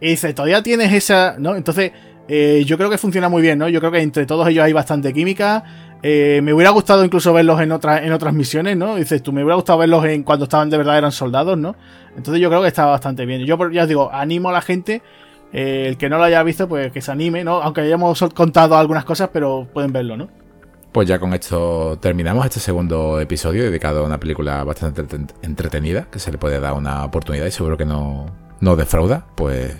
Y 0.00 0.10
dice, 0.10 0.34
todavía 0.34 0.62
tienes 0.62 0.92
esa, 0.92 1.36
¿no? 1.38 1.54
Entonces, 1.54 1.92
eh, 2.28 2.64
yo 2.66 2.76
creo 2.78 2.90
que 2.90 2.98
funciona 2.98 3.28
muy 3.28 3.42
bien, 3.42 3.58
¿no? 3.58 3.68
Yo 3.68 3.80
creo 3.80 3.92
que 3.92 4.00
entre 4.00 4.26
todos 4.26 4.48
ellos 4.48 4.64
hay 4.64 4.72
bastante 4.72 5.12
química. 5.12 5.64
Eh, 6.02 6.40
me 6.42 6.52
hubiera 6.52 6.70
gustado 6.70 7.04
incluso 7.04 7.32
verlos 7.32 7.60
en 7.60 7.72
otras, 7.72 8.02
en 8.02 8.12
otras 8.12 8.34
misiones, 8.34 8.76
¿no? 8.76 8.96
Dices 8.96 9.22
tú, 9.22 9.32
me 9.32 9.42
hubiera 9.42 9.56
gustado 9.56 9.78
verlos 9.78 10.04
en 10.04 10.22
cuando 10.22 10.44
estaban 10.44 10.70
de 10.70 10.76
verdad 10.76 10.98
eran 10.98 11.12
soldados, 11.12 11.56
¿no? 11.58 11.76
Entonces 12.16 12.40
yo 12.40 12.48
creo 12.48 12.62
que 12.62 12.68
estaba 12.68 12.92
bastante 12.92 13.26
bien. 13.26 13.44
Yo 13.44 13.58
ya 13.70 13.82
os 13.82 13.88
digo, 13.88 14.10
animo 14.12 14.50
a 14.50 14.52
la 14.52 14.60
gente, 14.60 15.02
eh, 15.52 15.86
el 15.88 15.96
que 15.96 16.08
no 16.08 16.18
lo 16.18 16.24
haya 16.24 16.42
visto, 16.42 16.68
pues 16.68 16.92
que 16.92 17.00
se 17.00 17.10
anime, 17.10 17.44
¿no? 17.44 17.62
Aunque 17.62 17.82
hayamos 17.82 18.22
contado 18.34 18.76
algunas 18.76 19.04
cosas, 19.04 19.30
pero 19.32 19.68
pueden 19.72 19.92
verlo, 19.92 20.16
¿no? 20.16 20.28
Pues 20.92 21.08
ya 21.08 21.18
con 21.18 21.34
esto 21.34 21.98
terminamos 22.00 22.44
este 22.44 22.60
segundo 22.60 23.18
episodio 23.20 23.64
dedicado 23.64 24.04
a 24.04 24.06
una 24.06 24.20
película 24.20 24.62
bastante 24.62 25.04
entretenida, 25.42 26.06
que 26.10 26.20
se 26.20 26.30
le 26.30 26.38
puede 26.38 26.60
dar 26.60 26.74
una 26.74 27.04
oportunidad 27.04 27.46
y 27.46 27.50
seguro 27.50 27.76
que 27.76 27.84
no, 27.84 28.26
no 28.60 28.76
defrauda. 28.76 29.26
Pues 29.34 29.76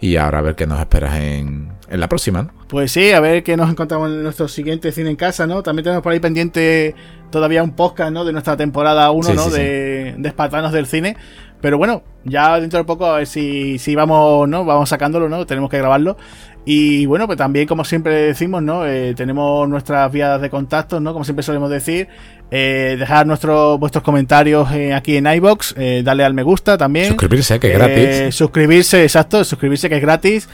y 0.00 0.16
ahora 0.16 0.38
a 0.38 0.42
ver 0.42 0.54
qué 0.54 0.66
nos 0.66 0.80
esperas 0.80 1.14
en, 1.16 1.72
en 1.88 2.00
la 2.00 2.08
próxima, 2.08 2.42
¿no? 2.42 2.50
Pues 2.68 2.92
sí, 2.92 3.12
a 3.12 3.20
ver 3.20 3.42
qué 3.42 3.56
nos 3.56 3.70
encontramos 3.70 4.10
en 4.10 4.22
nuestro 4.22 4.48
siguiente 4.48 4.90
cine 4.92 5.10
en 5.10 5.16
casa, 5.16 5.46
¿no? 5.46 5.62
También 5.62 5.84
tenemos 5.84 6.02
por 6.02 6.12
ahí 6.12 6.20
pendiente 6.20 6.94
todavía 7.30 7.62
un 7.62 7.76
podcast, 7.76 8.12
¿no? 8.12 8.24
De 8.24 8.32
nuestra 8.32 8.56
temporada 8.56 9.10
1, 9.10 9.34
¿no? 9.34 9.50
de, 9.50 10.14
de 10.16 10.28
Espartanos 10.28 10.72
del 10.72 10.86
cine. 10.86 11.16
Pero 11.64 11.78
bueno, 11.78 12.02
ya 12.24 12.60
dentro 12.60 12.78
de 12.78 12.84
poco 12.84 13.06
a 13.06 13.16
ver 13.16 13.26
si, 13.26 13.78
si 13.78 13.94
vamos, 13.94 14.46
¿no? 14.46 14.66
Vamos 14.66 14.90
sacándolo, 14.90 15.30
¿no? 15.30 15.46
Tenemos 15.46 15.70
que 15.70 15.78
grabarlo. 15.78 16.18
Y 16.66 17.06
bueno, 17.06 17.24
pues 17.24 17.38
también, 17.38 17.66
como 17.66 17.86
siempre 17.86 18.12
decimos, 18.16 18.62
¿no? 18.62 18.86
Eh, 18.86 19.14
tenemos 19.14 19.66
nuestras 19.66 20.12
vías 20.12 20.42
de 20.42 20.50
contacto, 20.50 21.00
¿no? 21.00 21.14
Como 21.14 21.24
siempre 21.24 21.42
solemos 21.42 21.70
decir. 21.70 22.08
Eh, 22.50 22.96
dejar 22.98 23.26
nuestros 23.26 23.80
vuestros 23.80 24.04
comentarios 24.04 24.70
eh, 24.72 24.92
aquí 24.92 25.16
en 25.16 25.26
iBox, 25.26 25.74
eh, 25.78 26.02
darle 26.04 26.24
al 26.24 26.34
me 26.34 26.42
gusta 26.42 26.76
también. 26.76 27.06
Suscribirse, 27.06 27.58
que 27.58 27.72
es 27.72 27.78
gratis. 27.78 28.34
Suscribirse, 28.34 29.02
exacto, 29.02 29.42
suscribirse, 29.42 29.88
que 29.88 29.96
es 29.96 30.02
gratis. 30.02 30.48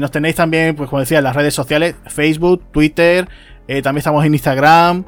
nos 0.00 0.10
tenéis 0.10 0.34
también, 0.34 0.74
pues 0.74 0.90
como 0.90 0.98
decía, 0.98 1.18
en 1.18 1.24
las 1.24 1.36
redes 1.36 1.54
sociales, 1.54 1.94
Facebook, 2.08 2.64
Twitter. 2.72 3.28
También 3.82 3.98
estamos 3.98 4.24
en 4.24 4.32
Instagram. 4.34 5.04